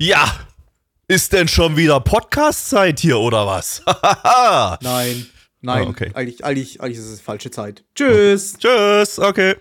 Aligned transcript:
Ja, 0.00 0.32
ist 1.08 1.32
denn 1.32 1.48
schon 1.48 1.76
wieder 1.76 1.98
Podcast-Zeit 1.98 3.00
hier 3.00 3.18
oder 3.18 3.48
was? 3.48 3.82
Nein, 4.80 5.26
nein. 5.60 5.86
Ah, 5.86 5.90
okay. 5.90 6.10
Eigentlich, 6.14 6.44
eigentlich, 6.44 6.80
eigentlich 6.80 6.98
ist 6.98 7.06
es 7.06 7.20
falsche 7.20 7.50
Zeit. 7.50 7.82
Tschüss. 7.96 8.54
Tschüss, 8.58 9.18
okay. 9.18 9.56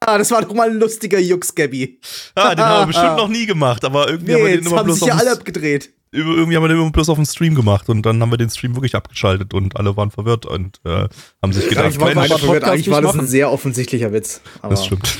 Ah, 0.00 0.16
das 0.18 0.30
war 0.30 0.42
doch 0.42 0.54
mal 0.54 0.70
ein 0.70 0.78
lustiger 0.78 1.18
Jux, 1.18 1.52
Gabby. 1.56 1.98
Ah, 2.36 2.54
den 2.54 2.64
haben 2.64 2.82
wir 2.82 2.86
bestimmt 2.94 3.16
noch 3.16 3.26
nie 3.28 3.46
gemacht, 3.46 3.84
aber 3.84 4.08
irgendwie 4.08 4.34
haben 4.34 4.42
wir 4.42 4.48
Nee, 4.50 4.56
den 4.58 4.66
immer 4.66 4.76
haben 4.78 4.84
bloß 4.86 4.98
sich 5.00 5.08
ja 5.08 5.14
auf 5.14 5.20
alle 5.20 5.30
dem, 5.30 5.38
abgedreht. 5.38 5.92
irgendwie 6.12 6.54
haben 6.54 6.62
wir 6.62 6.68
den 6.68 6.78
immer 6.78 6.90
bloß 6.92 7.08
auf 7.08 7.16
dem 7.16 7.26
Stream 7.26 7.56
gemacht 7.56 7.88
und 7.88 8.02
dann 8.06 8.22
haben 8.22 8.30
wir 8.30 8.38
den 8.38 8.50
Stream 8.50 8.76
wirklich 8.76 8.94
abgeschaltet 8.94 9.54
und 9.54 9.76
alle 9.76 9.96
waren 9.96 10.12
verwirrt 10.12 10.46
und 10.46 10.80
äh, 10.84 11.08
haben 11.42 11.52
sich 11.52 11.68
gedacht, 11.68 11.86
Eigentlich 11.86 12.00
war, 12.00 12.14
Mensch, 12.14 12.28
verwirrt. 12.28 12.62
Eigentlich 12.62 12.90
war 12.90 13.02
das 13.02 13.18
ein 13.18 13.26
sehr 13.26 13.50
offensichtlicher 13.50 14.12
Witz. 14.12 14.40
Das 14.62 14.84
stimmt. 14.86 15.12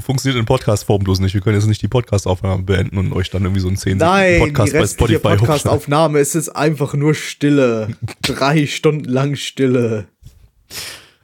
Funktioniert 0.00 0.38
in 0.38 0.46
Podcast-Form 0.46 1.04
bloß 1.04 1.20
nicht. 1.20 1.34
Wir 1.34 1.40
können 1.40 1.56
jetzt 1.56 1.66
nicht 1.66 1.82
die 1.82 1.88
Podcast-Aufnahme 1.88 2.62
beenden 2.62 2.98
und 2.98 3.12
euch 3.12 3.30
dann 3.30 3.42
irgendwie 3.42 3.60
so 3.60 3.68
einen 3.68 3.76
10 3.76 3.98
Nein, 3.98 4.40
Podcast 4.40 4.72
die 4.72 4.78
bei 4.78 4.86
Spotify. 4.86 5.36
Podcast-Aufnahme 5.36 6.18
ist 6.20 6.34
es 6.34 6.48
einfach 6.48 6.94
nur 6.94 7.14
Stille. 7.14 7.96
Drei 8.22 8.66
Stunden 8.66 9.04
lang 9.04 9.36
Stille. 9.36 10.06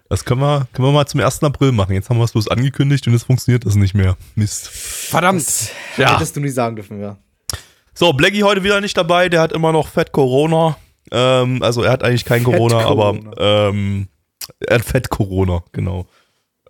Das 0.09 0.25
können 0.25 0.41
wir, 0.41 0.67
können 0.73 0.89
wir 0.89 0.93
mal 0.93 1.07
zum 1.07 1.21
1. 1.21 1.43
April 1.43 1.73
machen. 1.73 1.93
Jetzt 1.93 2.09
haben 2.09 2.19
wir 2.19 2.25
es 2.25 2.33
bloß 2.33 2.49
angekündigt 2.49 3.07
und 3.07 3.13
jetzt 3.13 3.25
funktioniert 3.25 3.67
das 3.67 3.75
nicht 3.75 3.95
mehr. 3.95 4.17
Mist. 4.35 4.69
Verdammt. 4.69 5.71
Ja. 5.97 6.15
Hättest 6.15 6.37
du 6.37 6.41
nie 6.41 6.49
sagen 6.49 6.77
dürfen, 6.77 7.01
ja. 7.01 7.17
So, 7.95 8.13
Blackie 8.13 8.43
heute 8.45 8.63
wieder 8.65 8.81
nicht 8.81 8.97
dabei. 8.97 9.29
Der 9.29 9.41
hat 9.41 9.53
immer 9.53 9.73
noch 9.73 9.89
Fett 9.89 10.13
Corona. 10.13 10.77
Ähm, 11.11 11.63
also 11.63 11.83
er 11.83 11.93
hat 11.93 12.03
eigentlich 12.03 12.25
kein 12.25 12.43
Fett 12.43 12.53
Corona, 12.55 12.79
aber 12.87 13.15
Corona. 13.15 13.69
ähm, 13.69 14.09
er 14.61 14.77
hat 14.77 14.85
Fett 14.85 15.09
Corona, 15.11 15.63
genau. 15.73 16.07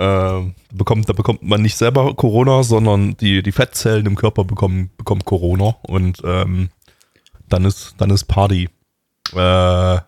Ähm, 0.00 0.54
bekommt, 0.72 1.08
da 1.08 1.12
bekommt 1.12 1.42
man 1.42 1.60
nicht 1.60 1.76
selber 1.76 2.14
Corona, 2.14 2.62
sondern 2.62 3.16
die, 3.16 3.42
die 3.42 3.50
Fettzellen 3.50 4.06
im 4.06 4.14
Körper 4.14 4.44
bekommen, 4.44 4.90
bekommen 4.96 5.24
Corona 5.24 5.74
und 5.82 6.22
ähm, 6.24 6.68
dann 7.48 7.64
ist, 7.64 7.94
dann 7.98 8.10
ist 8.10 8.24
Party. 8.24 8.68
Äh, 9.34 9.38
ja. 9.38 10.04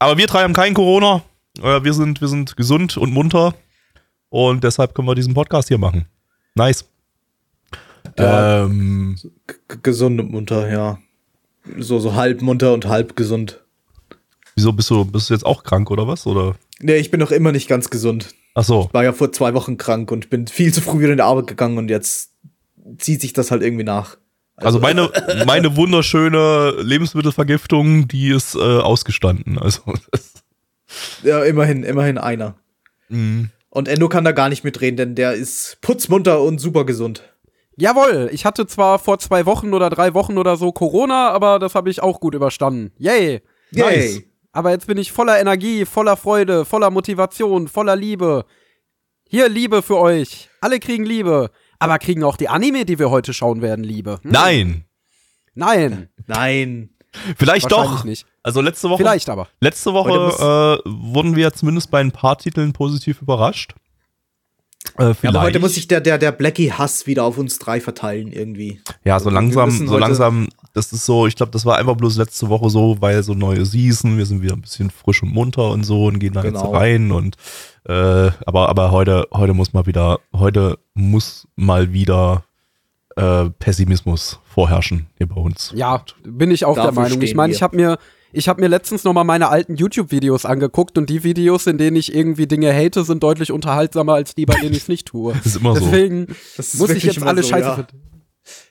Aber 0.00 0.16
wir 0.16 0.26
drei 0.26 0.42
haben 0.42 0.52
kein 0.52 0.74
Corona. 0.74 1.22
Äh, 1.62 1.84
wir, 1.84 1.94
sind, 1.94 2.20
wir 2.20 2.28
sind 2.28 2.56
gesund 2.56 2.96
und 2.96 3.12
munter. 3.12 3.54
Und 4.30 4.64
deshalb 4.64 4.94
können 4.94 5.08
wir 5.08 5.14
diesen 5.14 5.34
Podcast 5.34 5.68
hier 5.68 5.78
machen. 5.78 6.06
Nice. 6.54 6.84
Ja. 8.18 8.64
Ähm, 8.64 9.16
gesund 9.82 10.20
und 10.20 10.30
munter, 10.30 10.70
ja. 10.70 10.98
So, 11.78 11.98
so 11.98 12.14
halb 12.14 12.42
munter 12.42 12.72
und 12.72 12.86
halb 12.86 13.14
gesund. 13.14 13.60
wieso 14.54 14.72
bist 14.72 14.90
du, 14.90 15.04
bist 15.04 15.30
du 15.30 15.34
jetzt 15.34 15.46
auch 15.46 15.62
krank 15.62 15.90
oder 15.90 16.08
was? 16.08 16.26
Oder? 16.26 16.56
Nee, 16.80 16.96
ich 16.96 17.10
bin 17.10 17.20
noch 17.20 17.30
immer 17.30 17.52
nicht 17.52 17.68
ganz 17.68 17.90
gesund. 17.90 18.34
Ach 18.54 18.64
so. 18.64 18.88
War 18.92 19.04
ja 19.04 19.12
vor 19.12 19.32
zwei 19.32 19.54
Wochen 19.54 19.76
krank 19.76 20.10
und 20.10 20.30
bin 20.30 20.46
viel 20.46 20.72
zu 20.72 20.80
früh 20.80 21.00
wieder 21.00 21.10
in 21.10 21.18
die 21.18 21.22
Arbeit 21.22 21.46
gegangen 21.46 21.78
und 21.78 21.88
jetzt 21.88 22.32
zieht 22.98 23.20
sich 23.20 23.32
das 23.32 23.50
halt 23.50 23.62
irgendwie 23.62 23.84
nach. 23.84 24.16
Also 24.56 24.80
meine, 24.80 25.10
meine 25.46 25.76
wunderschöne 25.76 26.74
Lebensmittelvergiftung, 26.80 28.08
die 28.08 28.30
ist 28.30 28.54
äh, 28.56 28.58
ausgestanden. 28.58 29.58
Also 29.58 29.82
Ja, 31.22 31.44
immerhin, 31.44 31.84
immerhin 31.84 32.18
einer. 32.18 32.56
Mhm. 33.08 33.50
Und 33.70 33.88
Endo 33.88 34.08
kann 34.08 34.24
da 34.24 34.32
gar 34.32 34.48
nicht 34.48 34.64
mitreden, 34.64 34.96
denn 34.96 35.14
der 35.14 35.34
ist 35.34 35.78
putzmunter 35.80 36.40
und 36.40 36.58
super 36.58 36.84
gesund. 36.84 37.22
Jawohl, 37.76 38.28
ich 38.32 38.44
hatte 38.44 38.66
zwar 38.66 38.98
vor 38.98 39.18
zwei 39.18 39.46
Wochen 39.46 39.72
oder 39.72 39.90
drei 39.90 40.14
Wochen 40.14 40.38
oder 40.38 40.56
so 40.56 40.72
Corona, 40.72 41.30
aber 41.30 41.58
das 41.58 41.74
habe 41.74 41.90
ich 41.90 42.02
auch 42.02 42.18
gut 42.18 42.34
überstanden. 42.34 42.92
Yay. 42.98 43.42
Nice. 43.70 44.22
Aber 44.58 44.72
jetzt 44.72 44.88
bin 44.88 44.98
ich 44.98 45.12
voller 45.12 45.38
Energie, 45.38 45.84
voller 45.84 46.16
Freude, 46.16 46.64
voller 46.64 46.90
Motivation, 46.90 47.68
voller 47.68 47.94
Liebe. 47.94 48.44
Hier 49.30 49.48
Liebe 49.48 49.82
für 49.82 49.98
euch. 49.98 50.48
Alle 50.60 50.80
kriegen 50.80 51.04
Liebe. 51.04 51.52
Aber 51.78 52.00
kriegen 52.00 52.24
auch 52.24 52.36
die 52.36 52.48
Anime, 52.48 52.84
die 52.84 52.98
wir 52.98 53.08
heute 53.08 53.32
schauen 53.32 53.62
werden, 53.62 53.84
Liebe? 53.84 54.18
Hm? 54.22 54.32
Nein. 54.32 54.84
Nein. 55.54 56.08
Nein. 56.26 56.90
Vielleicht 57.36 57.70
doch. 57.70 58.02
nicht. 58.02 58.26
Also 58.42 58.60
letzte 58.60 58.90
Woche. 58.90 58.98
Vielleicht 58.98 59.28
aber. 59.28 59.46
Letzte 59.60 59.94
Woche 59.94 60.80
äh, 60.84 60.90
wurden 60.90 61.36
wir 61.36 61.52
zumindest 61.52 61.92
bei 61.92 62.00
ein 62.00 62.10
paar 62.10 62.36
Titeln 62.36 62.72
positiv 62.72 63.22
überrascht. 63.22 63.76
Äh, 64.98 65.14
Ja, 65.22 65.30
aber 65.30 65.42
heute 65.42 65.58
muss 65.58 65.74
sich 65.74 65.88
der, 65.88 66.00
der, 66.00 66.18
der 66.18 66.32
Blackie-Hass 66.32 67.06
wieder 67.06 67.24
auf 67.24 67.38
uns 67.38 67.58
drei 67.58 67.80
verteilen 67.80 68.32
irgendwie. 68.32 68.80
Ja, 69.04 69.18
so 69.20 69.30
langsam, 69.30 69.70
so 69.70 69.98
langsam, 69.98 70.48
das 70.74 70.92
ist 70.92 71.04
so, 71.04 71.26
ich 71.26 71.36
glaube, 71.36 71.52
das 71.52 71.64
war 71.66 71.76
einfach 71.78 71.96
bloß 71.96 72.16
letzte 72.16 72.48
Woche 72.48 72.70
so, 72.70 72.96
weil 73.00 73.22
so 73.22 73.34
neue 73.34 73.64
Season, 73.66 74.16
wir 74.18 74.26
sind 74.26 74.42
wieder 74.42 74.54
ein 74.54 74.62
bisschen 74.62 74.90
frisch 74.90 75.22
und 75.22 75.32
munter 75.32 75.70
und 75.70 75.84
so 75.84 76.06
und 76.06 76.18
gehen 76.18 76.32
da 76.34 76.42
Genau. 76.42 76.64
jetzt 76.64 76.72
rein 76.74 77.12
und 77.12 77.36
äh, 77.84 78.30
aber, 78.46 78.68
aber 78.68 78.90
heute, 78.90 79.26
heute 79.32 79.54
muss 79.54 79.72
mal 79.72 79.86
wieder, 79.86 80.20
heute 80.34 80.78
muss 80.94 81.48
mal 81.56 81.92
wieder 81.92 82.44
äh, 83.16 83.50
Pessimismus 83.58 84.38
vorherrschen 84.44 85.06
hier 85.16 85.26
bei 85.28 85.40
uns. 85.40 85.72
Ja, 85.74 86.04
bin 86.24 86.50
ich 86.50 86.64
auch 86.64 86.76
Dafür 86.76 86.92
der 86.92 87.02
Meinung. 87.02 87.22
Ich 87.22 87.34
meine, 87.34 87.52
ich 87.52 87.62
habe 87.62 87.76
mir, 87.76 87.98
ich 88.32 88.48
habe 88.48 88.60
mir 88.60 88.68
letztens 88.68 89.04
noch 89.04 89.12
mal 89.12 89.24
meine 89.24 89.48
alten 89.48 89.76
YouTube-Videos 89.76 90.44
angeguckt 90.44 90.98
und 90.98 91.08
die 91.08 91.24
Videos, 91.24 91.66
in 91.66 91.78
denen 91.78 91.96
ich 91.96 92.14
irgendwie 92.14 92.46
Dinge 92.46 92.74
hate, 92.74 93.04
sind 93.04 93.22
deutlich 93.22 93.52
unterhaltsamer 93.52 94.14
als 94.14 94.34
die, 94.34 94.46
bei 94.46 94.54
denen 94.60 94.72
ich 94.72 94.82
es 94.82 94.88
nicht 94.88 95.06
tue. 95.08 95.32
Das 95.38 95.46
ist 95.46 95.56
immer 95.56 95.74
so. 95.74 95.84
Deswegen 95.84 96.26
Das 96.56 96.74
ist 96.74 96.80
muss 96.80 96.90
ich 96.90 97.04
jetzt 97.04 97.22
alle 97.22 97.42
so, 97.42 97.48
scheiße 97.48 97.66
ja. 97.66 97.74
finden. 97.74 98.02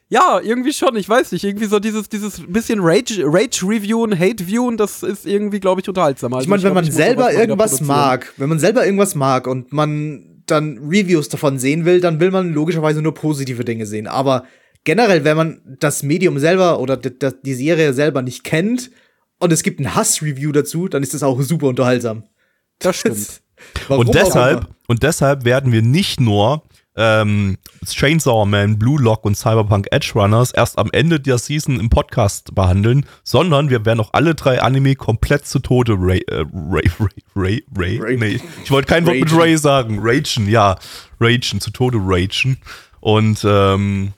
Ja, 0.09 0.40
irgendwie 0.41 0.72
schon, 0.72 0.95
ich 0.95 1.09
weiß 1.09 1.34
nicht. 1.34 1.44
Irgendwie 1.44 1.66
so 1.66 1.79
dieses, 1.79 2.07
dieses 2.07 2.41
bisschen 2.47 2.79
Rage, 2.81 3.23
Rage-Reviewen, 3.25 4.18
Hate-Viewen, 4.18 4.78
das 4.78 5.03
ist 5.03 5.25
irgendwie, 5.25 5.59
glaube 5.59 5.81
ich, 5.81 5.88
unterhaltsamer. 5.89 6.38
Ich 6.38 6.41
Also 6.41 6.50
meine, 6.50 6.63
wenn 6.63 6.72
glaub, 6.72 6.84
man 6.84 6.91
selber 6.91 7.34
irgendwas 7.34 7.81
mag, 7.81 8.34
wenn 8.38 8.47
man 8.47 8.59
selber 8.59 8.85
irgendwas 8.85 9.16
mag 9.16 9.47
und 9.47 9.74
man 9.74 10.44
dann 10.45 10.78
Reviews 10.78 11.28
davon 11.28 11.59
sehen 11.59 11.84
will, 11.84 12.00
dann 12.00 12.22
will 12.22 12.31
man 12.31 12.53
logischerweise 12.53 13.01
nur 13.01 13.13
positive 13.13 13.66
Dinge 13.66 13.85
sehen. 13.85 14.07
Aber 14.07 14.45
generell, 14.85 15.25
wenn 15.25 15.35
man 15.35 15.62
das 15.66 16.03
Medium 16.03 16.39
selber 16.39 16.79
oder 16.79 16.95
die 16.95 17.53
Serie 17.53 17.94
selber 17.94 18.22
nicht 18.22 18.45
kennt 18.45 18.91
und 19.39 19.53
es 19.53 19.63
gibt 19.63 19.79
ein 19.79 19.95
Hass-Review 19.95 20.51
dazu, 20.51 20.87
dann 20.87 21.03
ist 21.03 21.13
das 21.13 21.23
auch 21.23 21.41
super 21.41 21.67
unterhaltsam. 21.67 22.23
Das 22.79 22.97
stimmt. 22.97 23.41
Und 23.87 24.13
deshalb, 24.13 24.67
und 24.87 25.01
deshalb 25.01 25.43
werden 25.43 25.71
wir 25.71 25.81
nicht 25.81 26.19
nur 26.19 26.61
ähm, 26.97 27.57
Chainsaw 27.85 28.45
Man, 28.45 28.77
Blue 28.77 28.99
Lock 29.01 29.23
und 29.23 29.35
Cyberpunk 29.35 29.87
Edge 29.91 30.11
Runners 30.15 30.51
erst 30.51 30.77
am 30.77 30.89
Ende 30.91 31.19
der 31.19 31.37
Season 31.37 31.79
im 31.79 31.89
Podcast 31.89 32.53
behandeln, 32.55 33.05
sondern 33.23 33.69
wir 33.69 33.85
werden 33.85 33.99
auch 33.99 34.09
alle 34.13 34.35
drei 34.35 34.61
Anime 34.61 34.95
komplett 34.95 35.45
zu 35.45 35.59
Tode 35.59 35.95
Ray, 35.97 36.23
äh, 36.27 36.45
Ray, 36.53 36.89
Ray, 37.35 37.63
Ray, 37.75 37.99
Ray, 37.99 38.17
nee, 38.17 38.39
ich 38.63 38.71
wollte 38.71 38.87
kein 38.87 39.05
Wort 39.05 39.19
mit. 39.19 39.35
Ray 39.35 39.57
sagen, 39.57 39.99
Ragen, 40.01 40.49
ja, 40.49 40.75
Ragen, 41.19 41.61
zu 41.61 41.71
Tode 41.71 41.99
Ragen 42.01 42.57
und 42.99 43.45
ähm, 43.47 44.13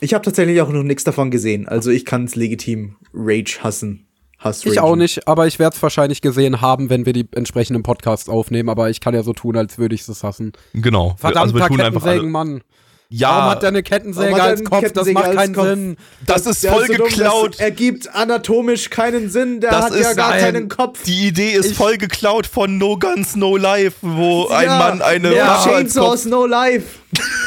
Ich 0.00 0.14
habe 0.14 0.24
tatsächlich 0.24 0.60
auch 0.62 0.70
noch 0.70 0.82
nichts 0.82 1.04
davon 1.04 1.30
gesehen. 1.30 1.68
Also 1.68 1.90
ich 1.90 2.04
kann 2.04 2.24
es 2.24 2.34
legitim 2.36 2.96
Rage 3.12 3.58
hassen. 3.62 4.06
Hass 4.44 4.64
Ich 4.64 4.78
auch 4.78 4.94
nicht, 4.96 5.26
aber 5.26 5.46
ich 5.46 5.58
werde 5.58 5.74
es 5.74 5.82
wahrscheinlich 5.82 6.20
gesehen 6.20 6.60
haben, 6.60 6.90
wenn 6.90 7.06
wir 7.06 7.12
die 7.14 7.26
entsprechenden 7.34 7.82
Podcasts 7.82 8.28
aufnehmen. 8.28 8.68
Aber 8.68 8.90
ich 8.90 9.00
kann 9.00 9.14
ja 9.14 9.22
so 9.22 9.32
tun, 9.32 9.56
als 9.56 9.78
würde 9.78 9.94
ich 9.94 10.06
es 10.06 10.22
hassen. 10.22 10.52
genau, 10.74 11.16
Verdammter 11.18 11.40
also 11.40 11.54
wir 11.54 11.66
tun 11.66 11.80
einfach 11.80 12.02
Kettensägen, 12.02 12.36
alle, 12.36 12.46
Mann. 12.50 12.60
ja, 13.08 13.28
Warum 13.30 13.50
hat 13.50 13.62
der 13.62 13.68
eine 13.70 13.82
Kettensäge 13.82 14.42
als 14.42 14.62
Kopf? 14.64 14.80
Das 14.82 15.06
Kettensäger 15.06 15.20
macht 15.20 15.32
keinen 15.34 15.54
Kopf? 15.54 15.64
Sinn. 15.66 15.96
das 16.26 16.46
ist 16.46 16.66
voll 16.66 16.86
so 16.86 16.92
dumm, 16.94 17.06
geklaut. 17.08 17.54
Das 17.54 17.60
ergibt 17.60 18.14
anatomisch 18.14 18.90
keinen 18.90 19.30
Sinn. 19.30 19.60
Der 19.60 19.70
Das 19.70 19.84
hat 19.86 19.94
ja 19.98 20.12
gar 20.12 20.30
ein- 20.32 20.40
keinen 20.40 20.68
Kopf. 20.68 21.02
Die 21.04 21.26
Idee 21.28 21.52
ist 21.52 21.70
Ich- 21.72 21.76
voll 21.76 21.96
geklaut 21.96 22.46
von 22.46 22.76
No 22.78 22.98
Guns, 22.98 23.36
No 23.36 23.56
Life, 23.56 23.96
wo 24.02 24.48
ein 24.48 24.66
Ja, 24.66 24.78
Mann 24.78 25.00
eine 25.02 25.34
ja, 25.34 25.48
Waffe 25.48 25.70
als 25.74 25.94
Kopf 25.94 26.04
Chainsaws 26.04 26.24
No 26.26 26.44
Life. 26.46 26.86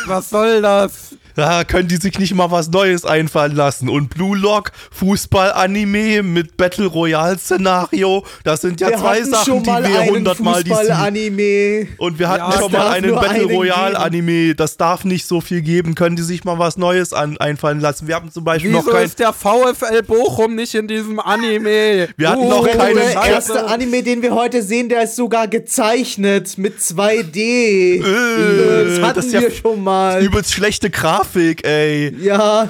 Was 0.07 0.29
soll 0.29 0.61
das? 0.61 1.15
Da 1.37 1.63
können 1.63 1.87
die 1.87 1.97
sich 1.97 2.17
nicht 2.17 2.33
mal 2.33 2.49
was 2.49 2.71
Neues 2.71 3.05
einfallen 3.05 3.55
lassen. 3.55 3.89
Und 3.89 4.09
Blue 4.09 4.35
Lock, 4.35 4.71
Fußball-Anime 4.91 6.23
mit 6.23 6.57
Battle 6.57 6.87
Royale-Szenario, 6.87 8.25
das 8.43 8.61
sind 8.61 8.81
ja 8.81 8.89
Wir 8.89 8.97
zwei 8.97 9.21
Sachen, 9.21 9.61
die 9.61 9.69
wir 9.69 10.05
hundertmal 10.07 10.63
die 10.63 10.71
Fußball-Anime. 10.71 11.89
Und 11.99 12.17
wir 12.17 12.27
hatten 12.27 12.51
Ja, 12.51 12.59
schon 12.59 12.71
mal 12.71 12.87
einen 12.87 13.13
Battle 13.13 13.29
einen 13.29 13.51
Royale 13.51 13.99
Anime. 13.99 14.55
Das 14.55 14.77
darf 14.77 15.05
nicht 15.05 15.27
so 15.27 15.39
viel 15.39 15.61
geben. 15.61 15.93
Können 15.93 16.15
die 16.15 16.23
sich 16.23 16.43
mal 16.43 16.57
was 16.57 16.75
Neues 16.77 17.13
an, 17.13 17.37
einfallen 17.37 17.81
lassen? 17.81 18.07
Wir 18.07 18.15
haben 18.15 18.31
zum 18.31 18.43
Beispiel 18.43 18.71
Wieso 18.71 18.81
noch 18.81 18.91
kein. 18.91 19.05
ist 19.05 19.19
der 19.19 19.31
VfL 19.31 20.01
Bochum 20.07 20.55
nicht 20.55 20.73
in 20.73 20.87
diesem 20.87 21.19
Anime? 21.19 22.07
Wir 22.17 22.29
hatten 22.29 22.41
Oh, 22.41 22.49
noch 22.49 22.65
Wenn 22.65 22.79
keine 22.79 22.99
der 22.99 23.13
erste 23.25 23.67
Anime, 23.67 24.01
den 24.01 24.23
wir 24.23 24.33
heute 24.33 24.63
sehen, 24.63 24.89
der 24.89 25.03
ist 25.03 25.15
sogar 25.15 25.47
gezeichnet 25.47 26.57
mit 26.57 26.79
2D. 26.79 28.01
das 28.01 29.01
hatten 29.05 29.15
das 29.15 29.31
ja 29.31 29.41
wir 29.41 29.51
schon 29.51 29.83
mal. 29.83 30.23
Übelst 30.23 30.51
schlechte 30.51 30.89
Grafik, 30.89 31.26
ey. 31.35 32.15
Ja, 32.21 32.69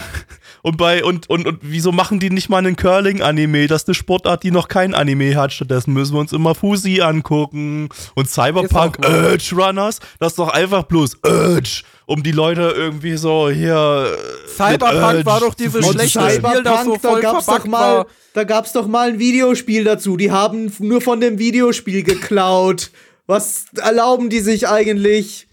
Und 0.68 0.76
bei 0.76 1.02
und, 1.04 1.30
und, 1.30 1.48
und 1.48 1.60
wieso 1.62 1.94
machen 1.94 2.20
die 2.20 2.30
nicht 2.30 2.50
mal 2.50 2.58
einen 2.58 2.76
Curling-Anime? 2.76 3.68
Das 3.68 3.84
ist 3.84 3.88
eine 3.88 3.96
Sportart, 3.96 4.44
die 4.44 4.52
noch 4.52 4.68
kein 4.68 4.94
Anime 4.94 5.36
hat. 5.36 5.54
Stattdessen 5.54 5.94
müssen 5.94 6.14
wir 6.14 6.20
uns 6.20 6.34
immer 6.34 6.56
Fusi 6.56 7.00
angucken. 7.00 7.88
Und 8.16 8.30
Cyberpunk. 8.30 8.98
Urge 9.00 9.56
Runners, 9.56 10.00
das 10.20 10.34
ist 10.34 10.40
doch 10.40 10.50
einfach 10.50 10.84
bloß 10.84 11.20
Urge, 11.24 11.84
um 12.06 12.22
die 12.22 12.34
Leute 12.34 12.74
irgendwie 12.76 13.16
so 13.16 13.50
hier. 13.50 14.14
äh, 14.14 14.50
Cyberpunk 14.50 15.26
war 15.26 15.40
doch 15.40 15.54
dieses 15.54 15.88
schlechte 15.88 16.20
stellen. 16.20 16.44
Spiel, 16.46 16.64
das 16.64 16.84
so 16.84 16.96
Cyberpunk, 16.96 17.02
da 17.02 17.10
voll 17.10 17.22
gab's 17.22 17.46
doch 17.46 17.66
mal, 17.66 17.98
war. 18.00 18.08
da 18.34 18.44
gab's 18.44 18.74
doch 18.74 18.88
mal 18.88 19.10
ein 19.10 19.20
Videospiel 19.20 19.86
dazu. 19.86 20.18
Die 20.18 20.32
haben 20.32 20.70
nur 20.80 21.00
von 21.00 21.22
dem 21.22 21.40
Videospiel 21.40 22.04
geklaut. 22.04 22.92
Was 23.26 23.66
erlauben 23.78 24.30
die 24.30 24.40
sich 24.42 24.68
eigentlich? 24.68 25.47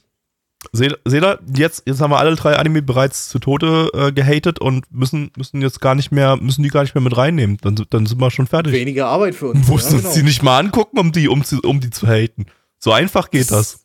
Ihr, 0.73 1.39
jetzt, 1.55 1.83
jetzt 1.87 2.01
haben 2.01 2.11
wir 2.11 2.19
alle 2.19 2.35
drei 2.37 2.57
Anime 2.57 2.83
bereits 2.83 3.29
zu 3.29 3.39
Tode 3.39 3.91
äh, 3.95 4.13
gehatet 4.13 4.59
und 4.61 4.85
müssen, 4.91 5.31
müssen 5.37 5.61
jetzt 5.63 5.81
gar 5.81 5.95
nicht 5.95 6.11
mehr, 6.13 6.37
müssen 6.37 6.63
die 6.63 6.69
gar 6.71 6.83
nicht 6.83 6.95
mehr 6.95 7.03
mit 7.03 7.17
reinnehmen. 7.17 7.59
Dann, 7.63 7.77
dann 7.91 8.07
sind 8.07 8.21
wir 8.21 8.31
schon 8.31 8.47
fertig. 8.47 8.73
Weniger 8.73 9.07
Arbeit 9.09 9.35
für 9.35 9.49
uns. 9.49 9.69
Mussten 9.69 9.91
ja, 9.91 9.97
uns 9.97 10.03
genau. 10.05 10.15
die 10.17 10.23
nicht 10.23 10.43
mal 10.43 10.59
angucken, 10.59 10.99
um 10.99 11.13
die, 11.13 11.29
um, 11.29 11.45
zu- 11.45 11.61
um 11.61 11.81
die 11.81 11.91
zu 11.91 12.07
haten. 12.07 12.47
So 12.79 12.93
einfach 12.93 13.31
geht 13.31 13.51
das. 13.51 13.85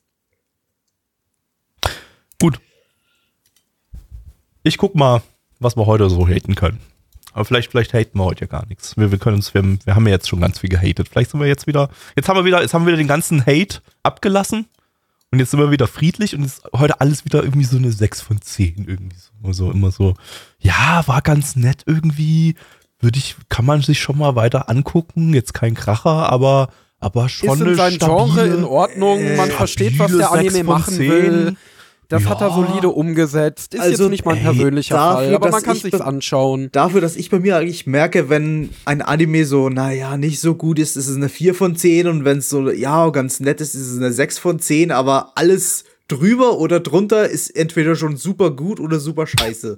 Gut. 2.42 2.60
Ich 4.64 4.78
guck 4.78 4.96
mal, 4.96 5.22
was 5.60 5.76
wir 5.78 5.86
heute 5.86 6.10
so 6.10 6.28
haten 6.28 6.56
können. 6.56 6.80
Aber 7.34 7.46
vielleicht, 7.46 7.72
vielleicht 7.72 7.94
haten 7.94 8.18
wir 8.18 8.26
heute 8.26 8.42
ja 8.42 8.48
gar 8.48 8.66
nichts. 8.68 8.98
Wir, 8.98 9.12
wir 9.12 9.18
können 9.20 9.38
uns, 9.38 9.54
wir, 9.54 9.62
haben- 9.62 9.80
wir 9.86 9.96
haben 9.96 10.06
ja 10.08 10.14
jetzt 10.14 10.28
schon 10.28 10.42
ganz 10.42 10.60
viel 10.60 10.70
gehatet. 10.70 11.10
Vielleicht 11.10 11.32
sind 11.32 11.40
wir 11.40 11.48
jetzt 11.48 11.68
wieder, 11.68 11.90
jetzt 12.16 12.28
haben 12.28 12.36
wir 12.38 12.46
wieder, 12.46 12.62
jetzt 12.62 12.74
haben 12.74 12.84
wir 12.86 12.88
wieder 12.88 12.98
den 12.98 13.08
ganzen 13.08 13.46
Hate 13.46 13.82
abgelassen. 14.04 14.66
Und 15.32 15.40
jetzt 15.40 15.52
sind 15.52 15.60
wir 15.60 15.70
wieder 15.72 15.88
friedlich 15.88 16.36
und 16.36 16.44
ist 16.44 16.64
heute 16.76 17.02
alles 17.02 17.24
wieder 17.24 17.44
irgendwie 17.44 17.66
so 17.66 17.78
eine 17.78 17.92
6 17.92 18.22
von 18.22 18.42
10 18.42 18.86
irgendwie 18.88 19.18
so. 19.18 19.30
Immer 19.42 19.54
so, 19.54 19.72
immer 19.72 19.92
so. 19.92 20.16
Ja, 20.60 21.04
war 21.06 21.22
ganz 21.22 21.56
nett 21.56 21.84
irgendwie. 21.86 22.56
Würde 23.00 23.20
ich, 23.20 23.36
kann 23.48 23.66
man 23.66 23.82
sich 23.82 24.00
schon 24.00 24.18
mal 24.18 24.36
weiter 24.36 24.70
angucken. 24.70 25.34
Jetzt 25.34 25.54
kein 25.54 25.76
Kracher, 25.76 26.32
aber, 26.32 26.70
aber 27.00 27.30
schon 27.30 27.50
Ist 27.50 27.62
in 27.62 27.68
eine 27.68 27.76
seinem 27.76 28.00
Genre 28.00 28.48
in 28.48 28.64
Ordnung, 28.64 29.36
man 29.38 29.50
äh, 29.50 29.54
versteht, 29.54 30.00
was 30.00 30.12
der 30.16 30.32
Anime 30.32 30.52
6 30.52 30.58
von 30.58 30.66
machen 30.66 30.94
10. 30.96 31.10
will. 31.10 31.56
Das 32.10 32.26
hat 32.26 32.42
er 32.42 32.48
Ja. 32.50 32.56
solide 32.56 32.90
umgesetzt. 32.90 33.76
Ist 33.76 33.80
Also, 33.82 34.04
jetzt 34.04 34.10
nicht 34.12 34.26
mein 34.26 34.38
ey, 34.38 34.44
persönlicher 34.44 34.96
dafür, 34.96 35.16
Fall, 35.28 35.36
aber 35.36 35.50
man 35.52 35.62
kann 35.64 35.76
ich 35.76 35.84
sich's 35.84 35.98
be- 36.00 36.04
anschauen. 36.06 36.70
Dafür, 36.72 37.02
dass 37.02 37.16
ich 37.16 37.30
bei 37.30 37.40
mir 37.40 37.56
eigentlich 37.58 37.86
merke, 37.88 38.30
wenn 38.30 38.72
ein 38.86 39.02
Anime 39.02 39.46
so, 39.46 39.70
naja, 39.70 40.18
nicht 40.18 40.40
so 40.42 40.56
gut 40.56 40.80
ist, 40.80 40.98
ist 40.98 41.08
es 41.08 41.16
eine 41.16 41.30
4 41.30 41.54
von 41.56 41.76
10 41.76 42.08
und 42.08 42.26
wenn 42.26 42.40
es 42.40 42.50
so, 42.50 42.70
ja, 42.72 43.10
ganz 43.12 43.40
nett 43.40 43.62
ist, 43.62 43.76
ist 43.76 43.92
es 43.92 43.98
eine 43.98 44.12
6 44.12 44.38
von 44.40 44.60
10, 44.60 44.92
aber 44.92 45.34
alles 45.36 45.84
drüber 46.08 46.58
oder 46.58 46.80
drunter 46.80 47.30
ist 47.30 47.56
entweder 47.56 47.96
schon 47.96 48.18
super 48.18 48.50
gut 48.52 48.80
oder 48.80 49.00
super 49.00 49.28
scheiße. 49.28 49.78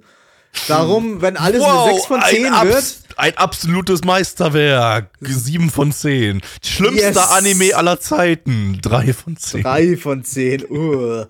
Darum, 0.68 1.22
wenn 1.22 1.38
alles 1.38 1.62
Wow, 1.62 1.86
eine 1.88 1.94
6 1.96 2.06
von 2.08 2.22
10 2.22 2.46
ein, 2.54 2.68
wird, 2.68 2.76
abs 2.76 3.04
ein 3.18 3.38
absolutes 3.38 4.04
Meisterwerk. 4.04 5.10
7 5.22 5.70
von 5.70 5.92
10. 5.92 6.42
Schlimmster 6.64 7.08
Yes. 7.10 7.18
Anime 7.18 7.76
aller 7.76 8.00
Zeiten. 8.00 8.80
3 8.82 9.14
von 9.14 9.38
10. 9.38 9.64
3 9.64 9.98
von 9.98 10.24
10. 10.24 10.66
Uh. 10.70 11.26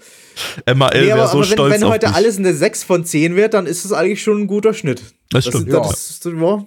MAL 0.73 0.89
Nee, 0.93 1.07
wäre 1.07 1.19
aber, 1.19 1.27
so 1.27 1.37
aber 1.37 1.41
wenn, 1.47 1.53
stolz 1.53 1.73
wenn 1.73 1.83
auf 1.83 1.91
heute 1.91 2.07
dich. 2.07 2.15
alles 2.15 2.37
eine 2.37 2.53
6 2.53 2.83
von 2.83 3.05
10 3.05 3.35
wird, 3.35 3.53
dann 3.53 3.67
ist 3.67 3.85
es 3.85 3.91
eigentlich 3.91 4.23
schon 4.23 4.41
ein 4.41 4.47
guter 4.47 4.73
Schnitt. 4.73 5.03
Das 5.29 5.45
stimmt, 5.45 5.67
Ist, 5.67 5.73
ja. 5.73 5.79
das 5.81 6.09
ist, 6.09 6.25
ja, 6.25 6.65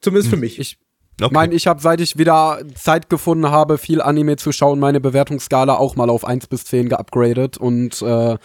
zumindest 0.00 0.30
für 0.30 0.36
mich. 0.36 0.58
Ich 0.58 0.78
Okay. 1.20 1.34
meine, 1.34 1.54
ich 1.54 1.66
habe, 1.66 1.80
seit 1.80 2.00
ich 2.00 2.16
wieder 2.18 2.62
Zeit 2.74 3.10
gefunden 3.10 3.50
habe, 3.50 3.76
viel 3.78 4.00
Anime 4.00 4.36
zu 4.36 4.50
schauen, 4.50 4.80
meine 4.80 4.98
Bewertungsskala 4.98 5.76
auch 5.76 5.94
mal 5.94 6.08
auf 6.10 6.24
1 6.24 6.46
bis 6.48 6.64
10 6.64 6.88
geupgradet 6.88 7.58
und 7.58 8.00
äh, 8.02 8.38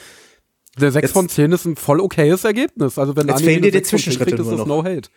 der 0.79 0.91
6 0.91 1.03
Jetzt- 1.03 1.13
von 1.13 1.29
10 1.29 1.51
ist 1.51 1.65
ein 1.65 1.75
voll 1.75 1.99
okayes 1.99 2.43
Ergebnis. 2.43 2.97
Also 2.97 3.15
wenn 3.15 3.27
Jetzt 3.27 3.37
Anime 3.37 3.49
fehlen 3.51 3.63
dir 3.63 3.71
die 3.71 3.77
6 3.77 3.89
von 3.89 3.99
10 3.99 4.03
Zwischenschritte 4.03 4.35
kriegt, 4.37 4.51
ist 4.51 4.59
das 4.59 4.67
no 4.67 4.83
hate. 4.83 5.09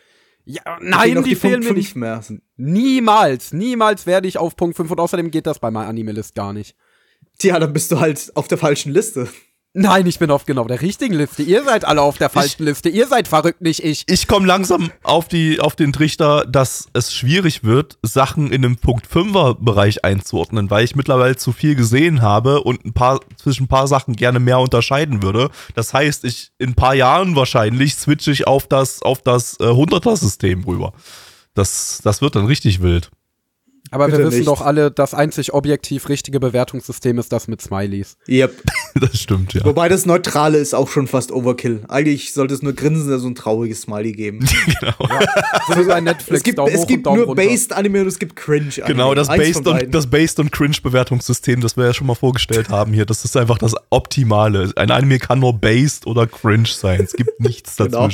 Ja, 0.47 0.63
nein, 0.81 1.15
noch 1.15 1.23
die, 1.23 1.35
fehlen 1.35 1.61
mir 1.61 1.73
nicht. 1.75 1.93
5 1.93 1.97
mehr. 1.97 2.23
Niemals, 2.57 3.53
niemals 3.53 4.07
werde 4.07 4.27
ich 4.27 4.39
auf 4.39 4.57
Punkt 4.57 4.77
5 4.77 4.91
und 4.91 4.99
außerdem 5.01 5.31
geht 5.31 5.47
das 5.47 5.59
bei 5.59 5.71
meiner 5.71 5.89
Anime-List 5.89 6.35
gar 6.35 6.53
nicht. 6.53 6.75
Tja, 7.39 7.59
dann 7.59 7.73
bist 7.73 7.91
du 7.93 8.01
halt 8.01 8.33
auf 8.35 8.49
der 8.49 8.59
falschen 8.59 8.93
Liste. 8.93 9.29
Nein, 9.73 10.05
ich 10.07 10.19
bin 10.19 10.33
auf 10.33 10.47
genau 10.47 10.65
der 10.65 10.81
richtigen 10.81 11.15
Liste. 11.15 11.45
Ihr 11.45 11.63
seid 11.63 11.85
alle 11.85 12.03
auf 12.03 12.19
der 12.19 12.29
falschen 12.29 12.65
Liste. 12.65 12.89
Ihr 12.89 13.07
seid 13.07 13.29
verrückt, 13.29 13.61
nicht 13.61 13.85
ich. 13.85 14.03
ich 14.09 14.27
komme 14.27 14.45
langsam 14.45 14.91
auf, 15.05 15.29
die, 15.29 15.61
auf 15.61 15.77
den 15.77 15.93
Trichter, 15.93 16.45
dass 16.45 16.89
es 16.93 17.15
schwierig 17.15 17.63
wird, 17.63 17.97
Sachen 18.03 18.51
in 18.51 18.65
einem 18.65 18.79
Punkt 18.79 19.07
5er 19.07 19.59
Bereich 19.61 20.05
einzuordnen, 20.05 20.71
weil 20.71 20.85
ich 20.85 20.97
mittlerweile 20.97 21.37
zu 21.37 21.53
viel 21.53 21.77
gesehen 21.77 22.21
habe 22.21 22.63
und 22.63 22.85
ein 22.85 22.95
paar, 22.95 23.21
zwischen 23.37 23.65
ein 23.65 23.69
paar 23.69 23.87
Sachen 23.87 24.17
gerne 24.17 24.41
mehr 24.41 24.59
unterscheiden 24.59 25.23
würde. 25.23 25.51
Das 25.77 25.95
heißt, 25.95 26.25
ich 26.25 26.51
in 26.59 26.71
ein 26.71 26.75
paar 26.75 26.97
Jahren 26.97 27.37
wahrscheinlich 27.37 27.95
switche 27.95 28.33
ich 28.33 28.49
auf 28.49 28.67
das, 28.67 29.03
auf 29.03 29.23
das 29.23 29.55
äh, 29.61 29.67
100er-System 29.67 30.65
rüber. 30.65 30.93
Das, 31.55 32.01
das 32.03 32.23
wird 32.23 32.35
dann 32.35 32.47
richtig 32.47 32.83
wild. 32.83 33.11
Aber 33.91 34.07
wir 34.07 34.13
Bitte 34.13 34.29
wissen 34.29 34.39
nicht. 34.39 34.49
doch 34.49 34.61
alle, 34.61 34.91
das 34.91 35.15
einzig 35.15 35.53
objektiv 35.53 36.09
richtige 36.09 36.39
Bewertungssystem 36.39 37.19
ist 37.19 37.33
das 37.33 37.49
mit 37.49 37.61
Smileys. 37.61 38.17
Yep. 38.29 38.63
Das 39.01 39.21
stimmt, 39.21 39.55
ja. 39.55 39.65
Wobei 39.65 39.89
das 39.89 40.05
Neutrale 40.05 40.59
ist 40.59 40.75
auch 40.75 40.89
schon 40.89 41.07
fast 41.07 41.31
Overkill. 41.31 41.85
Eigentlich 41.87 42.33
sollte 42.33 42.55
es 42.55 42.61
nur 42.61 42.73
Grinsen, 42.73 43.17
so 43.21 43.29
ein 43.29 43.37
trauriges 43.37 43.83
Smiley 43.83 44.13
geben. 44.13 44.41
So 45.69 45.77
wie 45.77 46.01
Netflix, 46.01 46.39
es 46.39 46.43
gibt, 46.43 46.59
Daumen 46.59 46.75
es 46.75 46.87
gibt 46.87 47.07
nur 47.07 47.25
runter. 47.25 47.35
Based 47.43 47.73
Anime 47.73 48.01
und 48.01 48.09
es 48.09 48.19
gibt 48.19 48.35
Cringe 48.35 48.67
Anime. 48.69 48.87
Genau, 48.89 49.15
das 49.15 49.29
Eins 49.29 49.45
Based, 49.45 49.67
und, 49.67 49.95
das 49.95 50.09
Based 50.09 50.41
und 50.41 50.51
Cringe-Bewertungssystem, 50.51 51.61
das 51.61 51.77
wir 51.77 51.85
ja 51.85 51.95
schon 51.95 52.09
mal 52.09 52.17
vorgestellt 52.17 52.69
haben 52.71 52.93
hier, 52.93 53.07
das 53.07 53.25
ist 53.25 53.37
einfach 53.37 53.59
das 53.59 53.75
Optimale. 53.91 54.73
Ein 54.75 54.91
Anime 54.91 55.21
kann 55.21 55.39
nur 55.39 55.53
Based 55.53 56.07
oder 56.07 56.27
Cringe 56.27 56.67
sein. 56.67 57.01
Es 57.01 57.13
gibt 57.13 57.41
nichts 57.41 57.77
Genau. 57.77 58.09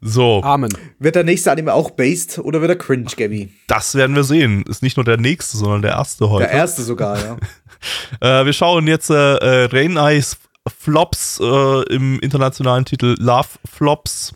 So, 0.00 0.42
Amen. 0.44 0.70
Wird 1.00 1.16
der 1.16 1.24
nächste 1.24 1.50
Anime 1.50 1.74
auch 1.74 1.90
Based 1.90 2.38
oder 2.38 2.60
wird 2.60 2.70
er 2.70 2.76
Cringe, 2.76 3.10
Gabby? 3.16 3.52
das 3.66 3.94
werden 3.96 4.14
wir 4.14 4.22
sehen. 4.24 4.62
Ist 4.68 4.82
nicht 4.82 4.96
nur 4.96 5.04
der 5.04 5.16
nächste, 5.16 5.56
sondern 5.56 5.82
der 5.82 5.92
erste 5.92 6.30
heute. 6.30 6.44
Der 6.44 6.52
erste 6.52 6.82
sogar, 6.82 7.18
ja. 7.18 7.36
Äh, 8.20 8.44
wir 8.44 8.52
schauen 8.52 8.88
jetzt 8.88 9.08
äh, 9.08 9.14
äh, 9.14 9.64
Rain 9.66 9.96
Eyes 9.96 10.36
Flops 10.80 11.38
äh, 11.40 11.94
im 11.94 12.18
internationalen 12.18 12.84
Titel 12.84 13.14
Love 13.20 13.46
Flops. 13.72 14.32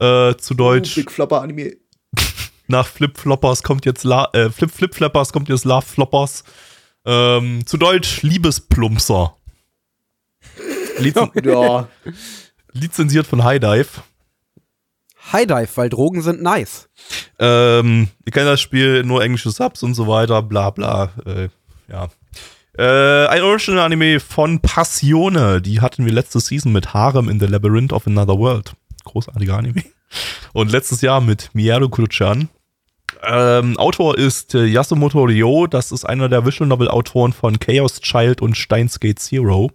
Äh, 0.00 0.34
zu 0.36 0.54
Deutsch. 0.54 0.94
Big 0.94 1.10
Flopper 1.10 1.42
Anime. 1.42 1.72
nach 2.68 2.86
Flip 2.86 3.16
Floppers 3.18 3.62
kommt 3.62 3.84
jetzt 3.84 4.04
La 4.04 4.30
äh, 4.32 4.48
Flip 4.50 4.70
Flip 4.70 4.94
Flappers 4.94 5.32
kommt 5.32 5.50
jetzt 5.50 5.66
Love 5.66 5.84
Floppers. 5.84 6.42
Ähm, 7.04 7.66
zu 7.66 7.76
Deutsch 7.76 8.22
Liebesplumpser. 8.22 9.36
Lizen 10.98 11.30
Ja. 11.44 11.88
lizenziert 12.72 13.26
von 13.26 13.44
High 13.44 13.60
Dive. 13.60 13.88
High 15.32 15.46
Dive, 15.46 15.68
weil 15.74 15.88
Drogen 15.88 16.22
sind 16.22 16.42
nice. 16.42 16.88
Ähm, 17.38 18.08
ihr 18.24 18.32
kennt 18.32 18.46
das 18.46 18.60
Spiel, 18.60 19.02
nur 19.04 19.22
englische 19.22 19.50
Subs 19.50 19.82
und 19.82 19.94
so 19.94 20.06
weiter, 20.06 20.42
bla 20.42 20.70
bla. 20.70 21.10
Äh, 21.24 21.48
ja. 21.88 22.08
Äh, 22.78 23.26
ein 23.28 23.42
Original-Anime 23.42 24.20
von 24.20 24.60
Passione. 24.60 25.62
Die 25.62 25.80
hatten 25.80 26.04
wir 26.04 26.12
letzte 26.12 26.40
Season 26.40 26.72
mit 26.72 26.92
Harem 26.92 27.28
in 27.28 27.40
the 27.40 27.46
Labyrinth 27.46 27.92
of 27.92 28.06
Another 28.06 28.38
World. 28.38 28.74
Großartiger 29.04 29.56
Anime. 29.56 29.82
Und 30.52 30.70
letztes 30.70 31.00
Jahr 31.00 31.20
mit 31.20 31.50
Miyaru 31.54 31.88
Kuruchan. 31.88 32.48
Ähm, 33.22 33.76
Autor 33.78 34.18
ist 34.18 34.54
äh, 34.54 34.66
Yasumoto 34.66 35.24
Ryo. 35.24 35.66
Das 35.66 35.90
ist 35.90 36.04
einer 36.04 36.28
der 36.28 36.44
Visual 36.44 36.68
Novel-Autoren 36.68 37.32
von 37.32 37.58
Chaos 37.58 38.00
Child 38.00 38.42
und 38.42 38.56
Steins 38.56 39.00
Gate 39.00 39.18
Zero. 39.18 39.70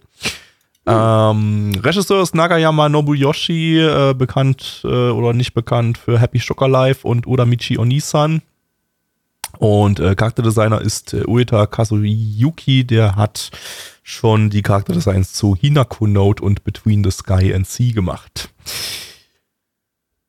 Ähm, 0.84 1.80
Regisseur 1.82 2.22
ist 2.22 2.34
Nagayama 2.34 2.88
Nobuyoshi, 2.88 3.78
äh, 3.78 4.14
bekannt 4.14 4.80
äh, 4.84 5.10
oder 5.10 5.32
nicht 5.32 5.54
bekannt 5.54 5.98
für 5.98 6.18
Happy 6.18 6.40
Shocker 6.40 6.68
Life 6.68 7.06
und 7.06 7.26
Uramichi 7.26 7.78
Onisan. 7.78 8.42
Und 9.58 10.00
äh, 10.00 10.16
Charakterdesigner 10.16 10.80
ist 10.80 11.14
äh, 11.14 11.24
Ueta 11.24 11.66
Kazuyuki, 11.66 12.84
der 12.84 13.14
hat 13.14 13.50
schon 14.02 14.50
die 14.50 14.62
Charakterdesigns 14.62 15.34
zu 15.34 15.54
Hinako 15.54 16.08
Note 16.08 16.42
und 16.42 16.64
Between 16.64 17.04
the 17.04 17.10
Sky 17.12 17.54
and 17.54 17.68
Sea 17.68 17.92
gemacht. 17.92 18.48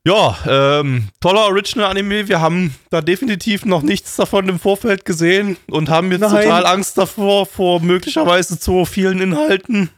Ja, 0.05 0.38
ähm, 0.45 1.07
toller 1.22 1.45
Original-Anime. 1.45 2.27
Wir 2.27 2.41
haben 2.41 2.75
da 2.89 3.01
definitiv 3.01 3.65
noch 3.65 3.81
nichts 3.81 4.17
davon 4.17 4.50
im 4.50 4.60
Vorfeld 4.60 5.05
gesehen 5.05 5.55
und 5.67 5.89
haben 5.89 6.12
jetzt 6.12 6.22
Nein. 6.22 6.43
total 6.43 6.65
Angst 6.65 6.98
davor, 6.98 7.45
vor 7.45 7.79
möglicherweise 7.79 8.60
zu 8.60 8.83
vielen 8.83 9.22
Inhalten. 9.22 9.89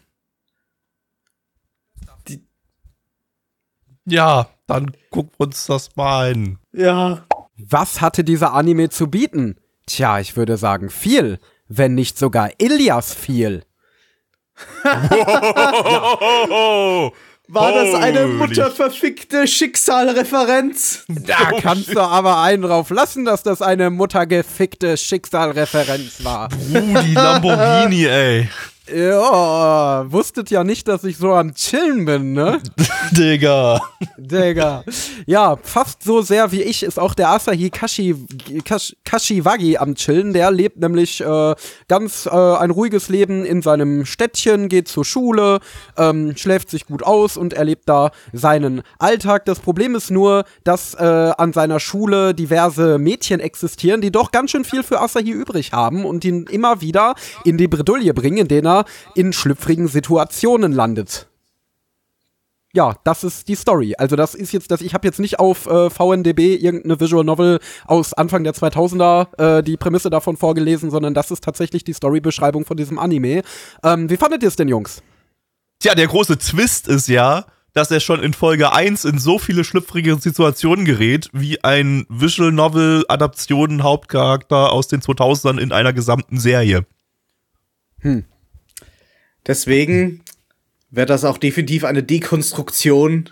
Ja, 4.06 4.48
dann 4.68 4.92
gucken 5.10 5.32
wir 5.38 5.48
uns 5.48 5.66
das 5.66 5.96
mal 5.96 6.32
an. 6.32 6.60
Ja. 6.74 7.26
Was 7.58 8.02
hatte 8.02 8.24
dieser 8.24 8.54
Anime 8.54 8.90
zu 8.90 9.08
bieten? 9.08 9.58
Tja, 9.88 10.20
ich 10.20 10.36
würde 10.36 10.58
sagen 10.58 10.90
viel, 10.90 11.40
wenn 11.68 11.96
nicht 11.96 12.18
sogar 12.18 12.50
Ilias 12.60 13.14
viel. 13.14 13.64
War 17.48 17.72
das 17.72 17.94
eine 17.94 18.28
mutterverfickte 18.28 19.48
Schicksalreferenz? 19.48 21.06
Da 21.08 21.52
kannst 21.60 21.94
du 21.94 22.00
aber 22.00 22.42
einen 22.42 22.64
drauf 22.64 22.90
lassen, 22.90 23.26
dass 23.26 23.44
das 23.44 23.62
eine 23.62 23.90
muttergefickte 23.90 24.98
Schicksalreferenz 24.98 26.24
war. 26.24 26.50
Rudi 26.74 27.14
Lamborghini, 27.14 28.06
ey. 28.06 28.50
Ja, 28.94 30.06
wusstet 30.12 30.52
ja 30.52 30.64
nicht, 30.64 30.88
dass 30.88 31.04
ich 31.04 31.18
so 31.18 31.34
am 31.34 31.56
Chillen 31.56 32.06
bin, 32.06 32.34
ne? 32.34 32.62
Digga. 33.12 33.82
Digga. 34.18 34.84
Ja, 35.26 35.58
fast 35.64 36.04
so 36.04 36.22
sehr 36.22 36.52
wie 36.52 36.62
ich 36.62 36.84
ist 36.84 37.00
auch 37.00 37.16
der 37.16 37.30
Asahi 37.30 37.72
Kashi, 37.72 38.16
Kash, 38.64 38.96
Kashiwagi 39.04 39.78
am 39.78 39.96
Chillen. 39.96 40.34
Der 40.34 40.52
lebt 40.52 40.78
nämlich 40.78 41.20
äh, 41.22 41.56
ganz 41.88 42.28
äh, 42.28 42.30
ein 42.30 42.70
ruhiges 42.70 43.10
Leben 43.10 43.44
in 43.44 43.64
seinem 43.64 44.06
Städtchen, 44.06 44.70
geht 44.70 44.88
zur 44.88 45.04
Schule, 45.04 45.62
ähm, 45.98 46.38
schläft 46.38 46.70
sich 46.70 46.86
gut 46.86 47.02
aus 47.02 47.38
und 47.38 47.54
erlebt 47.54 47.90
da 47.90 48.12
seinen 48.34 48.84
Alltag. 49.00 49.46
Das 49.46 49.60
Problem 49.60 49.96
ist 49.96 50.12
nur, 50.12 50.46
dass 50.64 50.94
äh, 50.94 51.04
an 51.04 51.54
seiner 51.54 51.80
Schule 51.80 52.36
diverse 52.36 53.00
Mädchen 53.00 53.40
existieren, 53.40 54.02
die 54.02 54.12
doch 54.12 54.32
ganz 54.32 54.52
schön 54.52 54.64
viel 54.64 54.84
für 54.84 55.02
Asahi 55.02 55.32
übrig 55.32 55.72
haben 55.72 56.06
und 56.06 56.24
ihn 56.24 56.46
immer 56.52 56.82
wieder 56.82 57.16
in 57.44 57.58
die 57.58 57.68
Bredouille 57.68 58.14
bringen, 58.14 58.38
in 58.38 58.48
denen 58.48 58.68
er 58.68 58.75
in 59.16 59.32
schlüpfrigen 59.32 59.88
Situationen 59.88 60.74
landet 60.74 61.28
ja, 62.76 62.94
das 63.06 63.24
ist 63.24 63.48
die 63.48 63.56
Story. 63.56 63.96
Also 63.98 64.16
das 64.16 64.36
ist 64.36 64.52
jetzt, 64.52 64.70
das, 64.70 64.82
ich 64.82 64.94
habe 64.94 65.08
jetzt 65.08 65.20
nicht 65.20 65.40
auf 65.40 65.66
äh, 65.66 65.90
VNDB 65.90 66.56
irgendeine 66.56 67.00
Visual 67.00 67.24
Novel 67.24 67.60
aus 67.86 68.14
Anfang 68.14 68.44
der 68.44 68.54
2000er 68.54 69.60
äh, 69.60 69.64
die 69.64 69.78
Prämisse 69.78 70.10
davon 70.10 70.36
vorgelesen, 70.36 70.92
sondern 70.92 71.14
das 71.14 71.32
ist 71.32 71.44
tatsächlich 71.44 71.86
die 71.86 71.94
Storybeschreibung 71.94 72.66
von 72.66 72.76
diesem 72.76 73.00
Anime. 73.00 73.44
Ähm, 73.82 74.10
wie 74.10 74.18
fandet 74.18 74.44
ihr 74.44 74.50
es 74.50 74.58
denn, 74.58 74.68
Jungs? 74.68 75.02
Tja, 75.80 75.96
der 75.96 76.08
große 76.08 76.38
Twist 76.38 76.90
ist 76.90 77.08
ja, 77.08 77.46
dass 77.74 77.92
er 77.92 78.02
schon 78.02 78.22
in 78.22 78.34
Folge 78.34 78.74
1 78.74 79.06
in 79.06 79.20
so 79.20 79.40
viele 79.40 79.64
schlüpfrige 79.64 80.16
Situationen 80.16 80.84
gerät, 80.84 81.30
wie 81.32 81.64
ein 81.64 82.06
Visual 82.10 82.52
Novel 82.52 83.06
Adaption 83.08 83.84
Hauptcharakter 83.84 84.74
aus 84.74 84.90
den 84.90 85.02
2000ern 85.02 85.60
in 85.60 85.72
einer 85.72 85.94
gesamten 85.94 86.40
Serie. 86.40 86.86
Deswegen 89.48 90.22
wäre 90.90 91.08
das 91.08 91.26
auch 91.26 91.38
definitiv 91.38 91.84
eine 91.84 92.04
Dekonstruktion 92.04 93.30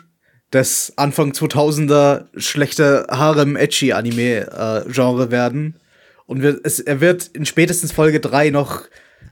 des 0.51 0.93
Anfang 0.97 1.31
2000er 1.31 2.25
schlechter 2.37 3.07
Harem-Edgy-Anime-Genre 3.09 5.31
werden. 5.31 5.75
Und 6.25 6.41
wir, 6.41 6.59
es, 6.63 6.79
er 6.79 7.01
wird 7.01 7.27
in 7.33 7.45
spätestens 7.45 7.91
Folge 7.91 8.19
3 8.19 8.49
noch, 8.49 8.83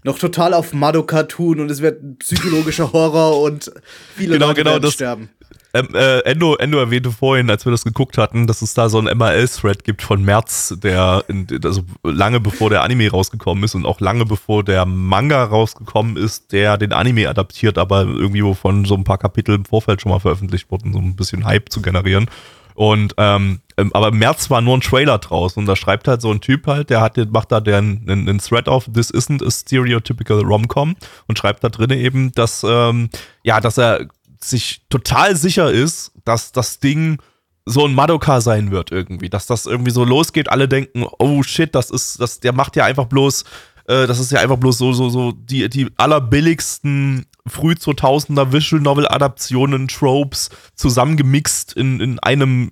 noch 0.04 0.20
total 0.20 0.54
auf 0.54 0.74
Madoka 0.74 1.24
tun 1.24 1.60
und 1.60 1.72
es 1.72 1.82
wird 1.82 2.20
psychologischer 2.20 2.92
Horror 2.94 3.42
und 3.42 3.72
viele 4.16 4.34
Genau, 4.34 4.48
Leute 4.48 4.64
genau, 4.64 4.80
das- 4.80 4.94
sterben. 4.94 5.30
Ähm, 5.74 5.90
äh, 5.94 6.20
Endo, 6.20 6.56
Endo 6.56 6.80
erwähnte 6.80 7.12
vorhin, 7.12 7.50
als 7.50 7.66
wir 7.66 7.72
das 7.72 7.84
geguckt 7.84 8.18
hatten, 8.18 8.48
dass 8.48 8.62
es 8.62 8.74
da 8.74 8.90
so 8.90 8.98
einen 8.98 9.18
MRL-Thread 9.18 9.84
gibt 9.84 10.02
von 10.02 10.24
März, 10.24 10.76
der 10.84 11.24
in, 11.28 11.48
also 11.64 11.84
lange 12.04 12.40
bevor 12.40 12.70
der 12.70 12.84
Anime 12.84 13.10
rausgekommen 13.10 13.64
ist 13.64 13.76
und 13.76 13.86
auch 13.86 14.00
lange 14.02 14.26
bevor 14.26 14.64
der 14.64 14.86
Manga 14.86 15.44
rausgekommen 15.44 16.18
ist, 16.18 16.52
der 16.52 16.78
den 16.78 16.92
Anime 16.92 17.30
adaptiert, 17.30 17.78
aber 17.78 18.02
irgendwie 18.02 18.44
wovon 18.44 18.86
so 18.86 18.96
ein 18.96 19.06
paar 19.06 19.18
Kapitel 19.18 19.56
im 19.56 19.66
Vorfeld 19.66 20.02
schon 20.02 20.12
mal 20.12 20.20
veröffentlicht 20.20 20.70
wurden, 20.72 20.92
so 20.92 21.00
ein 21.00 21.16
bisschen 21.16 21.46
Hype 21.46 21.70
zu 21.70 21.82
generieren. 21.82 22.30
Und 22.74 23.14
ähm, 23.18 23.60
ähm, 23.82 23.92
aber 23.94 24.10
im 24.10 24.20
März 24.20 24.50
war 24.50 24.62
nur 24.62 24.78
ein 24.78 24.82
Trailer 24.82 25.18
draus 25.18 25.58
und 25.58 25.66
da 25.66 25.76
schreibt 25.76 26.08
halt 26.08 26.22
so 26.22 26.32
ein 26.32 26.42
Typ 26.42 26.68
halt, 26.68 26.90
der 26.90 27.02
hat, 27.02 27.18
macht 27.32 27.52
da 27.52 27.60
den, 27.60 28.06
den, 28.06 28.26
den 28.26 28.40
Thread 28.40 28.70
auf, 28.70 28.86
this 28.94 29.12
isn't 29.14 29.46
a 29.46 29.50
stereotypical 29.50 30.42
Rom-Com 30.42 30.96
und 31.28 31.38
schreibt 31.38 31.64
da 31.64 31.70
drin 31.70 31.92
eben, 31.92 32.32
dass 32.34 32.66
ähm, 32.68 33.10
ja, 33.44 33.60
dass 33.60 33.78
er 33.78 34.08
sich 34.44 34.82
total 34.90 35.36
sicher 35.36 35.72
ist, 35.72 36.12
dass 36.26 36.52
das 36.52 36.80
Ding 36.80 37.20
so 37.66 37.86
ein 37.86 37.94
Madoka 37.94 38.42
sein 38.42 38.72
wird 38.72 38.92
irgendwie, 38.92 39.30
dass 39.30 39.46
das 39.46 39.66
irgendwie 39.66 39.92
so 39.92 40.04
losgeht, 40.04 40.50
alle 40.50 40.68
denken, 40.68 41.06
oh 41.20 41.44
shit, 41.44 41.74
das 41.76 41.90
ist, 41.92 42.20
das, 42.20 42.40
der 42.40 42.54
macht 42.54 42.76
ja 42.76 42.86
einfach 42.86 43.06
bloß, 43.06 43.44
äh, 43.88 44.08
das 44.08 44.20
ist 44.20 44.32
ja 44.32 44.40
einfach 44.40 44.58
bloß 44.58 44.78
so, 44.78 44.94
so, 44.94 45.10
so 45.10 45.32
die, 45.32 45.70
die 45.70 45.90
allerbilligsten 45.98 47.26
früh 47.46 47.74
2000er 47.74 48.52
Visual 48.52 48.82
Novel 48.82 49.08
Adaptionen, 49.08 49.88
Tropes 49.88 50.50
zusammengemixt 50.76 51.74
in, 51.74 52.00
in 52.00 52.20
einem 52.20 52.72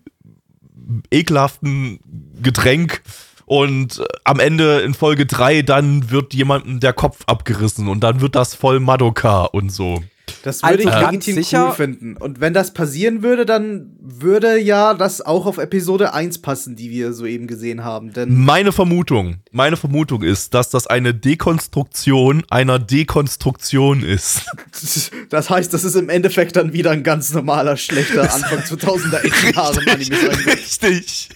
ekelhaften 1.11 1.99
Getränk. 2.41 3.03
Und 3.45 3.99
äh, 3.99 4.05
am 4.25 4.39
Ende 4.39 4.79
in 4.81 4.93
Folge 4.93 5.25
3 5.25 5.63
dann 5.63 6.11
wird 6.11 6.33
jemandem 6.33 6.79
der 6.79 6.93
Kopf 6.93 7.23
abgerissen 7.25 7.87
und 7.87 8.01
dann 8.01 8.21
wird 8.21 8.35
das 8.35 8.53
voll 8.53 8.79
Madoka 8.79 9.45
und 9.45 9.71
so. 9.71 10.03
Das 10.43 10.63
würde 10.63 10.75
Also 10.75 10.89
ich 10.89 10.93
ganz 10.95 11.11
legitim 11.11 11.35
sicher- 11.35 11.67
cool 11.69 11.73
finden. 11.75 12.17
Und 12.17 12.39
wenn 12.39 12.53
das 12.53 12.71
passieren 12.73 13.23
würde, 13.23 13.45
dann 13.45 13.91
würde 13.99 14.57
ja 14.59 14.93
das 14.93 15.21
auch 15.21 15.45
auf 15.45 15.57
Episode 15.57 16.13
1 16.13 16.39
passen, 16.39 16.75
die 16.75 16.89
wir 16.91 17.13
soeben 17.13 17.47
gesehen 17.47 17.83
haben. 17.83 18.13
Denn 18.13 18.33
Meine 18.45 18.71
Vermutung, 18.71 19.37
meine 19.51 19.77
Vermutung 19.77 20.21
ist, 20.21 20.53
dass 20.53 20.69
das 20.69 20.85
eine 20.85 21.13
Dekonstruktion 21.13 22.43
einer 22.49 22.77
Dekonstruktion 22.77 24.03
ist. 24.03 24.43
das 25.29 25.49
heißt, 25.49 25.73
das 25.73 25.83
ist 25.83 25.95
im 25.95 26.09
Endeffekt 26.09 26.55
dann 26.55 26.73
wieder 26.73 26.91
ein 26.91 27.03
ganz 27.03 27.33
normaler, 27.33 27.75
schlechter 27.77 28.31
Anfang 28.33 28.59
2000er 28.59 29.55
Harem-Anime 29.55 30.15
sein 30.15 30.45
wird. 30.45 30.57
richtig, 30.57 31.29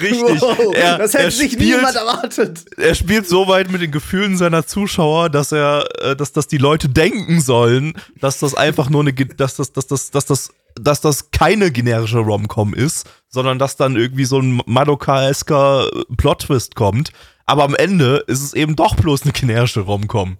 richtig. 0.00 0.40
Wow, 0.40 0.74
er, 0.74 0.98
das 0.98 1.14
hätte 1.14 1.30
sich 1.30 1.52
spielt, 1.52 1.76
niemand 1.76 1.94
erwartet. 1.94 2.64
er 2.76 2.94
spielt 2.94 3.28
so 3.28 3.46
weit 3.46 3.70
mit 3.70 3.82
den 3.82 3.92
Gefühlen 3.92 4.36
seiner 4.36 4.66
Zuschauer, 4.66 5.30
dass 5.30 5.52
er, 5.52 5.84
äh, 6.00 6.16
dass, 6.16 6.32
dass 6.32 6.48
die 6.48 6.58
Leute 6.58 6.88
denken 6.88 7.40
sollen, 7.40 7.94
dass 8.20 8.40
das 8.40 8.54
einfach 8.54 8.90
nur 8.90 9.02
eine, 9.02 9.12
dass 9.12 9.56
das, 9.56 9.72
dass 9.72 9.86
das, 9.86 10.10
dass 10.10 10.26
das, 10.26 10.50
dass 10.74 11.00
das 11.00 11.30
keine 11.30 11.70
generische 11.70 12.18
Rom-Com 12.18 12.74
ist, 12.74 13.08
sondern 13.28 13.58
dass 13.58 13.76
dann 13.76 13.96
irgendwie 13.96 14.24
so 14.24 14.40
ein 14.40 14.60
Madoka-esker 14.66 15.88
Plot-Twist 16.16 16.74
kommt. 16.74 17.12
Aber 17.50 17.64
am 17.64 17.74
Ende 17.74 18.22
ist 18.28 18.44
es 18.44 18.54
eben 18.54 18.76
doch 18.76 18.94
bloß 18.94 19.22
eine 19.22 19.32
generische 19.32 19.80
Rom-Com. 19.80 20.36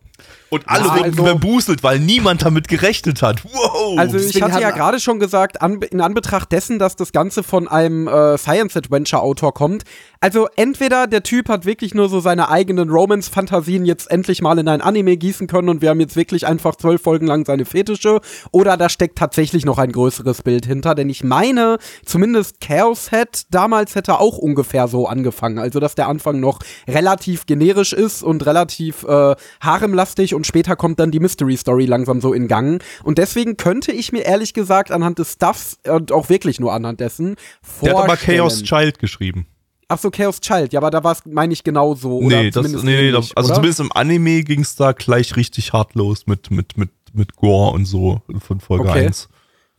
Und 0.50 0.68
alle 0.68 0.86
Ja, 0.86 0.94
werden 0.96 1.04
also- 1.12 1.24
verbuselt, 1.24 1.82
weil 1.82 1.98
niemand 2.00 2.42
damit 2.42 2.68
gerechnet 2.68 3.22
hat. 3.22 3.44
Wow! 3.44 3.98
Also 3.98 4.18
ich 4.18 4.42
hatte 4.42 4.60
ja 4.60 4.70
gerade 4.72 4.98
schon 5.00 5.20
gesagt, 5.20 5.62
an, 5.62 5.80
in 5.82 6.00
Anbetracht 6.00 6.50
dessen, 6.52 6.78
dass 6.78 6.96
das 6.96 7.12
Ganze 7.12 7.42
von 7.42 7.68
einem 7.68 8.08
äh, 8.08 8.36
Science-Adventure-Autor 8.36 9.54
kommt. 9.54 9.84
Also 10.20 10.48
entweder 10.56 11.06
der 11.06 11.22
Typ 11.22 11.48
hat 11.48 11.64
wirklich 11.64 11.94
nur 11.94 12.08
so 12.08 12.20
seine 12.20 12.50
eigenen 12.50 12.90
Romance-Fantasien 12.90 13.84
jetzt 13.86 14.10
endlich 14.10 14.42
mal 14.42 14.58
in 14.58 14.68
ein 14.68 14.80
Anime 14.80 15.16
gießen 15.16 15.46
können 15.46 15.68
und 15.68 15.80
wir 15.82 15.90
haben 15.90 16.00
jetzt 16.00 16.16
wirklich 16.16 16.46
einfach 16.46 16.76
zwölf 16.76 17.00
Folgen 17.00 17.26
lang 17.26 17.46
seine 17.46 17.64
Fetische. 17.64 18.20
Oder 18.50 18.76
da 18.76 18.88
steckt 18.88 19.16
tatsächlich 19.18 19.64
noch 19.64 19.78
ein 19.78 19.92
größeres 19.92 20.42
Bild 20.42 20.66
hinter. 20.66 20.94
Denn 20.94 21.08
ich 21.08 21.24
meine, 21.24 21.78
zumindest 22.04 22.60
Chaos 22.60 23.10
Head 23.10 23.44
damals 23.50 23.94
hätte 23.94 24.18
auch 24.20 24.36
ungefähr 24.36 24.88
so 24.88 25.06
angefangen. 25.06 25.58
Also 25.58 25.80
dass 25.80 25.94
der 25.94 26.08
Anfang 26.08 26.40
noch 26.40 26.58
relativ 26.88 27.46
generisch 27.46 27.92
ist 27.92 28.22
und 28.22 28.44
relativ 28.44 29.04
äh, 29.04 29.34
haremlastig 29.62 30.34
und 30.34 30.39
später 30.44 30.76
kommt 30.76 30.98
dann 31.00 31.10
die 31.10 31.20
Mystery 31.20 31.56
Story 31.56 31.86
langsam 31.86 32.20
so 32.20 32.32
in 32.32 32.48
Gang. 32.48 32.82
Und 33.02 33.18
deswegen 33.18 33.56
könnte 33.56 33.92
ich 33.92 34.12
mir 34.12 34.22
ehrlich 34.24 34.54
gesagt 34.54 34.90
anhand 34.90 35.18
des 35.18 35.32
Stuffs 35.34 35.78
und 35.88 36.12
auch 36.12 36.28
wirklich 36.28 36.60
nur 36.60 36.72
anhand 36.72 37.00
dessen 37.00 37.36
Der 37.36 37.36
vorstellen. 37.62 37.96
hat 37.98 38.04
aber 38.04 38.16
Chaos 38.16 38.62
Child 38.62 38.98
geschrieben. 38.98 39.46
Ach 39.88 39.98
so, 39.98 40.10
Chaos 40.10 40.40
Child. 40.40 40.72
Ja, 40.72 40.78
aber 40.80 40.90
da 40.90 41.02
war 41.02 41.12
es, 41.12 41.22
meine 41.26 41.52
ich, 41.52 41.64
genau 41.64 41.94
so. 41.96 42.20
Nee, 42.22 42.50
das, 42.50 42.66
nee, 42.68 42.78
nee, 42.84 43.08
ähnlich, 43.08 43.32
also 43.36 43.48
oder? 43.48 43.54
zumindest 43.56 43.80
im 43.80 43.90
Anime 43.92 44.42
ging 44.44 44.60
es 44.60 44.76
da 44.76 44.92
gleich 44.92 45.34
richtig 45.36 45.72
hart 45.72 45.94
los 45.96 46.26
mit, 46.28 46.50
mit, 46.52 46.76
mit, 46.78 46.90
mit 47.12 47.34
Gore 47.34 47.72
und 47.72 47.86
so 47.86 48.22
von 48.38 48.60
Folge 48.60 48.88
Okay. 48.88 49.06
1. 49.06 49.28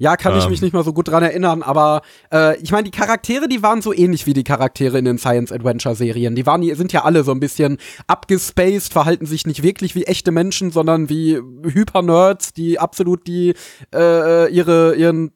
Ja, 0.02 0.18
kann 0.18 0.36
ich 0.36 0.46
Ähm. 0.46 0.50
mich 0.50 0.64
nicht 0.64 0.74
mal 0.74 0.84
so 0.84 0.94
gut 0.94 1.10
dran 1.10 1.22
erinnern, 1.22 1.62
aber 1.62 2.02
äh, 2.34 2.60
ich 2.60 2.72
meine, 2.72 2.86
die 2.86 2.98
Charaktere, 2.98 3.48
die 3.48 3.62
waren 3.62 3.84
so 3.84 3.94
ähnlich 3.94 4.26
wie 4.26 4.34
die 4.34 4.44
Charaktere 4.44 4.98
in 4.98 5.06
den 5.06 5.20
Science-Adventure-Serien. 5.20 6.34
Die 6.34 6.48
waren, 6.48 6.62
die 6.62 6.74
sind 6.74 6.92
ja 6.92 7.04
alle 7.04 7.24
so 7.24 7.32
ein 7.32 7.40
bisschen 7.40 7.78
abgespaced, 8.08 8.92
verhalten 8.92 9.28
sich 9.28 9.46
nicht 9.46 9.62
wirklich 9.62 9.94
wie 9.94 10.06
echte 10.06 10.32
Menschen, 10.32 10.72
sondern 10.72 11.08
wie 11.08 11.40
Hyper-Nerds, 11.64 12.54
die 12.54 12.80
absolut 12.80 13.28
die 13.28 13.54
äh, 13.94 14.52
ihre, 14.52 14.96
ihren 14.96 15.34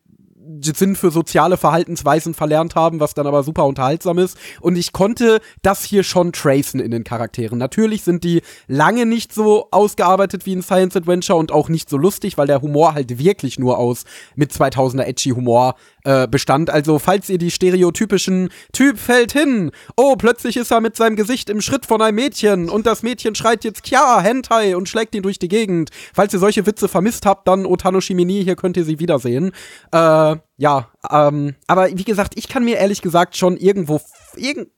Sinn 0.62 0.96
für 0.96 1.12
soziale 1.12 1.58
Verhaltensweisen 1.58 2.34
verlernt 2.34 2.76
haben, 2.76 3.00
was 3.00 3.14
dann 3.14 3.28
aber 3.28 3.44
super 3.44 3.66
unterhaltsam 3.66 4.18
ist. 4.18 4.38
Und 4.62 4.76
ich 4.76 4.94
konnte 4.94 5.40
das 5.62 5.84
hier 5.84 6.04
schon 6.04 6.32
tracen 6.32 6.80
in 6.80 6.92
den 6.92 7.04
Charakteren. 7.04 7.58
Natürlich 7.58 8.04
sind 8.04 8.24
die 8.24 8.42
lange 8.68 9.06
nicht 9.06 9.34
so 9.34 9.68
ausgearbeitet 9.72 10.46
wie 10.46 10.54
in 10.54 10.62
Science 10.62 10.96
Adventure 10.96 11.40
und 11.40 11.52
auch 11.52 11.70
nicht 11.70 11.90
so 11.90 11.98
lustig, 11.98 12.38
weil 12.38 12.48
der 12.48 12.62
Humor 12.62 12.94
halt 12.94 13.18
wirklich 13.18 13.60
nur 13.60 13.78
aus 13.78 14.04
mit 14.36 14.52
2000er 14.52 15.04
edgy 15.04 15.32
Humor 15.32 15.76
äh, 16.06 16.28
bestand. 16.28 16.70
Also, 16.70 17.00
falls 17.00 17.30
ihr 17.30 17.38
die 17.38 17.52
stereotypischen 17.52 18.50
Typ 18.72 18.98
fällt 18.98 19.34
hin, 19.34 19.72
oh, 19.98 20.16
plötzlich 20.16 20.56
ist 20.58 20.72
er 20.72 20.80
mit 20.80 20.96
seinem 20.96 21.16
Gesicht 21.16 21.50
im 21.50 21.62
Schritt 21.62 21.86
von 21.86 22.02
einem 22.02 22.16
Mädchen 22.16 22.70
und 22.70 22.86
das 22.86 23.04
Mädchen 23.04 23.36
schreit 23.36 23.64
jetzt 23.64 23.84
Kya, 23.84 24.22
Hentai 24.22 24.76
und 24.76 24.88
schlägt 24.88 25.16
ihn 25.16 25.24
durch 25.24 25.40
die 25.40 25.48
Gegend. 25.48 25.90
Falls 26.14 26.34
ihr 26.34 26.40
solche 26.40 26.66
Witze 26.66 26.88
vermisst 26.88 27.26
habt, 27.26 27.48
dann 27.48 27.66
Otano 27.66 28.02
Shimini, 28.02 28.44
hier 28.44 28.56
könnt 28.56 28.78
ihr 28.78 28.86
sie 28.86 29.00
wiedersehen. 29.00 29.52
Äh, 29.92 30.36
ja, 30.58 30.90
ähm, 31.12 31.56
aber 31.68 31.90
wie 31.90 32.04
gesagt, 32.04 32.34
ich 32.38 32.48
kann 32.48 32.64
mir 32.64 32.78
ehrlich 32.78 33.02
gesagt 33.02 33.36
schon 33.36 33.58
irgendwo, 33.58 34.00
irgend, 34.38 34.70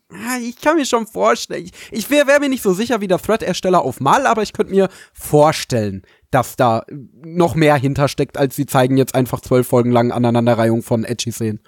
ich 0.41 0.59
kann 0.59 0.77
mir 0.77 0.85
schon 0.85 1.05
vorstellen, 1.05 1.65
ich, 1.65 1.71
ich 1.91 2.09
wäre 2.09 2.27
wär 2.27 2.39
mir 2.39 2.49
nicht 2.49 2.63
so 2.63 2.73
sicher 2.73 3.01
wie 3.01 3.07
der 3.07 3.19
Thread-Ersteller 3.19 3.83
auf 3.83 3.99
Mal, 3.99 4.25
aber 4.25 4.41
ich 4.41 4.53
könnte 4.53 4.73
mir 4.73 4.89
vorstellen, 5.13 6.01
dass 6.31 6.55
da 6.55 6.83
noch 7.23 7.55
mehr 7.55 7.75
hintersteckt, 7.75 8.37
als 8.37 8.55
sie 8.55 8.65
zeigen 8.65 8.97
jetzt 8.97 9.15
einfach 9.15 9.41
zwölf 9.41 9.67
Folgen 9.67 9.91
lang 9.91 10.11
Aneinanderreihung 10.11 10.83
von 10.83 11.03
Edgy-Szenen. 11.03 11.59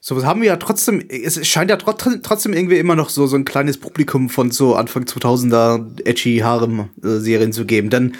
So, 0.00 0.16
was 0.16 0.24
haben 0.24 0.40
wir 0.40 0.48
ja 0.48 0.56
trotzdem, 0.56 1.02
es 1.08 1.44
scheint 1.46 1.70
ja 1.70 1.76
trotzdem, 1.76 2.22
trotzdem 2.22 2.52
irgendwie 2.52 2.78
immer 2.78 2.94
noch 2.94 3.08
so, 3.08 3.26
so 3.26 3.36
ein 3.36 3.44
kleines 3.44 3.78
Publikum 3.78 4.28
von 4.30 4.50
so 4.50 4.76
Anfang 4.76 5.04
2000er 5.04 6.00
edgy 6.04 6.38
Harem-Serien 6.38 7.52
zu 7.52 7.64
geben. 7.64 7.90
Denn 7.90 8.14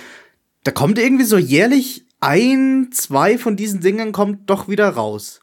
da 0.65 0.73
kommt 0.73 0.99
irgendwie 0.99 1.25
so 1.25 1.39
jährlich 1.39 2.05
ein, 2.21 2.89
zwei 2.93 3.39
von 3.39 3.57
diesen 3.57 3.81
Dingern 3.81 4.13
kommt 4.13 4.51
doch 4.51 4.69
wieder 4.69 4.89
raus. 4.89 5.41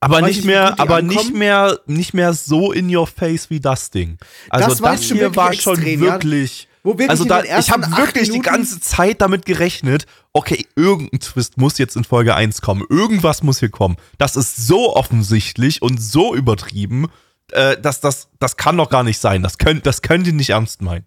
Aber 0.00 0.22
nicht 0.22 0.44
mehr, 0.44 0.78
aber 0.78 0.96
ankommen? 0.96 1.16
nicht 1.16 1.34
mehr, 1.34 1.80
nicht 1.86 2.14
mehr 2.14 2.32
so 2.32 2.70
in 2.72 2.94
your 2.94 3.06
face 3.06 3.50
wie 3.50 3.60
das 3.60 3.90
Ding. 3.90 4.18
Also 4.50 4.68
Das 4.68 4.80
das, 4.80 5.06
schon 5.06 5.16
hier 5.16 5.34
war 5.34 5.52
schon 5.52 5.74
extrem, 5.74 6.04
ja. 6.04 6.12
wirklich. 6.12 6.68
Also 7.10 7.24
da, 7.24 7.42
ich 7.42 7.70
habe 7.70 7.82
wirklich 7.96 8.24
die 8.28 8.38
Minuten- 8.38 8.50
ganze 8.50 8.80
Zeit 8.80 9.20
damit 9.20 9.44
gerechnet. 9.46 10.06
Okay, 10.32 10.66
irgendein 10.76 11.20
Twist 11.20 11.56
muss 11.58 11.78
jetzt 11.78 11.96
in 11.96 12.04
Folge 12.04 12.34
1 12.34 12.60
kommen. 12.62 12.84
Irgendwas 12.88 13.42
muss 13.42 13.60
hier 13.60 13.70
kommen. 13.70 13.96
Das 14.18 14.36
ist 14.36 14.56
so 14.66 14.94
offensichtlich 14.94 15.82
und 15.82 15.98
so 16.00 16.34
übertrieben, 16.34 17.08
äh, 17.52 17.76
dass 17.80 18.00
das, 18.00 18.28
das 18.38 18.56
kann 18.56 18.76
doch 18.76 18.90
gar 18.90 19.02
nicht 19.02 19.18
sein. 19.18 19.42
Das 19.42 19.58
könnt, 19.58 19.86
das 19.86 20.02
könnt 20.02 20.26
ihr 20.26 20.32
nicht 20.32 20.50
ernst 20.50 20.82
meinen. 20.82 21.06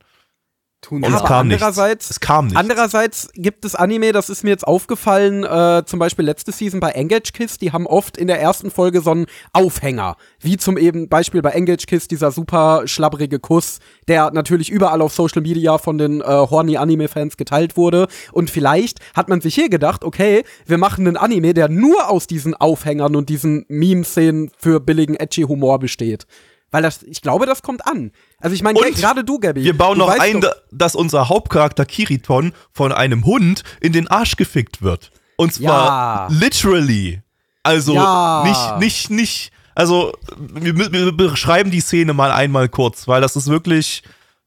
Tun 0.82 1.04
Und 1.04 1.12
es 1.12 1.20
aber. 1.20 1.28
kam 1.28 1.48
nichts. 1.50 1.62
andererseits- 1.62 2.10
Es 2.10 2.20
kam 2.22 2.48
nicht. 2.48 2.56
Andererseits 2.56 3.30
gibt 3.34 3.66
es 3.66 3.76
Anime, 3.76 4.14
das 4.14 4.30
ist 4.30 4.44
mir 4.46 4.52
jetzt 4.52 4.66
aufgefallen, 4.66 5.44
äh, 5.44 5.84
zum 5.86 6.00
Beispiel 6.00 6.24
letzte 6.24 6.54
Season 6.54 6.80
bei 6.80 6.92
Engage 6.92 7.34
Kiss, 7.34 7.58
die 7.58 7.74
haben 7.74 7.86
oft 7.86 8.16
in 8.18 8.28
der 8.28 8.40
ersten 8.42 8.72
Folge 8.72 9.02
so 9.02 9.12
einen 9.12 9.26
Aufhänger. 9.52 10.16
Wie 10.40 10.56
zum 10.56 10.78
eben 10.78 11.10
Beispiel 11.10 11.42
bei 11.42 11.52
Engage 11.52 11.86
Kiss, 11.86 12.08
dieser 12.08 12.32
super 12.32 12.84
schlabbrige 12.86 13.40
Kuss, 13.40 13.80
der 14.08 14.32
natürlich 14.32 14.70
überall 14.70 15.02
auf 15.02 15.14
Social 15.14 15.42
Media 15.42 15.78
von 15.80 15.98
den 15.98 16.22
äh, 16.22 16.24
horny 16.24 16.78
Anime-Fans 16.78 17.36
geteilt 17.36 17.76
wurde. 17.76 18.08
Und 18.32 18.50
vielleicht 18.50 19.00
hat 19.14 19.28
man 19.28 19.42
sich 19.42 19.56
hier 19.56 19.70
gedacht, 19.70 20.06
okay, 20.06 20.44
wir 20.66 20.78
machen 20.78 21.06
einen 21.06 21.18
Anime, 21.18 21.54
der 21.54 21.68
nur 21.68 22.10
aus 22.10 22.26
diesen 22.26 22.54
Aufhängern 22.56 23.18
und 23.18 23.28
diesen 23.28 23.66
Meme-Szenen 23.68 24.50
für 24.58 24.80
billigen 24.80 25.16
Edgy-Humor 25.16 25.80
besteht. 25.80 26.26
Weil 26.72 26.84
das, 26.84 27.02
ich 27.04 27.22
glaube, 27.22 27.46
das 27.46 27.62
kommt 27.64 27.88
an. 27.88 28.12
Also 28.40 28.54
ich 28.54 28.62
meine, 28.62 28.80
gerade 28.80 29.24
du, 29.24 29.40
Gabby. 29.40 29.64
Wir 29.64 29.78
bauen 29.78 29.98
noch 29.98 30.10
ein, 30.10 30.42
doch- 30.42 30.54
dass 30.72 30.94
unser 30.96 31.28
Hauptcharakter 31.30 31.86
Kiriton 31.86 32.54
von 32.72 32.92
einem 32.92 33.26
Hund 33.26 33.64
in 33.82 33.92
den 33.94 34.08
Arsch 34.08 34.36
gefickt 34.36 34.82
wird. 34.82 35.12
Und 35.36 35.54
zwar 35.54 36.30
Ja. 36.30 36.36
literally. 36.38 37.22
Also 37.64 37.94
Ja. 37.96 38.44
nicht, 38.46 38.80
nicht, 38.80 39.10
nicht. 39.10 39.52
Also 39.76 40.14
wir 40.38 40.92
wir 40.92 41.12
beschreiben 41.12 41.72
die 41.72 41.80
Szene 41.82 42.14
mal 42.14 42.32
einmal 42.32 42.70
kurz, 42.70 43.08
weil 43.08 43.22
das 43.22 43.36
ist 43.36 43.48
wirklich, 43.48 44.04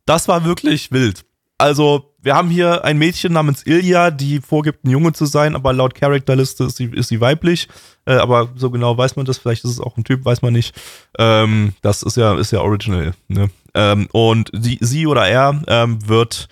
das 0.06 0.28
war 0.28 0.44
wirklich 0.44 0.92
wild. 0.92 1.24
Also 1.58 2.11
wir 2.22 2.34
haben 2.34 2.48
hier 2.50 2.84
ein 2.84 2.98
Mädchen 2.98 3.32
namens 3.32 3.66
Ilja, 3.66 4.10
die 4.10 4.40
vorgibt, 4.40 4.84
ein 4.84 4.90
Junge 4.90 5.12
zu 5.12 5.26
sein, 5.26 5.54
aber 5.54 5.72
laut 5.72 5.94
Charakterliste 5.94 6.64
ist 6.64 6.76
sie, 6.76 6.86
ist 6.86 7.08
sie 7.08 7.20
weiblich. 7.20 7.68
Äh, 8.04 8.14
aber 8.14 8.50
so 8.56 8.70
genau 8.70 8.96
weiß 8.96 9.16
man 9.16 9.26
das, 9.26 9.38
vielleicht 9.38 9.64
ist 9.64 9.70
es 9.70 9.80
auch 9.80 9.96
ein 9.96 10.04
Typ, 10.04 10.24
weiß 10.24 10.42
man 10.42 10.52
nicht. 10.52 10.74
Ähm, 11.18 11.74
das 11.82 12.02
ist 12.02 12.16
ja, 12.16 12.36
ist 12.38 12.52
ja 12.52 12.60
original. 12.60 13.12
Ne? 13.28 13.50
Ähm, 13.74 14.08
und 14.12 14.50
sie, 14.52 14.78
sie 14.80 15.06
oder 15.06 15.26
er 15.26 15.62
ähm, 15.66 16.08
wird 16.08 16.48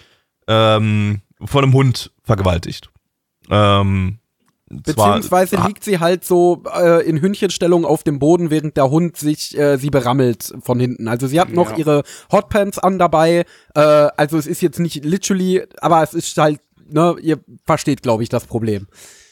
ähm, 0.47 1.23
von 1.45 1.65
einem 1.65 1.73
Hund 1.73 2.13
vergewaltigt. 2.25 2.91
Ähm, 3.51 4.20
Beziehungsweise 4.73 5.59
Ah, 5.59 5.67
liegt 5.67 5.83
sie 5.85 5.99
halt 5.99 6.25
so 6.25 6.63
äh, 6.79 7.05
in 7.07 7.21
Hündchenstellung 7.21 7.85
auf 7.85 8.05
dem 8.05 8.19
Boden, 8.21 8.51
während 8.51 8.77
der 8.77 8.89
Hund 8.89 9.17
sich 9.17 9.59
äh, 9.59 9.77
sie 9.79 9.91
berammelt 9.91 10.53
von 10.63 10.79
hinten. 10.79 11.09
Also 11.09 11.27
sie 11.27 11.41
hat 11.41 11.51
noch 11.53 11.73
Ja. 11.73 11.77
ihre 11.79 12.03
Hotpants 12.31 12.79
an 12.79 12.99
dabei. 12.99 13.45
Äh, 13.75 13.81
also 13.81 14.39
es 14.39 14.47
ist 14.47 14.63
jetzt 14.63 14.79
nicht 14.79 15.05
literally, 15.05 15.65
aber 15.81 16.03
es 16.03 16.15
ist 16.15 16.37
halt, 16.39 16.61
ne, 16.89 17.17
ihr 17.21 17.41
versteht, 17.67 18.03
glaube 18.03 18.23
ich, 18.23 18.29
das 18.29 18.47
Problem. 18.47 18.87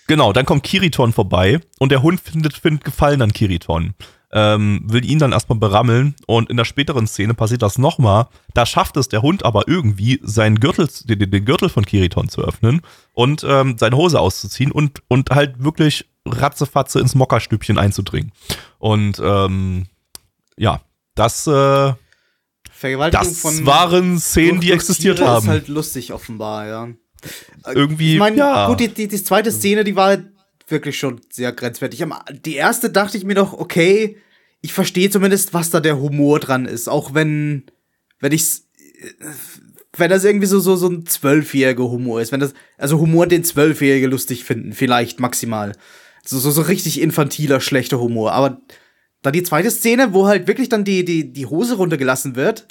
Genau, 0.09 0.33
dann 0.33 0.45
kommt 0.47 0.65
Kiriton 0.65 1.13
vorbei 1.13 1.61
und 1.79 1.93
der 1.93 2.03
Hund 2.03 2.19
findet, 2.21 2.55
findet 2.57 2.85
Gefallen 2.85 3.23
an 3.23 3.33
Kiriton. 3.33 3.95
Ähm, 4.31 4.83
will 4.85 5.07
ihn 5.07 5.19
dann 5.19 5.33
erstmal 5.33 5.59
berammeln 5.59 6.15
und 6.27 6.51
in 6.51 6.59
der 6.59 6.67
späteren 6.67 7.07
Szene 7.07 7.33
passiert 7.33 7.63
das 7.63 7.79
nochmal. 7.79 8.27
Da 8.53 8.67
schafft 8.67 8.99
es 8.99 9.09
der 9.09 9.23
Hund 9.23 9.43
aber 9.43 9.69
irgendwie, 9.69 10.21
seinen 10.23 10.61
Gürtel, 10.61 10.87
den, 11.05 11.31
den 11.31 11.45
Gürtel 11.47 11.71
von 11.71 11.87
Kiriton 11.87 12.29
zu 12.29 12.43
öffnen 12.43 12.83
und 13.15 13.43
ähm, 13.49 13.79
seine 13.79 13.97
Hose 13.97 14.21
auszuziehen 14.21 14.71
und, 14.71 15.03
und 15.09 15.31
halt 15.31 15.65
wirklich 15.65 16.11
ratzefatze 16.27 17.01
ins 17.01 17.15
Mockerstübchen 17.15 17.79
einzudringen. 17.79 18.33
Und 18.79 19.19
ähm, 19.25 19.87
ja, 20.59 20.83
das, 21.15 21.47
äh, 21.47 21.93
Vergewaltigung 22.71 23.27
das 23.27 23.41
von 23.41 23.67
waren 23.67 24.19
Szenen, 24.19 24.61
die 24.61 24.73
existiert 24.73 25.21
haben. 25.21 25.45
ist 25.45 25.49
halt 25.49 25.69
lustig 25.69 26.13
offenbar, 26.13 26.67
ja. 26.67 26.89
Irgendwie, 27.67 28.15
Ich 28.15 28.19
meine, 28.21 28.37
ja. 28.37 28.67
gut, 28.69 28.81
die, 28.81 28.89
die, 28.89 29.09
die 29.09 29.25
zweite 29.25 29.51
Szene, 29.51 29.83
die 29.83 29.97
war 29.97 30.17
wirklich 30.71 30.99
schon 30.99 31.21
sehr 31.31 31.53
grenzwertig. 31.53 32.05
Die 32.45 32.55
erste 32.55 32.91
dachte 32.91 33.17
ich 33.17 33.25
mir 33.25 33.35
doch, 33.35 33.53
okay, 33.53 34.17
ich 34.61 34.73
verstehe 34.73 35.11
zumindest, 35.11 35.55
was 35.55 35.71
da 35.71 35.81
der 35.81 35.99
Humor 35.99 36.41
dran 36.41 36.67
ist, 36.67 36.89
auch 36.89 37.15
wenn, 37.15 37.65
wenn 38.21 38.33
ich's, 38.33 38.67
wenn 39.97 40.11
das 40.11 40.25
irgendwie 40.25 40.47
so, 40.47 40.61
so, 40.61 40.77
so 40.77 40.89
ein 40.89 41.07
zwölfjähriger 41.07 41.85
Humor 41.85 42.21
ist, 42.21 42.33
wenn 42.33 42.41
das, 42.41 42.55
also 42.77 42.99
Humor, 42.99 43.27
den 43.27 43.45
Zwölfjährige 43.45 44.07
lustig 44.07 44.45
finden, 44.45 44.73
vielleicht 44.73 45.21
maximal. 45.21 45.73
So, 46.25 46.39
so, 46.39 46.51
so 46.51 46.63
richtig 46.63 47.01
infantiler, 47.01 47.61
schlechter 47.61 48.01
Humor. 48.01 48.33
Aber 48.33 48.61
dann 49.23 49.33
die 49.33 49.43
zweite 49.43 49.71
Szene, 49.71 50.13
wo 50.13 50.27
halt 50.27 50.47
wirklich 50.47 50.69
dann 50.69 50.85
die, 50.85 51.05
die, 51.05 51.33
die 51.33 51.47
Hose 51.47 51.77
runtergelassen 51.77 52.37
wird, 52.37 52.67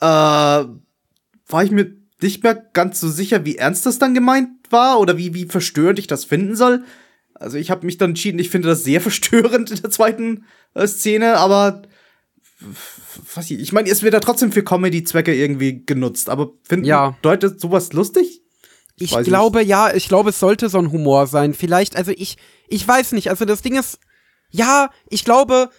äh, 0.00 0.06
war 0.06 1.64
ich 1.64 1.70
mir 1.70 1.96
nicht 2.22 2.42
mehr 2.42 2.54
ganz 2.54 3.00
so 3.00 3.08
sicher, 3.08 3.44
wie 3.44 3.56
ernst 3.56 3.86
das 3.86 3.98
dann 3.98 4.14
gemeint 4.14 4.50
war 4.70 5.00
oder 5.00 5.16
wie, 5.16 5.34
wie 5.34 5.46
verstörend 5.46 5.98
ich 5.98 6.06
das 6.06 6.24
finden 6.24 6.54
soll. 6.54 6.84
Also 7.40 7.56
ich 7.56 7.70
habe 7.70 7.86
mich 7.86 7.98
dann 7.98 8.10
entschieden, 8.10 8.38
ich 8.38 8.50
finde 8.50 8.68
das 8.68 8.84
sehr 8.84 9.00
verstörend 9.00 9.70
in 9.70 9.80
der 9.80 9.90
zweiten 9.90 10.44
äh, 10.74 10.86
Szene, 10.86 11.36
aber 11.38 11.82
was 13.34 13.50
ich, 13.50 13.58
ich 13.58 13.72
meine, 13.72 13.88
es 13.88 14.02
wird 14.02 14.14
ja 14.14 14.20
trotzdem 14.20 14.52
für 14.52 14.62
Comedy-Zwecke 14.62 15.34
irgendwie 15.34 15.84
genutzt, 15.84 16.28
aber 16.28 16.52
finden 16.62 16.84
Ja. 16.84 17.16
Leute 17.22 17.58
sowas 17.58 17.92
lustig? 17.92 18.42
Ich 18.96 19.12
weiß 19.12 19.26
glaube, 19.26 19.62
ja, 19.62 19.94
ich 19.94 20.08
glaube, 20.08 20.28
es 20.28 20.38
sollte 20.38 20.68
so 20.68 20.78
ein 20.78 20.92
Humor 20.92 21.26
sein. 21.26 21.54
Vielleicht, 21.54 21.96
also 21.96 22.12
ich, 22.14 22.36
ich 22.68 22.86
weiß 22.86 23.12
nicht, 23.12 23.30
also 23.30 23.46
das 23.46 23.62
Ding 23.62 23.78
ist, 23.78 23.98
ja, 24.50 24.90
ich 25.08 25.24
glaube, 25.24 25.70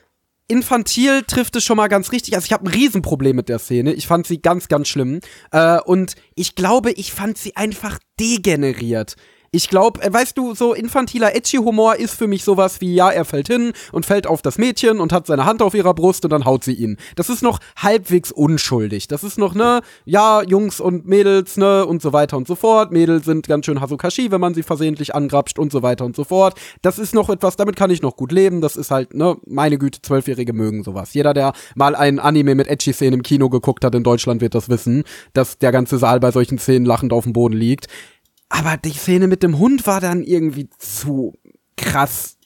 infantil 0.47 1.21
trifft 1.23 1.55
es 1.55 1.63
schon 1.63 1.77
mal 1.77 1.87
ganz 1.87 2.11
richtig. 2.11 2.35
Also 2.35 2.45
ich 2.45 2.53
habe 2.53 2.65
ein 2.65 2.73
Riesenproblem 2.73 3.35
mit 3.35 3.47
der 3.47 3.59
Szene. 3.59 3.93
Ich 3.93 4.07
fand 4.07 4.25
sie 4.25 4.41
ganz, 4.41 4.67
ganz 4.67 4.87
schlimm. 4.87 5.19
Äh, 5.51 5.79
und 5.81 6.15
ich 6.35 6.55
glaube, 6.55 6.91
ich 6.91 7.13
fand 7.13 7.37
sie 7.37 7.55
einfach 7.55 7.99
degeneriert. 8.19 9.15
Ich 9.53 9.67
glaube, 9.67 10.01
äh, 10.01 10.13
weißt 10.13 10.37
du, 10.37 10.55
so 10.55 10.73
infantiler 10.73 11.35
Edgy-Humor 11.35 11.97
ist 11.97 12.15
für 12.15 12.27
mich 12.27 12.45
sowas 12.45 12.79
wie, 12.79 12.95
ja, 12.95 13.09
er 13.11 13.25
fällt 13.25 13.47
hin 13.47 13.73
und 13.91 14.05
fällt 14.05 14.25
auf 14.25 14.41
das 14.41 14.57
Mädchen 14.57 15.01
und 15.01 15.11
hat 15.11 15.27
seine 15.27 15.43
Hand 15.43 15.61
auf 15.61 15.73
ihrer 15.73 15.93
Brust 15.93 16.23
und 16.23 16.31
dann 16.31 16.45
haut 16.45 16.63
sie 16.63 16.71
ihn. 16.71 16.95
Das 17.17 17.27
ist 17.27 17.43
noch 17.43 17.59
halbwegs 17.75 18.31
unschuldig. 18.31 19.09
Das 19.09 19.25
ist 19.25 19.37
noch, 19.37 19.53
ne, 19.53 19.81
ja, 20.05 20.41
Jungs 20.41 20.79
und 20.79 21.05
Mädels, 21.05 21.57
ne, 21.57 21.85
und 21.85 22.01
so 22.01 22.13
weiter 22.13 22.37
und 22.37 22.47
so 22.47 22.55
fort. 22.55 22.93
Mädels 22.93 23.25
sind 23.25 23.45
ganz 23.45 23.65
schön 23.65 23.81
Hasukashi, 23.81 24.31
wenn 24.31 24.39
man 24.39 24.53
sie 24.53 24.63
versehentlich 24.63 25.13
angrapscht 25.13 25.59
und 25.59 25.69
so 25.69 25.83
weiter 25.83 26.05
und 26.05 26.15
so 26.15 26.23
fort. 26.23 26.57
Das 26.81 26.97
ist 26.97 27.13
noch 27.13 27.29
etwas, 27.29 27.57
damit 27.57 27.75
kann 27.75 27.91
ich 27.91 28.01
noch 28.01 28.15
gut 28.15 28.31
leben. 28.31 28.61
Das 28.61 28.77
ist 28.77 28.89
halt, 28.89 29.13
ne, 29.13 29.35
meine 29.45 29.77
Güte, 29.77 30.01
Zwölfjährige 30.01 30.53
mögen 30.53 30.85
sowas. 30.85 31.13
Jeder, 31.13 31.33
der 31.33 31.51
mal 31.75 31.93
ein 31.95 32.19
Anime 32.19 32.55
mit 32.55 32.67
Edgy-Szenen 32.67 33.15
im 33.15 33.23
Kino 33.23 33.49
geguckt 33.49 33.83
hat 33.83 33.95
in 33.95 34.03
Deutschland, 34.05 34.39
wird 34.39 34.55
das 34.55 34.69
wissen, 34.69 35.03
dass 35.33 35.57
der 35.57 35.73
ganze 35.73 35.97
Saal 35.97 36.21
bei 36.21 36.31
solchen 36.31 36.57
Szenen 36.57 36.85
lachend 36.85 37.11
auf 37.11 37.25
dem 37.25 37.33
Boden 37.33 37.57
liegt. 37.57 37.87
Aber 38.53 38.75
die 38.77 38.91
Szene 38.91 39.27
mit 39.27 39.43
dem 39.43 39.57
Hund 39.59 39.87
war 39.87 40.01
dann 40.01 40.23
irgendwie 40.23 40.69
zu 40.77 41.33
krass 41.77 42.37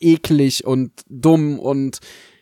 eklig 0.00 0.64
und 0.66 0.90
dumm 1.08 1.58
und 1.58 1.98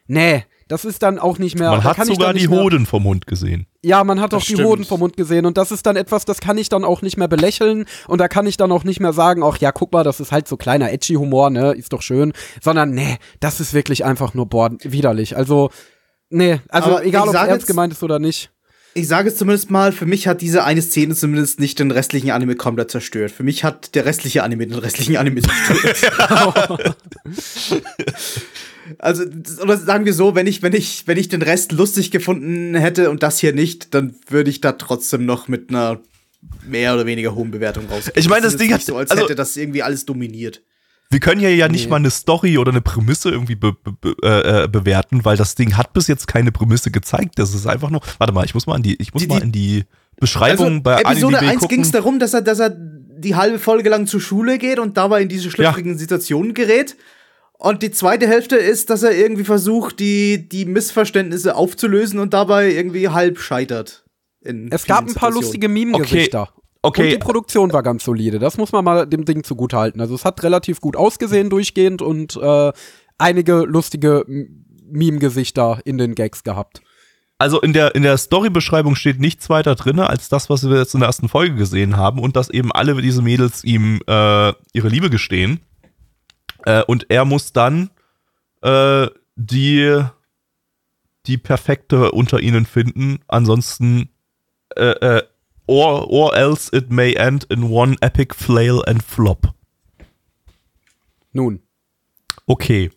nee, 0.07 0.45
das 0.69 0.85
ist 0.85 1.03
dann 1.03 1.19
auch 1.19 1.39
nicht 1.39 1.57
mehr. 1.59 1.71
Man 1.71 1.81
da 1.83 1.97
hat 1.97 2.07
sogar 2.07 2.35
die 2.35 2.49
Hoden 2.49 2.87
vom 2.87 3.05
Hund 3.05 3.27
gesehen. 3.27 3.67
Ja, 3.85 4.03
man 4.03 4.21
hat 4.21 4.35
auch 4.35 4.39
Das 4.39 4.47
die 4.49 4.55
stimmt. 4.55 4.69
Hoden 4.69 4.85
vom 4.85 5.01
Mund 5.01 5.17
gesehen 5.17 5.47
und 5.47 5.57
das 5.59 5.71
ist 5.71 5.87
dann 5.87 5.95
etwas, 5.97 6.25
das 6.25 6.41
kann 6.41 6.59
ich 6.59 6.69
dann 6.69 6.85
auch 6.85 7.03
nicht 7.03 7.17
mehr 7.17 7.29
belächeln 7.29 7.85
und 8.09 8.19
da 8.21 8.29
kann 8.29 8.47
ich 8.47 8.57
dann 8.57 8.73
auch 8.73 8.83
nicht 8.83 8.99
mehr 8.99 9.13
sagen, 9.13 9.43
ach 9.45 9.59
ja, 9.59 9.71
guck 9.73 9.93
mal, 9.93 10.03
das 10.03 10.19
ist 10.19 10.33
halt 10.33 10.49
so 10.49 10.57
kleiner 10.57 10.91
edgy 10.93 11.15
Humor, 11.15 11.51
ne, 11.51 11.73
ist 11.73 11.93
doch 11.93 12.03
schön, 12.03 12.33
sondern 12.61 12.91
nee, 12.91 13.19
das 13.41 13.61
ist 13.61 13.75
wirklich 13.75 14.05
einfach 14.05 14.35
nur 14.35 14.47
boah, 14.47 14.71
widerlich. 14.83 15.37
Also 15.37 15.71
nee, 16.31 16.61
also 16.69 16.91
Aber 16.93 17.05
egal 17.05 17.29
ob 17.29 17.35
es 17.35 17.35
ernst 17.35 17.51
jetzt- 17.51 17.67
gemeint 17.69 17.93
ist 17.93 18.03
oder 18.03 18.19
nicht. 18.19 18.51
Ich 18.97 19.09
sage 19.09 19.29
es 19.29 19.37
zumindest 19.37 19.71
mal, 19.71 19.93
für 19.93 20.07
mich 20.07 20.27
hat 20.27 20.41
diese 20.41 20.65
eine 20.65 20.81
Szene 20.81 21.15
zumindest 21.15 21.61
nicht 21.61 21.79
den 21.79 21.91
restlichen 21.91 22.31
Anime 22.31 22.57
komplett 22.57 22.91
zerstört. 22.91 23.31
Für 23.31 23.43
mich 23.43 23.63
hat 23.63 23.95
der 23.95 24.07
restliche 24.07 24.43
Anime 24.43 24.67
den 24.67 24.79
restlichen 24.79 25.19
Anime 25.19 25.43
zerstört. 25.43 26.97
also, 28.99 29.25
oder 29.63 29.77
sagen 29.77 30.07
wir 30.07 30.15
so, 30.15 30.35
wenn 30.35 30.47
ich, 30.47 30.63
wenn 30.63 30.73
ich, 30.73 31.07
wenn 31.07 31.19
ich 31.19 31.29
den 31.29 31.43
Rest 31.43 31.73
lustig 31.73 32.11
gefunden 32.11 32.75
hätte 32.75 33.11
und 33.11 33.23
das 33.23 33.39
hier 33.39 33.53
nicht, 33.53 33.93
dann 33.93 34.15
würde 34.29 34.49
ich 34.49 34.63
da 34.63 34.73
trotzdem 34.73 35.27
noch 35.27 35.47
mit 35.47 35.69
einer 35.69 36.01
mehr 36.67 36.95
oder 36.95 37.05
weniger 37.05 37.35
hohen 37.35 37.51
Bewertung 37.51 37.87
rausgehen. 37.91 38.15
Ich 38.19 38.31
meine, 38.31 38.43
das 38.45 38.55
ist 38.55 38.61
Ding 38.61 38.69
nicht 38.69 38.77
hat- 38.81 38.83
so, 38.87 38.97
als 38.97 39.11
also- 39.11 39.25
hätte 39.25 39.35
das 39.35 39.57
irgendwie 39.59 39.83
alles 39.83 40.07
dominiert. 40.07 40.63
Wir 41.11 41.21
können 41.21 41.41
hier 41.41 41.55
ja 41.55 41.69
nicht 41.69 41.85
Nee. 41.85 41.91
mal 41.91 41.97
eine 41.97 42.11
Story 42.11 42.59
oder 42.59 42.73
eine 42.73 42.81
Prämisse 42.81 43.31
irgendwie 43.31 43.55
be 43.55 43.73
be 44.01 44.17
äh, 44.23 44.65
äh, 44.65 44.69
bewerten, 44.69 45.25
weil 45.25 45.37
das 45.37 45.55
Ding 45.55 45.77
hat 45.77 45.93
bis 45.93 46.09
jetzt 46.09 46.27
keine 46.27 46.51
Prämisse 46.53 46.91
gezeigt. 46.91 47.39
Das 47.39 47.55
ist 47.55 47.67
einfach 47.67 47.91
nur. 47.91 48.01
Warte 48.19 48.33
mal, 48.33 48.45
ich 48.45 48.55
muss 48.55 48.67
mal 48.67 48.77
in 48.77 48.83
die, 48.83 48.97
ich 49.01 49.15
muss 49.15 49.23
Die- 49.23 49.29
mal 49.29 49.41
in 49.43 49.53
die 49.53 49.85
Beschreibung 50.19 50.67
Also, 50.67 50.81
bei 50.83 51.01
Episode 51.03 51.39
AniDB 51.39 51.53
1 51.63 51.69
ging 51.69 51.81
es 51.83 51.91
darum, 51.93 52.19
dass 52.19 52.35
er, 52.35 52.43
dass 52.43 52.59
er 52.59 52.71
die 52.75 53.35
halbe 53.37 53.59
Folge 53.59 53.89
lang 53.89 54.07
zur 54.07 54.21
Schule 54.21 54.59
geht 54.59 54.79
und 54.79 54.97
dabei 54.97 55.23
in 55.23 55.29
diese 55.29 55.51
schlüpfrigen 55.51 55.97
Situationen 55.97 56.55
gerät. 56.55 56.97
Und 57.59 57.83
die 57.83 57.91
zweite 57.91 58.27
Hälfte 58.27 58.57
ist, 58.57 58.91
dass 58.91 59.03
er 59.03 59.13
irgendwie 59.17 59.45
versucht, 59.45 59.99
die, 60.01 60.49
die 60.49 60.67
Missverständnisse 60.67 61.55
aufzulösen 61.55 62.19
und 62.19 62.35
dabei 62.35 62.71
irgendwie 62.73 63.09
halb 63.09 63.39
scheitert. 63.39 64.05
in 64.43 64.71
Es 64.71 64.85
gab 64.87 65.07
ein 65.07 65.15
paar 65.15 65.31
lustige 65.31 65.69
Meme-Gesichter. 65.69 66.49
Und 66.55 66.56
Okay, 66.83 67.11
die 67.11 67.19
Produktion 67.19 67.73
war 67.73 67.83
ganz 67.83 68.05
solide. 68.05 68.39
Das 68.39 68.59
muss 68.59 68.73
man 68.73 68.85
mal 68.85 69.07
dem 69.07 69.25
Ding 69.25 69.43
zugutehalten. 69.43 70.01
Also 70.01 70.15
es 70.15 70.25
hat 70.25 70.43
relativ 70.43 70.81
gut 70.81 70.97
ausgesehen 70.97 71.51
durchgehend 71.51 72.01
und 72.01 72.37
äh, 72.37 72.73
einige 73.19 73.63
lustige 73.65 74.25
Meme-Gesichter 74.89 75.81
in 75.85 75.99
den 75.99 76.15
Gags 76.15 76.45
gehabt. 76.45 76.83
also 77.39 77.61
in 77.61 77.73
der, 77.73 77.95
in 77.95 78.03
der 78.03 78.17
Story-Beschreibung 78.17 78.95
steht 78.95 79.21
nichts 79.21 79.51
weiter 79.51 79.75
drin, 79.75 79.99
als 80.01 80.29
das, 80.29 80.49
was 80.49 80.69
wir 80.69 80.79
jetzt 80.79 80.95
in 80.95 81.01
der 81.01 81.09
ersten 81.09 81.29
Folge 81.29 81.57
gesehen 81.57 81.97
haben 81.97 82.21
und 82.21 82.37
dass 82.37 82.51
eben 82.51 82.73
alle 82.73 83.01
diese 83.03 83.23
Mädels 83.23 83.65
ihm 83.65 84.01
äh, 84.07 84.53
ihre 84.73 84.89
Liebe 84.89 85.11
gestehen. 85.11 85.61
Äh, 86.65 86.83
und 86.85 87.07
er 87.11 87.25
muss 87.25 87.53
dann 87.53 87.91
äh, 88.63 89.09
die, 89.37 90.03
die 91.27 91.39
perfekte 91.39 92.13
unter 92.13 92.41
ihnen 92.41 92.65
finden. 92.65 93.19
Ansonsten 93.29 94.09
äh, 94.77 95.19
äh, 95.19 95.23
or, 95.67 96.09
or 96.11 96.37
else 96.37 96.71
it 96.77 96.91
may 96.91 97.15
end 97.15 97.45
in 97.51 97.71
one 97.71 97.97
epic 98.01 98.35
flail 98.35 98.83
and 98.87 99.03
flop. 99.03 99.53
Nun, 101.33 101.61
Okay. 102.47 102.91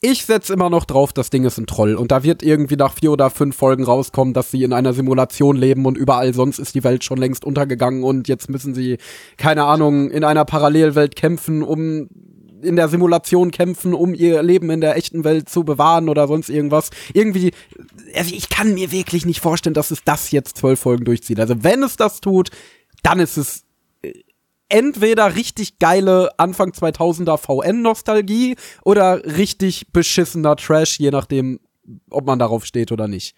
ich 0.00 0.24
setze 0.24 0.52
immer 0.52 0.70
noch 0.70 0.84
drauf, 0.84 1.12
das 1.12 1.28
Ding 1.30 1.44
ist 1.44 1.58
ein 1.58 1.66
Troll. 1.66 1.96
Und 1.96 2.12
da 2.12 2.22
wird 2.22 2.42
irgendwie 2.44 2.76
nach 2.76 2.94
vier 2.94 3.10
oder 3.10 3.30
fünf 3.30 3.56
Folgen 3.56 3.82
rauskommen, 3.82 4.32
dass 4.32 4.50
sie 4.52 4.62
in 4.62 4.72
einer 4.72 4.92
Simulation 4.92 5.56
leben 5.56 5.84
und 5.86 5.98
überall 5.98 6.32
sonst 6.34 6.60
ist 6.60 6.74
die 6.76 6.84
Welt 6.84 7.02
schon 7.02 7.18
längst 7.18 7.44
untergegangen 7.44 8.04
und 8.04 8.28
jetzt 8.28 8.48
müssen 8.48 8.74
sie, 8.74 8.98
keine 9.36 9.64
Ahnung, 9.64 10.10
in 10.10 10.22
einer 10.22 10.44
Parallelwelt 10.44 11.16
kämpfen, 11.16 11.62
um 11.64 12.08
in 12.62 12.76
der 12.76 12.88
Simulation 12.88 13.50
kämpfen, 13.50 13.94
um 13.94 14.14
ihr 14.14 14.42
Leben 14.42 14.70
in 14.70 14.80
der 14.80 14.96
echten 14.96 15.24
Welt 15.24 15.48
zu 15.48 15.64
bewahren 15.64 16.08
oder 16.08 16.26
sonst 16.26 16.48
irgendwas. 16.48 16.90
Irgendwie, 17.12 17.52
also 18.14 18.34
ich 18.34 18.48
kann 18.48 18.74
mir 18.74 18.92
wirklich 18.92 19.26
nicht 19.26 19.40
vorstellen, 19.40 19.74
dass 19.74 19.90
es 19.90 20.04
das 20.04 20.30
jetzt 20.30 20.56
zwölf 20.58 20.80
Folgen 20.80 21.04
durchzieht. 21.04 21.40
Also 21.40 21.62
wenn 21.62 21.82
es 21.82 21.96
das 21.96 22.20
tut, 22.20 22.50
dann 23.02 23.20
ist 23.20 23.36
es 23.36 23.64
äh, 24.02 24.12
entweder 24.68 25.34
richtig 25.34 25.78
geile 25.78 26.30
Anfang 26.38 26.70
2000er 26.70 27.38
VN-Nostalgie 27.38 28.56
oder 28.84 29.24
richtig 29.24 29.92
beschissener 29.92 30.56
Trash, 30.56 30.98
je 30.98 31.10
nachdem, 31.10 31.60
ob 32.10 32.26
man 32.26 32.38
darauf 32.38 32.64
steht 32.64 32.92
oder 32.92 33.08
nicht. 33.08 33.34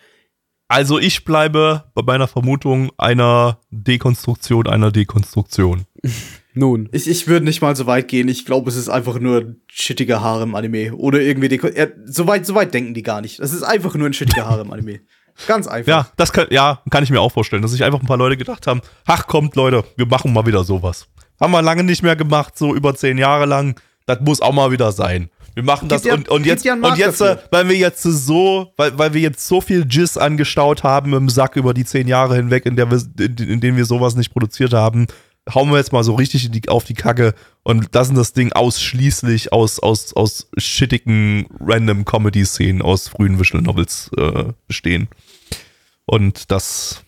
Also 0.68 1.00
ich 1.00 1.24
bleibe 1.24 1.90
bei 1.94 2.02
meiner 2.02 2.28
Vermutung 2.28 2.92
einer 2.96 3.58
Dekonstruktion 3.70 4.68
einer 4.68 4.92
Dekonstruktion. 4.92 5.84
Nun, 6.54 6.88
Ich, 6.92 7.08
ich 7.08 7.28
würde 7.28 7.44
nicht 7.44 7.62
mal 7.62 7.76
so 7.76 7.86
weit 7.86 8.08
gehen. 8.08 8.28
Ich 8.28 8.44
glaube, 8.44 8.68
es 8.70 8.76
ist 8.76 8.88
einfach 8.88 9.18
nur 9.18 9.40
ein 9.40 9.56
shittiger 9.70 10.20
Harem-Anime. 10.20 10.94
Oder 10.94 11.20
irgendwie, 11.20 11.48
die, 11.48 11.60
ja, 11.76 11.86
so, 12.04 12.26
weit, 12.26 12.44
so 12.46 12.54
weit 12.54 12.74
denken 12.74 12.94
die 12.94 13.02
gar 13.02 13.20
nicht. 13.20 13.38
Das 13.38 13.52
ist 13.52 13.62
einfach 13.62 13.94
nur 13.94 14.08
ein 14.08 14.12
shittiger 14.12 14.46
Harem-Anime. 14.46 15.00
Ganz 15.46 15.66
einfach. 15.66 15.88
Ja, 15.88 16.08
das 16.16 16.32
kann, 16.32 16.48
ja, 16.50 16.82
kann 16.90 17.04
ich 17.04 17.10
mir 17.10 17.20
auch 17.20 17.32
vorstellen, 17.32 17.62
dass 17.62 17.70
sich 17.70 17.84
einfach 17.84 18.00
ein 18.00 18.06
paar 18.06 18.18
Leute 18.18 18.36
gedacht 18.36 18.66
haben, 18.66 18.80
ach 19.06 19.26
kommt 19.26 19.56
Leute, 19.56 19.84
wir 19.96 20.06
machen 20.06 20.32
mal 20.32 20.44
wieder 20.46 20.64
sowas. 20.64 21.06
Haben 21.40 21.52
wir 21.52 21.62
lange 21.62 21.84
nicht 21.84 22.02
mehr 22.02 22.16
gemacht, 22.16 22.58
so 22.58 22.74
über 22.74 22.94
zehn 22.94 23.16
Jahre 23.16 23.46
lang. 23.46 23.80
Das 24.06 24.20
muss 24.20 24.40
auch 24.42 24.52
mal 24.52 24.70
wieder 24.70 24.92
sein. 24.92 25.30
Wir 25.54 25.62
machen 25.64 25.88
das 25.88 26.04
ja- 26.04 26.14
und, 26.14 26.28
und 26.28 26.46
jetzt, 26.46 26.64
ja 26.64 26.74
und 26.74 26.96
jetzt, 26.96 27.20
äh, 27.20 27.34
dafür. 27.34 27.48
weil 27.50 27.68
wir 27.68 27.76
jetzt 27.76 28.02
so, 28.02 28.72
weil, 28.76 28.96
weil 28.98 29.14
wir 29.14 29.20
jetzt 29.20 29.46
so 29.46 29.60
viel 29.60 29.84
Jizz 29.88 30.16
angestaut 30.16 30.84
haben 30.84 31.12
im 31.12 31.28
Sack 31.28 31.56
über 31.56 31.74
die 31.74 31.84
zehn 31.84 32.06
Jahre 32.06 32.36
hinweg, 32.36 32.66
in, 32.66 32.76
der 32.76 32.90
wir, 32.90 33.00
in, 33.18 33.36
in 33.36 33.60
denen 33.60 33.76
wir 33.76 33.84
sowas 33.84 34.14
nicht 34.14 34.32
produziert 34.32 34.72
haben, 34.72 35.06
hauen 35.48 35.70
wir 35.70 35.78
jetzt 35.78 35.92
mal 35.92 36.04
so 36.04 36.14
richtig 36.14 36.50
die, 36.50 36.68
auf 36.68 36.84
die 36.84 36.94
Kacke 36.94 37.34
und 37.62 37.94
lassen 37.94 38.14
das 38.14 38.32
Ding 38.32 38.52
ausschließlich 38.52 39.52
aus, 39.52 39.78
aus, 39.80 40.14
aus 40.14 40.48
shittigen 40.56 41.46
random 41.60 42.04
Comedy-Szenen 42.04 42.82
aus 42.82 43.08
frühen 43.08 43.38
Visual 43.38 43.62
Novels 43.62 44.10
äh, 44.16 44.52
bestehen. 44.66 45.08
Und 46.06 46.50
das, 46.50 47.02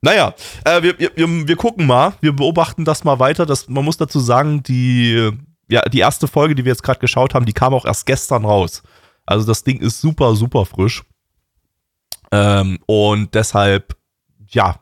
naja, 0.00 0.34
äh, 0.64 0.82
wir, 0.82 0.98
wir, 0.98 1.10
wir, 1.14 1.48
wir 1.48 1.56
gucken 1.56 1.86
mal, 1.86 2.14
wir 2.20 2.32
beobachten 2.32 2.84
das 2.84 3.04
mal 3.04 3.18
weiter. 3.18 3.46
Das, 3.46 3.68
man 3.68 3.84
muss 3.84 3.96
dazu 3.96 4.20
sagen, 4.20 4.62
die, 4.62 5.30
ja, 5.68 5.82
die 5.82 6.00
erste 6.00 6.28
Folge, 6.28 6.54
die 6.54 6.64
wir 6.64 6.72
jetzt 6.72 6.82
gerade 6.82 7.00
geschaut 7.00 7.34
haben, 7.34 7.46
die 7.46 7.52
kam 7.52 7.74
auch 7.74 7.84
erst 7.84 8.06
gestern 8.06 8.44
raus. 8.44 8.82
Also 9.26 9.46
das 9.46 9.62
Ding 9.62 9.80
ist 9.80 10.00
super, 10.00 10.34
super 10.34 10.64
frisch. 10.64 11.04
Ähm, 12.30 12.78
und 12.86 13.34
deshalb, 13.34 13.96
ja, 14.48 14.80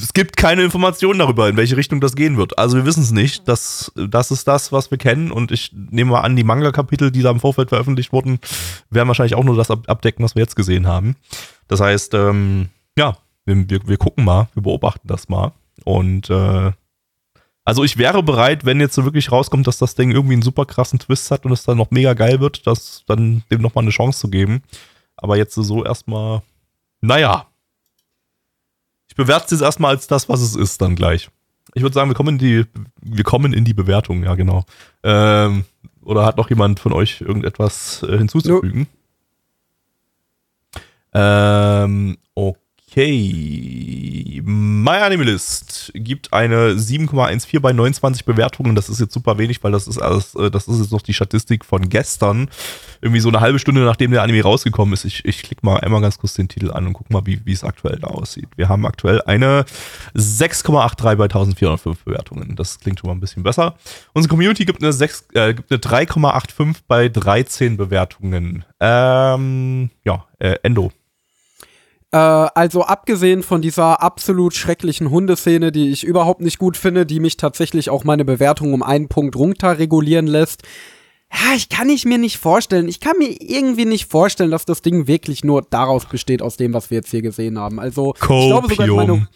es 0.00 0.12
gibt 0.12 0.36
keine 0.36 0.62
Informationen 0.62 1.18
darüber, 1.18 1.48
in 1.48 1.56
welche 1.56 1.76
Richtung 1.76 2.00
das 2.00 2.14
gehen 2.16 2.36
wird. 2.36 2.58
Also 2.58 2.76
wir 2.76 2.86
wissen 2.86 3.02
es 3.02 3.10
nicht. 3.12 3.46
Das, 3.48 3.92
das 3.94 4.30
ist 4.30 4.46
das, 4.48 4.72
was 4.72 4.90
wir 4.90 4.98
kennen. 4.98 5.30
Und 5.30 5.52
ich 5.52 5.72
nehme 5.72 6.12
mal 6.12 6.20
an, 6.20 6.36
die 6.36 6.44
Manga-Kapitel, 6.44 7.10
die 7.10 7.22
da 7.22 7.30
im 7.30 7.40
Vorfeld 7.40 7.68
veröffentlicht 7.68 8.12
wurden, 8.12 8.38
werden 8.90 9.08
wahrscheinlich 9.08 9.34
auch 9.34 9.44
nur 9.44 9.56
das 9.56 9.70
ab- 9.70 9.88
abdecken, 9.88 10.24
was 10.24 10.34
wir 10.34 10.42
jetzt 10.42 10.56
gesehen 10.56 10.86
haben. 10.86 11.16
Das 11.68 11.80
heißt, 11.80 12.14
ähm, 12.14 12.68
ja, 12.96 13.16
wir, 13.44 13.68
wir, 13.70 13.86
wir 13.86 13.96
gucken 13.96 14.24
mal, 14.24 14.48
wir 14.54 14.62
beobachten 14.62 15.08
das 15.08 15.28
mal. 15.28 15.52
Und 15.84 16.30
äh, 16.30 16.72
also 17.64 17.82
ich 17.82 17.96
wäre 17.96 18.22
bereit, 18.22 18.64
wenn 18.64 18.80
jetzt 18.80 18.94
so 18.94 19.04
wirklich 19.04 19.32
rauskommt, 19.32 19.66
dass 19.66 19.78
das 19.78 19.94
Ding 19.94 20.10
irgendwie 20.12 20.34
einen 20.34 20.42
super 20.42 20.66
krassen 20.66 20.98
Twist 20.98 21.30
hat 21.30 21.44
und 21.44 21.52
es 21.52 21.64
dann 21.64 21.76
noch 21.76 21.90
mega 21.90 22.14
geil 22.14 22.40
wird, 22.40 22.66
das 22.66 23.02
dann 23.06 23.42
dem 23.50 23.60
nochmal 23.60 23.82
eine 23.82 23.90
Chance 23.90 24.20
zu 24.20 24.28
geben. 24.30 24.62
Aber 25.16 25.36
jetzt 25.36 25.54
so 25.54 25.84
erstmal, 25.84 26.42
naja. 27.00 27.46
Ich 29.16 29.24
bewerte 29.24 29.46
es 29.46 29.50
jetzt 29.52 29.62
erstmal 29.62 29.94
als 29.94 30.06
das, 30.06 30.28
was 30.28 30.42
es 30.42 30.54
ist, 30.54 30.82
dann 30.82 30.94
gleich. 30.94 31.30
Ich 31.72 31.80
würde 31.80 31.94
sagen, 31.94 32.10
wir 32.10 32.14
kommen 32.14 32.34
in 32.34 32.38
die, 32.38 32.66
wir 33.00 33.24
kommen 33.24 33.54
in 33.54 33.64
die 33.64 33.72
Bewertung, 33.72 34.22
ja, 34.22 34.34
genau. 34.34 34.66
Ähm, 35.02 35.64
oder 36.02 36.26
hat 36.26 36.36
noch 36.36 36.50
jemand 36.50 36.80
von 36.80 36.92
euch 36.92 37.22
irgendetwas 37.22 38.02
äh, 38.02 38.18
hinzuzufügen? 38.18 38.88
Ähm, 41.14 42.18
okay. 42.34 42.60
My 42.98 44.96
Animalist 45.02 45.92
gibt 45.94 46.32
eine 46.32 46.70
7,14 46.70 47.60
bei 47.60 47.74
29 47.74 48.24
Bewertungen. 48.24 48.74
Das 48.74 48.88
ist 48.88 49.00
jetzt 49.00 49.12
super 49.12 49.36
wenig, 49.36 49.62
weil 49.62 49.70
das 49.72 49.86
ist 49.86 49.98
alles, 49.98 50.34
äh, 50.34 50.50
das 50.50 50.66
ist 50.66 50.80
jetzt 50.80 50.92
noch 50.92 51.02
die 51.02 51.12
Statistik 51.12 51.66
von 51.66 51.90
gestern. 51.90 52.48
Irgendwie 53.02 53.20
so 53.20 53.28
eine 53.28 53.40
halbe 53.40 53.58
Stunde, 53.58 53.82
nachdem 53.82 54.12
der 54.12 54.22
Anime 54.22 54.42
rausgekommen 54.42 54.94
ist. 54.94 55.04
Ich, 55.04 55.26
ich 55.26 55.42
klicke 55.42 55.66
mal 55.66 55.78
einmal 55.80 56.00
ganz 56.00 56.16
kurz 56.16 56.32
den 56.34 56.48
Titel 56.48 56.70
an 56.70 56.86
und 56.86 56.94
guck 56.94 57.10
mal, 57.10 57.26
wie 57.26 57.44
wie 57.44 57.52
es 57.52 57.64
aktuell 57.64 57.98
da 58.00 58.06
aussieht. 58.06 58.48
Wir 58.56 58.70
haben 58.70 58.86
aktuell 58.86 59.20
eine 59.26 59.66
6,83 60.14 61.16
bei 61.16 61.24
1405 61.24 62.02
Bewertungen. 62.02 62.56
Das 62.56 62.80
klingt 62.80 63.00
schon 63.00 63.08
mal 63.08 63.14
ein 63.14 63.20
bisschen 63.20 63.42
besser. 63.42 63.74
Unsere 64.14 64.30
Community 64.30 64.64
gibt 64.64 64.82
eine, 64.82 64.94
6, 64.94 65.26
äh, 65.34 65.52
gibt 65.52 65.70
eine 65.70 65.80
3,85 65.80 66.76
bei 66.88 67.10
13 67.10 67.76
Bewertungen. 67.76 68.64
Ähm, 68.80 69.90
ja, 70.02 70.24
äh, 70.38 70.54
Endo. 70.62 70.92
Äh, 72.12 72.18
also 72.18 72.82
abgesehen 72.84 73.42
von 73.42 73.62
dieser 73.62 74.02
absolut 74.02 74.54
schrecklichen 74.54 75.10
Hundeszene, 75.10 75.72
die 75.72 75.90
ich 75.90 76.04
überhaupt 76.04 76.40
nicht 76.40 76.58
gut 76.58 76.76
finde, 76.76 77.06
die 77.06 77.20
mich 77.20 77.36
tatsächlich 77.36 77.90
auch 77.90 78.04
meine 78.04 78.24
Bewertung 78.24 78.72
um 78.72 78.82
einen 78.82 79.08
Punkt 79.08 79.36
runter 79.36 79.78
regulieren 79.78 80.26
lässt. 80.26 80.62
Ja, 81.32 81.56
ich 81.56 81.68
kann 81.68 81.88
ich 81.88 82.04
mir 82.04 82.18
nicht 82.18 82.38
vorstellen. 82.38 82.88
Ich 82.88 83.00
kann 83.00 83.18
mir 83.18 83.28
irgendwie 83.40 83.84
nicht 83.84 84.10
vorstellen, 84.10 84.52
dass 84.52 84.64
das 84.64 84.80
Ding 84.80 85.06
wirklich 85.08 85.42
nur 85.42 85.62
daraus 85.62 86.06
besteht, 86.06 86.40
aus 86.40 86.56
dem, 86.56 86.72
was 86.72 86.90
wir 86.90 86.98
jetzt 86.98 87.10
hier 87.10 87.22
gesehen 87.22 87.58
haben. 87.58 87.80
Also, 87.80 88.14
ich 88.14 88.20
glaube 88.20 88.68
sogar 88.68 88.86
meine, 88.86 89.12
Copium. 89.12 89.28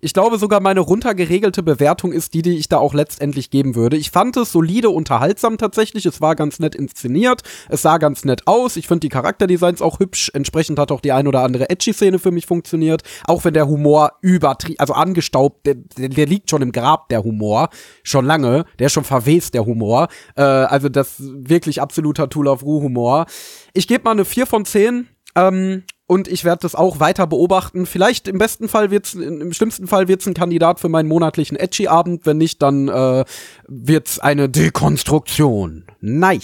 Ich 0.00 0.14
glaube 0.14 0.38
sogar 0.38 0.60
meine 0.60 0.80
runtergeregelte 0.80 1.62
Bewertung 1.62 2.12
ist 2.12 2.34
die, 2.34 2.42
die 2.42 2.56
ich 2.56 2.68
da 2.68 2.78
auch 2.78 2.94
letztendlich 2.94 3.50
geben 3.50 3.74
würde. 3.74 3.96
Ich 3.96 4.10
fand 4.10 4.36
es 4.36 4.52
solide 4.52 4.90
unterhaltsam 4.90 5.58
tatsächlich. 5.58 6.06
Es 6.06 6.20
war 6.20 6.36
ganz 6.36 6.58
nett 6.58 6.74
inszeniert. 6.74 7.42
Es 7.68 7.82
sah 7.82 7.98
ganz 7.98 8.24
nett 8.24 8.46
aus. 8.46 8.76
Ich 8.76 8.88
finde 8.88 9.00
die 9.00 9.08
Charakterdesigns 9.08 9.82
auch 9.82 10.00
hübsch. 10.00 10.30
Entsprechend 10.32 10.78
hat 10.78 10.90
auch 10.90 11.00
die 11.00 11.12
ein 11.12 11.26
oder 11.26 11.42
andere 11.42 11.68
Edgy-Szene 11.68 12.18
für 12.18 12.30
mich 12.30 12.46
funktioniert. 12.46 13.02
Auch 13.26 13.44
wenn 13.44 13.54
der 13.54 13.68
Humor 13.68 14.12
übertrieben, 14.22 14.78
also 14.78 14.94
angestaubt, 14.94 15.66
der, 15.66 15.74
der, 15.74 16.26
liegt 16.26 16.50
schon 16.50 16.62
im 16.62 16.72
Grab, 16.72 17.08
der 17.08 17.22
Humor. 17.22 17.68
Schon 18.02 18.24
lange. 18.24 18.64
Der 18.78 18.86
ist 18.86 18.92
schon 18.92 19.04
verwest, 19.04 19.54
der 19.54 19.66
Humor. 19.66 20.08
Äh, 20.36 20.42
also 20.42 20.88
das 20.88 21.16
wirklich 21.18 21.80
absoluter 21.82 22.28
Tool 22.28 22.48
of 22.48 22.62
Ru-Humor. 22.62 23.26
Ich 23.74 23.86
gebe 23.86 24.04
mal 24.04 24.12
eine 24.12 24.24
4 24.24 24.46
von 24.46 24.64
10. 24.64 25.08
Ähm, 25.36 25.84
und 26.10 26.26
ich 26.26 26.42
werde 26.42 26.62
das 26.62 26.74
auch 26.74 26.98
weiter 26.98 27.28
beobachten. 27.28 27.86
Vielleicht 27.86 28.26
im 28.26 28.36
besten 28.36 28.68
Fall 28.68 28.90
wird's, 28.90 29.14
im 29.14 29.52
schlimmsten 29.52 29.86
Fall 29.86 30.08
wird's 30.08 30.26
ein 30.26 30.34
Kandidat 30.34 30.80
für 30.80 30.88
meinen 30.88 31.06
monatlichen 31.06 31.56
Edgy-Abend. 31.56 32.26
Wenn 32.26 32.36
nicht, 32.36 32.60
dann 32.62 32.88
äh, 32.88 33.24
wird's 33.68 34.18
eine 34.18 34.48
Dekonstruktion. 34.48 35.84
Nein. 36.00 36.40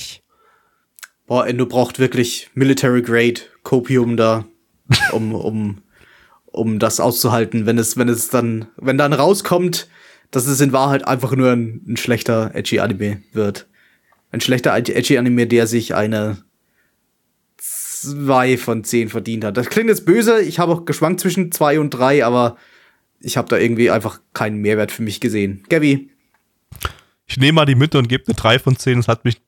Boah, 1.26 1.48
Endo 1.48 1.66
braucht 1.66 1.98
wirklich 1.98 2.48
Military 2.54 3.02
Grade 3.02 3.40
Copium 3.64 4.16
da, 4.16 4.44
um, 5.10 5.34
um, 5.34 5.82
um 6.44 6.78
das 6.78 7.00
auszuhalten, 7.00 7.66
wenn 7.66 7.76
es, 7.76 7.96
wenn 7.96 8.08
es 8.08 8.28
dann, 8.28 8.68
wenn 8.76 8.98
dann 8.98 9.14
rauskommt, 9.14 9.88
dass 10.30 10.46
es 10.46 10.60
in 10.60 10.72
Wahrheit 10.72 11.08
einfach 11.08 11.34
nur 11.34 11.50
ein, 11.50 11.82
ein 11.88 11.96
schlechter 11.96 12.52
Edgy 12.54 12.78
Anime 12.78 13.20
wird. 13.32 13.66
Ein 14.30 14.40
schlechter 14.40 14.72
Edgy 14.76 15.18
Anime, 15.18 15.48
der 15.48 15.66
sich 15.66 15.96
eine 15.96 16.45
zwei 18.02 18.56
von 18.56 18.84
zehn 18.84 19.08
verdient 19.08 19.44
hat. 19.44 19.56
Das 19.56 19.68
klingt 19.68 19.88
jetzt 19.88 20.06
böse, 20.06 20.40
ich 20.40 20.58
habe 20.58 20.72
auch 20.72 20.84
geschwankt 20.84 21.20
zwischen 21.20 21.52
zwei 21.52 21.78
und 21.80 21.90
drei, 21.90 22.24
aber 22.24 22.56
ich 23.20 23.36
habe 23.36 23.48
da 23.48 23.56
irgendwie 23.56 23.90
einfach 23.90 24.20
keinen 24.34 24.58
Mehrwert 24.58 24.92
für 24.92 25.02
mich 25.02 25.20
gesehen. 25.20 25.64
Gabby? 25.68 26.10
Ich 27.26 27.38
nehme 27.38 27.56
mal 27.56 27.66
die 27.66 27.74
Mitte 27.74 27.98
und 27.98 28.08
gebe 28.08 28.24
eine 28.26 28.34
3 28.34 28.58
von 28.58 28.76
10. 28.76 29.00
Es 29.00 29.08
hat 29.08 29.24
mich 29.24 29.42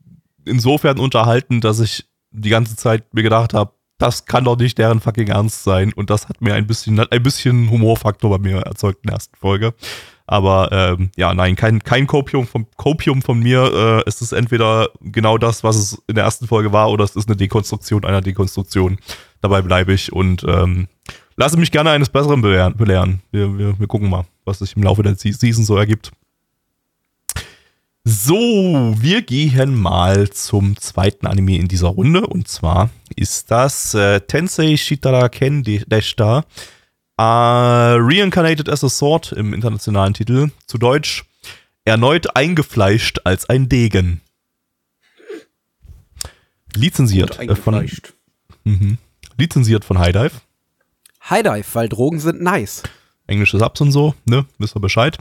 insofern 0.44 0.98
unterhalten, 0.98 1.60
dass 1.60 1.80
ich 1.80 2.06
die 2.30 2.50
ganze 2.50 2.76
Zeit 2.76 3.14
mir 3.14 3.22
gedacht 3.22 3.54
habe, 3.54 3.72
das 3.98 4.26
kann 4.26 4.44
doch 4.44 4.56
nicht 4.56 4.78
deren 4.78 5.00
fucking 5.00 5.28
Ernst 5.28 5.64
sein. 5.64 5.92
Und 5.92 6.10
das 6.10 6.28
hat 6.28 6.40
mir 6.40 6.54
ein 6.54 6.66
bisschen, 6.66 6.98
ein 6.98 7.22
bisschen 7.22 7.70
Humorfaktor 7.70 8.30
bei 8.30 8.38
mir 8.38 8.58
erzeugt 8.60 9.00
in 9.02 9.08
der 9.08 9.14
ersten 9.14 9.36
Folge. 9.36 9.74
Aber 10.28 10.68
ähm, 10.72 11.10
ja, 11.16 11.32
nein, 11.32 11.56
kein, 11.56 11.82
kein 11.82 12.06
Kopium, 12.06 12.46
vom, 12.46 12.66
Kopium 12.76 13.22
von 13.22 13.40
mir. 13.40 14.02
Äh, 14.04 14.08
es 14.08 14.20
ist 14.20 14.32
entweder 14.32 14.90
genau 15.00 15.38
das, 15.38 15.64
was 15.64 15.76
es 15.76 16.02
in 16.06 16.16
der 16.16 16.24
ersten 16.24 16.46
Folge 16.46 16.70
war, 16.70 16.90
oder 16.90 17.02
es 17.04 17.16
ist 17.16 17.28
eine 17.28 17.36
Dekonstruktion 17.36 18.04
einer 18.04 18.20
Dekonstruktion. 18.20 18.98
Dabei 19.40 19.62
bleibe 19.62 19.94
ich 19.94 20.12
und 20.12 20.44
ähm, 20.46 20.88
lasse 21.36 21.56
mich 21.56 21.70
gerne 21.70 21.92
eines 21.92 22.10
Besseren 22.10 22.42
belehren. 22.42 23.22
Wir, 23.30 23.58
wir, 23.58 23.80
wir 23.80 23.86
gucken 23.86 24.10
mal, 24.10 24.26
was 24.44 24.58
sich 24.58 24.76
im 24.76 24.82
Laufe 24.82 25.02
der 25.02 25.14
Season 25.16 25.64
so 25.64 25.78
ergibt. 25.78 26.12
So, 28.04 28.94
wir 28.98 29.22
gehen 29.22 29.80
mal 29.80 30.28
zum 30.28 30.76
zweiten 30.76 31.26
Anime 31.26 31.56
in 31.56 31.68
dieser 31.68 31.88
Runde. 31.88 32.26
Und 32.26 32.48
zwar 32.48 32.90
ist 33.16 33.50
das 33.50 33.94
äh, 33.94 34.20
Tensei 34.20 34.76
Shitara 34.76 35.30
Ken 35.30 35.62
Deshta 35.62 36.44
Uh, 37.20 37.98
Reincarnated 37.98 38.68
as 38.68 38.84
a 38.84 38.88
Sword 38.88 39.32
im 39.32 39.52
internationalen 39.52 40.14
Titel. 40.14 40.50
Zu 40.66 40.78
Deutsch 40.78 41.24
erneut 41.84 42.36
eingefleischt 42.36 43.20
als 43.24 43.48
ein 43.48 43.68
Degen. 43.68 44.20
Lizenziert 46.76 47.40
äh, 47.40 47.56
von 47.56 47.84
mhm. 48.62 48.98
Lizenziert 49.36 49.84
von 49.84 49.98
High 49.98 50.12
Dive. 50.12 50.30
High 51.28 51.42
Dive, 51.42 51.66
weil 51.72 51.88
Drogen 51.88 52.20
sind 52.20 52.40
nice. 52.40 52.84
Englische 53.26 53.58
Subs 53.58 53.80
und 53.80 53.90
so, 53.90 54.14
ne? 54.24 54.46
Wisst 54.58 54.76
ihr 54.76 54.80
Bescheid. 54.80 55.18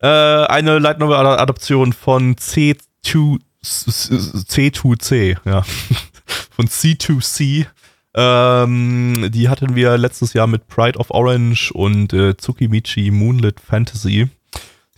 Äh, 0.00 0.06
eine 0.06 0.78
Light 0.78 0.98
Novel 0.98 1.26
Adaption 1.26 1.92
von 1.92 2.36
C2 2.36 3.38
C2C, 3.62 5.36
ja. 5.44 5.62
von 6.50 6.68
C2C 6.68 7.66
ähm, 8.14 9.30
die 9.30 9.48
hatten 9.48 9.74
wir 9.74 9.98
letztes 9.98 10.32
Jahr 10.32 10.46
mit 10.46 10.68
Pride 10.68 10.98
of 10.98 11.10
Orange 11.10 11.72
und 11.72 12.12
äh, 12.12 12.34
Tsukimichi 12.34 13.10
Moonlit 13.10 13.60
Fantasy. 13.60 14.28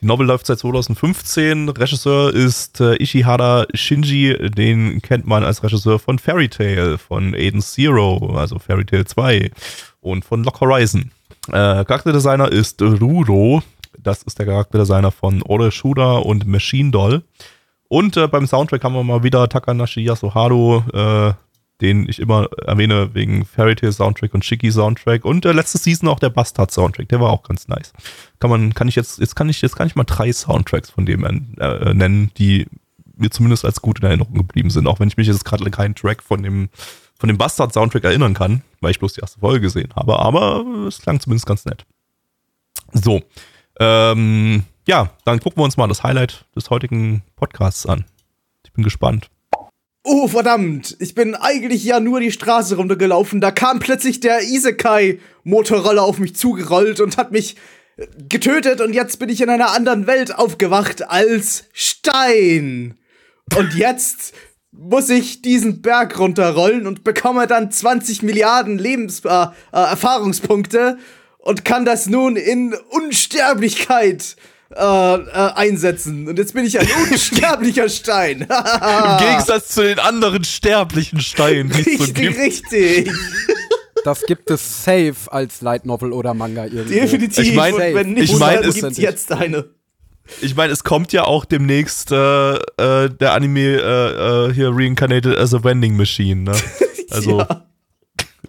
Die 0.03 0.07
Novel 0.07 0.27
läuft 0.27 0.47
seit 0.47 0.59
2015. 0.59 1.71
Regisseur 1.71 2.35
ist 2.35 2.81
äh, 2.81 3.03
Ishihara 3.03 3.67
Shinji. 3.73 4.51
Den 4.51 5.01
kennt 5.01 5.27
man 5.27 5.43
als 5.43 5.63
Regisseur 5.63 5.99
von 5.99 6.19
Fairy 6.19 6.51
Tail, 6.51 6.99
von 6.99 7.35
Aiden 7.35 7.63
Zero, 7.63 8.37
also 8.37 8.59
Fairy 8.59 8.85
Tail 8.85 9.07
2 9.07 9.51
und 10.03 10.25
von 10.25 10.45
Lock 10.45 10.61
Horizon. 10.61 11.11
Äh, 11.49 11.85
Charakterdesigner 11.85 12.53
ist 12.53 12.83
Ruro. 12.83 13.63
Das 13.99 14.23
ist 14.23 14.39
der 14.39 14.45
Charakterdesigner 14.45 15.11
von 15.11 15.43
Ore 15.43 15.73
Shuda 15.73 16.19
und 16.19 16.47
Machine 16.47 16.91
Doll. 16.91 17.23
Und 17.89 18.17
äh, 18.19 18.29
beim 18.29 18.47
Soundtrack 18.47 18.85
haben 18.85 18.95
wir 18.95 19.03
mal 19.03 19.23
wieder 19.23 19.49
Takanashi 19.49 20.03
Yasuharu, 20.03 20.83
äh, 20.93 21.33
den 21.81 22.09
ich 22.09 22.19
immer 22.19 22.49
erwähne 22.65 23.15
wegen 23.15 23.45
Fairy 23.45 23.75
Tail 23.75 23.93
Soundtrack 23.93 24.33
und 24.35 24.45
Shiki 24.45 24.71
Soundtrack 24.73 25.25
und 25.25 25.45
der 25.45 25.55
letzte 25.55 25.79
Season 25.79 26.09
auch 26.09 26.19
der 26.19 26.31
Bastard 26.31 26.71
Soundtrack, 26.71 27.09
der 27.09 27.21
war 27.21 27.31
auch 27.31 27.43
ganz 27.43 27.69
nice. 27.69 27.93
Kann 28.41 28.51
man, 28.51 28.75
kann 28.75 28.89
ich 28.89 28.95
jetzt, 28.95 29.19
jetzt 29.19 29.37
kann 29.37 29.49
ich, 29.49 29.61
jetzt 29.61 29.77
kann 29.77 29.87
ich 29.87 29.95
mal 29.95 30.05
drei 30.05 30.33
Soundtracks 30.33 30.91
von 30.91 31.05
dem 31.05 31.25
äh, 31.25 31.95
nennen, 31.95 32.31
die 32.39 32.67
mir 33.17 33.31
zumindest 33.31 33.65
als 33.65 33.83
gut 33.83 33.99
in 33.99 34.07
Erinnerung 34.07 34.35
geblieben 34.35 34.71
sind, 34.71 34.87
auch 34.87 35.01
wenn 35.01 35.09
ich 35.09 35.17
mich 35.17 35.27
jetzt 35.27 35.45
gerade 35.45 35.71
keinen 35.71 35.95
Track 35.95 36.23
von 36.23 36.43
dem, 36.43 36.69
von 37.19 37.29
dem 37.29 37.39
Bastard 37.39 37.73
Soundtrack 37.73 38.05
erinnern 38.05 38.35
kann, 38.35 38.62
weil 38.81 38.91
ich 38.91 38.99
bloß 38.99 39.15
die 39.15 39.21
erste 39.21 39.41
Folge 39.41 39.61
gesehen 39.61 39.91
habe, 39.97 40.19
aber 40.19 40.65
es 40.87 41.01
klang 41.01 41.21
zumindest 41.21 41.47
ganz 41.47 41.65
nett. 41.65 41.85
So, 42.93 43.23
ähm, 43.81 44.65
ja, 44.87 45.11
dann 45.25 45.41
gucken 45.41 45.61
wir 45.61 45.65
uns 45.65 45.77
mal 45.77 45.89
das 45.89 46.03
Highlight 46.03 46.45
des 46.55 46.71
heutigen 46.71 47.23
Podcasts 47.37 47.87
an. 47.87 48.05
Ich 48.65 48.73
bin 48.73 48.85
gespannt. 48.85 49.31
Oh, 50.09 50.29
verdammt, 50.29 50.97
ich 51.01 51.16
bin 51.16 51.35
eigentlich 51.35 51.83
ja 51.83 51.99
nur 51.99 52.21
die 52.21 52.31
Straße 52.31 52.77
runtergelaufen. 52.77 53.40
Da 53.40 53.51
kam 53.51 53.81
plötzlich 53.81 54.21
der 54.21 54.40
Isekai-Motorroller 54.40 56.05
auf 56.05 56.21
mich 56.21 56.37
zugerollt 56.37 57.01
und 57.01 57.16
hat 57.16 57.33
mich 57.33 57.57
äh, 57.97 58.07
getötet 58.29 58.81
und 58.81 58.92
jetzt 58.92 59.19
bin 59.19 59.29
ich 59.31 59.40
in 59.40 59.51
einer 59.51 59.73
anderen 59.73 60.07
Welt 60.07 60.33
aufgewacht 60.33 61.11
als 61.11 61.64
Stein. 61.73 62.95
Und 63.57 63.75
jetzt 63.75 64.33
muss 64.71 65.11
ich 65.11 65.42
diesen 65.42 65.83
Berg 65.83 66.16
runterrollen 66.21 66.87
und 66.87 67.03
bekomme 67.03 67.49
dann 67.49 67.73
20 67.73 68.23
Milliarden 68.23 68.79
Lebens 68.79 69.25
äh, 69.25 69.29
äh, 69.29 69.49
Erfahrungspunkte 69.73 70.99
und 71.38 71.64
kann 71.64 71.85
das 71.85 72.07
nun 72.07 72.37
in 72.37 72.77
Unsterblichkeit 72.90 74.37
äh, 74.75 74.77
äh, 74.79 75.53
einsetzen. 75.55 76.29
Und 76.29 76.39
jetzt 76.39 76.53
bin 76.53 76.65
ich 76.65 76.79
ein 76.79 76.89
unsterblicher 77.11 77.89
Stein. 77.89 78.43
Im 78.43 79.19
Gegensatz 79.19 79.69
zu 79.69 79.83
den 79.83 79.99
anderen 79.99 80.43
sterblichen 80.45 81.21
Steinen, 81.21 81.71
die 81.71 81.95
es 81.95 82.07
so 82.07 82.13
gibt. 82.13 82.39
Richtig. 82.39 83.11
Das 84.05 84.23
gibt 84.23 84.51
es 84.51 84.85
safe 84.85 85.15
als 85.31 85.63
Light 85.63 85.87
Novel 85.87 86.13
oder 86.13 86.35
Manga 86.35 86.65
irgendwie. 86.65 87.01
Definitiv. 87.01 87.45
Ich 87.45 87.55
mein, 87.55 87.77
wenn 87.77 88.13
nicht, 88.15 88.33
ich 88.33 88.39
mein, 88.39 88.63
dann 88.63 88.73
gibt's 88.73 88.99
jetzt 88.99 89.33
eine. 89.33 89.67
Ich 90.41 90.57
meine, 90.57 90.73
es 90.73 90.83
kommt 90.83 91.13
ja 91.13 91.25
auch 91.25 91.45
demnächst 91.45 92.11
äh, 92.11 92.55
äh, 92.55 93.11
der 93.11 93.33
Anime 93.33 93.61
äh, 93.61 94.49
äh 94.49 94.53
hier 94.53 94.71
Reincarnated 94.73 95.37
as 95.37 95.55
a 95.55 95.63
Vending 95.63 95.97
Machine, 95.97 96.43
ne? 96.43 96.57
Also 97.11 97.39
ja. 97.39 97.67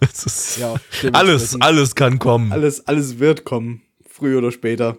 es 0.00 0.26
ist 0.26 0.58
ja, 0.58 0.74
alles, 1.12 1.60
alles 1.60 1.94
kann 1.94 2.18
kommen. 2.18 2.52
Alles, 2.52 2.86
alles 2.88 3.20
wird 3.20 3.44
kommen, 3.44 3.82
früher 4.08 4.38
oder 4.38 4.50
später. 4.50 4.98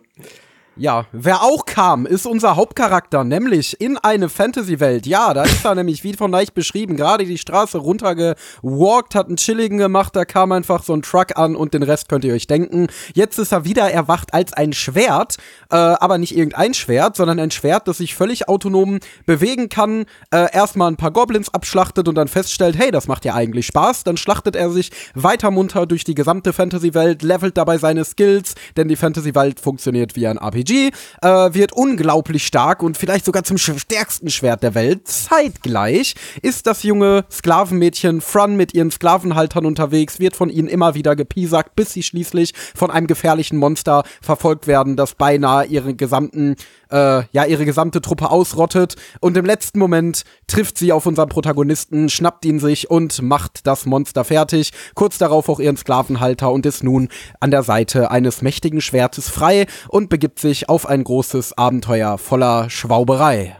Ja, 0.80 1.08
wer 1.12 1.44
auch 1.44 1.65
kam, 1.65 2.06
ist 2.06 2.26
unser 2.26 2.56
Hauptcharakter, 2.56 3.26
nämlich 3.26 3.82
in 3.82 3.98
eine 3.98 4.30
Fantasy-Welt. 4.30 5.06
Ja, 5.08 5.34
da 5.34 5.44
ist 5.44 5.65
er 5.65 5.76
nämlich, 5.76 6.06
wie 6.06 6.13
von 6.13 6.32
leicht 6.32 6.54
beschrieben, 6.54 6.96
gerade 6.96 7.26
die 7.26 7.38
Straße 7.38 7.78
runtergewalkt, 7.80 9.13
hat 9.13 9.28
einen 9.28 9.36
Chilligen 9.36 9.78
gemacht, 9.78 10.15
da 10.15 10.24
kam 10.24 10.54
einfach 10.54 10.82
so 10.84 10.94
ein 10.94 11.02
Truck 11.02 11.38
an 11.38 11.58
und 11.58 11.74
den 11.74 11.84
Rest 11.84 12.08
könnt 12.08 12.24
ihr 12.24 12.34
euch 12.34 12.48
denken. 12.48 12.88
Jetzt 13.13 13.39
ist 13.39 13.52
er 13.52 13.65
wieder 13.65 13.92
erwacht 13.92 14.34
als 14.34 14.54
ein 14.54 14.72
Schwert, 14.72 15.36
äh, 15.70 15.76
aber 15.76 16.18
nicht 16.18 16.34
irgendein 16.34 16.74
Schwert, 16.74 17.18
sondern 17.18 17.42
ein 17.42 17.52
Schwert, 17.52 17.89
das 17.89 17.98
sich 17.98 18.15
völlig 18.15 18.48
autonom 18.48 19.00
bewegen 19.26 19.68
kann, 19.68 20.06
äh, 20.32 20.48
erstmal 20.54 20.89
ein 20.89 20.96
paar 20.98 21.12
Goblins 21.12 21.54
abschlachtet 21.54 22.08
und 22.08 22.15
dann 22.15 22.30
feststellt, 22.30 22.78
hey, 22.78 22.89
das 22.89 23.10
macht 23.10 23.26
ja 23.26 23.36
eigentlich 23.36 23.65
Spaß. 23.65 24.06
Dann 24.06 24.15
schlachtet 24.15 24.56
er 24.56 24.70
sich 24.70 24.92
weiter 25.13 25.52
munter 25.52 25.86
durch 25.86 26.06
die 26.06 26.15
gesamte 26.15 26.54
Fantasy-Welt, 26.54 27.22
levelt 27.22 27.58
dabei 27.58 27.78
seine 27.78 28.06
Skills, 28.06 28.56
denn 28.78 28.88
die 28.88 28.96
Fantasy-Welt 28.96 29.60
funktioniert 29.60 30.15
wie 30.15 30.26
ein 30.26 30.38
RPG. 30.38 30.69
RPG 30.70 30.92
äh, 31.22 31.54
wird 31.54 31.74
unglaublich 31.74 32.46
stark 32.46 32.84
und 32.84 32.98
vielleicht 32.98 33.26
sogar 33.26 33.44
zum 33.44 33.58
stärksten 33.58 34.30
Schwert 34.30 34.64
der 34.64 34.76
Welt. 34.76 35.08
Zeitgleich 35.08 36.16
ist 36.42 36.68
das 36.68 36.84
junge 36.84 37.26
Sklavenmädchen 37.32 38.22
Fran 38.22 38.56
mit 38.56 38.74
ihren 38.74 38.92
Sklavenhaltern 38.92 39.66
unterwegs, 39.66 40.20
wird 40.20 40.36
von 40.36 40.50
ihnen 40.50 40.68
immer 40.68 40.96
wieder 40.96 41.16
gepiesackt, 41.16 41.76
bis 41.76 41.94
sie 41.94 42.04
schließlich 42.04 42.54
von 42.76 42.92
einem 42.92 43.08
gefährlichen 43.08 43.58
Monster 43.58 44.04
verfolgt 44.22 44.68
werden, 44.68 44.96
das 44.96 45.16
beinahe 45.16 45.66
ihren 45.66 45.98
gesamten 45.98 46.56
äh, 46.89 47.23
ja 47.32 47.45
ihre 47.45 47.65
gesamte 47.65 48.02
Truppe 48.02 48.30
ausrottet 48.30 48.95
und 49.19 49.38
im 49.38 49.45
letzten 49.45 49.80
Moment 49.80 50.23
trifft 50.47 50.78
sie 50.78 50.91
auf 50.91 51.06
unseren 51.06 51.30
Protagonisten, 51.30 52.10
schnappt 52.10 52.45
ihn 52.45 52.60
sich 52.60 52.89
und 52.89 53.21
macht 53.21 53.67
das 53.67 53.86
Monster 53.86 54.23
fertig. 54.23 54.71
Kurz 54.95 55.17
darauf 55.17 55.49
auch 55.49 55.60
ihren 55.60 55.78
Sklavenhalter 55.78 56.52
und 56.52 56.65
ist 56.65 56.84
nun 56.84 57.10
an 57.39 57.52
der 57.52 57.63
Seite 57.63 58.12
eines 58.12 58.41
mächtigen 58.41 58.82
Schwertes 58.82 59.30
frei 59.30 59.67
und 59.88 60.10
begibt 60.10 60.39
sich 60.39 60.69
auf 60.69 60.88
ein 60.88 61.04
großes 61.04 61.58
Abenteuer 61.58 62.17
voller 62.17 62.69
Schwauberei. 62.69 63.56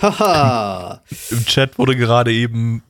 Haha. 0.00 1.02
Im 1.30 1.44
Chat 1.44 1.78
wurde 1.78 1.96
gerade 1.96 2.32
eben 2.32 2.82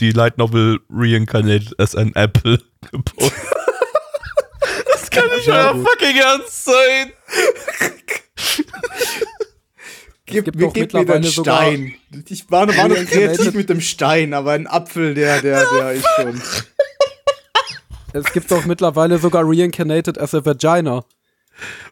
die 0.00 0.12
Light 0.12 0.38
Novel 0.38 0.80
Reincarnated 0.90 1.78
as 1.78 1.94
an 1.94 2.12
Apple 2.14 2.58
gepostet. 2.90 3.67
Das 5.10 5.22
kann 5.22 5.36
nicht 5.36 5.48
euer 5.48 5.74
fucking 5.74 6.16
Ernst 6.16 6.64
sein. 6.64 7.12
Gib, 10.26 10.44
gibt 10.44 10.56
mir, 10.58 10.70
gib 10.70 10.92
mir 10.92 11.04
den 11.06 11.24
Stein. 11.24 11.94
Ich 12.28 12.50
war, 12.50 12.68
war 12.68 12.88
noch 12.88 12.96
kreativ 12.96 13.54
mit 13.54 13.70
dem 13.70 13.80
Stein, 13.80 14.34
aber 14.34 14.52
ein 14.52 14.66
Apfel, 14.66 15.14
der, 15.14 15.40
der, 15.40 15.64
der 15.64 15.92
ist 15.92 16.06
schon. 16.16 16.42
Es 18.12 18.32
gibt 18.32 18.50
doch 18.50 18.64
mittlerweile 18.64 19.18
sogar 19.18 19.42
Reincarnated 19.46 20.18
as 20.18 20.34
a 20.34 20.44
Vagina. 20.44 21.04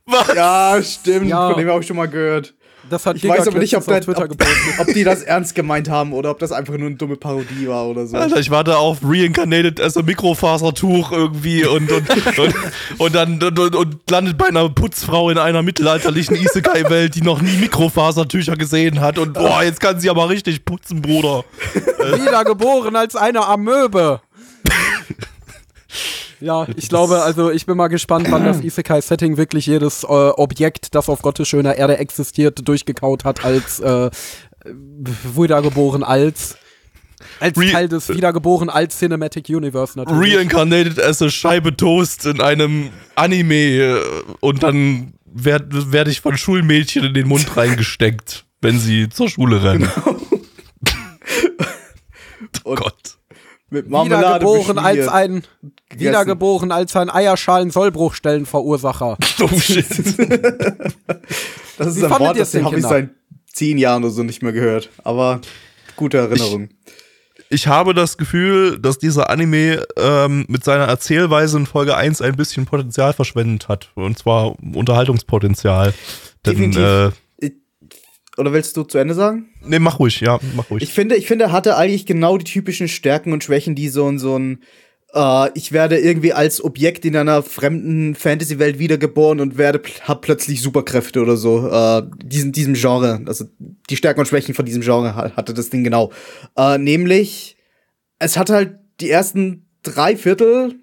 Was? 0.07 0.35
Ja, 0.35 0.83
stimmt. 0.83 1.29
Ja. 1.29 1.50
Von 1.50 1.59
dem 1.59 1.68
habe 1.68 1.81
ich 1.81 1.87
schon 1.87 1.96
mal 1.96 2.09
gehört. 2.09 2.55
Das 2.90 3.07
hat 3.07 3.16
Ich 3.16 3.29
weiß 3.29 3.49
aber 3.49 3.59
nicht, 3.59 3.77
ob, 3.77 3.85
das, 3.85 3.99
auf 3.99 4.05
Twitter 4.05 4.25
ob, 4.25 4.44
ob 4.79 4.94
die 4.94 5.05
das 5.05 5.22
ernst 5.22 5.55
gemeint 5.55 5.88
haben 5.88 6.12
oder 6.12 6.31
ob 6.31 6.38
das 6.38 6.53
einfach 6.53 6.77
nur 6.77 6.87
eine 6.87 6.96
dumme 6.96 7.16
Parodie 7.16 7.66
war 7.68 7.87
oder 7.87 8.07
so. 8.07 8.16
Alter, 8.16 8.38
ich 8.38 8.51
warte 8.51 8.79
auf 8.79 8.99
Reincarnated 9.03 9.81
as 9.81 9.96
a 9.96 10.03
Mikrofasertuch 10.03 11.12
irgendwie 11.12 11.64
und, 11.64 11.90
und, 11.90 12.38
und, 12.38 12.55
und 12.99 13.14
dann 13.14 13.42
und, 13.42 13.59
und, 13.59 13.75
und 13.75 14.11
landet 14.11 14.38
bei 14.38 14.46
einer 14.46 14.68
Putzfrau 14.68 15.31
in 15.31 15.38
einer 15.38 15.62
mittelalterlichen 15.62 16.37
Isekai-Welt, 16.37 17.14
die 17.14 17.22
noch 17.22 17.40
nie 17.40 17.57
Mikrofasertücher 17.57 18.57
gesehen 18.57 19.01
hat. 19.01 19.18
Und 19.18 19.35
boah, 19.35 19.62
jetzt 19.62 19.81
kann 19.81 19.99
sie 20.01 20.11
aber 20.11 20.29
richtig 20.29 20.64
putzen, 20.64 21.03
Bruder. 21.03 21.44
Wiedergeboren 21.75 22.96
als 22.96 23.16
eine 23.16 23.46
Amöbe. 23.46 24.20
Ja, 26.40 26.66
ich 26.77 26.88
glaube, 26.88 27.22
also 27.22 27.51
ich 27.51 27.64
bin 27.66 27.77
mal 27.77 27.88
gespannt, 27.88 28.27
wann 28.31 28.44
das 28.44 28.61
Isekai-Setting 28.61 29.37
wirklich 29.37 29.66
jedes 29.66 30.05
äh, 30.05 30.07
Objekt, 30.07 30.94
das 30.94 31.09
auf 31.09 31.22
Gottes 31.22 31.49
schöner 31.49 31.77
Erde 31.77 31.96
existiert, 31.99 32.66
durchgekaut 32.68 33.25
hat 33.25 33.44
als 33.44 33.81
äh, 33.81 34.11
wiedergeboren 35.35 36.03
als 36.03 36.57
als 37.40 37.59
Re- 37.59 37.70
Teil 37.70 37.88
des 37.88 38.09
wiedergeboren 38.11 38.68
als 38.68 38.99
Cinematic 38.99 39.49
Universe 39.49 39.99
natürlich. 39.99 40.37
Reincarnated 40.37 41.01
as 41.01 41.22
a 41.22 41.31
Scheibe 41.31 41.75
Toast 41.77 42.27
in 42.27 42.40
einem 42.42 42.90
Anime 43.14 43.55
äh, 43.55 44.01
und 44.40 44.62
dann 44.62 45.14
werde 45.25 45.92
werd 45.92 46.09
ich 46.09 46.20
von 46.20 46.37
Schulmädchen 46.37 47.05
in 47.05 47.14
den 47.14 47.29
Mund 47.29 47.57
reingesteckt, 47.57 48.44
wenn 48.61 48.79
sie 48.79 49.09
zur 49.09 49.29
Schule 49.31 49.62
rennen. 49.62 49.90
oh 52.64 52.70
Und 52.70 52.77
Gott. 52.81 53.06
Mit 53.70 53.88
Marmelade 53.90 54.44
wiedergeboren 54.44 54.79
als 54.79 55.09
ein 55.09 55.42
Gegessen. 55.88 56.09
wiedergeboren 56.09 56.72
als 56.72 56.94
ein 56.96 57.11
Eierschalen-Sollbruchstellenverursacher. 57.11 59.16
Oh 59.40 59.48
shit. 59.59 59.87
Das 61.79 61.88
ist 61.88 62.00
Wie 62.00 62.05
ein 62.07 62.11
Wort, 62.11 62.38
das 62.38 62.52
denn, 62.52 62.64
habe 62.64 62.79
ich 62.79 62.87
seit 62.87 63.11
zehn 63.52 63.76
Jahren 63.76 64.02
oder 64.02 64.11
so 64.12 64.22
nicht 64.22 64.42
mehr 64.42 64.52
gehört. 64.52 64.88
Aber 65.05 65.42
gute 65.96 66.16
Erinnerung. 66.16 66.70
ich 67.50 67.66
habe 67.66 67.92
das 67.92 68.16
Gefühl, 68.16 68.79
dass 68.79 68.96
dieser 68.96 69.29
Anime 69.29 69.85
ähm, 69.98 70.46
mit 70.48 70.64
seiner 70.64 70.85
Erzählweise 70.85 71.59
in 71.59 71.66
Folge 71.66 71.94
1 71.94 72.22
ein 72.22 72.35
bisschen 72.35 72.64
Potenzial 72.64 73.12
verschwendet 73.12 73.68
hat. 73.68 73.90
Und 73.94 74.18
zwar 74.18 74.55
Unterhaltungspotenzial. 74.74 75.92
Denn, 76.46 76.72
Definitiv. 76.72 76.83
äh, 76.83 77.11
Oder 78.38 78.53
willst 78.53 78.77
du 78.77 78.83
zu 78.83 78.99
Ende 78.99 79.14
sagen? 79.14 79.49
nee, 79.62 79.79
mach 79.79 79.99
ruhig, 79.99 80.20
ja, 80.20 80.38
mach 80.55 80.70
ruhig. 80.70 80.83
Ich 80.83 80.92
finde, 80.92 81.16
ich 81.16 81.27
finde, 81.27 81.46
er 81.46 81.53
hatte 81.53 81.77
eigentlich 81.77 82.07
genau 82.07 82.37
die 82.38 82.44
typischen 82.44 82.88
Stärken 82.88 83.33
und 83.33 83.42
Schwächen, 83.44 83.75
die 83.75 83.88
so 83.88 84.07
ein, 84.07 84.18
so 84.18 84.38
ein, 84.38 84.61
äh, 85.14 85.49
ich 85.55 85.72
werde 85.72 85.99
irgendwie 85.99 86.33
als 86.33 86.62
Objekt 86.62 87.05
in 87.05 87.16
einer 87.16 87.42
fremden 87.42 88.14
Fantasy-Welt 88.14 88.79
wiedergeboren 88.79 89.40
und 89.40 89.57
werde, 89.57 89.81
hab 90.03 90.20
plötzlich 90.22 90.61
Superkräfte 90.61 91.22
oder 91.22 91.37
so. 91.37 91.66
Äh, 91.68 92.03
diesen, 92.22 92.53
diesem 92.53 92.75
Genre, 92.75 93.22
also 93.27 93.46
die 93.90 93.96
Stärken 93.96 94.20
und 94.20 94.27
Schwächen 94.27 94.55
von 94.55 94.66
diesem 94.66 94.83
Genre 94.83 95.14
ha- 95.16 95.33
hatte 95.37 95.55
das 95.55 95.70
Ding 95.70 95.83
genau. 95.85 96.12
Äh, 96.57 96.77
nämlich, 96.79 97.57
es 98.18 98.37
hat 98.37 98.51
halt 98.51 98.75
die 99.01 99.11
ersten 99.11 99.66
drei 99.83 100.16
Viertel 100.16 100.75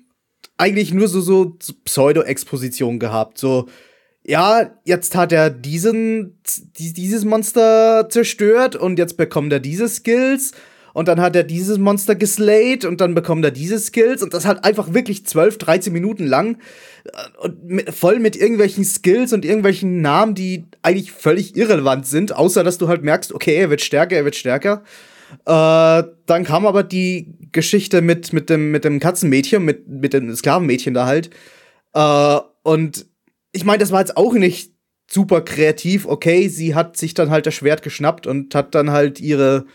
eigentlich 0.57 0.93
nur 0.93 1.07
so, 1.07 1.19
so, 1.21 1.55
so 1.61 1.73
Pseudo-Exposition 1.83 2.99
gehabt. 2.99 3.37
So, 3.37 3.67
ja, 4.25 4.71
jetzt 4.85 5.15
hat 5.15 5.31
er 5.31 5.49
diesen, 5.49 6.37
die- 6.77 6.93
dieses 6.93 7.25
Monster 7.25 8.07
zerstört 8.09 8.75
und 8.75 8.97
jetzt 8.99 9.17
bekommt 9.17 9.51
er 9.53 9.59
diese 9.59 9.87
Skills 9.89 10.51
und 10.93 11.07
dann 11.07 11.19
hat 11.19 11.35
er 11.35 11.43
dieses 11.43 11.77
Monster 11.79 12.15
geslayed 12.15 12.85
und 12.85 13.01
dann 13.01 13.15
bekommt 13.15 13.43
er 13.43 13.51
diese 13.51 13.79
Skills 13.79 14.21
und 14.23 14.33
das 14.33 14.45
halt 14.45 14.63
einfach 14.63 14.93
wirklich 14.93 15.25
12, 15.25 15.57
13 15.57 15.91
Minuten 15.91 16.25
lang 16.25 16.57
äh, 17.05 17.09
und 17.45 17.63
mit, 17.65 17.89
voll 17.93 18.19
mit 18.19 18.35
irgendwelchen 18.35 18.85
Skills 18.85 19.33
und 19.33 19.43
irgendwelchen 19.43 20.01
Namen, 20.01 20.35
die 20.35 20.65
eigentlich 20.83 21.11
völlig 21.11 21.55
irrelevant 21.57 22.05
sind, 22.07 22.35
außer 22.35 22.63
dass 22.63 22.77
du 22.77 22.87
halt 22.87 23.03
merkst, 23.03 23.33
okay, 23.33 23.55
er 23.55 23.69
wird 23.69 23.81
stärker, 23.81 24.15
er 24.15 24.25
wird 24.25 24.35
stärker. 24.35 24.83
Äh, 25.45 26.03
dann 26.27 26.43
kam 26.45 26.65
aber 26.67 26.83
die 26.83 27.33
Geschichte 27.51 28.01
mit, 28.01 28.31
mit, 28.31 28.49
dem, 28.51 28.69
mit 28.71 28.85
dem 28.85 28.99
Katzenmädchen, 28.99 29.65
mit, 29.65 29.87
mit 29.87 30.13
dem 30.13 30.33
Sklavenmädchen 30.35 30.93
da 30.93 31.07
halt. 31.07 31.31
Äh, 31.93 32.37
und 32.61 33.07
ich 33.53 33.63
meine, 33.63 33.77
das 33.77 33.91
war 33.91 33.99
jetzt 33.99 34.17
auch 34.17 34.33
nicht 34.33 34.73
super 35.09 35.41
kreativ. 35.41 36.05
Okay, 36.05 36.49
sie 36.49 36.75
hat 36.75 36.97
sich 36.97 37.13
dann 37.13 37.29
halt 37.29 37.45
das 37.45 37.53
Schwert 37.53 37.83
geschnappt 37.83 38.27
und 38.27 38.53
hat 38.55 38.75
dann 38.75 38.91
halt 38.91 39.19
ihre, 39.19 39.65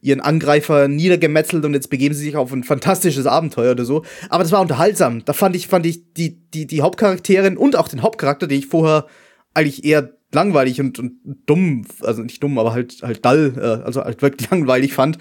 ihren 0.00 0.20
Angreifer 0.20 0.88
niedergemetzelt 0.88 1.64
und 1.64 1.72
jetzt 1.72 1.88
begeben 1.88 2.14
sie 2.14 2.24
sich 2.24 2.36
auf 2.36 2.52
ein 2.52 2.64
fantastisches 2.64 3.26
Abenteuer 3.26 3.72
oder 3.72 3.84
so. 3.84 4.04
Aber 4.28 4.42
das 4.42 4.52
war 4.52 4.60
unterhaltsam. 4.60 5.24
Da 5.24 5.32
fand 5.32 5.56
ich, 5.56 5.68
fand 5.68 5.86
ich 5.86 6.12
die, 6.14 6.50
die, 6.50 6.66
die 6.66 6.82
Hauptcharakterin 6.82 7.56
und 7.56 7.76
auch 7.76 7.88
den 7.88 8.02
Hauptcharakter, 8.02 8.48
den 8.48 8.58
ich 8.58 8.66
vorher 8.66 9.06
eigentlich 9.54 9.84
eher 9.84 10.12
langweilig 10.32 10.80
und, 10.80 10.98
und 10.98 11.12
dumm, 11.46 11.86
also 12.02 12.22
nicht 12.22 12.42
dumm, 12.42 12.58
aber 12.58 12.72
halt, 12.72 12.98
halt 13.02 13.24
dull, 13.24 13.54
äh, 13.56 13.84
also 13.84 14.02
halt 14.02 14.20
wirklich 14.20 14.50
langweilig 14.50 14.92
fand, 14.92 15.16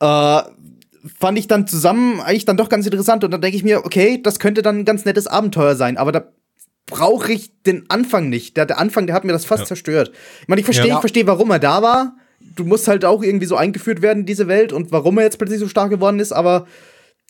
äh, 0.00 0.42
fand 1.18 1.38
ich 1.38 1.48
dann 1.48 1.66
zusammen 1.66 2.20
eigentlich 2.20 2.44
dann 2.44 2.56
doch 2.56 2.68
ganz 2.68 2.84
interessant. 2.86 3.24
Und 3.24 3.30
dann 3.30 3.40
denke 3.40 3.56
ich 3.56 3.64
mir, 3.64 3.84
okay, 3.84 4.20
das 4.22 4.38
könnte 4.38 4.62
dann 4.62 4.80
ein 4.80 4.84
ganz 4.84 5.04
nettes 5.04 5.26
Abenteuer 5.26 5.74
sein, 5.74 5.96
aber 5.96 6.12
da 6.12 6.32
brauche 6.86 7.32
ich 7.32 7.62
den 7.64 7.84
Anfang 7.90 8.28
nicht. 8.28 8.56
Der, 8.56 8.64
der 8.66 8.78
Anfang, 8.78 9.06
der 9.06 9.14
hat 9.16 9.24
mir 9.24 9.32
das 9.32 9.44
fast 9.44 9.62
Ja. 9.62 9.66
zerstört. 9.66 10.12
Ich 10.42 10.48
meine, 10.48 10.60
ich 10.60 10.64
verstehe, 10.64 10.88
Ja. 10.88 10.94
ich 10.94 11.00
verstehe, 11.00 11.26
warum 11.26 11.50
er 11.50 11.58
da 11.58 11.82
war. 11.82 12.16
Du 12.40 12.64
musst 12.64 12.86
halt 12.88 13.04
auch 13.04 13.22
irgendwie 13.22 13.46
so 13.46 13.56
eingeführt 13.56 14.02
werden 14.02 14.20
in 14.20 14.26
diese 14.26 14.46
Welt 14.46 14.72
und 14.72 14.92
warum 14.92 15.18
er 15.18 15.24
jetzt 15.24 15.38
plötzlich 15.38 15.58
so 15.58 15.68
stark 15.68 15.90
geworden 15.90 16.20
ist, 16.20 16.32
aber 16.32 16.66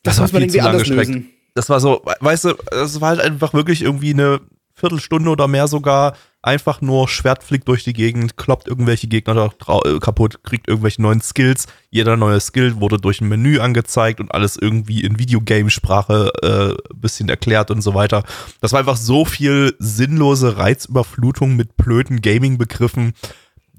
das, 0.03 0.19
war 0.19 0.25
muss 0.25 0.33
man 0.33 0.43
irgendwie 0.43 0.61
anders 0.61 0.83
gestreckt. 0.83 1.09
lösen. 1.09 1.31
Das 1.55 1.71
war 1.71 1.81
so, 1.81 2.03
weißt 2.21 2.45
du, 2.45 2.55
es 2.83 3.01
war 3.01 3.09
halt 3.11 3.21
einfach 3.21 3.55
wirklich 3.55 3.83
irgendwie 3.83 4.13
eine 4.13 4.41
Viertelstunde 4.75 5.31
oder 5.31 5.49
mehr 5.49 5.69
sogar 5.69 6.17
einfach 6.47 6.81
nur 6.81 7.09
Schwertflick 7.09 7.65
durch 7.65 7.85
die 7.85 7.93
Gegend, 7.93 8.37
kloppt 8.37 8.69
irgendwelche 8.69 9.09
Gegner 9.09 9.51
äh, 9.85 9.99
kaputt, 9.99 10.43
kriegt 10.45 10.69
irgendwelche 10.69 11.03
neuen 11.03 11.21
Skills. 11.21 11.67
Jeder 11.91 12.17
neue 12.17 12.41
Skill 12.41 12.81
wurde 12.81 12.99
durch 12.99 13.21
ein 13.21 13.29
Menü 13.29 13.59
angezeigt 13.59 14.21
und 14.21 14.33
alles 14.33 14.57
irgendwie 14.57 15.03
in 15.03 15.19
Videogame-Sprache 15.19 16.33
äh, 16.43 16.95
bisschen 16.95 17.29
erklärt 17.29 17.71
und 17.71 17.83
so 17.83 17.95
weiter. 17.95 18.23
Das 18.61 18.73
war 18.73 18.81
einfach 18.81 18.97
so 18.97 19.25
viel 19.25 19.75
sinnlose 19.79 20.57
Reizüberflutung 20.57 21.57
mit 21.57 21.77
blöden 21.77 22.23
Gaming-Begriffen 22.23 23.15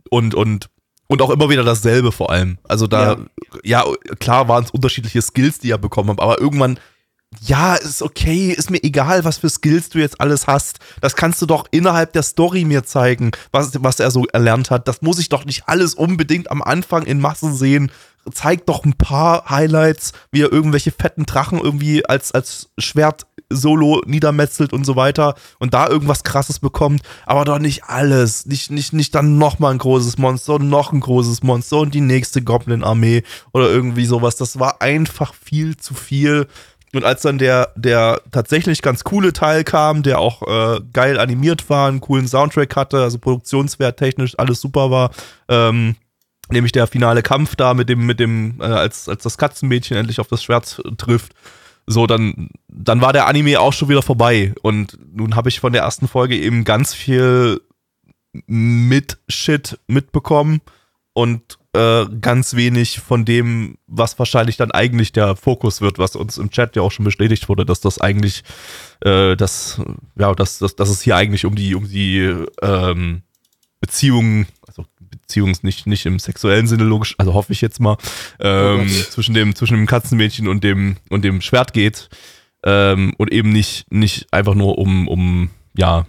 und, 0.10 0.36
und 0.36 0.70
und 1.10 1.22
auch 1.22 1.30
immer 1.30 1.50
wieder 1.50 1.64
dasselbe 1.64 2.12
vor 2.12 2.32
allem. 2.32 2.58
Also 2.68 2.86
da, 2.86 3.18
ja, 3.64 3.86
klar 4.20 4.50
waren 4.50 4.66
es 4.66 4.72
unterschiedliche 4.72 5.22
Skills, 5.22 5.60
die 5.60 5.72
er 5.72 5.78
bekommen 5.78 6.10
hat, 6.10 6.20
aber 6.20 6.42
irgendwann, 6.42 6.80
ja, 7.42 7.76
ist 7.76 8.02
okay, 8.02 8.52
ist 8.52 8.70
mir 8.70 8.82
egal, 8.84 9.26
was 9.26 9.38
für 9.38 9.50
Skills 9.50 9.90
du 9.90 10.00
jetzt 10.00 10.22
alles 10.22 10.48
hast. 10.48 10.80
Das 11.02 11.16
kannst 11.16 11.42
du 11.42 11.46
doch 11.46 11.66
innerhalb 11.72 12.14
der 12.14 12.24
Story 12.24 12.64
mir 12.64 12.84
zeigen, 12.84 13.32
was, 13.52 13.72
was 13.84 14.00
er 14.00 14.12
so 14.12 14.26
erlernt 14.28 14.72
hat. 14.72 14.88
Das 14.88 15.02
muss 15.02 15.20
ich 15.20 15.30
doch 15.30 15.46
nicht 15.46 15.68
alles 15.68 15.94
unbedingt 15.94 16.50
am 16.50 16.62
Anfang 16.62 17.04
in 17.04 17.20
Massen 17.20 17.54
sehen. 17.54 17.92
Zeig 18.34 18.66
doch 18.66 18.84
ein 18.84 18.94
paar 18.94 19.50
Highlights, 19.50 20.14
wie 20.32 20.42
er 20.42 20.52
irgendwelche 20.52 20.92
fetten 20.92 21.26
Drachen 21.26 21.60
irgendwie 21.60 22.06
als, 22.06 22.34
als 22.34 22.70
Schwert 22.78 23.26
solo 23.50 24.02
niedermetzelt 24.06 24.74
und 24.74 24.86
so 24.86 24.96
weiter 24.98 25.36
und 25.60 25.74
da 25.74 25.88
irgendwas 25.88 26.24
krasses 26.24 26.60
bekommt, 26.60 27.02
aber 27.26 27.46
doch 27.46 27.60
nicht 27.60 27.86
alles. 27.86 28.46
Nicht, 28.46 28.72
nicht, 28.72 28.92
nicht 28.92 29.16
dann 29.16 29.38
nochmal 29.38 29.72
ein 29.72 29.78
großes 29.78 30.18
Monster 30.18 30.56
und 30.56 30.70
noch 30.70 30.92
ein 30.92 31.00
großes 31.00 31.44
Monster 31.44 31.78
und 31.78 31.94
die 31.94 32.02
nächste 32.02 32.42
Goblin-Armee 32.42 33.24
oder 33.54 33.70
irgendwie 33.70 34.06
sowas. 34.06 34.36
Das 34.36 34.60
war 34.60 34.82
einfach 34.82 35.34
viel 35.34 35.78
zu 35.78 35.94
viel. 35.94 36.48
Und 36.98 37.06
als 37.06 37.22
dann 37.22 37.38
der, 37.38 37.72
der 37.76 38.22
tatsächlich 38.32 38.82
ganz 38.82 39.04
coole 39.04 39.32
Teil 39.34 39.64
kam, 39.64 40.04
der 40.04 40.20
auch 40.20 40.42
äh, 40.42 40.82
geil 40.92 41.20
animiert 41.20 41.70
war, 41.70 41.88
einen 41.88 42.02
coolen 42.02 42.28
Soundtrack 42.28 42.76
hatte, 42.76 43.02
also 43.02 43.20
produktionswert 43.20 43.98
technisch 43.98 44.38
alles 44.38 44.60
super 44.60 44.92
war, 44.92 45.12
ähm, 45.48 45.96
nämlich 46.50 46.72
der 46.72 46.88
finale 46.88 47.22
Kampf 47.22 47.56
da 47.56 47.74
mit 47.74 47.88
dem, 47.88 48.06
mit 48.06 48.20
dem, 48.20 48.60
äh, 48.60 48.66
als, 48.66 49.08
als 49.08 49.24
das 49.24 49.38
Katzenmädchen 49.38 49.96
endlich 49.96 50.20
auf 50.20 50.28
das 50.28 50.44
Schwert 50.44 50.82
äh, 50.84 50.96
trifft, 50.96 51.34
so, 51.86 52.06
dann, 52.06 52.50
dann 52.68 53.00
war 53.00 53.14
der 53.14 53.28
Anime 53.28 53.62
auch 53.62 53.72
schon 53.72 53.88
wieder 53.88 54.02
vorbei. 54.02 54.54
Und 54.62 54.98
nun 55.16 55.36
habe 55.36 55.48
ich 55.48 55.62
von 55.62 55.72
der 55.72 55.84
ersten 55.84 56.10
Folge 56.10 56.36
eben 56.36 56.66
ganz 56.66 56.94
viel 56.94 57.62
mit 58.46 59.20
Shit 59.30 59.80
mitbekommen 59.88 60.62
und 61.14 61.58
äh, 61.78 62.08
ganz 62.22 62.56
wenig 62.56 63.00
von 63.00 63.24
dem, 63.24 63.78
was 63.86 64.18
wahrscheinlich 64.18 64.58
dann 64.58 64.72
eigentlich 64.72 65.12
der 65.12 65.36
Fokus 65.36 65.80
wird, 65.80 66.00
was 66.00 66.16
uns 66.16 66.38
im 66.38 66.50
Chat 66.50 66.76
ja 66.76 66.82
auch 66.82 66.92
schon 66.92 67.06
bestätigt 67.06 67.48
wurde, 67.50 67.66
dass 67.66 67.82
das 67.82 68.00
eigentlich, 68.00 68.44
äh, 69.02 69.36
das, 69.36 69.80
ja, 70.18 70.34
dass, 70.34 70.58
dass, 70.58 70.76
dass 70.76 70.90
es 70.90 71.02
hier 71.02 71.16
eigentlich 71.16 71.46
um 71.46 71.56
die, 71.56 71.76
um 71.76 71.88
die 71.88 72.34
ähm, 72.64 73.22
Beziehungen, 73.80 74.48
also 74.68 74.86
Beziehungen 75.00 75.56
nicht, 75.62 75.86
nicht 75.86 76.08
im 76.08 76.18
sexuellen 76.18 76.66
Sinne 76.66 76.84
logisch, 76.84 77.14
also 77.20 77.36
hoffe 77.36 77.54
ich 77.54 77.62
jetzt 77.62 77.80
mal, 77.80 77.98
ähm, 78.40 78.88
Gott. 78.88 79.12
zwischen 79.12 79.36
dem, 79.36 79.54
zwischen 79.54 79.78
dem 79.78 79.86
Katzenmädchen 79.86 80.48
und 80.48 80.64
dem, 80.64 80.98
und 81.10 81.24
dem 81.24 81.42
Schwert 81.42 81.74
geht. 81.74 82.10
Ähm, 82.64 83.14
und 83.18 83.32
eben 83.32 83.52
nicht, 83.52 83.92
nicht 83.92 84.34
einfach 84.34 84.56
nur 84.56 84.80
um, 84.80 85.08
um, 85.08 85.52
ja, 85.76 86.08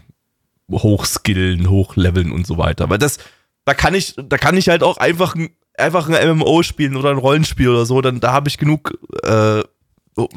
hochskillen, 0.70 1.68
hochleveln 1.68 2.33
und 2.33 2.46
so 2.46 2.57
weiter. 2.57 2.88
Weil 2.88 2.98
das, 2.98 3.18
da 3.64 3.74
kann 3.74 3.94
ich, 3.94 4.14
da 4.16 4.38
kann 4.38 4.57
ich 4.57 4.70
halt 4.70 4.83
auch 4.83 4.96
einfach 4.96 5.35
ein, 5.35 5.50
einfach 5.79 6.09
ein 6.09 6.37
MMO 6.37 6.62
spielen 6.62 6.97
oder 6.97 7.11
ein 7.11 7.19
Rollenspiel 7.19 7.69
oder 7.69 7.87
so, 7.87 8.01
dann 8.01 8.21
da 8.21 8.33
habe 8.33 8.49
ich 8.49 8.59
genug 8.59 8.99
äh, 9.23 9.63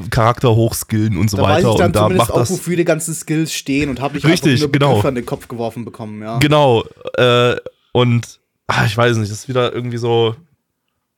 Charakter 0.09 0.55
hochskillen 0.55 1.17
und 1.17 1.29
so 1.29 1.37
Da 1.37 1.43
weiß 1.43 1.63
weiter. 1.63 1.71
ich 1.71 1.77
dann 1.77 1.87
und 1.87 1.95
da 1.95 2.09
macht 2.09 2.31
auch, 2.31 2.39
das. 2.39 2.51
wofür 2.51 2.75
die 2.75 2.85
ganzen 2.85 3.13
Skills 3.13 3.53
stehen 3.53 3.89
und 3.89 3.99
habe 3.99 4.15
nicht 4.15 4.25
Richtig, 4.25 4.53
einfach 4.53 4.63
nur 4.63 4.71
genau. 4.71 4.87
Begriffe 4.89 5.07
an 5.07 5.15
den 5.15 5.25
Kopf 5.25 5.47
geworfen 5.47 5.85
bekommen, 5.85 6.21
ja. 6.21 6.37
Genau. 6.39 6.83
Äh, 7.15 7.55
und 7.91 8.39
ah, 8.67 8.85
ich 8.85 8.95
weiß 8.95 9.17
nicht, 9.17 9.31
das 9.31 9.39
ist 9.39 9.49
wieder 9.49 9.73
irgendwie 9.73 9.97
so. 9.97 10.35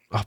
Ach, 0.09 0.23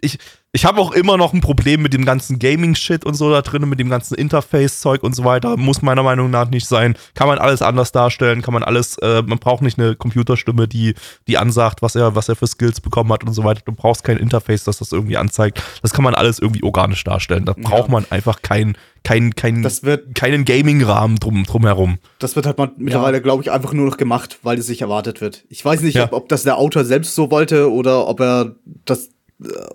ich 0.00 0.18
ich 0.52 0.64
habe 0.64 0.80
auch 0.80 0.90
immer 0.90 1.16
noch 1.16 1.32
ein 1.32 1.40
Problem 1.40 1.80
mit 1.82 1.92
dem 1.92 2.04
ganzen 2.04 2.40
Gaming-Shit 2.40 3.04
und 3.04 3.14
so 3.14 3.30
da 3.30 3.40
drin, 3.42 3.68
mit 3.68 3.78
dem 3.78 3.88
ganzen 3.88 4.14
Interface-Zeug 4.16 5.02
und 5.04 5.14
so 5.14 5.22
weiter. 5.24 5.56
Muss 5.56 5.80
meiner 5.80 6.02
Meinung 6.02 6.28
nach 6.30 6.50
nicht 6.50 6.66
sein. 6.66 6.96
Kann 7.14 7.28
man 7.28 7.38
alles 7.38 7.62
anders 7.62 7.92
darstellen, 7.92 8.42
kann 8.42 8.54
man 8.54 8.64
alles, 8.64 8.98
äh, 8.98 9.22
man 9.22 9.38
braucht 9.38 9.62
nicht 9.62 9.78
eine 9.78 9.94
Computerstimme, 9.94 10.66
die, 10.66 10.94
die 11.28 11.38
ansagt, 11.38 11.82
was 11.82 11.94
er, 11.94 12.16
was 12.16 12.28
er 12.28 12.34
für 12.34 12.48
Skills 12.48 12.80
bekommen 12.80 13.12
hat 13.12 13.22
und 13.24 13.32
so 13.32 13.44
weiter. 13.44 13.62
Du 13.64 13.70
brauchst 13.72 14.02
kein 14.02 14.16
Interface, 14.16 14.64
das 14.64 14.78
das 14.78 14.90
irgendwie 14.90 15.16
anzeigt. 15.16 15.62
Das 15.82 15.92
kann 15.92 16.02
man 16.02 16.14
alles 16.16 16.40
irgendwie 16.40 16.64
organisch 16.64 17.04
darstellen. 17.04 17.44
Da 17.44 17.52
braucht 17.56 17.88
man 17.88 18.04
einfach 18.10 18.42
kein, 18.42 18.76
kein, 19.04 19.36
kein, 19.36 19.62
Das 19.62 19.84
wird- 19.84 20.16
keinen 20.16 20.44
Gaming-Rahmen 20.44 21.16
drum, 21.20 21.44
drumherum. 21.44 21.98
Das 22.18 22.34
wird 22.34 22.46
halt 22.46 22.58
mal 22.58 22.72
mittlerweile, 22.76 23.22
glaube 23.22 23.44
ich, 23.44 23.52
einfach 23.52 23.72
nur 23.72 23.86
noch 23.86 23.96
gemacht, 23.98 24.40
weil 24.42 24.58
es 24.58 24.66
sich 24.66 24.82
erwartet 24.82 25.20
wird. 25.20 25.44
Ich 25.48 25.64
weiß 25.64 25.82
nicht, 25.82 25.94
Ja. 25.94 26.04
ob, 26.06 26.12
ob 26.12 26.28
das 26.28 26.42
der 26.42 26.58
Autor 26.58 26.84
selbst 26.84 27.14
so 27.14 27.30
wollte 27.30 27.70
oder 27.70 28.08
ob 28.08 28.18
er 28.20 28.56
das 28.84 29.10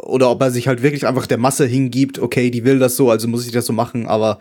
oder 0.03 0.30
ob 0.30 0.41
er 0.41 0.51
sich 0.51 0.68
halt 0.68 0.84
wirklich 0.84 1.07
einfach 1.07 1.28
der 1.28 1.38
Masse 1.38 1.66
hingibt, 1.66 2.20
okay, 2.20 2.51
die 2.51 2.66
will 2.66 2.80
das 2.80 2.95
so, 2.95 3.09
also 3.09 3.28
muss 3.28 3.45
ich 3.45 3.51
das 3.51 3.66
so 3.66 3.74
machen, 3.74 4.07
aber 4.07 4.39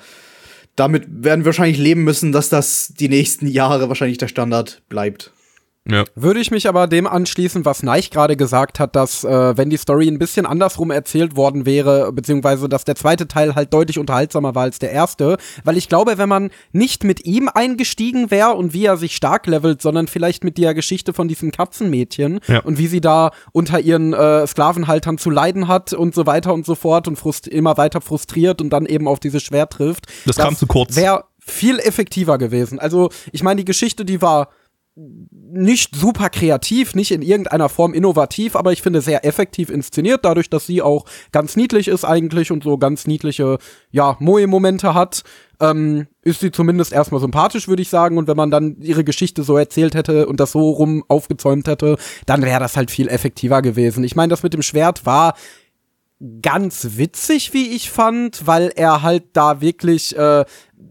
damit 0.77 1.05
werden 1.09 1.41
wir 1.41 1.47
wahrscheinlich 1.47 1.79
leben 1.79 2.05
müssen, 2.05 2.33
dass 2.33 2.49
das 2.49 2.93
die 2.99 3.09
nächsten 3.09 3.47
Jahre 3.47 3.89
wahrscheinlich 3.89 4.18
der 4.18 4.29
Standard 4.29 4.83
bleibt. 4.89 5.33
Ja. 5.87 6.05
Würde 6.14 6.41
ich 6.41 6.51
mich 6.51 6.66
aber 6.66 6.87
dem 6.87 7.07
anschließen, 7.07 7.64
was 7.66 7.82
Neich 7.82 8.11
gerade 8.11 8.37
gesagt 8.37 8.80
hat, 8.80 8.97
dass 8.97 9.22
äh, 9.22 9.57
wenn 9.57 9.68
die 9.68 9.76
Story 9.76 10.09
ein 10.09 10.18
bisschen 10.18 10.47
andersrum 10.47 10.91
erzählt 10.91 11.37
worden 11.37 11.66
wäre, 11.66 12.11
beziehungsweise 12.12 12.70
dass 12.70 12.85
der 12.85 12.95
zweite 12.95 13.28
Teil 13.28 13.55
halt 13.55 13.74
deutlich 13.74 13.99
unterhaltsamer 13.99 14.55
war 14.55 14.62
als 14.62 14.78
der 14.78 14.93
erste, 14.93 15.37
weil 15.62 15.76
ich 15.76 15.89
glaube, 15.91 16.16
wenn 16.16 16.28
man 16.28 16.51
nicht 16.72 17.05
mit 17.05 17.26
ihm 17.26 17.51
eingestiegen 17.53 18.30
wäre 18.30 18.55
und 18.55 18.72
wie 18.72 18.87
er 18.87 18.97
sich 18.97 19.14
stark 19.14 19.47
levelt, 19.47 19.82
sondern 19.82 20.07
vielleicht 20.07 20.43
mit 20.43 20.57
der 20.57 20.72
Geschichte 20.72 21.12
von 21.12 21.28
diesem 21.28 21.53
Katzenmädchen 21.53 22.41
Ja. 22.47 22.61
und 22.61 22.78
wie 22.78 22.87
sie 22.87 23.03
da 23.03 23.32
unter 23.53 23.78
ihren 23.78 24.14
äh, 24.14 24.47
Sklavenhaltern 24.47 25.18
zu 25.18 25.28
leiden 25.28 25.68
hat 25.68 25.93
und 25.93 26.14
so 26.14 26.24
weiter 26.24 26.55
und 26.55 26.64
so 26.64 26.74
fort 26.76 27.09
und 27.09 27.16
frust 27.16 27.47
immer 27.47 27.76
weiter 27.76 28.01
frustriert 28.01 28.62
und 28.62 28.70
dann 28.70 28.87
eben 28.87 29.07
auf 29.07 29.20
dieses 29.20 29.43
Schwert 29.43 29.74
trifft. 29.74 30.07
Das 30.24 30.37
kam 30.37 30.57
zu 30.57 30.66
kurz. 30.66 30.97
Wäre 30.97 31.24
viel 31.47 31.78
effektiver 31.78 32.39
gewesen. 32.39 32.78
Also, 32.78 33.11
ich 33.32 33.43
meine, 33.43 33.59
die 33.59 33.64
Geschichte, 33.66 34.07
die 34.07 34.22
war 34.22 34.49
nicht 34.97 35.97
super 35.97 36.28
kreativ, 36.28 36.95
nicht 36.95 37.11
in 37.11 37.22
irgendeiner 37.22 37.68
Form 37.68 37.95
innovativ, 37.95 38.55
aber 38.55 38.72
ich 38.72 38.80
finde 38.80 39.01
sehr 39.01 39.24
effektiv 39.24 39.68
inszeniert, 39.68 40.24
dadurch, 40.24 40.49
dass 40.49 40.66
sie 40.66 40.82
auch 40.82 41.05
ganz 41.32 41.57
niedlich 41.57 41.88
ist 41.88 42.05
eigentlich 42.05 42.53
und 42.53 42.62
so 42.62 42.78
ganz 42.78 43.07
niedliche, 43.07 43.59
ja, 43.90 44.16
Moe-Momente 44.20 44.95
hat, 44.95 45.24
ähm, 45.61 46.07
ist 46.22 46.40
sie 46.40 46.53
zumindest 46.53 46.92
erstmal 46.92 47.20
sympathisch, 47.20 47.66
würde 47.66 47.82
ich 47.82 47.88
sagen. 47.88 48.18
Und 48.18 48.28
wenn 48.28 48.36
man 48.36 48.51
dann 48.51 48.76
ihre 48.80 49.05
Geschichte 49.05 49.42
so 49.42 49.57
erzählt 49.57 49.95
hätte 49.95 50.26
und 50.28 50.38
das 50.38 50.53
so 50.53 50.70
rum 50.70 51.05
aufgezäumt 51.09 51.66
hätte, 51.66 51.97
dann 52.26 52.42
wäre 52.42 52.61
das 52.61 52.76
halt 52.76 52.90
viel 52.90 53.09
effektiver 53.09 53.62
gewesen. 53.62 54.05
Ich 54.05 54.14
meine, 54.14 54.30
das 54.30 54.42
mit 54.42 54.55
dem 54.55 54.62
Schwert 54.62 55.07
war 55.07 55.34
ganz 56.42 56.97
witzig, 56.97 57.53
wie 57.53 57.74
ich 57.74 57.90
fand, 57.90 58.47
weil 58.47 58.72
er 58.74 59.03
halt 59.03 59.24
da 59.32 59.61
wirklich 59.61 60.16
äh, 60.16 60.45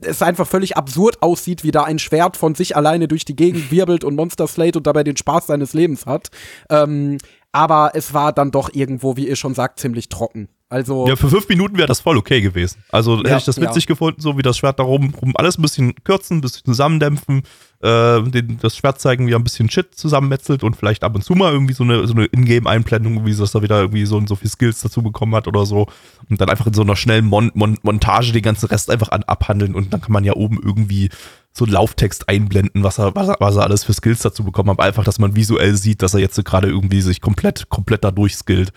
es 0.06 0.22
einfach 0.22 0.48
völlig 0.48 0.78
absurd 0.78 1.22
aussieht, 1.22 1.64
wie 1.64 1.72
da 1.72 1.84
ein 1.84 2.00
Schwert 2.00 2.38
von 2.38 2.56
sich 2.56 2.76
alleine 2.76 3.08
durch 3.08 3.26
die 3.26 3.36
Gegend 3.36 3.72
wirbelt 3.72 4.04
und 4.04 4.16
Monster 4.16 4.48
Slate 4.48 4.80
und 4.80 4.88
dabei 4.88 5.04
den 5.04 5.18
Spaß 5.18 5.48
seines 5.48 5.74
Lebens 5.74 6.06
hat. 6.06 6.30
Ähm, 6.70 7.18
aber 7.52 7.92
es 7.94 8.14
war 8.14 8.34
dann 8.34 8.52
doch 8.52 8.74
irgendwo, 8.74 9.16
wie 9.16 9.28
ihr 9.28 9.36
schon 9.36 9.54
sagt, 9.54 9.80
ziemlich 9.80 10.10
trocken. 10.10 10.50
Also 10.74 11.08
Ja, 11.08 11.16
für 11.16 11.30
fünf 11.30 11.48
Minuten 11.50 11.78
wäre 11.78 11.88
das 11.88 12.02
voll 12.02 12.18
okay 12.18 12.42
gewesen. 12.42 12.84
Also 12.92 13.20
hätte 13.20 13.38
ich 13.38 13.46
das 13.46 13.58
ja. 13.58 13.70
witzig 13.70 13.86
gefunden, 13.86 14.20
so 14.20 14.40
wie 14.40 14.42
das 14.42 14.58
Schwert 14.58 14.80
da 14.80 14.84
rum, 14.84 15.14
rum 15.22 15.34
alles 15.36 15.60
ein 15.60 15.62
bisschen 15.62 15.94
kürzen, 16.04 16.38
ein 16.38 16.42
bisschen 16.42 16.66
zusammendämpfen, 16.66 17.44
äh, 17.84 18.24
den, 18.24 18.58
das 18.60 18.76
Schwert 18.76 19.00
zeigen, 19.00 19.28
wie 19.28 19.34
er 19.34 19.38
ein 19.38 19.44
bisschen 19.44 19.70
Shit 19.70 19.94
zusammenmetzelt 19.94 20.64
und 20.64 20.76
vielleicht 20.76 21.04
ab 21.04 21.14
und 21.14 21.24
zu 21.24 21.36
mal 21.36 21.54
irgendwie 21.54 21.76
so 21.76 21.84
eine, 21.84 22.08
so 22.08 22.16
eine 22.16 22.26
Ingame-Einblendung, 22.26 23.24
wie 23.24 23.36
das 23.36 23.52
da 23.52 23.62
wieder 23.62 23.82
irgendwie 23.82 24.08
so, 24.08 24.20
so 24.26 24.36
viel 24.36 24.50
Skills 24.50 24.82
dazu 24.82 25.04
bekommen 25.04 25.36
hat 25.36 25.48
oder 25.48 25.68
so. 25.68 25.86
Und 26.28 26.42
dann 26.42 26.50
einfach 26.50 26.66
in 26.66 26.74
so 26.74 26.82
einer 26.82 26.96
schnellen 26.96 27.26
Mon 27.26 27.52
Mon 27.54 27.78
Montage 27.84 28.32
den 28.32 28.42
ganzen 28.42 28.66
Rest 28.66 28.90
einfach 28.90 29.10
an, 29.10 29.22
abhandeln 29.24 29.76
und 29.76 29.94
dann 29.94 30.02
kann 30.02 30.12
man 30.12 30.24
ja 30.24 30.34
oben 30.34 30.60
irgendwie 30.64 31.10
so 31.52 31.66
einen 31.66 31.74
Lauftext 31.74 32.30
einblenden, 32.30 32.84
was 32.84 32.98
er, 32.98 33.14
was 33.14 33.28
er, 33.28 33.36
was 33.40 33.58
er 33.58 33.64
alles 33.64 33.84
für 33.84 33.94
Skills 33.94 34.22
dazu 34.22 34.44
bekommen 34.44 34.72
hat. 34.72 34.80
Einfach, 34.80 35.04
dass 35.04 35.20
man 35.20 35.36
visuell 35.36 35.78
sieht, 35.78 36.02
dass 36.02 36.16
er 36.16 36.20
jetzt 36.20 36.34
so 36.34 36.42
gerade 36.42 36.68
irgendwie 36.68 37.02
sich 37.02 37.22
komplett, 37.22 37.70
komplett 37.70 38.04
da 38.04 38.10
durchskillt. 38.10 38.74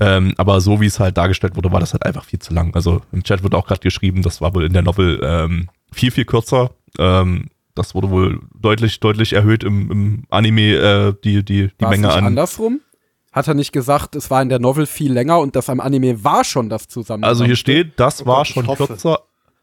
Ähm, 0.00 0.34
aber 0.38 0.60
so 0.60 0.80
wie 0.80 0.86
es 0.86 0.98
halt 0.98 1.18
dargestellt 1.18 1.56
wurde, 1.56 1.70
war 1.70 1.80
das 1.80 1.92
halt 1.92 2.04
einfach 2.06 2.24
viel 2.24 2.38
zu 2.38 2.54
lang. 2.54 2.74
Also 2.74 3.02
im 3.12 3.22
Chat 3.22 3.42
wird 3.42 3.54
auch 3.54 3.66
gerade 3.66 3.80
geschrieben, 3.80 4.22
das 4.22 4.40
war 4.40 4.54
wohl 4.54 4.64
in 4.64 4.72
der 4.72 4.82
Novel 4.82 5.20
ähm, 5.22 5.68
viel, 5.92 6.10
viel 6.10 6.24
kürzer. 6.24 6.70
Ähm, 6.98 7.48
das 7.74 7.94
wurde 7.94 8.10
wohl 8.10 8.40
deutlich, 8.54 9.00
deutlich 9.00 9.32
erhöht 9.32 9.64
im, 9.64 9.90
im 9.90 10.24
Anime, 10.30 10.74
äh, 10.76 11.14
die, 11.24 11.44
die, 11.44 11.68
die 11.68 11.72
war 11.78 11.90
es 11.92 11.98
Menge 11.98 12.06
nicht 12.08 12.16
an. 12.16 12.26
andersrum? 12.26 12.80
Hat 13.32 13.48
er 13.48 13.54
nicht 13.54 13.72
gesagt, 13.72 14.14
es 14.14 14.30
war 14.30 14.42
in 14.42 14.50
der 14.50 14.58
Novel 14.58 14.84
viel 14.84 15.12
länger 15.12 15.38
und 15.40 15.56
das 15.56 15.70
am 15.70 15.80
Anime 15.80 16.22
war 16.22 16.44
schon 16.44 16.68
das 16.68 16.88
zusammen? 16.88 17.24
Also 17.24 17.44
hier 17.44 17.56
steht, 17.56 17.98
das 17.98 18.22
Oh 18.22 18.26
war 18.26 18.44
schon 18.44 18.66
kürzer. 18.66 19.20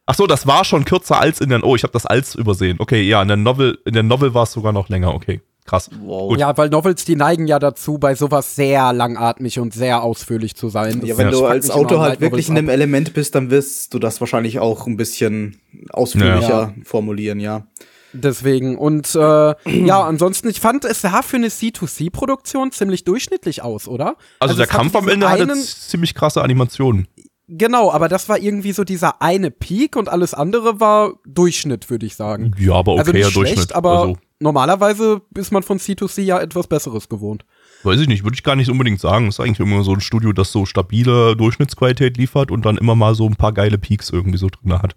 Ach 0.08 0.16
so, 0.16 0.26
das 0.26 0.48
war 0.48 0.66
schon 0.66 0.86
kürzer 0.86 1.20
als 1.20 1.40
in 1.40 1.50
der. 1.50 1.64
Oh, 1.64 1.76
ich 1.76 1.84
habe 1.84 1.94
das 1.94 2.08
als 2.08 2.34
übersehen. 2.34 2.78
Okay, 2.80 3.04
ja, 3.04 3.22
in 3.22 3.28
der 3.28 3.38
Novel, 3.38 3.78
in 3.86 3.94
der 3.94 4.02
Novel 4.02 4.34
war 4.34 4.44
es 4.44 4.52
sogar 4.52 4.72
noch 4.72 4.90
länger. 4.90 5.14
Okay, 5.14 5.42
krass. 5.66 5.90
Wow. 6.02 6.36
Ja, 6.38 6.58
weil 6.58 6.70
Novels, 6.70 7.06
die 7.06 7.16
neigen 7.16 7.48
ja 7.48 7.60
dazu, 7.60 7.98
bei 7.98 8.16
sowas 8.16 8.56
sehr 8.56 8.92
langatmig 8.94 9.60
und 9.60 9.74
sehr 9.74 10.02
ausführlich 10.04 10.56
zu 10.56 10.70
sein. 10.70 11.02
Ja, 11.04 11.10
Das 11.10 11.18
wenn 11.18 11.26
Ja. 11.28 11.32
du 11.32 11.38
fuckt 11.40 11.52
als 11.52 11.70
Autor 11.72 12.02
halt 12.02 12.22
wirklich 12.22 12.50
in 12.50 12.58
einem 12.58 12.70
Element 12.70 13.14
bist, 13.14 13.36
dann 13.36 13.50
wirst 13.52 13.94
du 13.94 14.00
das 14.00 14.20
wahrscheinlich 14.20 14.60
auch 14.60 14.88
ein 14.88 14.98
bisschen 14.98 15.60
ausführlicher 15.92 16.74
formulieren, 16.84 17.40
ja. 17.40 17.68
Deswegen. 18.12 18.76
Und 18.78 19.14
äh, 19.14 19.20
ja, 19.20 20.04
ansonsten, 20.04 20.50
ich 20.50 20.60
fand, 20.60 20.84
es 20.86 21.02
sah 21.02 21.22
für 21.22 21.38
eine 21.38 21.50
C2C-Produktion 21.50 22.72
ziemlich 22.72 23.04
durchschnittlich 23.04 23.62
aus, 23.62 23.88
oder? 23.88 24.16
Also, 24.40 24.56
der 24.56 24.66
es 24.66 24.72
hatte 24.72 24.82
Kampf 24.82 24.96
am 24.96 25.08
Ende 25.08 25.30
hatte 25.30 25.54
ziemlich 25.54 26.16
krasse 26.16 26.42
Animationen. 26.42 27.08
Genau, 27.48 27.92
aber 27.92 28.10
das 28.10 28.30
war 28.30 28.38
irgendwie 28.38 28.74
so 28.74 28.84
dieser 28.84 29.22
eine 29.22 29.50
Peak 29.52 29.96
und 29.96 30.08
alles 30.08 30.34
andere 30.36 30.80
war 30.80 31.14
Durchschnitt, 31.26 31.90
würde 31.90 32.06
ich 32.06 32.16
sagen. 32.16 32.52
Ja, 32.60 32.74
aber 32.74 32.94
also 32.94 33.10
okayer 33.12 33.26
nicht 33.26 33.32
schlecht, 33.34 33.56
Durchschnitt. 33.56 33.76
aber 33.76 34.02
also, 34.02 34.18
normalerweise 34.40 35.22
ist 35.36 35.52
man 35.52 35.64
von 35.64 35.80
C2C 35.80 36.22
ja 36.22 36.40
etwas 36.40 36.68
Besseres 36.68 37.10
gewohnt. 37.10 37.46
weiß 37.84 38.00
ich 38.00 38.08
nicht, 38.08 38.24
würde 38.24 38.36
ich 38.36 38.44
gar 38.44 38.56
nicht 38.56 38.70
unbedingt 38.70 39.00
sagen. 39.00 39.28
Es 39.28 39.36
ist 39.36 39.46
eigentlich 39.46 39.60
immer 39.60 39.84
so 39.84 39.94
ein 39.94 40.02
Studio, 40.02 40.34
das 40.34 40.52
so 40.52 40.66
stabile 40.66 41.36
Durchschnittsqualität 41.36 42.18
liefert 42.18 42.52
und 42.52 42.66
dann 42.66 42.78
immer 42.78 42.96
mal 42.96 43.16
so 43.16 43.26
ein 43.26 43.36
paar 43.36 43.54
geile 43.54 43.78
Peaks 43.78 44.10
irgendwie 44.10 44.38
so 44.38 44.48
drin 44.50 44.74
hat. 44.74 44.96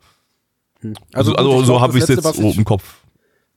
Also, 1.12 1.30
gut, 1.30 1.38
also 1.38 1.60
ich 1.60 1.66
so 1.66 1.80
habe 1.80 1.96
ich 1.96 2.04
es 2.04 2.08
jetzt 2.08 2.22
so 2.22 2.50
im 2.50 2.64
Kopf. 2.64 3.01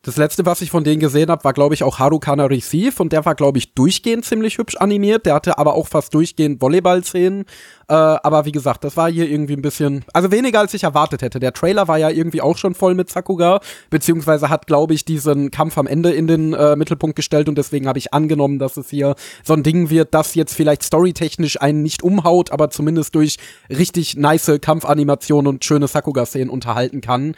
Das 0.05 0.17
letzte, 0.17 0.45
was 0.45 0.61
ich 0.61 0.69
von 0.69 0.83
denen 0.83 0.99
gesehen 0.99 1.31
habe, 1.31 1.43
war, 1.43 1.53
glaube 1.53 1.73
ich, 1.73 1.81
auch 1.81 1.97
Harukana 1.97 2.45
Receive 2.45 3.01
und 3.01 3.11
der 3.11 3.25
war, 3.25 3.33
glaube 3.33 3.57
ich, 3.57 3.73
durchgehend 3.73 4.23
ziemlich 4.23 4.59
hübsch 4.59 4.75
animiert. 4.75 5.25
Der 5.25 5.33
hatte 5.33 5.57
aber 5.57 5.73
auch 5.73 5.87
fast 5.87 6.13
durchgehend 6.13 6.61
Volleyball-Szenen. 6.61 7.45
Äh, 7.87 7.93
aber 7.93 8.45
wie 8.45 8.51
gesagt, 8.51 8.83
das 8.83 8.97
war 8.97 9.09
hier 9.09 9.27
irgendwie 9.27 9.53
ein 9.53 9.63
bisschen, 9.63 10.05
also 10.13 10.29
weniger 10.29 10.59
als 10.59 10.75
ich 10.75 10.83
erwartet 10.83 11.23
hätte. 11.23 11.39
Der 11.39 11.53
Trailer 11.53 11.87
war 11.87 11.97
ja 11.97 12.11
irgendwie 12.11 12.41
auch 12.41 12.55
schon 12.55 12.75
voll 12.75 12.93
mit 12.93 13.09
Sakuga, 13.09 13.61
beziehungsweise 13.89 14.49
hat, 14.49 14.67
glaube 14.67 14.93
ich, 14.93 15.05
diesen 15.05 15.49
Kampf 15.49 15.75
am 15.79 15.87
Ende 15.87 16.11
in 16.11 16.27
den 16.27 16.53
äh, 16.53 16.75
Mittelpunkt 16.75 17.15
gestellt 17.15 17.49
und 17.49 17.57
deswegen 17.57 17.87
habe 17.87 17.97
ich 17.97 18.13
angenommen, 18.13 18.59
dass 18.59 18.77
es 18.77 18.91
hier 18.91 19.15
so 19.43 19.53
ein 19.53 19.63
Ding 19.63 19.89
wird, 19.89 20.13
das 20.13 20.35
jetzt 20.35 20.53
vielleicht 20.53 20.83
storytechnisch 20.83 21.59
einen 21.59 21.81
nicht 21.81 22.03
umhaut, 22.03 22.51
aber 22.51 22.69
zumindest 22.69 23.15
durch 23.15 23.37
richtig 23.69 24.15
nice 24.17 24.59
Kampfanimationen 24.61 25.47
und 25.47 25.65
schöne 25.65 25.87
Sakuga-Szenen 25.87 26.49
unterhalten 26.49 27.01
kann. 27.01 27.33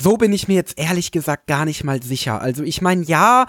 So 0.00 0.16
bin 0.16 0.32
ich 0.32 0.48
mir 0.48 0.54
jetzt 0.54 0.78
ehrlich 0.78 1.12
gesagt 1.12 1.46
gar 1.46 1.64
nicht 1.64 1.84
mal 1.84 2.02
sicher. 2.02 2.40
Also 2.40 2.62
ich 2.62 2.80
meine, 2.80 3.04
ja, 3.04 3.46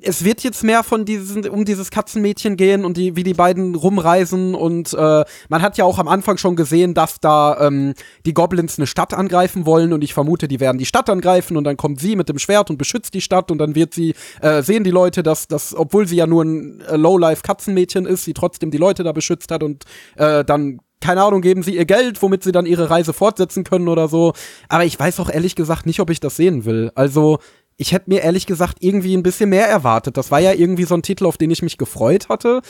es 0.00 0.24
wird 0.24 0.42
jetzt 0.42 0.62
mehr 0.64 0.82
von 0.84 1.04
diesen, 1.04 1.48
um 1.48 1.64
dieses 1.64 1.90
Katzenmädchen 1.90 2.56
gehen 2.56 2.84
und 2.84 2.96
die, 2.96 3.16
wie 3.16 3.22
die 3.22 3.34
beiden 3.34 3.74
rumreisen 3.74 4.54
und 4.54 4.94
äh, 4.94 5.24
man 5.48 5.62
hat 5.62 5.76
ja 5.76 5.84
auch 5.84 5.98
am 5.98 6.08
Anfang 6.08 6.38
schon 6.38 6.56
gesehen, 6.56 6.94
dass 6.94 7.20
da 7.20 7.58
ähm, 7.60 7.94
die 8.24 8.34
Goblins 8.34 8.78
eine 8.78 8.86
Stadt 8.86 9.14
angreifen 9.14 9.66
wollen 9.66 9.92
und 9.92 10.02
ich 10.02 10.14
vermute, 10.14 10.48
die 10.48 10.60
werden 10.60 10.78
die 10.78 10.86
Stadt 10.86 11.10
angreifen 11.10 11.56
und 11.56 11.64
dann 11.64 11.76
kommt 11.76 12.00
sie 12.00 12.16
mit 12.16 12.28
dem 12.28 12.38
Schwert 12.38 12.70
und 12.70 12.78
beschützt 12.78 13.14
die 13.14 13.20
Stadt 13.20 13.50
und 13.50 13.58
dann 13.58 13.74
wird 13.74 13.94
sie, 13.94 14.14
äh, 14.40 14.62
sehen 14.62 14.84
die 14.84 14.90
Leute, 14.90 15.22
dass, 15.22 15.48
dass 15.48 15.74
obwohl 15.74 16.06
sie 16.06 16.16
ja 16.16 16.26
nur 16.26 16.44
ein 16.44 16.80
äh, 16.82 16.96
Lowlife-Katzenmädchen 16.96 18.06
ist, 18.06 18.24
sie 18.24 18.34
trotzdem 18.34 18.70
die 18.70 18.78
Leute 18.78 19.02
da 19.02 19.12
beschützt 19.12 19.50
hat 19.50 19.62
und 19.62 19.84
äh, 20.16 20.44
dann 20.44 20.80
keine 21.00 21.22
Ahnung, 21.22 21.40
geben 21.40 21.62
sie 21.62 21.76
ihr 21.76 21.84
Geld, 21.84 22.20
womit 22.22 22.42
sie 22.42 22.52
dann 22.52 22.66
ihre 22.66 22.90
Reise 22.90 23.12
fortsetzen 23.12 23.64
können 23.64 23.88
oder 23.88 24.08
so. 24.08 24.32
Aber 24.68 24.84
ich 24.84 24.98
weiß 24.98 25.20
auch 25.20 25.30
ehrlich 25.30 25.54
gesagt 25.54 25.86
nicht, 25.86 26.00
ob 26.00 26.10
ich 26.10 26.20
das 26.20 26.36
sehen 26.36 26.64
will. 26.64 26.90
Also, 26.94 27.38
ich 27.76 27.92
hätte 27.92 28.10
mir 28.10 28.22
ehrlich 28.22 28.46
gesagt 28.46 28.78
irgendwie 28.80 29.16
ein 29.16 29.22
bisschen 29.22 29.50
mehr 29.50 29.68
erwartet. 29.68 30.16
Das 30.16 30.30
war 30.30 30.40
ja 30.40 30.52
irgendwie 30.52 30.84
so 30.84 30.94
ein 30.94 31.02
Titel, 31.02 31.26
auf 31.26 31.38
den 31.38 31.50
ich 31.50 31.62
mich 31.62 31.78
gefreut 31.78 32.28
hatte. 32.28 32.60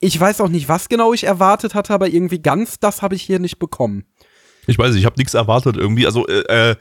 Ich 0.00 0.18
weiß 0.18 0.40
auch 0.40 0.48
nicht, 0.48 0.68
was 0.68 0.88
genau 0.88 1.12
ich 1.12 1.24
erwartet 1.24 1.74
hatte, 1.74 1.92
aber 1.92 2.08
irgendwie 2.08 2.40
ganz 2.40 2.80
das 2.80 3.02
habe 3.02 3.14
ich 3.14 3.22
hier 3.22 3.38
nicht 3.38 3.58
bekommen. 3.58 4.04
Ich 4.66 4.78
weiß 4.78 4.90
nicht, 4.90 5.00
ich 5.00 5.06
habe 5.06 5.18
nichts 5.18 5.34
erwartet 5.34 5.76
irgendwie. 5.76 6.06
Also, 6.06 6.26
äh, 6.26 6.70
äh, 6.70 6.76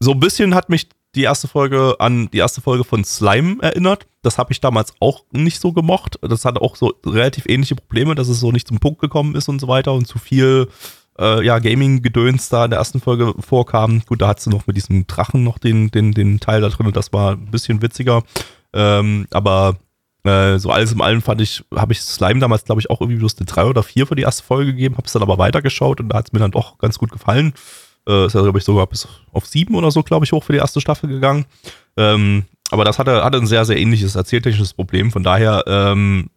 so 0.00 0.12
ein 0.12 0.20
bisschen 0.20 0.54
hat 0.54 0.68
mich 0.68 0.88
die 1.14 1.22
erste 1.22 1.48
Folge 1.48 1.96
an 1.98 2.28
die 2.32 2.38
erste 2.38 2.60
Folge 2.60 2.84
von 2.84 3.04
Slime 3.04 3.56
erinnert. 3.60 4.06
Das 4.22 4.38
habe 4.38 4.52
ich 4.52 4.60
damals 4.60 4.92
auch 5.00 5.24
nicht 5.32 5.60
so 5.60 5.72
gemocht. 5.72 6.18
Das 6.22 6.44
hatte 6.44 6.60
auch 6.60 6.76
so 6.76 6.94
relativ 7.06 7.46
ähnliche 7.46 7.76
Probleme, 7.76 8.14
dass 8.14 8.28
es 8.28 8.40
so 8.40 8.52
nicht 8.52 8.68
zum 8.68 8.78
Punkt 8.78 9.00
gekommen 9.00 9.34
ist 9.34 9.48
und 9.48 9.60
so 9.60 9.68
weiter 9.68 9.92
und 9.94 10.06
zu 10.06 10.18
viel 10.18 10.68
äh, 11.18 11.44
ja, 11.44 11.58
Gaming-Gedöns 11.58 12.48
da 12.48 12.64
in 12.64 12.70
der 12.70 12.78
ersten 12.78 13.00
Folge 13.00 13.34
vorkam. 13.40 14.02
Gut, 14.06 14.22
da 14.22 14.28
hat 14.28 14.40
sie 14.40 14.50
noch 14.50 14.66
mit 14.66 14.76
diesem 14.76 15.06
Drachen 15.06 15.44
noch 15.44 15.58
den, 15.58 15.90
den, 15.90 16.12
den 16.12 16.40
Teil 16.40 16.60
da 16.60 16.68
drin 16.68 16.86
und 16.86 16.96
das 16.96 17.12
war 17.12 17.32
ein 17.32 17.50
bisschen 17.50 17.82
witziger. 17.82 18.22
Ähm, 18.72 19.26
aber 19.30 19.76
äh, 20.24 20.58
so 20.58 20.70
alles 20.70 20.92
im 20.92 21.00
allem 21.00 21.22
fand 21.22 21.40
ich, 21.40 21.64
habe 21.74 21.92
ich 21.92 22.02
Slime 22.02 22.40
damals, 22.40 22.64
glaube 22.64 22.80
ich, 22.80 22.90
auch 22.90 23.00
irgendwie 23.00 23.18
bloß 23.18 23.38
eine 23.38 23.46
3 23.46 23.64
oder 23.64 23.82
4 23.82 24.06
für 24.06 24.14
die 24.14 24.22
erste 24.22 24.42
Folge 24.42 24.72
gegeben, 24.72 24.96
habe 24.96 25.06
es 25.06 25.12
dann 25.12 25.22
aber 25.22 25.38
weitergeschaut 25.38 26.00
und 26.00 26.08
da 26.10 26.18
hat 26.18 26.26
es 26.26 26.32
mir 26.32 26.40
dann 26.40 26.50
doch 26.50 26.78
ganz 26.78 26.98
gut 26.98 27.10
gefallen. 27.10 27.54
Äh, 28.08 28.26
ist 28.26 28.34
ja, 28.34 28.40
glaube 28.40 28.58
ich, 28.58 28.64
sogar 28.64 28.86
bis 28.86 29.06
auf 29.32 29.46
7 29.46 29.74
oder 29.74 29.90
so, 29.90 30.02
glaube 30.02 30.24
ich, 30.24 30.32
hoch 30.32 30.42
für 30.42 30.52
die 30.52 30.58
erste 30.58 30.80
Staffel 30.80 31.08
gegangen. 31.08 31.44
Ähm, 31.96 32.46
aber 32.70 32.84
das 32.84 32.98
hatte, 32.98 33.22
hatte 33.22 33.38
ein 33.38 33.46
sehr, 33.46 33.64
sehr 33.64 33.78
ähnliches 33.78 34.14
erzähltechnisches 34.14 34.72
Problem. 34.74 35.10
Von 35.12 35.22
daher, 35.22 35.64
ähm, 35.66 36.30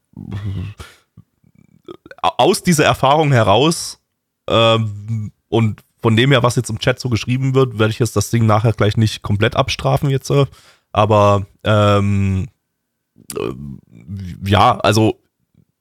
aus 2.21 2.63
dieser 2.63 2.85
Erfahrung 2.85 3.31
heraus 3.31 3.99
ähm, 4.49 5.31
und 5.49 5.81
von 6.01 6.15
dem 6.15 6.31
her, 6.31 6.43
was 6.43 6.55
jetzt 6.55 6.69
im 6.69 6.79
Chat 6.79 6.99
so 6.99 7.09
geschrieben 7.09 7.53
wird, 7.53 7.79
werde 7.79 7.91
ich 7.91 7.99
jetzt 7.99 8.15
das 8.15 8.29
Ding 8.31 8.45
nachher 8.45 8.73
gleich 8.73 8.97
nicht 8.97 9.21
komplett 9.21 9.55
abstrafen 9.55 10.09
jetzt. 10.09 10.29
Äh, 10.29 10.45
aber 10.91 11.45
ähm, 11.63 12.47
äh, 13.37 14.49
ja, 14.49 14.77
also 14.79 15.21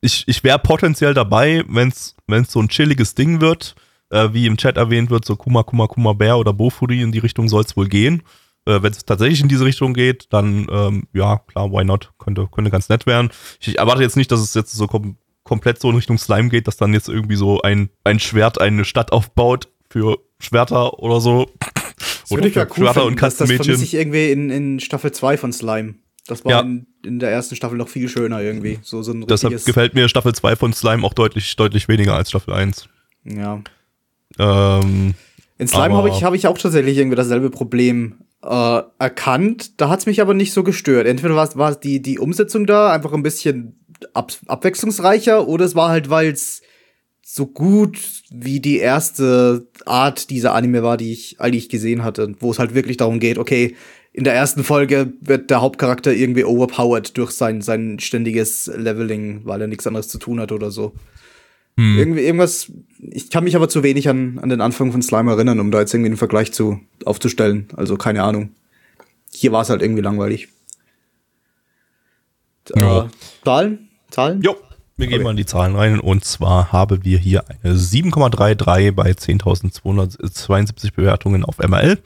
ich, 0.01 0.24
ich 0.28 0.45
wäre 0.45 0.59
potenziell 0.59 1.14
dabei, 1.14 1.64
wenn 1.68 1.88
es 1.88 2.14
so 2.49 2.61
ein 2.61 2.68
chilliges 2.68 3.14
Ding 3.14 3.41
wird, 3.41 3.74
äh, 4.11 4.28
wie 4.32 4.46
im 4.46 4.56
Chat 4.56 4.76
erwähnt 4.76 5.11
wird, 5.11 5.24
so 5.24 5.36
Kuma 5.36 5.62
Kuma 5.62 5.86
Kuma 5.86 6.12
Bär 6.12 6.38
oder 6.38 6.52
Bofuri, 6.52 7.02
in 7.02 7.12
die 7.12 7.18
Richtung 7.18 7.48
soll 7.48 7.62
es 7.62 7.76
wohl 7.76 7.88
gehen. 7.88 8.22
Äh, 8.66 8.82
wenn 8.82 8.92
es 8.92 9.04
tatsächlich 9.04 9.40
in 9.40 9.48
diese 9.48 9.64
Richtung 9.64 9.94
geht, 9.94 10.26
dann 10.30 10.66
ähm, 10.70 11.04
ja, 11.14 11.38
klar, 11.46 11.70
why 11.72 11.84
not? 11.84 12.12
Könnte, 12.18 12.48
könnte 12.50 12.70
ganz 12.70 12.88
nett 12.88 13.06
werden. 13.06 13.30
Ich 13.61 13.78
erwarte 13.78 14.02
jetzt 14.02 14.16
nicht, 14.16 14.30
dass 14.30 14.40
es 14.40 14.54
jetzt 14.54 14.72
so 14.72 14.86
kom 14.86 15.16
komplett 15.42 15.80
so 15.80 15.88
in 15.90 15.96
Richtung 15.96 16.18
Slime 16.18 16.48
geht, 16.48 16.68
dass 16.68 16.76
dann 16.76 16.92
jetzt 16.92 17.08
irgendwie 17.08 17.34
so 17.34 17.61
ein, 17.62 17.88
ein 18.04 18.20
Schwert 18.20 18.61
eine 18.61 18.84
Stadt 18.84 19.11
aufbaut 19.11 19.68
für 19.88 20.18
Schwerter 20.38 20.98
oder 21.00 21.20
so. 21.20 21.50
Das 21.96 22.30
oder 22.30 22.50
für 22.50 22.61
cool 22.61 22.76
Schwerter 22.76 22.92
finden, 22.92 23.08
und 23.08 23.16
Kastenmädchen. 23.16 23.58
Das 23.58 23.66
vermisse 23.66 23.84
ich 23.84 23.94
irgendwie 23.94 24.30
in, 24.30 24.50
in 24.50 24.80
Staffel 24.80 25.11
2 25.11 25.38
von 25.38 25.52
Slime. 25.52 25.94
Das 26.26 26.44
war 26.44 26.52
ja. 26.52 26.61
in, 26.61 26.86
in, 27.04 27.18
der 27.18 27.30
ersten 27.30 27.56
Staffel 27.56 27.76
noch 27.78 27.88
viel 27.88 28.08
schöner 28.08 28.40
irgendwie. 28.40 28.78
So, 28.82 29.02
so 29.02 29.12
ein 29.12 29.26
Deshalb 29.26 29.64
gefällt 29.64 29.94
mir 29.94 30.08
Staffel 30.08 30.32
2 30.34 30.54
von 30.54 30.72
Slime 30.72 31.04
auch 31.04 31.14
deutlich, 31.14 31.56
deutlich 31.56 31.88
weniger 31.88 32.14
als 32.14 32.28
Staffel 32.30 32.54
1. 32.54 32.88
Ja. 33.24 33.62
Ähm, 34.41 35.14
in 35.59 35.68
Slime 35.68 35.95
habe 35.95 36.09
ich, 36.09 36.24
hab 36.24 36.34
ich 36.34 36.47
auch 36.47 36.57
tatsächlich 36.57 36.97
irgendwie 36.97 37.16
dasselbe 37.16 37.51
Problem 37.51 38.14
äh, 38.43 38.82
erkannt. 38.99 39.80
Da 39.80 39.91
hat 39.91 40.01
es 40.01 40.07
mich 40.07 40.20
aber 40.20 40.32
nicht 40.34 40.53
so 40.53 40.62
gestört. 40.62 41.07
Entweder 41.07 41.36
war 41.36 41.74
die, 41.74 42.01
die 42.01 42.18
Umsetzung 42.18 42.66
da 42.66 42.91
einfach 42.93 43.12
ein 43.12 43.22
bisschen 43.22 43.78
ab, 44.14 44.32
abwechslungsreicher 44.47 45.47
oder 45.47 45.66
es 45.66 45.74
war 45.74 45.91
halt, 45.91 46.09
weil 46.09 46.32
es 46.32 46.62
so 47.22 47.47
gut 47.47 47.99
wie 48.30 48.61
die 48.61 48.78
erste 48.78 49.68
Art 49.84 50.30
dieser 50.30 50.55
Anime 50.55 50.82
war, 50.82 50.97
die 50.97 51.12
ich 51.12 51.41
eigentlich 51.41 51.68
gesehen 51.68 52.03
hatte, 52.03 52.34
wo 52.41 52.51
es 52.51 52.59
halt 52.59 52.74
wirklich 52.74 52.97
darum 52.97 53.20
geht, 53.20 53.38
okay, 53.38 53.76
in 54.12 54.24
der 54.24 54.34
ersten 54.34 54.64
Folge 54.64 55.12
wird 55.20 55.51
der 55.51 55.61
Hauptcharakter 55.61 56.12
irgendwie 56.12 56.45
overpowered 56.45 57.16
durch 57.16 57.30
sein, 57.30 57.61
sein 57.61 58.01
ständiges 58.01 58.66
Leveling, 58.74 59.43
weil 59.45 59.61
er 59.61 59.68
nichts 59.68 59.86
anderes 59.86 60.09
zu 60.09 60.18
tun 60.18 60.41
hat 60.41 60.51
oder 60.51 60.72
so. 60.72 60.95
Hm. 61.81 61.97
Irgendwie, 61.97 62.20
irgendwas, 62.20 62.70
ich 62.99 63.31
kann 63.31 63.45
mich 63.45 63.57
aber 63.57 63.70
zu 63.70 63.83
wenig 63.83 64.11
an, 64.11 64.39
an 64.41 64.51
den 64.51 64.61
Anfang 64.61 64.93
von 64.93 65.01
Slime 65.01 65.33
erinnern, 65.33 65.61
um 65.61 65.70
da 65.70 65.81
jetzt 65.81 65.95
irgendwie 65.95 66.11
einen 66.11 66.18
Vergleich 66.18 66.53
zu 66.53 66.78
aufzustellen. 67.07 67.68
Also 67.74 67.97
keine 67.97 68.22
Ahnung. 68.22 68.51
Hier 69.33 69.51
war 69.53 69.62
es 69.62 69.70
halt 69.70 69.81
irgendwie 69.81 70.03
langweilig. 70.03 70.49
Ja. 72.76 73.05
Äh, 73.05 73.09
Zahlen? 73.43 73.89
Zahlen? 74.11 74.43
Jo, 74.43 74.57
wir 74.99 75.07
gehen 75.07 75.16
okay. 75.16 75.24
mal 75.24 75.31
in 75.31 75.39
die 75.39 75.47
Zahlen 75.47 75.74
rein. 75.74 76.01
Und 76.01 76.26
zwar 76.26 76.70
haben 76.70 77.03
wir 77.03 77.16
hier 77.16 77.45
eine 77.49 77.72
7,33 77.74 78.93
bei 78.93 79.12
10.272 79.12 80.93
Bewertungen 80.95 81.47
auf 81.47 81.61
MRL. 81.61 81.97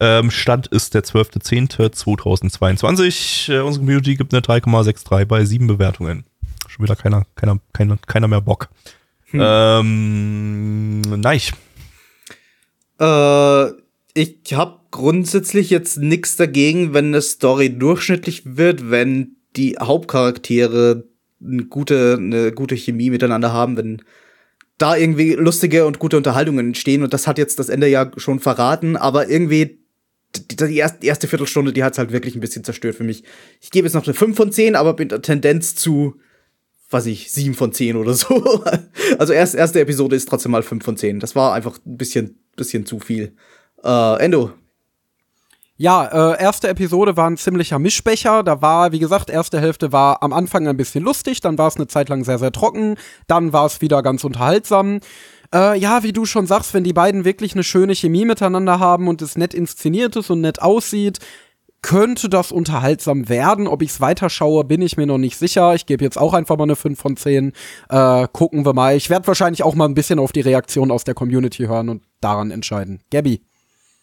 Ähm, 0.00 0.30
Stand 0.30 0.66
ist 0.66 0.92
der 0.92 1.02
12.10.2022. 1.02 3.50
Äh, 3.50 3.60
unsere 3.60 3.82
Community 3.82 4.16
gibt 4.16 4.34
eine 4.34 4.42
3,63 4.42 5.24
bei 5.24 5.46
7 5.46 5.66
Bewertungen. 5.66 6.26
Schon 6.68 6.84
wieder 6.84 6.96
keiner, 6.96 7.24
keiner, 7.36 7.58
keiner, 7.72 7.96
keiner 8.06 8.28
mehr 8.28 8.42
Bock. 8.42 8.68
Hm. 9.34 9.40
Ähm, 9.42 11.00
nein. 11.00 11.40
Äh, 13.00 13.72
ich 14.14 14.54
habe 14.54 14.78
grundsätzlich 14.92 15.70
jetzt 15.70 15.98
nichts 15.98 16.36
dagegen, 16.36 16.94
wenn 16.94 17.06
eine 17.06 17.20
Story 17.20 17.76
durchschnittlich 17.76 18.56
wird, 18.56 18.90
wenn 18.90 19.36
die 19.56 19.76
Hauptcharaktere 19.80 21.04
eine 21.44 21.64
gute, 21.64 22.16
eine 22.16 22.52
gute 22.52 22.76
Chemie 22.76 23.10
miteinander 23.10 23.52
haben, 23.52 23.76
wenn 23.76 24.02
da 24.78 24.96
irgendwie 24.96 25.32
lustige 25.32 25.84
und 25.86 25.98
gute 25.98 26.16
Unterhaltungen 26.16 26.68
entstehen. 26.68 27.02
Und 27.02 27.12
das 27.12 27.26
hat 27.26 27.38
jetzt 27.38 27.58
das 27.58 27.68
Ende 27.68 27.88
ja 27.88 28.12
schon 28.16 28.38
verraten, 28.38 28.96
aber 28.96 29.28
irgendwie 29.28 29.80
die, 30.36 30.76
erste, 30.76 31.26
Viertelstunde, 31.26 31.72
die 31.72 31.82
hat's 31.82 31.98
halt 31.98 32.12
wirklich 32.12 32.36
ein 32.36 32.40
bisschen 32.40 32.62
zerstört 32.62 32.94
für 32.94 33.04
mich. 33.04 33.24
Ich 33.60 33.72
gebe 33.72 33.86
jetzt 33.86 33.94
noch 33.94 34.06
eine 34.06 34.14
5 34.14 34.36
von 34.36 34.52
10, 34.52 34.76
aber 34.76 34.94
mit 34.96 35.10
der 35.10 35.22
Tendenz 35.22 35.74
zu, 35.74 36.20
weiß 36.94 37.06
ich, 37.06 37.30
7 37.30 37.54
von 37.54 37.72
10 37.72 37.96
oder 37.96 38.14
so. 38.14 38.64
Also 39.18 39.32
erst, 39.32 39.54
erste 39.54 39.80
Episode 39.80 40.16
ist 40.16 40.28
trotzdem 40.28 40.52
mal 40.52 40.62
5 40.62 40.82
von 40.82 40.96
10. 40.96 41.20
Das 41.20 41.36
war 41.36 41.52
einfach 41.52 41.78
ein 41.84 41.98
bisschen, 41.98 42.38
bisschen 42.56 42.86
zu 42.86 42.98
viel. 42.98 43.36
Äh, 43.84 44.24
Endo, 44.24 44.52
ja, 45.76 46.34
äh, 46.34 46.40
erste 46.40 46.68
Episode 46.68 47.16
war 47.16 47.28
ein 47.28 47.36
ziemlicher 47.36 47.80
Mischbecher. 47.80 48.44
Da 48.44 48.62
war, 48.62 48.92
wie 48.92 49.00
gesagt, 49.00 49.28
erste 49.28 49.60
Hälfte 49.60 49.90
war 49.90 50.22
am 50.22 50.32
Anfang 50.32 50.68
ein 50.68 50.76
bisschen 50.76 51.02
lustig, 51.02 51.40
dann 51.40 51.58
war 51.58 51.66
es 51.66 51.76
eine 51.76 51.88
Zeit 51.88 52.08
lang 52.08 52.22
sehr, 52.22 52.38
sehr 52.38 52.52
trocken, 52.52 52.96
dann 53.26 53.52
war 53.52 53.66
es 53.66 53.80
wieder 53.80 54.00
ganz 54.02 54.22
unterhaltsam. 54.22 55.00
Äh, 55.52 55.76
ja, 55.78 56.04
wie 56.04 56.12
du 56.12 56.26
schon 56.26 56.46
sagst, 56.46 56.74
wenn 56.74 56.84
die 56.84 56.92
beiden 56.92 57.24
wirklich 57.24 57.54
eine 57.54 57.64
schöne 57.64 57.94
Chemie 57.96 58.24
miteinander 58.24 58.78
haben 58.78 59.08
und 59.08 59.20
es 59.20 59.36
nett 59.36 59.52
inszeniert 59.52 60.14
ist 60.14 60.30
und 60.30 60.40
nett 60.42 60.62
aussieht, 60.62 61.18
könnte 61.84 62.30
das 62.30 62.50
unterhaltsam 62.50 63.28
werden. 63.28 63.68
Ob 63.68 63.82
ich 63.82 63.90
es 63.90 64.00
weiterschaue, 64.00 64.64
bin 64.64 64.80
ich 64.80 64.96
mir 64.96 65.06
noch 65.06 65.18
nicht 65.18 65.36
sicher. 65.36 65.74
Ich 65.74 65.84
gebe 65.84 66.02
jetzt 66.02 66.16
auch 66.16 66.32
einfach 66.32 66.56
mal 66.56 66.62
eine 66.62 66.76
5 66.76 66.98
von 66.98 67.14
10. 67.14 67.52
Äh, 67.90 68.26
gucken 68.32 68.64
wir 68.64 68.72
mal. 68.72 68.96
Ich 68.96 69.10
werde 69.10 69.26
wahrscheinlich 69.26 69.62
auch 69.62 69.74
mal 69.74 69.84
ein 69.84 69.94
bisschen 69.94 70.18
auf 70.18 70.32
die 70.32 70.40
Reaktion 70.40 70.90
aus 70.90 71.04
der 71.04 71.12
Community 71.12 71.64
hören 71.66 71.90
und 71.90 72.02
daran 72.22 72.50
entscheiden. 72.50 73.00
Gabby. 73.10 73.42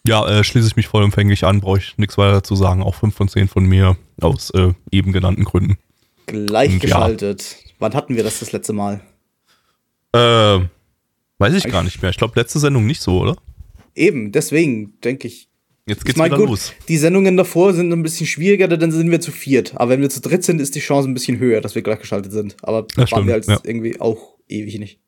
Ja, 0.05 0.27
äh, 0.29 0.43
schließe 0.43 0.67
ich 0.67 0.75
mich 0.75 0.89
vollumfänglich 0.89 1.43
an, 1.43 1.59
brauche 1.59 1.79
ich 1.79 1.97
nichts 1.97 2.19
weiter 2.19 2.43
zu 2.43 2.55
sagen. 2.55 2.84
Auch 2.84 2.93
5 2.93 3.15
von 3.15 3.27
10 3.27 3.47
von 3.47 3.65
mir 3.65 3.97
aus 4.21 4.51
äh, 4.51 4.73
eben 4.91 5.11
genannten 5.11 5.43
Gründen. 5.43 5.79
Gleichgeschaltet. 6.27 7.41
Ja. 7.41 7.71
Wann 7.79 7.95
hatten 7.95 8.15
wir 8.15 8.23
das 8.23 8.41
das 8.41 8.51
letzte 8.51 8.73
Mal? 8.73 9.01
Äh, 10.13 10.19
weiß 11.39 11.55
ich, 11.55 11.65
ich 11.65 11.71
gar 11.71 11.82
nicht 11.82 11.99
mehr. 12.03 12.11
Ich 12.11 12.17
glaube, 12.17 12.39
letzte 12.39 12.59
Sendung 12.59 12.86
nicht 12.86 13.01
so, 13.01 13.21
oder? 13.21 13.38
Eben, 13.95 14.32
deswegen 14.32 14.99
denke 15.01 15.27
ich. 15.27 15.50
Jetzt 15.91 16.05
geht's 16.05 16.15
ich 16.15 16.17
mein, 16.17 16.31
wieder 16.31 16.37
gut, 16.37 16.49
los. 16.49 16.73
Die 16.87 16.97
Sendungen 16.97 17.35
davor 17.35 17.73
sind 17.73 17.91
ein 17.91 18.01
bisschen 18.01 18.25
schwieriger, 18.25 18.69
dann 18.69 18.91
sind 18.91 19.11
wir 19.11 19.19
zu 19.19 19.31
viert. 19.31 19.73
Aber 19.75 19.91
wenn 19.91 20.01
wir 20.01 20.09
zu 20.09 20.21
dritt 20.21 20.45
sind, 20.45 20.61
ist 20.61 20.73
die 20.73 20.79
Chance 20.79 21.09
ein 21.09 21.13
bisschen 21.13 21.37
höher, 21.37 21.59
dass 21.59 21.75
wir 21.75 21.81
gleichgeschaltet 21.81 22.31
sind. 22.31 22.55
Aber 22.61 22.83
das 22.83 22.95
waren 22.97 23.07
stimmt, 23.07 23.27
wir 23.27 23.33
halt 23.33 23.47
ja. 23.47 23.59
irgendwie 23.63 23.99
auch 23.99 24.35
ewig 24.47 24.79
nicht. 24.79 24.99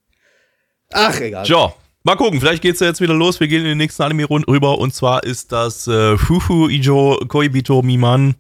Ach, 0.91 1.19
egal. 1.21 1.47
Ja, 1.47 1.73
Mal 2.05 2.17
gucken, 2.17 2.41
vielleicht 2.41 2.61
geht's 2.61 2.81
ja 2.81 2.88
jetzt 2.88 2.99
wieder 2.99 3.13
los. 3.13 3.39
Wir 3.39 3.47
gehen 3.47 3.61
in 3.61 3.69
den 3.69 3.77
nächsten 3.77 4.03
Anime 4.03 4.29
rüber 4.29 4.77
und 4.77 4.93
zwar 4.93 5.23
ist 5.23 5.53
das 5.53 5.88
äh, 5.88 6.17
Fufu 6.17 6.67
Ijo 6.67 7.17
Koibito 7.29 7.81
Miman 7.81 8.36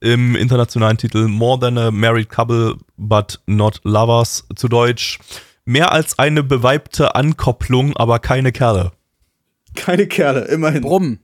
im 0.00 0.34
internationalen 0.34 0.96
Titel 0.96 1.28
More 1.28 1.60
Than 1.60 1.76
a 1.76 1.90
Married 1.90 2.30
Couple 2.30 2.78
But 2.96 3.42
Not 3.44 3.82
Lovers 3.84 4.48
zu 4.56 4.66
Deutsch. 4.66 5.18
Mehr 5.66 5.92
als 5.92 6.18
eine 6.18 6.42
beweibte 6.42 7.14
Ankopplung, 7.14 7.94
aber 7.98 8.18
keine 8.18 8.50
Kerle. 8.50 8.92
Keine 9.74 10.06
Kerle, 10.06 10.46
immerhin. 10.46 10.80
Brumm. 10.80 11.18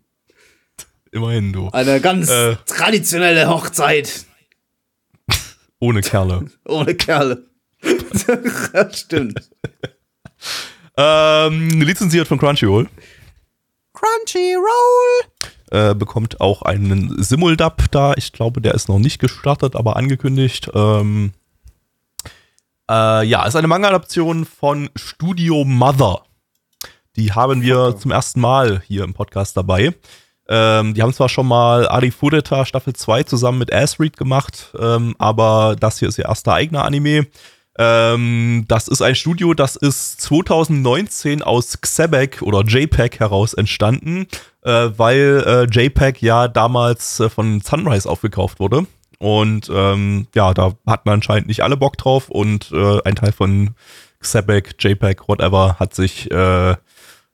Immerhin, 1.12 1.52
du. 1.52 1.68
Eine 1.70 2.00
ganz 2.00 2.28
äh, 2.30 2.56
traditionelle 2.66 3.48
Hochzeit. 3.48 4.26
Ohne 5.80 6.00
Kerle. 6.00 6.50
Ohne 6.66 6.94
Kerle. 6.94 7.44
Stimmt. 8.92 9.50
Ähm, 10.96 11.80
lizenziert 11.80 12.26
von 12.26 12.38
Crunchyroll. 12.38 12.88
Crunchyroll! 13.92 15.28
Äh, 15.70 15.94
bekommt 15.94 16.40
auch 16.40 16.62
einen 16.62 17.22
Simuldub 17.22 17.90
da. 17.90 18.14
Ich 18.16 18.32
glaube, 18.32 18.61
der 18.61 18.74
ist 18.74 18.88
noch 18.88 18.98
nicht 18.98 19.20
gestartet, 19.20 19.76
aber 19.76 19.96
angekündigt. 19.96 20.70
Ähm, 20.74 21.32
äh, 22.90 23.24
ja, 23.26 23.46
ist 23.46 23.54
eine 23.54 23.68
Manga-Adaption 23.68 24.44
von 24.46 24.90
Studio 24.96 25.64
Mother. 25.64 26.22
Die 27.16 27.32
haben 27.32 27.62
wir 27.62 27.80
okay. 27.80 27.98
zum 27.98 28.11
ersten 28.11 28.40
Mal 28.40 28.82
hier 28.86 29.04
im 29.04 29.12
Podcast 29.12 29.56
dabei. 29.56 29.94
Ähm, 30.49 30.94
die 30.94 31.03
haben 31.03 31.12
zwar 31.12 31.28
schon 31.28 31.46
mal 31.46 31.86
Ari 31.88 32.11
Fureta 32.11 32.64
Staffel 32.64 32.94
2 32.94 33.24
zusammen 33.24 33.59
mit 33.59 33.72
Asreed 33.72 34.16
gemacht, 34.16 34.72
ähm, 34.78 35.14
aber 35.18 35.76
das 35.78 35.99
hier 35.99 36.09
ist 36.09 36.18
ihr 36.18 36.24
erster 36.24 36.55
eigener 36.55 36.84
Anime. 36.84 37.26
Ähm, 37.78 38.64
das 38.66 38.88
ist 38.88 39.03
ein 39.03 39.14
Studio, 39.14 39.55
das 39.55 39.76
ist 39.76 40.20
2019 40.22 41.42
aus 41.42 41.80
Xebek 41.80 42.42
oder 42.42 42.62
JPEG 42.62 43.20
heraus 43.20 43.55
entstanden, 43.55 44.26
äh, 44.62 44.90
weil 44.96 45.44
äh, 45.46 45.64
JPEG 45.64 46.20
ja 46.20 46.49
damals 46.49 47.20
äh, 47.20 47.28
von 47.28 47.61
Sunrise 47.61 48.09
aufgekauft 48.09 48.59
wurde. 48.59 48.86
Und 49.20 49.70
ähm, 49.72 50.26
ja, 50.34 50.55
da 50.55 50.72
hatten 50.86 51.09
anscheinend 51.09 51.49
nicht 51.49 51.62
alle 51.62 51.76
Bock 51.76 51.96
drauf 51.99 52.28
und 52.28 52.72
äh, 52.72 53.03
ein 53.05 53.16
Teil 53.16 53.32
von 53.32 53.74
Xebek, 54.20 54.74
JPEG, 54.78 55.28
whatever, 55.28 55.76
hat 55.78 55.94
sich 55.94 56.30
äh, 56.30 56.74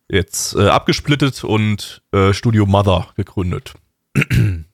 jetzt 0.08 0.54
äh, 0.54 0.68
abgesplittet 0.68 1.44
und 1.44 2.02
äh, 2.12 2.32
Studio 2.32 2.66
Mother 2.66 3.08
gegründet. 3.16 3.74
ähm, 4.34 4.66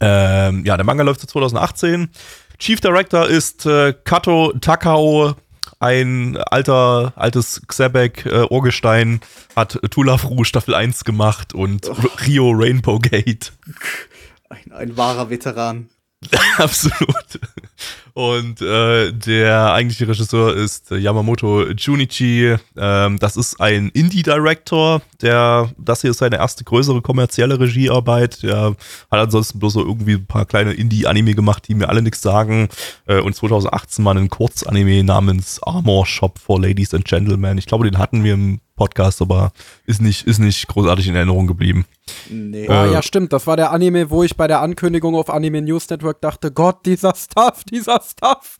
ja, 0.00 0.76
der 0.76 0.84
Manga 0.84 1.02
läuft 1.02 1.20
seit 1.20 1.30
2018. 1.30 2.10
Chief 2.58 2.80
Director 2.80 3.26
ist 3.26 3.66
äh, 3.66 3.94
Kato 4.04 4.52
Takao, 4.60 5.34
ein 5.80 6.36
alter, 6.36 7.12
altes 7.16 7.62
Xebek 7.66 8.26
äh, 8.26 8.46
hat 9.56 9.78
Tulafru 9.90 10.44
Staffel 10.44 10.74
1 10.74 11.04
gemacht 11.04 11.52
und 11.52 11.90
Rio 12.26 12.52
Rainbow 12.52 12.98
Gate. 12.98 13.52
Ein, 14.48 14.72
ein 14.72 14.96
wahrer 14.96 15.30
Veteran. 15.30 15.88
Absolut. 16.58 17.40
Und 18.14 18.62
äh, 18.62 19.12
der 19.12 19.72
eigentliche 19.72 20.06
Regisseur 20.06 20.54
ist 20.54 20.90
Yamamoto 20.90 21.68
Junichi. 21.70 22.56
Ähm, 22.76 23.18
das 23.18 23.36
ist 23.36 23.60
ein 23.60 23.88
Indie-Director, 23.88 25.02
der, 25.20 25.72
das 25.78 26.02
hier 26.02 26.12
ist 26.12 26.18
seine 26.18 26.36
erste 26.36 26.62
größere 26.62 27.02
kommerzielle 27.02 27.58
Regiearbeit. 27.58 28.44
Der 28.44 28.76
hat 29.10 29.18
ansonsten 29.18 29.58
bloß 29.58 29.72
so 29.72 29.80
irgendwie 29.84 30.14
ein 30.14 30.26
paar 30.26 30.46
kleine 30.46 30.74
Indie-Anime 30.74 31.34
gemacht, 31.34 31.66
die 31.66 31.74
mir 31.74 31.88
alle 31.88 32.02
nichts 32.02 32.22
sagen. 32.22 32.68
Äh, 33.06 33.20
und 33.20 33.34
2018 33.34 34.04
mal 34.04 34.16
einen 34.16 34.30
Kurzanime 34.30 35.02
namens 35.02 35.60
Armor 35.64 36.06
Shop 36.06 36.38
for 36.38 36.60
Ladies 36.60 36.94
and 36.94 37.04
Gentlemen. 37.04 37.58
Ich 37.58 37.66
glaube, 37.66 37.90
den 37.90 37.98
hatten 37.98 38.22
wir 38.22 38.34
im 38.34 38.60
Podcast, 38.76 39.22
aber 39.22 39.52
ist 39.86 40.02
nicht, 40.02 40.26
ist 40.26 40.38
nicht 40.38 40.66
großartig 40.68 41.06
in 41.08 41.14
Erinnerung 41.16 41.46
geblieben. 41.46 41.84
Nee. 42.28 42.68
Ah, 42.68 42.86
Äh, 42.86 42.92
ja, 42.92 43.02
stimmt. 43.02 43.32
Das 43.32 43.46
war 43.46 43.56
der 43.56 43.70
Anime, 43.72 44.10
wo 44.10 44.22
ich 44.22 44.36
bei 44.36 44.46
der 44.48 44.60
Ankündigung 44.60 45.14
auf 45.14 45.30
Anime 45.30 45.62
News 45.62 45.88
Network 45.88 46.20
dachte, 46.20 46.50
Gott, 46.52 46.84
dieser 46.86 47.14
Stuff, 47.14 47.64
dieser 47.64 48.00
Stuff. 48.02 48.58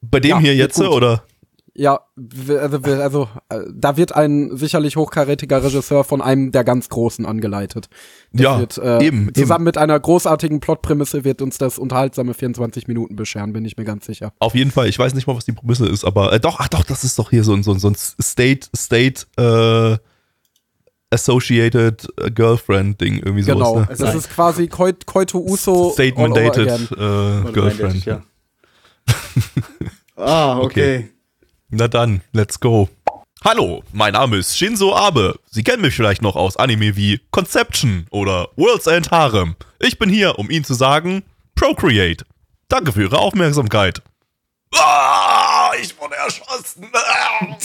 Bei 0.00 0.20
dem 0.20 0.30
Ja, 0.30 0.38
hier 0.38 0.54
jetzt, 0.54 0.76
gut. 0.76 0.88
oder? 0.88 1.24
Ja, 1.74 2.00
also, 2.60 2.78
also 2.78 3.28
da 3.72 3.96
wird 3.96 4.14
ein 4.14 4.56
sicherlich 4.56 4.96
hochkarätiger 4.96 5.62
Regisseur 5.62 6.02
von 6.02 6.20
einem 6.20 6.50
der 6.50 6.64
ganz 6.64 6.88
Großen 6.88 7.24
angeleitet. 7.24 7.88
Das 8.32 8.42
Ja, 8.42 8.58
wird, 8.58 8.78
äh, 8.78 9.04
eben, 9.04 9.32
Zusammen 9.34 9.64
mit 9.64 9.78
einer 9.78 9.98
großartigen 9.98 10.60
Plotprämisse 10.60 11.24
wird 11.24 11.40
uns 11.42 11.58
das 11.58 11.78
unterhaltsame 11.78 12.34
24 12.34 12.88
Minuten 12.88 13.14
bescheren, 13.14 13.52
bin 13.52 13.64
ich 13.64 13.76
mir 13.76 13.84
ganz 13.84 14.06
sicher. 14.06 14.32
Auf 14.40 14.54
jeden 14.54 14.72
Fall, 14.72 14.88
ich 14.88 14.98
weiß 14.98 15.14
nicht 15.14 15.26
mal, 15.26 15.36
was 15.36 15.44
die 15.44 15.52
Prämisse 15.52 15.86
ist, 15.86 16.04
aber 16.04 16.32
äh, 16.32 16.40
doch, 16.40 16.58
ach 16.58 16.68
doch, 16.68 16.82
das 16.82 17.04
ist 17.04 17.18
doch 17.18 17.30
hier 17.30 17.44
so 17.44 17.54
ein, 17.54 17.62
so 17.62 17.72
ein, 17.72 17.78
so 17.78 17.88
ein 17.88 17.94
State, 17.94 18.68
State, 18.76 19.26
äh, 19.36 19.96
Associated 21.12 22.06
äh, 22.20 22.30
Girlfriend-Ding, 22.30 23.18
irgendwie 23.18 23.42
sowas. 23.42 23.68
Genau. 23.68 23.80
Ne? 23.80 23.88
Das 23.96 24.14
ist 24.14 24.30
quasi 24.30 24.68
Koit, 24.68 25.06
Koito 25.06 25.38
Uso. 25.38 25.90
State 25.92 26.20
Mandated 26.20 26.68
äh, 26.92 27.52
Girlfriend. 27.52 28.04
Ja. 28.04 28.22
ah, 30.16 30.58
okay. 30.58 31.10
Na 31.70 31.88
dann, 31.88 32.22
let's 32.32 32.58
go. 32.60 32.88
Hallo, 33.44 33.82
mein 33.92 34.12
Name 34.12 34.36
ist 34.38 34.56
Shinzo 34.58 34.94
Abe. 34.94 35.38
Sie 35.50 35.62
kennen 35.62 35.82
mich 35.82 35.94
vielleicht 35.94 36.20
noch 36.20 36.36
aus 36.36 36.56
Anime 36.56 36.96
wie 36.96 37.20
Conception 37.30 38.06
oder 38.10 38.48
World's 38.56 38.86
End 38.86 39.10
Harem. 39.10 39.56
Ich 39.78 39.98
bin 39.98 40.10
hier, 40.10 40.38
um 40.38 40.50
Ihnen 40.50 40.64
zu 40.64 40.74
sagen, 40.74 41.22
Procreate. 41.54 42.24
Danke 42.68 42.92
für 42.92 43.02
Ihre 43.02 43.18
Aufmerksamkeit. 43.18 44.02
Ah, 44.74 45.70
ich 45.80 45.98
wurde 45.98 46.16
erschossen. 46.16 46.90
Ah. 46.92 47.56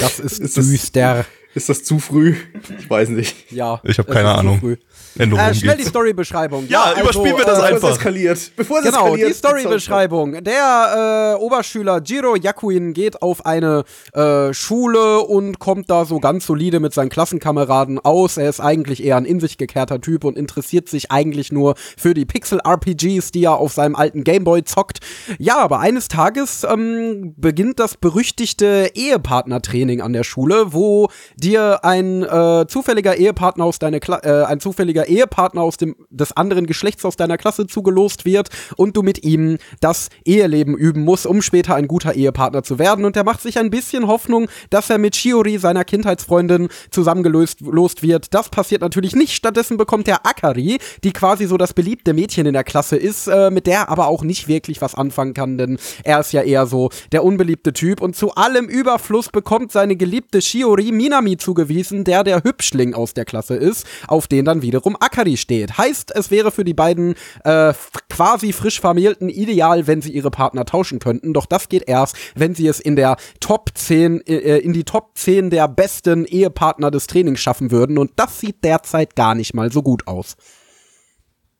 Das 0.00 0.18
ist, 0.20 0.38
Ist 0.40 0.56
das- 0.56 0.68
düster. 0.68 1.26
Ist 1.54 1.68
das 1.70 1.82
zu 1.82 1.98
früh? 1.98 2.36
Ich 2.78 2.88
weiß 2.88 3.08
nicht. 3.08 3.50
Ja. 3.50 3.80
Ich 3.82 3.98
hab 3.98 4.06
es 4.08 4.14
keine 4.14 4.32
Ahnung. 4.34 4.76
Änderung 5.18 5.44
Äh, 5.44 5.54
schnell 5.54 5.76
die. 5.76 5.84
Storybeschreibung. 5.84 6.66
Ja, 6.68 6.92
überspielen 7.00 7.36
wir 7.36 7.44
das 7.44 7.58
äh, 7.58 7.62
einfach. 7.62 7.74
Bevor 7.74 7.90
es 7.90 7.96
eskaliert. 7.96 8.52
Bevor 8.56 8.78
es 8.78 8.84
Genau, 8.84 9.04
eskaliert. 9.06 9.28
die 9.30 9.34
Storybeschreibung. 9.34 10.44
Der 10.44 11.34
äh, 11.38 11.42
Oberschüler 11.42 12.00
Jiro 12.04 12.36
Yakuin 12.36 12.92
geht 12.92 13.22
auf 13.22 13.44
eine 13.46 13.84
äh, 14.12 14.52
Schule 14.52 15.20
und 15.20 15.58
kommt 15.58 15.90
da 15.90 16.04
so 16.04 16.18
ganz 16.20 16.46
solide 16.46 16.80
mit 16.80 16.92
seinen 16.94 17.08
Klassenkameraden 17.08 17.98
aus. 17.98 18.36
Er 18.36 18.48
ist 18.48 18.60
eigentlich 18.60 19.02
eher 19.04 19.16
ein 19.16 19.24
in 19.24 19.40
sich 19.40 19.58
gekehrter 19.58 20.00
Typ 20.00 20.24
und 20.24 20.36
interessiert 20.38 20.88
sich 20.88 21.10
eigentlich 21.10 21.52
nur 21.52 21.74
für 21.96 22.14
die 22.14 22.24
Pixel-RPGs, 22.24 23.30
die 23.32 23.44
er 23.44 23.54
auf 23.56 23.72
seinem 23.72 23.96
alten 23.96 24.24
Gameboy 24.24 24.64
zockt. 24.64 24.98
Ja, 25.38 25.58
aber 25.58 25.80
eines 25.80 26.08
Tages 26.08 26.64
ähm, 26.64 27.34
beginnt 27.36 27.78
das 27.80 27.96
berüchtigte 27.96 28.90
Ehepartnertraining 28.94 30.00
an 30.00 30.12
der 30.12 30.24
Schule, 30.24 30.72
wo 30.72 31.08
dir 31.36 31.84
ein 31.84 32.22
äh, 32.22 32.66
zufälliger 32.68 33.16
Ehepartner 33.16 33.64
aus 33.64 33.78
deiner 33.78 34.00
Kla 34.00 34.18
äh, 34.22 34.44
ein 34.44 34.60
zufälliger 34.60 35.07
Ehepartner 35.08 35.62
aus 35.62 35.76
dem 35.76 35.96
des 36.10 36.36
anderen 36.36 36.66
Geschlechts 36.66 37.04
aus 37.04 37.16
deiner 37.16 37.38
Klasse 37.38 37.66
zugelost 37.66 38.24
wird 38.24 38.50
und 38.76 38.96
du 38.96 39.02
mit 39.02 39.24
ihm 39.24 39.58
das 39.80 40.08
Eheleben 40.24 40.76
üben 40.76 41.02
musst, 41.02 41.26
um 41.26 41.40
später 41.40 41.74
ein 41.74 41.88
guter 41.88 42.14
Ehepartner 42.14 42.62
zu 42.62 42.78
werden. 42.78 43.04
Und 43.04 43.16
er 43.16 43.24
macht 43.24 43.40
sich 43.40 43.58
ein 43.58 43.70
bisschen 43.70 44.06
Hoffnung, 44.06 44.48
dass 44.70 44.90
er 44.90 44.98
mit 44.98 45.16
Shiori, 45.16 45.58
seiner 45.58 45.84
Kindheitsfreundin, 45.84 46.68
zusammengelöst 46.90 47.60
lost 47.62 48.02
wird. 48.02 48.34
Das 48.34 48.50
passiert 48.50 48.82
natürlich 48.82 49.14
nicht. 49.16 49.34
Stattdessen 49.34 49.76
bekommt 49.76 50.08
er 50.08 50.26
Akari, 50.26 50.78
die 51.04 51.12
quasi 51.12 51.46
so 51.46 51.56
das 51.56 51.72
beliebte 51.72 52.12
Mädchen 52.12 52.46
in 52.46 52.52
der 52.52 52.64
Klasse 52.64 52.96
ist, 52.96 53.28
äh, 53.28 53.50
mit 53.50 53.66
der 53.66 53.78
er 53.78 53.88
aber 53.88 54.08
auch 54.08 54.22
nicht 54.22 54.48
wirklich 54.48 54.80
was 54.80 54.94
anfangen 54.94 55.34
kann, 55.34 55.56
denn 55.56 55.78
er 56.04 56.20
ist 56.20 56.32
ja 56.32 56.42
eher 56.42 56.66
so 56.66 56.90
der 57.12 57.24
unbeliebte 57.24 57.72
Typ. 57.72 58.00
Und 58.00 58.16
zu 58.16 58.34
allem 58.34 58.66
Überfluss 58.66 59.28
bekommt 59.28 59.72
seine 59.72 59.96
geliebte 59.96 60.42
Shiori 60.42 60.92
Minami 60.92 61.36
zugewiesen, 61.36 62.04
der 62.04 62.24
der 62.24 62.42
Hübschling 62.42 62.94
aus 62.94 63.14
der 63.14 63.24
Klasse 63.24 63.54
ist, 63.54 63.86
auf 64.08 64.26
den 64.26 64.44
dann 64.44 64.62
wiederum 64.62 64.87
Akari 64.96 65.36
steht. 65.36 65.78
Heißt, 65.78 66.14
es 66.14 66.30
wäre 66.30 66.50
für 66.50 66.64
die 66.64 66.74
beiden 66.74 67.14
äh, 67.44 67.72
quasi 68.08 68.52
frisch 68.52 68.80
Vermählten 68.80 69.28
ideal, 69.28 69.86
wenn 69.86 70.02
sie 70.02 70.12
ihre 70.12 70.30
Partner 70.30 70.64
tauschen 70.64 70.98
könnten. 70.98 71.32
Doch 71.32 71.46
das 71.46 71.68
geht 71.68 71.88
erst, 71.88 72.16
wenn 72.34 72.54
sie 72.54 72.66
es 72.66 72.80
in 72.80 72.96
der 72.96 73.16
Top 73.40 73.70
10, 73.74 74.26
äh, 74.26 74.58
in 74.58 74.72
die 74.72 74.84
Top 74.84 75.12
10 75.14 75.50
der 75.50 75.68
besten 75.68 76.24
Ehepartner 76.24 76.90
des 76.90 77.06
Trainings 77.06 77.40
schaffen 77.40 77.70
würden. 77.70 77.98
Und 77.98 78.12
das 78.16 78.40
sieht 78.40 78.64
derzeit 78.64 79.16
gar 79.16 79.34
nicht 79.34 79.54
mal 79.54 79.72
so 79.72 79.82
gut 79.82 80.06
aus. 80.06 80.36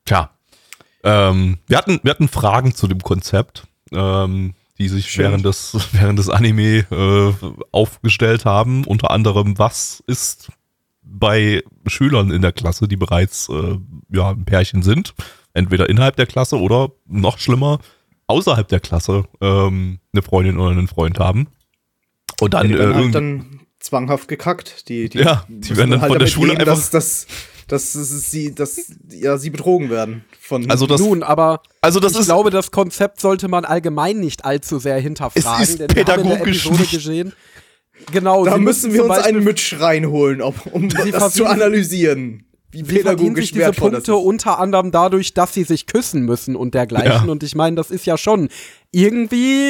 Tja. 0.04 0.30
Ähm, 1.04 1.58
wir, 1.66 1.78
hatten, 1.78 2.00
wir 2.02 2.10
hatten 2.10 2.28
Fragen 2.28 2.74
zu 2.74 2.88
dem 2.88 3.02
Konzept, 3.02 3.66
ähm, 3.92 4.54
die 4.78 4.88
sich 4.88 5.10
Schön. 5.10 5.24
während 5.24 5.44
des, 5.44 5.76
während 5.92 6.18
des 6.18 6.28
Anime 6.28 6.86
äh, 6.90 7.32
aufgestellt 7.72 8.44
haben. 8.44 8.84
Unter 8.84 9.10
anderem, 9.10 9.58
was 9.58 10.02
ist 10.06 10.50
bei 11.10 11.62
Schülern 11.86 12.30
in 12.30 12.42
der 12.42 12.52
Klasse, 12.52 12.86
die 12.88 12.96
bereits 12.96 13.48
äh, 13.48 13.78
ja, 14.10 14.30
ein 14.30 14.44
Pärchen 14.44 14.82
sind, 14.82 15.14
entweder 15.54 15.88
innerhalb 15.88 16.16
der 16.16 16.26
Klasse 16.26 16.58
oder 16.60 16.90
noch 17.06 17.38
schlimmer, 17.38 17.78
außerhalb 18.26 18.68
der 18.68 18.80
Klasse 18.80 19.24
ähm, 19.40 19.98
eine 20.12 20.22
Freundin 20.22 20.58
oder 20.58 20.70
einen 20.70 20.86
Freund 20.88 21.18
haben. 21.18 21.48
Und 22.40 22.54
dann, 22.54 22.68
Die 22.68 22.74
äh, 22.74 22.78
werden 22.78 22.94
halt 22.94 23.00
irgend- 23.02 23.14
dann 23.14 23.60
zwanghaft 23.80 24.28
gekackt. 24.28 24.88
Die, 24.88 25.08
die 25.08 25.18
Ja, 25.18 25.44
die 25.48 25.76
werden 25.76 25.90
dann 25.92 26.00
von 26.00 26.18
der 26.18 26.26
Schule 26.26 26.48
leben, 26.52 26.60
einfach- 26.60 26.74
dass, 26.76 26.90
dass, 26.90 27.26
dass, 27.68 27.92
dass 27.92 28.30
sie, 28.30 28.54
dass 28.54 28.92
ja, 29.10 29.38
sie 29.38 29.50
betrogen 29.50 29.88
werden. 29.90 30.24
Von 30.40 30.70
Also 30.70 30.86
das- 30.86 31.00
Nun, 31.00 31.22
aber 31.22 31.62
also 31.80 32.00
das 32.00 32.12
ich 32.12 32.20
ist 32.20 32.26
glaube, 32.26 32.50
das 32.50 32.70
Konzept 32.70 33.20
sollte 33.20 33.48
man 33.48 33.64
allgemein 33.64 34.20
nicht 34.20 34.44
allzu 34.44 34.78
sehr 34.78 35.00
hinterfragen. 35.00 35.62
Es 35.62 35.70
ist 35.70 35.78
denn 35.80 35.88
wir 35.94 36.04
haben 36.04 36.20
in 36.22 36.28
der 36.28 36.34
pädagogisch 36.36 36.64
Episode 36.66 36.80
nicht- 36.82 36.90
gesehen. 36.92 37.32
Genau, 38.12 38.44
da 38.44 38.56
müssen 38.58 38.92
wir 38.92 39.04
uns 39.04 39.16
Beispiel 39.16 39.36
einen 39.36 39.44
Mitsch 39.44 39.74
reinholen, 39.78 40.42
ob, 40.42 40.54
um 40.72 40.88
das 41.12 41.34
zu 41.34 41.46
analysieren. 41.46 42.44
Wie 42.70 42.78
Sie 42.78 42.84
sich 42.84 42.96
pädagogisch 42.98 43.52
diese 43.52 43.70
Punkte 43.72 44.14
unter 44.16 44.58
anderem 44.58 44.90
dadurch, 44.90 45.32
dass 45.32 45.54
sie 45.54 45.64
sich 45.64 45.86
küssen 45.86 46.26
müssen 46.26 46.54
und 46.54 46.74
dergleichen. 46.74 47.26
Ja. 47.26 47.32
Und 47.32 47.42
ich 47.42 47.54
meine, 47.54 47.76
das 47.76 47.90
ist 47.90 48.04
ja 48.04 48.18
schon 48.18 48.50
irgendwie 48.92 49.64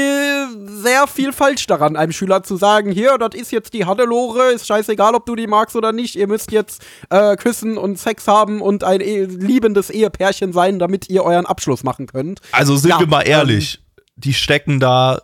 sehr 0.67 1.07
viel 1.07 1.33
falsch 1.33 1.69
daran, 1.69 1.95
einem 1.95 2.11
Schüler 2.11 2.43
zu 2.43 2.57
sagen, 2.57 2.91
hier, 2.91 3.17
das 3.19 3.41
ist 3.41 3.53
jetzt 3.53 3.73
die 3.73 3.85
Hannelore, 3.85 4.51
ist 4.53 4.67
scheißegal, 4.67 5.15
ob 5.15 5.27
du 5.27 5.37
die 5.37 5.47
magst 5.47 5.77
oder 5.77 5.93
nicht, 5.93 6.17
ihr 6.17 6.27
müsst 6.27 6.51
jetzt 6.51 6.85
äh, 7.11 7.37
küssen 7.37 7.79
und 7.79 8.01
Sex 8.01 8.27
haben 8.27 8.61
und 8.61 8.83
ein 8.83 9.01
eh 9.01 9.27
liebendes 9.27 9.91
Ehepärchen 9.91 10.53
sein, 10.53 10.81
damit 10.81 11.09
ihr 11.09 11.23
euren 11.23 11.47
Abschluss 11.47 11.85
machen 11.85 12.09
könnt. 12.09 12.41
Also 12.51 12.77
sind 12.77 12.91
Ja, 12.91 12.99
wir 12.99 13.07
mal 13.07 13.23
ehrlich, 13.23 13.81
die 14.17 14.35
stecken 14.35 14.81
da 14.81 15.23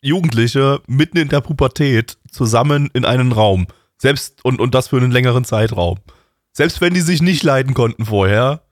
Jugendliche 0.00 0.80
mitten 0.86 1.18
in 1.18 1.28
der 1.28 1.40
Pubertät 1.40 2.18
zusammen 2.30 2.90
in 2.92 3.04
einen 3.04 3.32
Raum. 3.32 3.66
Selbst 3.96 4.44
und, 4.44 4.60
und 4.60 4.74
das 4.74 4.88
für 4.88 4.96
einen 4.96 5.10
längeren 5.10 5.44
Zeitraum. 5.44 5.98
Selbst 6.52 6.80
wenn 6.80 6.94
die 6.94 7.00
sich 7.00 7.20
nicht 7.20 7.42
leiden 7.42 7.74
konnten 7.74 8.06
vorher. 8.06 8.62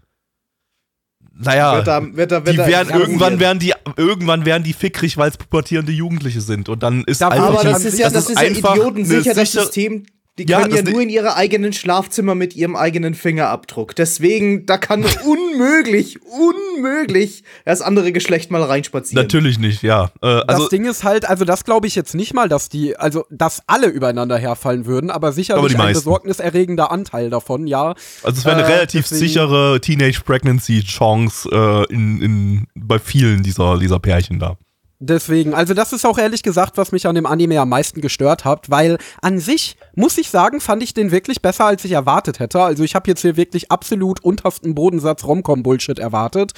Naja, 1.38 1.76
Wird 1.76 1.86
da, 1.86 2.16
wird 2.16 2.32
da, 2.32 2.46
wird 2.46 2.54
die 2.54 2.58
werden, 2.58 2.98
irgendwann 2.98 3.38
werden 3.40 3.58
die 3.58 3.74
irgendwann 3.96 4.46
werden 4.46 4.62
die 4.62 4.72
fickrig, 4.72 5.18
weil 5.18 5.28
es 5.30 5.36
pubertierende 5.36 5.92
Jugendliche 5.92 6.40
sind. 6.40 6.68
Und 6.68 6.82
dann 6.82 7.04
ist 7.04 7.20
Da 7.20 7.28
einfach 7.28 7.48
Aber 7.48 7.62
das 7.64 7.84
ist 7.84 7.98
ja, 7.98 8.08
das, 8.08 8.30
ist 8.30 8.40
ja 8.40 8.48
einfach 8.48 8.74
idiotensicher, 8.74 9.34
das 9.34 9.52
System. 9.52 10.06
Die 10.38 10.44
Ja, 10.46 10.60
können 10.60 10.74
ja, 10.76 10.82
das- 10.82 10.92
nur 10.92 11.00
in 11.00 11.08
ihre 11.08 11.34
eigenen 11.36 11.72
Schlafzimmer 11.72 12.34
mit 12.34 12.54
ihrem 12.54 12.76
eigenen 12.76 13.14
Fingerabdruck. 13.14 13.94
Deswegen, 13.96 14.66
da 14.66 14.76
kann 14.76 15.02
unmöglich, 15.24 16.18
unmöglich 16.22 17.42
das 17.64 17.80
andere 17.80 18.12
Geschlecht 18.12 18.50
mal 18.50 18.62
reinspazieren. 18.62 19.24
Natürlich 19.24 19.58
nicht, 19.58 19.82
ja. 19.82 20.04
Äh, 20.04 20.10
Das 20.20 20.44
also, 20.48 20.68
Ding 20.68 20.84
ist 20.84 21.04
halt, 21.04 21.26
also 21.28 21.44
das 21.44 21.64
glaube 21.64 21.86
ich 21.86 21.94
jetzt 21.94 22.14
nicht 22.14 22.34
mal, 22.34 22.48
dass 22.48 22.68
die, 22.68 22.96
also 22.96 23.24
dass 23.30 23.62
alle 23.66 23.86
übereinander 23.88 24.36
herfallen 24.38 24.84
würden, 24.86 25.10
aber 25.10 25.32
sicherlich 25.32 25.58
Aber 25.58 25.68
die 25.68 25.76
ein 25.76 25.94
besorgniserregender 25.94 26.90
Anteil 26.90 27.30
davon, 27.30 27.66
ja. 27.66 27.94
also 28.22 28.38
es 28.38 28.44
wäre 28.44 28.56
eine 28.56 28.66
äh, 28.68 28.72
relativ 28.74 29.08
deswegen- 29.08 29.28
sichere 29.28 29.80
Teenage 29.80 30.20
Pregnancy 30.24 30.82
Chance 30.82 31.48
äh, 31.50 31.92
in, 31.92 32.20
in, 32.22 32.66
bei 32.74 32.98
vielen 32.98 33.42
dieser, 33.42 33.78
dieser 33.78 33.98
Pärchen 34.00 34.38
da. 34.38 34.56
Deswegen, 34.98 35.52
also 35.54 35.74
das 35.74 35.92
ist 35.92 36.06
auch 36.06 36.16
ehrlich 36.18 36.42
gesagt, 36.42 36.78
was 36.78 36.90
mich 36.90 37.06
an 37.06 37.14
dem 37.14 37.26
Anime 37.26 37.60
am 37.60 37.68
meisten 37.68 38.00
gestört 38.00 38.44
hat, 38.44 38.70
weil 38.70 38.96
an 39.20 39.38
sich, 39.38 39.76
muss 39.94 40.16
ich 40.16 40.30
sagen, 40.30 40.60
fand 40.60 40.82
ich 40.82 40.94
den 40.94 41.10
wirklich 41.10 41.42
besser, 41.42 41.66
als 41.66 41.84
ich 41.84 41.92
erwartet 41.92 42.38
hätte. 42.40 42.62
Also 42.62 42.82
ich 42.82 42.94
habe 42.94 43.08
jetzt 43.10 43.20
hier 43.20 43.36
wirklich 43.36 43.70
absolut 43.70 44.24
untersten 44.24 44.74
Bodensatz 44.74 45.24
Romcom-Bullshit 45.24 45.98
erwartet. 45.98 46.52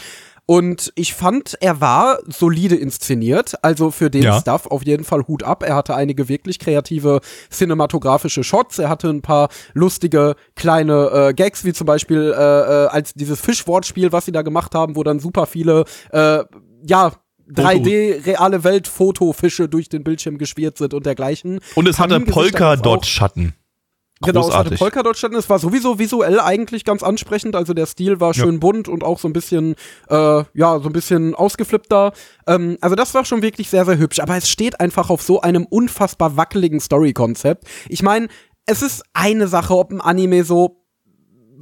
Und 0.51 0.93
ich 0.95 1.12
fand, 1.12 1.59
er 1.61 1.82
war 1.82 2.20
solide 2.26 2.74
inszeniert. 2.74 3.62
Also 3.62 3.91
für 3.91 4.09
den 4.09 4.22
Ja. 4.22 4.41
Stuff 4.41 4.66
auf 4.66 4.82
jeden 4.82 5.05
Fall 5.05 5.26
Hut 5.26 5.43
ab. 5.43 5.62
Er 5.62 5.74
hatte 5.74 5.95
einige 5.95 6.30
wirklich 6.30 6.59
kreative 6.59 7.20
cinematografische 7.51 8.43
Shots. 8.43 8.78
Er 8.78 8.89
hatte 8.89 9.09
ein 9.11 9.20
paar 9.20 9.51
lustige 9.74 10.36
kleine 10.57 11.11
äh, 11.28 11.34
Gags, 11.34 11.66
wie 11.66 11.74
zum 11.74 11.86
Beispiel 11.86 12.32
äh, 12.34 12.41
äh, 12.41 12.86
als 12.86 13.12
dieses 13.12 13.41
Fischwortspiel, 13.41 14.11
was 14.11 14.24
sie 14.24 14.32
da 14.32 14.41
gemacht 14.41 14.74
haben, 14.74 14.97
wo 14.97 15.03
dann 15.03 15.20
super 15.20 15.45
viele, 15.45 15.84
äh, 16.12 16.45
ja, 16.86 17.12
3D 17.55 18.27
reale 18.27 18.65
Welt 18.65 18.89
Fotofische 18.89 19.69
durch 19.69 19.89
den 19.89 20.05
Bildschirm 20.05 20.39
geschwirrt 20.39 20.79
sind 20.79 20.95
und 20.95 21.07
dergleichen. 21.07 21.61
Und 21.75 21.89
es 21.89 21.99
hatte. 21.99 22.21
Polka-Dot-Schatten. 22.21 23.55
Genau, 24.21 24.41
es 24.41 24.47
hatte 24.47 24.71
Großartig. 24.71 24.79
Polkadot 24.81 25.17
statt. 25.17 25.33
Es 25.35 25.49
war 25.49 25.59
sowieso 25.59 25.99
visuell 25.99 26.41
eigentlich 26.41 26.85
ganz 26.85 27.03
ansprechend. 27.03 27.55
Also 27.55 27.73
der 27.73 27.87
Stil 27.87 28.21
war 28.21 28.35
schön 28.35 28.59
bunt 28.59 28.89
und 28.89 29.05
auch 29.05 29.19
so 29.19 29.29
ein 29.29 29.33
bisschen, 29.33 29.77
äh, 30.09 30.43
ja, 30.55 30.81
so 30.81 30.89
ein 30.89 30.93
bisschen 30.93 31.35
ausgeflippter. 31.35 32.13
Ähm, 32.47 32.79
also 32.81 32.97
das 32.97 33.15
war 33.15 33.25
schon 33.25 33.43
wirklich 33.43 33.71
sehr, 33.71 33.85
sehr 33.85 33.99
hübsch. 33.99 34.19
Aber 34.19 34.37
es 34.37 34.49
steht 34.49 34.81
einfach 34.81 35.11
auf 35.11 35.23
so 35.23 35.41
einem 35.41 35.67
unfassbar 35.67 36.37
wackeligen 36.37 36.81
Story-Konzept. 36.81 37.65
Ich 37.89 38.03
meine, 38.03 38.29
es 38.67 38.83
ist 38.83 39.05
eine 39.15 39.47
Sache, 39.47 39.77
ob 39.77 39.93
ein 39.93 40.01
Anime 40.01 40.43
so 40.43 40.83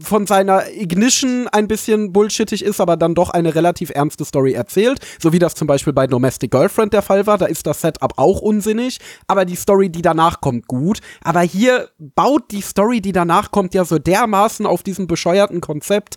von 0.01 0.27
seiner 0.27 0.71
Ignition 0.73 1.49
ein 1.49 1.69
bisschen 1.69 2.13
bullshittig 2.13 2.65
ist, 2.65 2.81
aber 2.81 2.97
dann 2.97 3.15
doch 3.15 3.31
eine 3.31 3.55
relativ 3.55 3.91
ernste 3.91 4.25
Story 4.25 4.53
erzählt, 4.53 5.01
so 5.21 5.33
wie 5.33 5.39
das 5.39 5.55
zum 5.55 5.67
Beispiel 5.67 5.93
bei 5.93 6.07
Domestic 6.07 6.51
Girlfriend 6.51 6.93
der 6.93 7.03
Fall 7.03 7.27
war. 7.27 7.39
Da 7.39 7.47
ist 7.47 7.67
das 7.67 7.81
Setup 7.81 8.13
auch 8.17 8.41
unsinnig, 8.41 8.99
aber 9.27 9.45
die 9.45 9.57
Story, 9.57 9.91
die 9.91 10.03
danach 10.03 10.41
kommt, 10.41 10.67
gut. 10.67 11.01
Aber 11.23 11.41
hier 11.41 11.91
baut 11.99 12.51
die 12.51 12.61
Story, 12.61 13.01
die 13.01 13.13
danach 13.13 13.51
kommt, 13.51 13.75
ja 13.75 13.85
so 13.85 13.99
dermaßen 13.99 14.67
auf 14.67 14.83
diesem 14.83 15.07
bescheuerten 15.07 15.61
Konzept, 15.61 16.17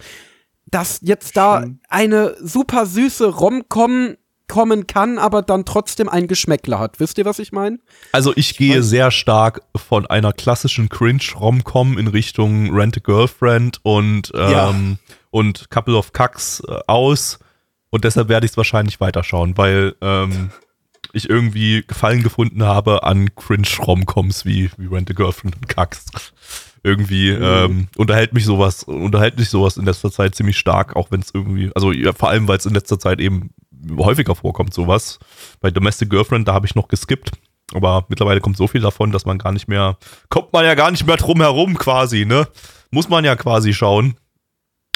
dass 0.66 1.00
jetzt 1.02 1.36
da 1.38 1.66
eine 1.88 2.36
super 2.40 2.86
süße 2.86 3.28
Rom-Com 3.28 4.16
kommen 4.50 4.86
kann, 4.88 5.18
aber 5.18 5.42
dann 5.42 5.64
trotzdem 5.64 6.10
ein 6.10 6.28
Geschmäckler 6.28 6.80
hat. 6.80 7.00
Wisst 7.00 7.18
ihr, 7.18 7.24
was 7.24 7.40
ich 7.40 7.54
meine? 7.54 7.80
Also 8.12 8.34
ich 8.36 8.58
gehe 8.58 8.84
sehr 8.84 9.12
stark 9.12 9.62
von 9.76 10.06
einer 10.08 10.34
klassischen 10.34 10.90
Cringe-Rom-Com 10.90 11.98
in 11.98 12.08
Richtung 12.08 12.76
Rent 12.76 12.98
a 12.98 13.00
Girlfriend 13.02 13.80
und, 13.84 14.32
ähm, 14.36 14.52
Ja. 14.52 14.74
und 15.30 15.70
Couple 15.70 15.96
of 15.96 16.12
Cucks 16.12 16.62
äh, 16.68 16.80
aus. 16.88 17.40
Und 17.92 18.04
deshalb 18.04 18.28
werde 18.28 18.46
ich 18.46 18.52
es 18.52 18.58
wahrscheinlich 18.58 19.00
weiterschauen, 19.00 19.58
weil 19.58 19.96
ähm, 20.02 20.50
ich 21.14 21.30
irgendwie 21.30 21.84
Gefallen 21.88 22.22
gefunden 22.22 22.64
habe 22.64 23.04
an 23.04 23.34
Cringe-Rom-Coms 23.36 24.46
wie, 24.46 24.70
wie 24.78 24.88
Rent 24.88 25.10
a 25.10 25.14
Girlfriend 25.14 25.56
und 25.56 25.68
Cucks. 25.70 26.06
Irgendwie 26.84 27.30
ähm, 27.30 27.88
unterhält 27.98 28.34
mich 28.34 28.46
sowas, 28.46 28.84
unterhält 28.84 29.38
mich 29.38 29.50
sowas 29.50 29.76
in 29.78 29.86
letzter 29.86 30.12
Zeit 30.12 30.36
ziemlich 30.36 30.58
stark, 30.58 30.96
auch 30.96 31.12
wenn 31.12 31.20
es 31.20 31.32
irgendwie, 31.34 31.72
also 31.76 31.92
ja, 31.92 32.14
vor 32.14 32.30
allem, 32.30 32.48
weil 32.48 32.58
es 32.58 32.66
in 32.66 32.74
letzter 32.74 32.98
Zeit 33.00 33.20
eben 33.20 33.50
häufiger 33.98 34.36
vorkommt, 34.36 34.74
sowas. 34.74 35.20
Bei 35.60 35.72
Domestic 35.72 36.10
Girlfriend, 36.10 36.48
da 36.48 36.54
habe 36.54 36.66
ich 36.66 36.76
noch 36.76 36.88
geskippt. 36.88 37.32
Aber 37.74 38.06
mittlerweile 38.10 38.42
kommt 38.42 38.58
so 38.58 38.68
viel 38.68 38.82
davon, 38.82 39.12
dass 39.12 39.26
man 39.26 39.38
gar 39.38 39.52
nicht 39.52 39.68
mehr, 39.68 39.98
kommt 40.30 40.54
man 40.54 40.66
ja 40.66 40.76
gar 40.76 40.92
nicht 40.92 41.06
mehr 41.06 41.18
drum 41.18 41.40
herum 41.40 41.78
quasi, 41.78 42.26
ne? 42.26 42.48
Muss 42.92 43.10
man 43.10 43.24
ja 43.24 43.36
quasi 43.36 43.74
schauen. 43.74 44.16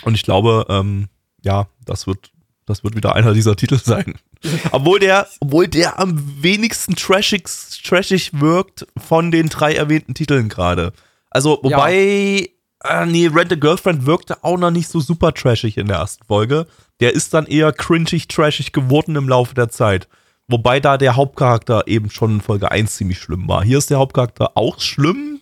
Und 0.04 0.16
ich 0.16 0.24
glaube, 0.24 0.66
ähm, 0.70 1.08
ja, 1.44 1.68
das 1.86 2.08
wird, 2.08 2.32
das 2.66 2.84
wird 2.84 2.96
wieder 2.96 3.16
einer 3.16 3.34
dieser 3.34 3.56
Titel 3.56 3.78
sein. 3.78 4.16
obwohl 4.72 5.00
der, 5.00 5.28
obwohl 5.40 5.68
der 5.68 6.00
am 6.00 6.42
wenigsten 6.42 6.96
trashig, 6.96 7.48
trashig 7.84 8.40
wirkt 8.40 8.88
von 8.98 9.32
den 9.32 9.50
drei 9.50 9.76
erwähnten 9.76 10.16
Titeln 10.16 10.50
gerade. 10.50 10.94
Also, 11.30 11.60
wobei, 11.62 12.50
äh, 12.88 13.06
nee, 13.06 13.28
Rent 13.28 13.52
a 13.52 13.56
Girlfriend 13.56 14.06
wirkte 14.06 14.44
auch 14.44 14.58
noch 14.58 14.72
nicht 14.72 14.88
so 14.90 15.00
super 15.00 15.34
trashig 15.34 15.78
in 15.78 15.88
der 15.88 15.98
ersten 15.98 16.26
Folge. 16.26 16.68
Der 17.00 17.14
ist 17.14 17.34
dann 17.34 17.46
eher 17.46 17.72
cringig, 17.74 18.28
trashig 18.28 18.72
geworden 18.74 19.16
im 19.16 19.28
Laufe 19.30 19.56
der 19.56 19.70
Zeit. 19.70 20.08
Wobei 20.48 20.80
da 20.80 20.98
der 20.98 21.16
Hauptcharakter 21.16 21.88
eben 21.88 22.10
schon 22.10 22.32
in 22.36 22.42
Folge 22.42 22.70
1 22.72 22.96
ziemlich 22.96 23.20
schlimm 23.20 23.48
war. 23.48 23.64
Hier 23.64 23.78
ist 23.78 23.90
der 23.90 23.98
Hauptcharakter 24.00 24.52
auch 24.58 24.80
schlimm 24.82 25.40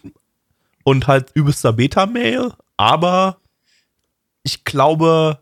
und 0.83 1.07
halt 1.07 1.31
übelster 1.33 1.73
Beta-Mail, 1.73 2.53
aber 2.77 3.37
ich 4.43 4.63
glaube, 4.63 5.39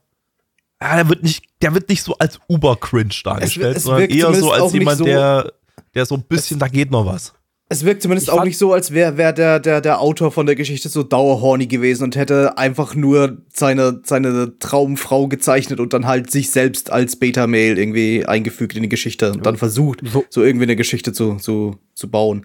ja, 0.82 0.96
der 0.96 1.10
wird 1.10 1.24
nicht, 1.24 1.44
der 1.62 1.74
wird 1.74 1.90
nicht 1.90 2.04
so 2.04 2.18
als 2.18 2.40
Uber-Cringe 2.48 3.14
dargestellt, 3.24 3.78
es 3.78 3.84
sondern 3.84 4.02
wirkt 4.04 4.14
eher 4.16 4.34
so 4.34 4.52
als 4.52 4.74
jemand, 4.74 4.98
so- 4.98 5.04
der, 5.06 5.54
der 5.94 6.06
so 6.06 6.16
ein 6.16 6.24
bisschen, 6.24 6.60
da 6.60 6.68
geht 6.68 6.92
noch 6.92 7.06
was. 7.06 7.34
Es 7.72 7.86
wirkt 7.86 8.02
zumindest 8.02 8.32
auch 8.32 8.44
nicht 8.44 8.58
so, 8.58 8.74
als 8.74 8.92
wäre 8.92 9.18
wär 9.18 9.32
der, 9.32 9.60
der, 9.60 9.80
der 9.80 10.02
Autor 10.02 10.32
von 10.32 10.48
der 10.48 10.56
Geschichte 10.56 10.90
so 10.90 11.04
dauerhorny 11.04 11.68
gewesen 11.68 12.04
und 12.04 12.16
hätte 12.16 12.58
einfach 12.58 12.96
nur 12.96 13.38
seine, 13.54 14.02
seine 14.04 14.58
Traumfrau 14.58 15.28
gezeichnet 15.28 15.80
und 15.80 15.94
dann 15.94 16.08
halt 16.08 16.32
sich 16.32 16.50
selbst 16.50 16.92
als 16.92 17.16
Beta-Mail 17.18 17.78
irgendwie 17.78 18.26
eingefügt 18.26 18.76
in 18.76 18.82
die 18.82 18.90
Geschichte 18.90 19.32
und 19.34 19.46
dann 19.46 19.56
versucht, 19.56 20.00
So- 20.04 20.26
so, 20.32 20.42
irgendwie 20.44 20.64
eine 20.64 20.76
Geschichte 20.76 21.14
zu, 21.14 21.36
zu, 21.36 21.76
zu 21.94 22.10
bauen. 22.10 22.44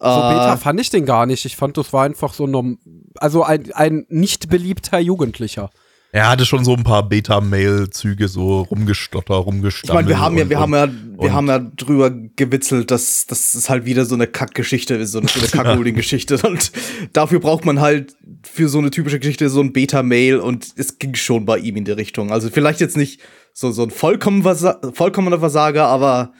So 0.00 0.06
Äh, 0.08 0.10
Beta 0.34 0.56
fand 0.56 0.80
ich 0.80 0.90
den 0.90 1.06
gar 1.06 1.26
nicht. 1.26 1.44
Ich 1.44 1.54
fand, 1.56 1.76
das 1.76 1.92
war 1.92 2.04
einfach 2.04 2.34
so 2.34 2.46
norm 2.48 2.78
also 3.18 3.44
ein, 3.44 3.70
ein 3.72 4.04
nicht 4.08 4.48
beliebter 4.48 4.98
Jugendlicher. 4.98 5.70
Er 6.12 6.28
hatte 6.30 6.46
schon 6.46 6.64
so 6.64 6.74
ein 6.74 6.82
paar 6.82 7.06
Beta-Mail-Züge, 7.08 8.28
so 8.28 8.62
rumgestotter, 8.62 9.38
ich 9.40 9.46
rumgestammelt. 9.46 10.06
meine, 10.06 10.08
wir 10.08 10.18
haben 10.20 10.36
ja, 10.38 10.42
und- 10.44 10.50
wir 10.50 10.58
haben 10.60 10.72
und- 10.72 11.16
ja, 11.18 11.22
wir 11.22 11.32
haben 11.34 11.46
ja 11.48 11.58
drüber 11.58 12.10
gewitzelt, 12.10 12.90
dass, 12.90 13.26
dass 13.26 13.54
es 13.54 13.68
halt 13.68 13.84
wieder 13.84 14.04
so 14.06 14.14
eine 14.14 14.26
Kackgeschichte 14.26 14.94
ist, 14.94 15.12
so 15.12 15.18
eine, 15.18 15.28
so 15.28 15.40
eine 15.40 15.48
Kackholding-Geschichte. 15.50 16.38
Und 16.46 16.72
dafür 17.12 17.40
braucht 17.40 17.64
man 17.66 17.80
halt 17.80 18.14
für 18.44 18.68
so 18.68 18.78
eine 18.78 18.90
typische 18.90 19.18
Geschichte 19.18 19.50
so 19.50 19.60
ein 19.60 19.72
Beta-Mail 19.72 20.38
und 20.38 20.68
es 20.76 20.98
ging 20.98 21.14
schon 21.16 21.44
bei 21.44 21.58
ihm 21.58 21.76
in 21.76 21.84
die 21.84 21.92
Richtung. 21.92 22.30
Also 22.32 22.48
vielleicht 22.50 22.80
jetzt 22.80 22.96
nicht 22.96 23.20
so, 23.52 23.70
so 23.72 23.82
ein 23.82 23.90
vollkommen 23.90 24.42
Versa 24.42 24.80
vollkommener 24.94 25.38
Versager, 25.40 25.86
aber 25.86 26.32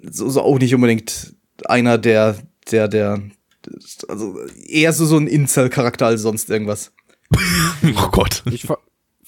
so, 0.00 0.28
so 0.28 0.42
auch 0.42 0.58
nicht 0.58 0.74
unbedingt 0.74 1.34
einer, 1.64 1.98
der, 1.98 2.36
der, 2.70 2.86
der, 2.88 3.20
also 4.08 4.36
eher 4.68 4.92
so, 4.92 5.06
so 5.06 5.16
ein 5.16 5.26
Incel-Charakter 5.26 6.06
als 6.06 6.22
sonst 6.22 6.50
irgendwas. 6.50 6.92
Oh 7.96 8.08
Gott. 8.10 8.42
Ich 8.50 8.66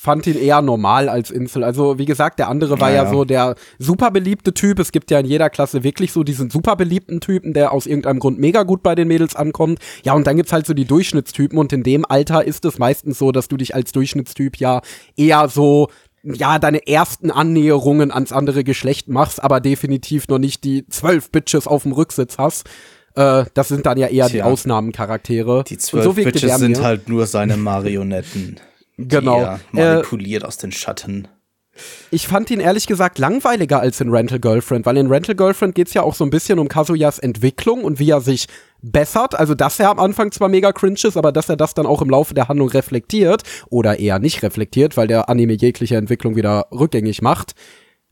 fand 0.02 0.26
ihn 0.26 0.38
eher 0.38 0.62
normal 0.62 1.10
als 1.10 1.30
Insel. 1.30 1.62
Also, 1.62 1.98
wie 1.98 2.06
gesagt, 2.06 2.38
der 2.38 2.48
andere 2.48 2.80
war 2.80 2.90
ja, 2.90 3.04
Ja. 3.04 3.10
so 3.10 3.26
der 3.26 3.54
super 3.78 4.10
beliebte 4.10 4.54
Typ. 4.54 4.78
Es 4.78 4.92
gibt 4.92 5.10
ja 5.10 5.18
in 5.20 5.26
jeder 5.26 5.50
Klasse 5.50 5.84
wirklich 5.84 6.10
so 6.12 6.22
diesen 6.24 6.48
super 6.48 6.74
beliebten 6.74 7.20
Typen, 7.20 7.52
der 7.52 7.70
aus 7.72 7.84
irgendeinem 7.84 8.18
Grund 8.18 8.38
mega 8.38 8.62
gut 8.62 8.82
bei 8.82 8.94
den 8.94 9.08
Mädels 9.08 9.36
ankommt. 9.36 9.78
Ja, 10.02 10.14
und 10.14 10.26
dann 10.26 10.36
gibt's 10.38 10.54
halt 10.54 10.64
so 10.64 10.72
die 10.72 10.86
Durchschnittstypen 10.86 11.58
und 11.58 11.70
in 11.74 11.82
dem 11.82 12.06
Alter 12.08 12.42
ist 12.46 12.64
es 12.64 12.78
meistens 12.78 13.18
so, 13.18 13.30
dass 13.30 13.48
du 13.48 13.58
dich 13.58 13.74
als 13.74 13.92
Durchschnittstyp 13.92 14.56
ja 14.56 14.80
eher 15.18 15.50
so 15.50 15.88
ja, 16.22 16.58
deine 16.58 16.86
ersten 16.86 17.30
Annäherungen 17.30 18.10
ans 18.10 18.32
andere 18.32 18.64
Geschlecht 18.64 19.08
machst, 19.08 19.42
aber 19.44 19.60
definitiv 19.60 20.28
noch 20.28 20.38
nicht 20.38 20.64
die 20.64 20.86
zwölf 20.88 21.30
Bitches 21.30 21.66
auf 21.66 21.82
dem 21.82 21.92
Rücksitz 21.92 22.38
hast. 22.38 22.66
Äh, 23.16 23.44
das 23.52 23.68
sind 23.68 23.84
dann 23.84 23.98
ja 23.98 24.06
eher 24.06 24.28
die 24.28 24.36
Tja. 24.36 24.44
Ausnahmencharaktere. 24.46 25.64
Die 25.64 25.76
zwölf 25.76 26.04
so 26.04 26.12
Bitches 26.14 26.56
sind 26.58 26.82
halt 26.82 27.10
nur 27.10 27.26
seine 27.26 27.58
Marionetten. 27.58 28.56
Genau. 29.08 29.58
Die 29.72 29.78
er 29.78 29.84
Äh, 29.84 29.94
manipuliert 29.94 30.44
aus 30.44 30.56
den 30.56 30.72
Schatten. 30.72 31.28
Ich 32.10 32.26
fand 32.26 32.50
ihn 32.50 32.60
ehrlich 32.60 32.86
gesagt 32.86 33.18
langweiliger 33.18 33.80
als 33.80 34.00
in 34.00 34.10
Rental 34.10 34.40
Girlfriend, 34.40 34.84
weil 34.86 34.96
in 34.96 35.06
Rental 35.06 35.34
Girlfriend 35.34 35.74
geht's 35.74 35.94
ja 35.94 36.02
auch 36.02 36.14
so 36.14 36.24
ein 36.24 36.30
bisschen 36.30 36.58
um 36.58 36.68
Kazuyas 36.68 37.18
Entwicklung 37.18 37.84
und 37.84 37.98
wie 37.98 38.10
er 38.10 38.20
sich 38.20 38.46
bessert. 38.82 39.38
Also, 39.38 39.54
dass 39.54 39.78
er 39.78 39.90
am 39.90 39.98
Anfang 39.98 40.32
zwar 40.32 40.48
mega 40.48 40.72
cringe 40.72 40.98
ist, 41.02 41.16
aber 41.16 41.32
dass 41.32 41.48
er 41.48 41.56
das 41.56 41.74
dann 41.74 41.86
auch 41.86 42.02
im 42.02 42.10
Laufe 42.10 42.34
der 42.34 42.48
Handlung 42.48 42.68
reflektiert 42.68 43.42
oder 43.68 43.98
eher 43.98 44.18
nicht 44.18 44.42
reflektiert, 44.42 44.96
weil 44.96 45.06
der 45.06 45.28
Anime 45.28 45.54
jegliche 45.54 45.96
Entwicklung 45.96 46.36
wieder 46.36 46.66
rückgängig 46.72 47.22
macht. 47.22 47.54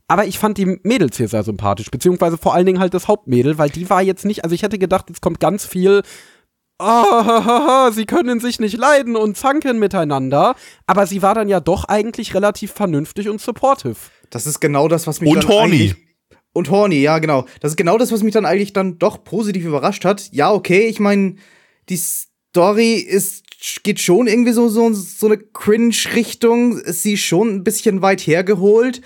Aber 0.07 0.25
ich 0.25 0.39
fand 0.39 0.57
die 0.57 0.79
Mädels 0.83 1.17
hier 1.17 1.27
sehr 1.27 1.43
sympathisch, 1.43 1.91
beziehungsweise 1.91 2.37
vor 2.37 2.55
allen 2.55 2.65
Dingen 2.65 2.79
halt 2.79 2.95
das 2.95 3.07
Hauptmädel, 3.07 3.59
weil 3.59 3.69
die 3.69 3.89
war 3.91 4.01
jetzt 4.01 4.25
nicht, 4.25 4.43
also 4.43 4.55
ich 4.55 4.63
hätte 4.63 4.79
gedacht, 4.79 5.07
es 5.11 5.21
kommt 5.21 5.39
ganz 5.39 5.65
viel 5.65 6.01
oh, 6.79 6.83
hahaha, 6.85 7.91
sie 7.91 8.05
können 8.05 8.39
sich 8.39 8.59
nicht 8.59 8.77
leiden 8.77 9.15
und 9.15 9.37
zanken 9.37 9.79
miteinander. 9.79 10.55
Aber 10.87 11.05
sie 11.05 11.21
war 11.21 11.35
dann 11.35 11.49
ja 11.49 11.59
doch 11.59 11.83
eigentlich 11.85 12.33
relativ 12.33 12.71
vernünftig 12.71 13.29
und 13.29 13.39
supportive. 13.41 13.95
Das 14.29 14.45
ist 14.47 14.59
genau 14.59 14.87
das, 14.87 15.05
was 15.07 15.21
mich 15.21 15.29
Und 15.31 15.43
dann 15.43 15.49
horny. 15.49 15.75
eigentlich- 15.75 15.95
Und 16.53 16.71
horny, 16.71 17.01
ja, 17.01 17.19
genau. 17.19 17.45
Das 17.61 17.71
ist 17.73 17.77
genau 17.77 17.97
das, 17.97 18.11
was 18.11 18.23
mich 18.23 18.33
dann 18.33 18.45
eigentlich 18.45 18.73
dann 18.73 18.97
doch 18.97 19.23
positiv 19.23 19.65
überrascht 19.65 20.03
hat. 20.05 20.29
Ja, 20.31 20.51
okay, 20.51 20.87
ich 20.87 20.99
meine, 20.99 21.35
die 21.89 21.97
Story 21.97 22.93
ist 22.95 23.43
geht 23.83 23.99
schon 23.99 24.27
irgendwie 24.27 24.53
so 24.53 24.69
so 24.69 24.93
so 24.93 25.25
eine 25.27 25.37
Cringe-Richtung. 25.37 26.79
Sie 26.85 27.13
ist 27.13 27.21
schon 27.21 27.49
ein 27.55 27.63
bisschen 27.63 28.01
weit 28.01 28.21
hergeholt. 28.21 29.01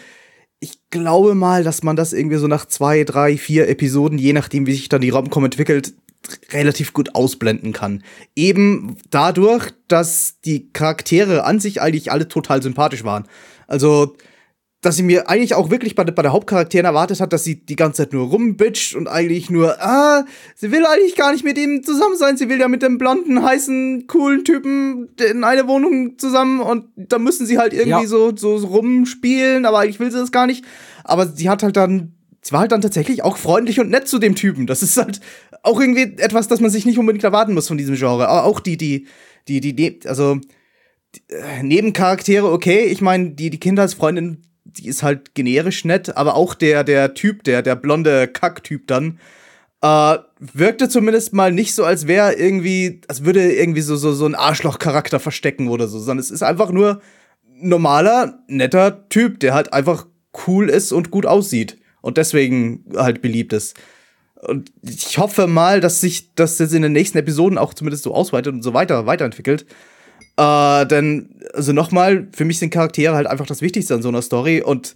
Ich 0.60 0.90
glaube 0.92 1.36
mal, 1.36 1.64
dass 1.64 1.84
man 1.84 1.96
das 1.96 2.14
irgendwie 2.14 2.38
so 2.38 2.48
nach 2.48 2.66
zwei, 2.68 3.04
drei, 3.04 3.38
vier 3.38 3.68
Episoden, 3.68 4.18
je 4.18 4.32
nachdem, 4.34 4.66
wie 4.66 4.74
sich 4.74 4.90
dann 4.90 5.02
die 5.02 5.10
Romcom 5.10 5.44
entwickelt, 5.46 5.94
relativ 6.52 6.94
gut 6.94 7.16
ausblenden 7.16 7.74
kann. 7.74 8.04
Eben 8.36 8.98
dadurch, 9.10 9.72
dass 9.88 10.40
die 10.46 10.72
Charaktere 10.72 11.44
an 11.44 11.60
sich 11.60 11.82
eigentlich 11.82 12.12
alle 12.12 12.28
total 12.28 12.62
sympathisch 12.62 13.04
waren. 13.04 13.28
Also 13.68 14.16
dass 14.84 14.98
sie 14.98 15.04
mir 15.04 15.30
eigentlich 15.30 15.56
auch 15.56 15.70
wirklich 15.70 15.96
bei, 15.96 16.04
bei 16.04 16.22
der 16.22 16.34
Hauptcharakteren 16.34 16.86
erwartet 16.86 17.22
hat, 17.22 17.32
dass 17.32 17.46
sie 17.46 17.66
die 17.66 17.78
ganze 17.78 18.04
Zeit 18.04 18.12
nur 18.12 18.28
rumbitcht 18.28 18.96
und 18.96 19.08
eigentlich 19.08 19.50
nur, 19.50 19.82
ah, 19.82 20.26
sie 20.56 20.72
will 20.72 20.86
eigentlich 20.86 21.16
gar 21.16 21.32
nicht 21.32 21.46
mit 21.46 21.58
ihm 21.58 21.84
zusammen 21.84 22.18
sein, 22.18 22.36
sie 22.36 22.50
will 22.50 22.60
ja 22.60 22.68
mit 22.68 22.82
dem 22.84 22.98
blonden, 22.98 23.42
heißen, 23.42 24.08
coolen 24.08 24.44
Typen 24.44 25.08
in 25.26 25.46
eine 25.46 25.68
Wohnung 25.70 26.20
zusammen 26.20 26.60
und 26.60 26.88
da 26.98 27.18
müssen 27.18 27.46
sie 27.48 27.58
halt 27.58 27.72
irgendwie 27.72 28.04
Ja. 28.04 28.06
so, 28.08 28.36
so 28.36 28.56
rumspielen, 28.58 29.66
aber 29.66 29.80
eigentlich 29.80 30.02
will 30.02 30.12
sie 30.12 30.20
das 30.20 30.34
gar 30.34 30.48
nicht. 30.48 30.66
Aber 31.06 31.28
sie 31.28 31.50
hat 31.50 31.64
halt 31.64 31.78
dann, 31.78 32.12
sie 32.42 32.52
war 32.52 32.60
halt 32.60 32.74
dann 32.74 32.82
tatsächlich 32.82 33.24
auch 33.24 33.38
freundlich 33.38 33.80
und 33.80 33.90
nett 33.90 34.10
zu 34.10 34.20
dem 34.20 34.36
Typen. 34.36 34.68
Das 34.68 34.84
ist 34.84 34.98
halt 34.98 35.22
auch 35.64 35.80
irgendwie 35.80 36.18
etwas, 36.18 36.48
das 36.48 36.60
man 36.60 36.70
sich 36.70 36.86
nicht 36.86 37.00
unbedingt 37.00 37.24
erwarten 37.24 37.54
muss 37.54 37.68
von 37.68 37.78
diesem 37.78 37.96
Genre. 37.96 38.28
Aber 38.28 38.44
auch 38.44 38.60
die, 38.60 38.78
die, 38.78 39.08
die, 39.48 39.62
die, 39.62 39.74
die 39.74 40.00
also 40.06 40.40
die, 41.16 41.34
äh, 41.34 41.64
Nebencharaktere, 41.64 42.52
okay, 42.52 42.84
ich 42.84 43.02
meine, 43.02 43.32
die, 43.32 43.50
die 43.50 43.60
Kindheitsfreundin, 43.60 44.44
die 44.66 44.88
ist 44.88 45.04
halt 45.04 45.34
generisch 45.36 45.86
nett, 45.86 46.16
aber 46.16 46.36
auch 46.36 46.54
der, 46.54 46.84
der 46.84 47.14
Typ, 47.14 47.44
der, 47.44 47.62
der 47.62 47.76
blonde 47.76 48.28
Kack-Typ 48.28 48.88
dann, 48.88 49.20
äh, 49.82 50.18
wirkte 50.40 50.90
zumindest 50.90 51.34
mal 51.34 51.52
nicht 51.52 51.74
so, 51.74 51.86
als 51.86 52.08
wäre 52.08 52.34
irgendwie, 52.34 53.02
als 53.08 53.24
würde 53.24 53.54
irgendwie 53.54 53.82
so, 53.82 53.96
so, 53.96 54.14
so 54.14 54.26
ein 54.26 54.36
Arschloch-Charakter 54.36 55.20
verstecken 55.20 55.70
oder 55.70 55.88
so, 55.88 56.00
sondern 56.00 56.20
es 56.20 56.32
ist 56.32 56.44
einfach 56.44 56.72
nur 56.72 57.02
normaler, 57.56 58.44
netter 58.48 59.08
Typ, 59.10 59.40
der 59.40 59.54
halt 59.54 59.72
einfach 59.72 60.08
cool 60.48 60.70
ist 60.70 60.92
und 60.92 61.12
gut 61.12 61.26
aussieht 61.26 61.78
und 62.02 62.18
deswegen 62.18 62.86
halt 62.96 63.22
beliebt 63.22 63.54
ist. 63.54 63.78
Und 64.48 64.72
ich 64.82 65.18
hoffe 65.18 65.48
mal, 65.48 65.80
dass 65.80 66.02
sich 66.02 66.34
das 66.36 66.60
jetzt 66.60 66.74
in 66.74 66.82
den 66.82 66.94
nächsten 66.94 67.18
Episoden 67.18 67.58
auch 67.58 67.74
zumindest 67.74 68.04
so 68.04 68.14
ausweitet 68.14 68.54
und 68.54 68.62
so 68.62 68.74
weiter 68.74 69.06
weiterentwickelt. 69.06 69.66
Äh, 70.38 70.86
denn, 70.88 71.36
also 71.54 71.74
nochmal, 71.74 72.28
für 72.32 72.46
mich 72.46 72.60
sind 72.60 72.72
Charaktere 72.72 73.16
halt 73.16 73.28
einfach 73.28 73.46
das 73.46 73.62
Wichtigste 73.62 73.94
an 73.94 74.02
so 74.02 74.10
einer 74.10 74.22
Story 74.22 74.62
und 74.62 74.96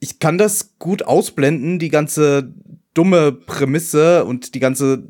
ich 0.00 0.18
kann 0.18 0.36
das 0.36 0.78
gut 0.78 1.02
ausblenden, 1.02 1.78
die 1.78 1.88
ganze 1.88 2.52
dumme 2.92 3.32
Prämisse 3.32 4.24
und 4.24 4.54
die 4.54 4.60
ganze, 4.60 5.08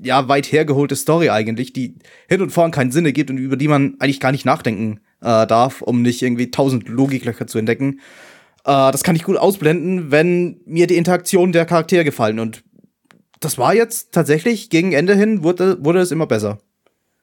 ja, 0.00 0.28
weit 0.28 0.50
hergeholte 0.52 0.96
Story 0.96 1.30
eigentlich, 1.30 1.72
die 1.72 1.96
hin 2.28 2.40
und 2.40 2.50
vorn 2.50 2.70
keinen 2.70 2.92
Sinn 2.92 3.06
ergibt 3.06 3.30
und 3.30 3.38
über 3.38 3.56
die 3.56 3.68
man 3.68 3.96
eigentlich 3.98 4.20
gar 4.20 4.32
nicht 4.32 4.44
nachdenken 4.44 5.00
äh, 5.20 5.46
darf, 5.46 5.82
um 5.82 6.02
nicht 6.02 6.22
irgendwie 6.22 6.50
tausend 6.50 6.88
Logiklöcher 6.88 7.46
zu 7.46 7.58
entdecken. 7.58 8.00
Äh, 8.64 8.92
das 8.92 9.02
kann 9.02 9.16
ich 9.16 9.24
gut 9.24 9.36
ausblenden, 9.36 10.10
wenn 10.10 10.60
mir 10.64 10.86
die 10.86 10.96
Interaktion 10.96 11.52
der 11.52 11.66
Charaktere 11.66 12.04
gefallen 12.04 12.38
und 12.38 12.62
das 13.40 13.58
war 13.58 13.74
jetzt 13.74 14.12
tatsächlich 14.12 14.70
gegen 14.70 14.92
Ende 14.92 15.14
hin 15.14 15.42
wurde, 15.42 15.82
wurde 15.84 16.00
es 16.00 16.12
immer 16.12 16.26
besser. 16.26 16.58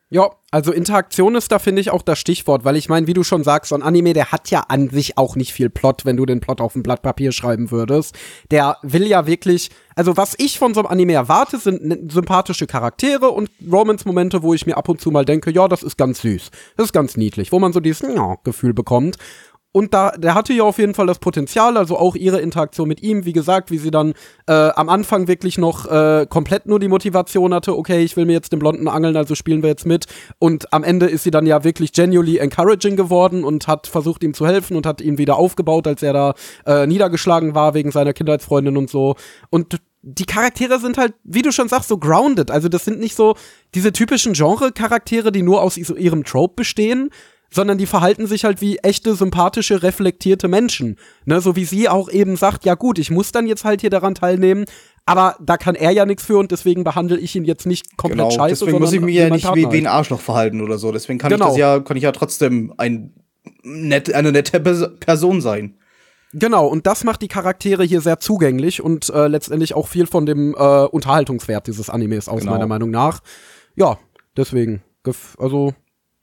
Ja, 0.09 0.29
also 0.51 0.71
Interaktion 0.71 1.35
ist 1.35 1.51
da, 1.51 1.59
finde 1.59 1.81
ich, 1.81 1.91
auch 1.91 2.01
das 2.01 2.17
Stichwort, 2.17 2.63
weil 2.63 2.77
ich 2.77 2.87
meine, 2.87 3.07
wie 3.07 3.13
du 3.13 3.23
schon 3.23 3.43
sagst, 3.43 3.69
so 3.69 3.75
ein 3.75 3.83
Anime, 3.83 4.13
der 4.13 4.31
hat 4.31 4.49
ja 4.49 4.61
an 4.69 4.89
sich 4.89 5.17
auch 5.17 5.35
nicht 5.35 5.51
viel 5.51 5.69
Plot, 5.69 6.05
wenn 6.05 6.15
du 6.15 6.25
den 6.25 6.39
Plot 6.39 6.61
auf 6.61 6.75
ein 6.75 6.83
Blatt 6.83 7.01
Papier 7.01 7.33
schreiben 7.33 7.71
würdest. 7.71 8.15
Der 8.49 8.77
will 8.83 9.05
ja 9.05 9.27
wirklich, 9.27 9.69
also 9.95 10.15
was 10.15 10.35
ich 10.37 10.59
von 10.59 10.73
so 10.73 10.79
einem 10.79 10.87
Anime 10.87 11.11
erwarte, 11.11 11.57
sind 11.57 12.09
sympathische 12.09 12.67
Charaktere 12.67 13.27
und 13.27 13.49
Romance-Momente, 13.69 14.43
wo 14.43 14.53
ich 14.53 14.65
mir 14.65 14.77
ab 14.77 14.87
und 14.87 15.01
zu 15.01 15.11
mal 15.11 15.25
denke, 15.25 15.51
ja, 15.51 15.67
das 15.67 15.83
ist 15.83 15.97
ganz 15.97 16.21
süß, 16.21 16.51
das 16.77 16.85
ist 16.85 16.93
ganz 16.93 17.17
niedlich, 17.17 17.51
wo 17.51 17.59
man 17.59 17.73
so 17.73 17.81
dieses 17.81 18.07
ja, 18.07 18.37
Gefühl 18.45 18.73
bekommt. 18.73 19.17
Und 19.77 19.93
da, 19.93 20.09
der 20.09 20.33
hatte 20.33 20.53
ja 20.53 20.63
auf 20.63 20.79
jeden 20.79 20.95
Fall 20.95 21.05
das 21.05 21.19
Potenzial, 21.19 21.77
also 21.77 21.99
auch 21.99 22.15
ihre 22.15 22.41
Interaktion 22.41 22.87
mit 22.87 23.03
ihm, 23.03 23.25
wie 23.25 23.31
gesagt, 23.31 23.69
wie 23.69 23.77
sie 23.77 23.91
dann 23.91 24.15
äh, 24.47 24.51
am 24.51 24.89
Anfang 24.89 25.27
wirklich 25.27 25.59
noch 25.59 25.85
äh, 25.85 26.25
komplett 26.27 26.65
nur 26.65 26.79
die 26.79 26.87
Motivation 26.87 27.53
hatte, 27.53 27.77
okay, 27.77 28.03
ich 28.03 28.17
will 28.17 28.25
mir 28.25 28.33
jetzt 28.33 28.51
den 28.51 28.57
Blonden 28.57 28.87
angeln, 28.87 29.15
also 29.15 29.35
spielen 29.35 29.61
wir 29.61 29.69
jetzt 29.69 29.85
mit. 29.85 30.07
Und 30.39 30.73
am 30.73 30.83
Ende 30.83 31.05
ist 31.05 31.25
sie 31.25 31.29
dann 31.29 31.45
ja 31.45 31.63
wirklich 31.63 31.93
genuinely 31.93 32.37
encouraging 32.37 32.95
geworden 32.95 33.43
und 33.43 33.67
hat 33.67 33.85
versucht, 33.85 34.23
ihm 34.23 34.33
zu 34.33 34.47
helfen 34.47 34.75
und 34.75 34.87
hat 34.87 34.99
ihn 34.99 35.19
wieder 35.19 35.37
aufgebaut, 35.37 35.85
als 35.85 36.01
er 36.01 36.13
da 36.13 36.33
äh, 36.65 36.87
niedergeschlagen 36.87 37.53
war 37.53 37.75
wegen 37.75 37.91
seiner 37.91 38.13
Kindheitsfreundin 38.13 38.77
und 38.77 38.89
so. 38.89 39.13
Und 39.51 39.79
die 40.01 40.25
Charaktere 40.25 40.79
sind 40.79 40.97
halt, 40.97 41.13
wie 41.23 41.43
du 41.43 41.51
schon 41.51 41.69
sagst, 41.69 41.89
so 41.89 41.99
grounded. 41.99 42.49
Also 42.49 42.67
das 42.67 42.83
sind 42.83 42.99
nicht 42.99 43.15
so 43.15 43.35
diese 43.75 43.93
typischen 43.93 44.33
Genre-Charaktere, 44.33 45.31
die 45.31 45.43
nur 45.43 45.61
aus 45.61 45.77
ihrem 45.77 46.23
Trope 46.23 46.55
bestehen, 46.55 47.11
sondern 47.49 47.77
die 47.77 47.85
verhalten 47.85 48.27
sich 48.27 48.43
halt 48.43 48.61
wie 48.61 48.77
echte, 48.79 49.15
sympathische, 49.15 49.83
reflektierte 49.83 50.47
Menschen. 50.47 50.97
Ne, 51.25 51.41
so 51.41 51.55
wie 51.55 51.65
sie 51.65 51.89
auch 51.89 52.09
eben 52.09 52.35
sagt, 52.35 52.65
ja 52.65 52.75
gut, 52.75 52.99
ich 52.99 53.11
muss 53.11 53.31
dann 53.31 53.47
jetzt 53.47 53.63
halt 53.63 53.81
hier 53.81 53.89
daran 53.89 54.15
teilnehmen, 54.15 54.65
aber 55.05 55.37
da 55.39 55.57
kann 55.57 55.75
er 55.75 55.91
ja 55.91 56.05
nichts 56.05 56.25
für 56.25 56.37
und 56.37 56.51
deswegen 56.51 56.83
behandle 56.83 57.17
ich 57.17 57.35
ihn 57.35 57.45
jetzt 57.45 57.65
nicht 57.65 57.95
komplett 57.97 58.33
scheiße. 58.33 58.65
Genau, 58.65 58.77
deswegen 58.77 58.79
muss 58.79 58.93
ich 58.93 59.01
mich 59.01 59.15
ja 59.15 59.29
nicht 59.29 59.43
wie, 59.43 59.47
Partner 59.63 59.71
wie 59.71 59.77
ein 59.77 59.85
halt. 59.87 59.95
Arschloch 59.95 60.19
verhalten 60.19 60.61
oder 60.61 60.77
so. 60.77 60.91
Deswegen 60.91 61.19
kann 61.19 61.31
Genau. 61.31 61.45
ich 61.45 61.51
das 61.51 61.57
ja, 61.57 61.79
kann 61.79 61.95
ich 61.97 62.03
ja 62.03 62.11
trotzdem 62.11 62.73
ein 62.77 63.13
nett, 63.63 64.13
eine 64.13 64.31
nette 64.31 64.59
Pers 64.59 64.89
Person 64.99 65.39
sein. 65.41 65.77
Genau, 66.33 66.67
und 66.67 66.85
das 66.85 67.05
macht 67.05 67.21
die 67.21 67.29
Charaktere 67.29 67.85
hier 67.85 68.01
sehr 68.01 68.19
zugänglich 68.19 68.81
und 68.81 69.09
äh, 69.09 69.27
letztendlich 69.27 69.73
auch 69.75 69.87
viel 69.87 70.07
von 70.07 70.25
dem 70.25 70.53
äh, 70.53 70.83
Unterhaltungswert 70.85 71.67
dieses 71.67 71.89
Animes 71.89 72.27
aus, 72.27 72.41
Genau. 72.41 72.51
meiner 72.51 72.67
Meinung 72.67 72.91
nach. 72.91 73.21
Ja, 73.75 73.97
deswegen, 74.35 74.81
also 75.37 75.73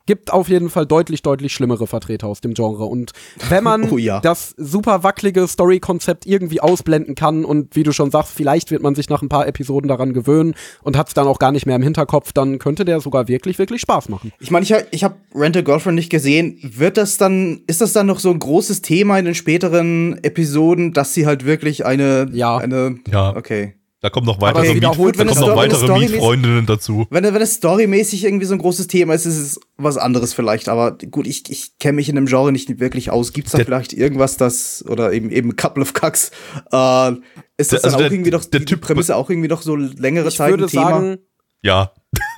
gibt 0.07 0.33
auf 0.33 0.49
jeden 0.49 0.71
Fall 0.71 0.87
deutlich, 0.87 1.23
deutlich 1.23 1.53
schlimmere 1.53 1.87
Vertreter 1.87 2.27
aus 2.27 2.41
dem 2.41 2.55
Genre. 2.55 2.85
Und 2.85 3.13
wenn 3.49 3.65
man 3.65 3.85
Oh 3.91 3.99
ja. 3.99 4.21
das 4.21 4.55
super 4.57 5.03
wackelige 5.03 5.47
Story-Konzept 5.49 6.27
irgendwie 6.27 6.61
ausblenden 6.61 7.15
kann 7.15 7.45
und 7.45 7.75
wie 7.77 7.83
du 7.83 7.93
schon 7.93 8.11
sagst, 8.11 8.33
vielleicht 8.35 8.71
wird 8.71 8.83
man 8.83 8.95
sich 8.95 9.09
nach 9.09 9.23
ein 9.23 9.29
paar 9.29 9.47
Episoden 9.47 9.89
daran 9.89 10.13
gewöhnen 10.13 10.55
und 10.83 10.97
hat 10.97 11.09
es 11.09 11.15
dann 11.15 11.27
auch 11.27 11.39
gar 11.39 11.53
nicht 11.53 11.67
mehr 11.67 11.77
im 11.77 11.83
Hinterkopf, 11.83 12.33
dann 12.33 12.59
könnte 12.59 12.85
der 12.85 13.01
sogar 13.01 13.29
wirklich, 13.29 13.59
wirklich 13.59 13.81
Spaß 13.81 14.09
machen. 14.09 14.33
Ich 14.41 14.51
meine, 14.51 14.65
ich, 14.65 14.75
ich 14.91 15.05
habe 15.05 15.17
Rent 15.35 15.57
a 15.57 15.61
Girlfriend 15.63 15.97
nicht 15.97 16.11
gesehen. 16.11 16.59
Wird 16.63 16.97
das 16.97 17.17
dann, 17.17 17.63
ist 17.67 17.81
das 17.81 17.93
dann 17.93 18.07
noch 18.07 18.19
so 18.19 18.31
ein 18.31 18.39
großes 18.39 18.83
Thema 18.83 19.19
in 19.19 19.25
den 19.25 19.35
späteren 19.35 20.19
Episoden, 20.23 20.93
dass 20.93 21.15
sie 21.15 21.27
halt 21.27 21.45
wirklich 21.45 21.87
eine, 21.87 22.29
Ja. 22.33 22.57
eine, 22.59 22.97
Ja. 23.11 23.35
okay. 23.37 23.75
Da 24.05 24.11
kommen 24.11 24.27
noch 24.27 24.39
weitere, 24.39 24.67
Miet, 24.67 24.75
wiederholt, 24.77 25.15
da 25.15 25.21
wenn 25.21 25.29
kommen 25.29 25.39
es 25.39 25.41
noch 25.41 25.53
Story- 25.55 25.63
wenn 25.63 25.71
es 25.71 25.81
weitere 25.81 25.87
storymäßig- 25.95 26.11
Mietfreundinnen 26.11 26.67
dazu. 26.67 27.07
Wenn, 27.09 27.25
wenn 27.25 27.41
es 27.41 27.55
storymäßig 27.55 28.25
irgendwie 28.27 28.45
so 28.45 28.53
ein 28.53 28.59
großes 28.59 28.87
Thema 28.87 29.15
ist, 29.15 29.25
ist 29.25 29.39
es 29.39 29.61
was 29.79 29.97
anderes 29.97 30.35
vielleicht. 30.35 30.69
Aber 30.69 30.99
gut, 31.11 31.27
ich, 31.27 31.45
ich 31.49 31.79
kenne 31.79 31.95
mich 31.97 32.11
in 32.11 32.17
dem 32.17 32.27
Genre 32.27 32.53
nicht 32.53 32.81
wirklich 32.81 33.11
aus. 33.11 33.33
Gibt 33.33 33.47
es 33.47 33.53
da 33.53 33.57
Der- 33.59 33.65
vielleicht 33.65 33.95
irgendwas, 33.95 34.37
das, 34.37 34.85
oder 34.87 35.15
eben 35.15 35.31
eben 35.31 35.57
Couple 35.57 35.83
of 35.83 35.95
Cucks, 35.95 36.33
äh, 36.71 37.13
ist 37.57 37.73
das 37.73 37.81
Der- 37.81 37.85
also 37.85 37.89
dann 37.89 37.95
auch 37.95 37.99
der- 38.01 38.13
irgendwie 38.13 38.31
doch, 38.31 38.45
der 38.45 38.61
die, 38.61 38.67
Typ- 38.67 38.81
die 38.83 38.87
Prämisse 38.89 39.17
auch 39.17 39.31
irgendwie 39.31 39.49
doch 39.49 39.63
so 39.63 39.75
längere 39.75 40.29
Ich 40.29 40.37
Zeit 40.37 40.51
würde 40.51 40.65
ein 40.65 40.69
Thema? 40.69 40.91
sagen, 40.91 41.19
Ja. 41.63 41.93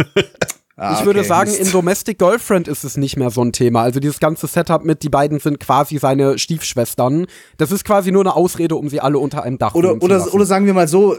Ah, 0.79 0.99
ich 1.01 1.07
würde 1.07 1.21
okay, 1.21 1.29
sagen, 1.29 1.49
Mist. 1.51 1.62
in 1.62 1.73
Domestic 1.73 2.19
Girlfriend 2.19 2.69
ist 2.69 2.85
es 2.85 2.99
nicht 2.99 3.17
mehr 3.17 3.31
so 3.31 3.41
ein 3.43 3.51
Thema. 3.53 3.81
Also 3.81 3.99
dieses 3.99 4.21
ganze 4.21 4.47
Setup 4.47 4.85
mit, 4.85 5.03
die 5.03 5.09
beiden 5.09 5.39
sind 5.39 5.59
quasi 5.59 5.97
seine 5.97 6.37
Stiefschwestern. 6.39 7.27
Das 7.57 7.73
ist 7.73 7.83
quasi 7.87 8.12
nur 8.12 8.21
eine 8.21 8.37
Ausrede, 8.37 8.77
um 8.77 8.91
sie 8.91 9.01
alle 9.01 9.19
unter 9.19 9.43
einem 9.43 9.57
Dach 9.57 9.75
Oder, 9.75 9.99
zu 9.99 10.05
oder, 10.05 10.19
lassen. 10.19 10.29
oder 10.33 10.45
sagen 10.45 10.67
wir 10.67 10.75
mal 10.75 10.87
so, 10.87 11.17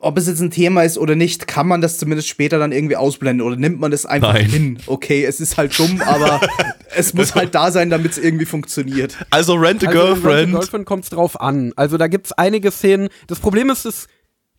ob 0.00 0.18
es 0.18 0.26
jetzt 0.26 0.40
ein 0.40 0.50
Thema 0.50 0.82
ist 0.82 0.98
oder 0.98 1.14
nicht, 1.14 1.46
kann 1.46 1.66
man 1.66 1.80
das 1.80 1.98
zumindest 1.98 2.28
später 2.28 2.58
dann 2.58 2.72
irgendwie 2.72 2.96
ausblenden 2.96 3.46
oder 3.46 3.56
nimmt 3.56 3.80
man 3.80 3.90
das 3.90 4.04
einfach 4.06 4.34
Nein. 4.34 4.46
hin? 4.46 4.78
Okay, 4.86 5.24
es 5.24 5.40
ist 5.40 5.56
halt 5.56 5.78
dumm, 5.78 6.00
aber 6.02 6.40
es 6.94 7.14
muss 7.14 7.34
halt 7.34 7.54
da 7.54 7.70
sein, 7.70 7.88
damit 7.90 8.12
es 8.12 8.18
irgendwie 8.18 8.44
funktioniert. 8.44 9.16
Also 9.30 9.54
Rent 9.54 9.82
a 9.86 9.88
Also 9.88 10.00
in 10.00 10.06
Rent 10.06 10.08
a 10.08 10.20
Girlfriend. 10.22 10.52
Girlfriend 10.52 10.86
kommt 10.86 11.04
es 11.04 11.10
drauf 11.10 11.40
an. 11.40 11.72
Also 11.76 11.96
da 11.96 12.06
gibt's 12.08 12.32
einige 12.32 12.70
Szenen. 12.70 13.08
Das 13.28 13.40
Problem 13.40 13.70
ist, 13.70 13.86
es, 13.86 14.08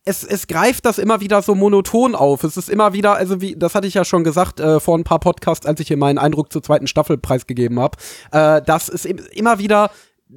es, 0.06 0.24
es 0.24 0.48
greift 0.48 0.86
das 0.86 0.98
immer 0.98 1.22
wieder 1.22 1.42
so 1.44 1.54
monoton 1.54 2.16
auf. 2.16 2.44
Es 2.44 2.58
ist 2.58 2.70
immer 2.70 2.94
wieder, 2.94 3.14
also 3.16 3.40
wie, 3.42 3.56
das 3.56 3.76
hatte 3.76 3.86
ich 3.86 3.94
ja 3.94 4.06
schon 4.06 4.24
gesagt 4.24 4.60
äh, 4.60 4.80
vor 4.80 4.98
ein 4.98 5.04
paar 5.04 5.20
Podcasts, 5.20 5.66
als 5.68 5.80
ich 5.80 5.88
hier 5.90 5.98
meinen 5.98 6.18
Eindruck 6.18 6.52
zur 6.52 6.64
zweiten 6.64 6.88
Staffel 6.88 7.18
preisgegeben 7.20 7.80
habe, 7.80 7.98
äh, 8.32 8.62
dass 8.66 8.90
es 8.90 9.06
im- 9.06 9.20
immer 9.34 9.60
wieder 9.60 9.92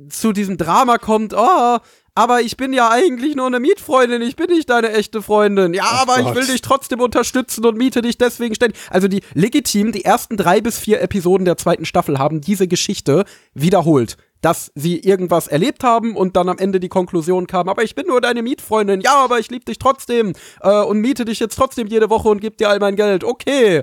zu 0.09 0.33
diesem 0.33 0.57
Drama 0.57 0.99
kommt, 0.99 1.35
oh, 1.35 1.79
aber 2.15 2.43
ich 2.43 2.57
bin 2.57 2.73
ja 2.73 2.91
eigentlich 2.91 3.37
nur 3.37 3.47
eine 3.47 3.59
Mietfreundin, 3.59 4.21
ich 4.21 4.37
bin 4.37 4.51
nicht 4.51 4.69
deine 4.69 4.93
echte 4.93 5.23
Freundin. 5.23 5.73
Ja, 5.73 5.85
aber 5.85 6.19
ich 6.19 6.25
Gott. 6.25 6.35
will 6.35 6.47
dich 6.47 6.61
trotzdem 6.61 7.01
unterstützen 7.01 7.65
und 7.65 7.79
miete 7.79 8.03
dich 8.03 8.19
deswegen 8.19 8.55
ständig. 8.55 8.79
Also 8.91 9.09
die 9.09 9.23
legitim, 9.33 9.93
die 9.93 10.05
ersten 10.05 10.37
drei 10.37 10.61
bis 10.61 10.79
vier 10.79 11.01
Episoden 11.01 11.47
der 11.47 11.57
zweiten 11.57 11.87
Staffel 11.87 12.19
haben 12.19 12.43
diese 12.43 12.69
Geschichte 12.69 13.25
wiederholt. 13.55 14.19
Dass 14.43 14.73
sie 14.75 14.99
irgendwas 14.99 15.47
erlebt 15.47 15.85
haben 15.85 16.17
und 16.17 16.37
dann 16.37 16.49
am 16.49 16.59
Ende 16.59 16.81
die 16.81 16.89
Konklusion 16.89 17.47
kam, 17.47 17.69
aber 17.69 17.85
ich 17.85 17.95
bin 17.95 18.09
nur 18.09 18.21
deine 18.21 18.43
Mietfreundin, 18.43 19.01
ja, 19.01 19.15
aber 19.15 19.39
ich 19.39 19.51
liebe 19.51 19.65
dich 19.65 19.79
trotzdem 19.79 20.33
äh, 20.63 20.83
und 20.83 20.99
miete 20.99 21.25
dich 21.25 21.39
jetzt 21.39 21.57
trotzdem 21.57 21.87
jede 21.87 22.11
Woche 22.11 22.29
und 22.29 22.41
gebe 22.41 22.57
dir 22.57 22.69
all 22.69 22.81
mein 22.81 22.97
Geld. 22.97 23.23
Okay. 23.23 23.83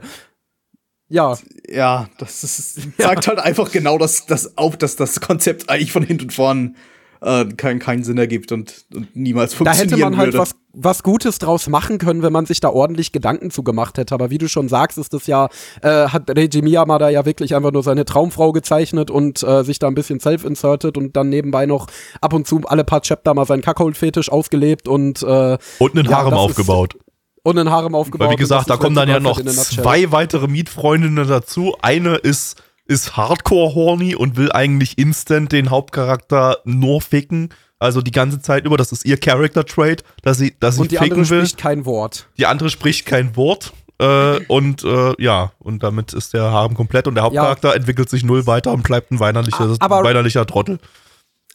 Ja, 1.08 1.36
Ja, 1.68 2.08
das 2.20 2.44
ist, 2.44 2.80
sagt 3.00 3.28
halt 3.28 3.40
einfach 3.40 3.72
genau 3.72 3.98
das, 3.98 4.28
das 4.28 4.58
auf, 4.58 4.78
dass 4.78 4.96
das 4.98 5.22
Konzept 5.22 5.70
eigentlich 5.70 5.94
von 5.94 6.04
hinten 6.04 6.26
und 6.26 6.34
vorn 6.34 6.76
äh, 7.22 7.46
keinen 7.46 7.80
keinen 7.80 8.04
Sinn 8.04 8.18
ergibt 8.18 8.52
und, 8.52 8.86
und 8.96 9.16
niemals 9.16 9.52
da 9.52 9.58
funktionieren 9.58 9.90
hätte 9.92 10.02
man 10.02 10.18
halt 10.18 10.28
würde. 10.34 10.38
was, 10.40 10.52
was 10.74 11.04
Gutes 11.04 11.38
draus 11.40 11.68
machen 11.68 11.98
können, 11.98 12.22
wenn 12.24 12.32
man 12.32 12.46
sich 12.46 12.60
da 12.62 12.70
ordentlich 12.70 13.12
Gedanken 13.12 13.52
zu 13.52 13.64
gemacht 13.64 13.98
hätte. 13.98 14.14
Aber 14.16 14.30
wie 14.30 14.38
du 14.38 14.48
schon 14.48 14.70
sagst, 14.70 14.98
ist 14.98 15.14
das 15.14 15.28
ja, 15.28 15.50
äh, 15.82 16.08
hat 16.08 16.30
Reiji 16.30 16.62
Miyamada 16.62 17.10
ja 17.10 17.26
wirklich 17.26 17.56
einfach 17.56 17.72
nur 17.72 17.84
seine 17.84 18.06
Traumfrau 18.06 18.52
gezeichnet 18.54 19.12
und 19.12 19.44
äh, 19.44 19.64
sich 19.64 19.80
da 19.80 19.88
ein 19.88 19.96
bisschen 19.96 20.20
self-inserted 20.20 20.98
und 20.98 21.16
dann 21.18 21.30
nebenbei 21.30 21.66
noch 21.66 21.88
ab 22.22 22.34
und 22.34 22.48
zu 22.48 22.62
alle 22.66 22.84
paar 22.84 23.02
Chapter 23.02 23.34
mal 23.34 23.46
seinen 23.46 23.62
Kackhold-Fetisch 23.62 24.32
ausgelebt 24.32 24.88
und, 24.88 25.22
äh, 25.24 25.58
Und 25.80 25.98
einen 25.98 26.10
Ja, 26.10 26.18
Harem 26.18 26.34
ist- 26.34 26.40
aufgebaut. 26.40 26.96
und 27.44 27.58
einen 27.58 27.70
Harem 27.70 27.96
aufgebaut. 27.96 28.28
Weil 28.28 28.34
wie 28.36 28.40
gesagt, 28.40 28.70
da 28.70 28.78
kommen 28.78 28.98
Rent 28.98 29.10
a 29.10 29.20
dann 29.20 29.24
ja 29.26 29.30
noch 29.30 29.54
zwei 29.66 30.12
weitere 30.12 30.48
Mietfreundinnen 30.48 31.28
dazu. 31.28 31.76
Eine 31.82 32.16
ist 32.16 32.62
ist 32.90 33.16
hardcore 33.16 33.74
horny 33.76 34.16
und 34.16 34.36
will 34.36 34.52
eigentlich 34.52 34.98
instant 34.98 35.52
den 35.52 35.70
Hauptcharakter 35.70 36.58
nur 36.66 37.02
ficken. 37.02 37.50
Also 37.78 38.02
die 38.02 38.12
ganze 38.12 38.42
Zeit 38.42 38.66
über, 38.66 38.76
das 38.76 38.92
ist 38.92 39.06
ihr 39.06 39.18
Character 39.18 39.64
Trait, 39.66 40.04
dass 40.24 40.38
sie, 40.38 40.54
dass 40.60 40.76
sie 40.76 40.82
Und 40.82 40.92
die 40.92 40.98
ficken 40.98 41.14
andere 41.20 41.30
will. 41.30 41.46
spricht 41.46 41.58
kein 41.58 41.86
Wort. 41.86 42.28
Die 42.38 42.46
andere 42.46 42.70
spricht 42.70 43.06
kein 43.06 43.36
Wort. 43.38 43.72
Äh, 44.02 44.40
und 44.48 44.84
äh, 44.84 45.14
ja, 45.22 45.52
und 45.60 45.84
damit 45.84 46.14
ist 46.14 46.34
der 46.34 46.52
Harem 46.52 46.74
komplett 46.74 47.08
und 47.08 47.16
der 47.16 47.24
Hauptcharakter 47.24 47.76
entwickelt 47.76 48.10
sich 48.10 48.24
null 48.24 48.48
weiter 48.48 48.72
und 48.74 48.84
bleibt 48.84 49.12
ein 49.12 49.20
weinerlicher, 49.20 49.62
A- 49.62 49.76
aber- 49.80 50.04
weinerlicher 50.04 50.46
Trottel. 50.46 50.80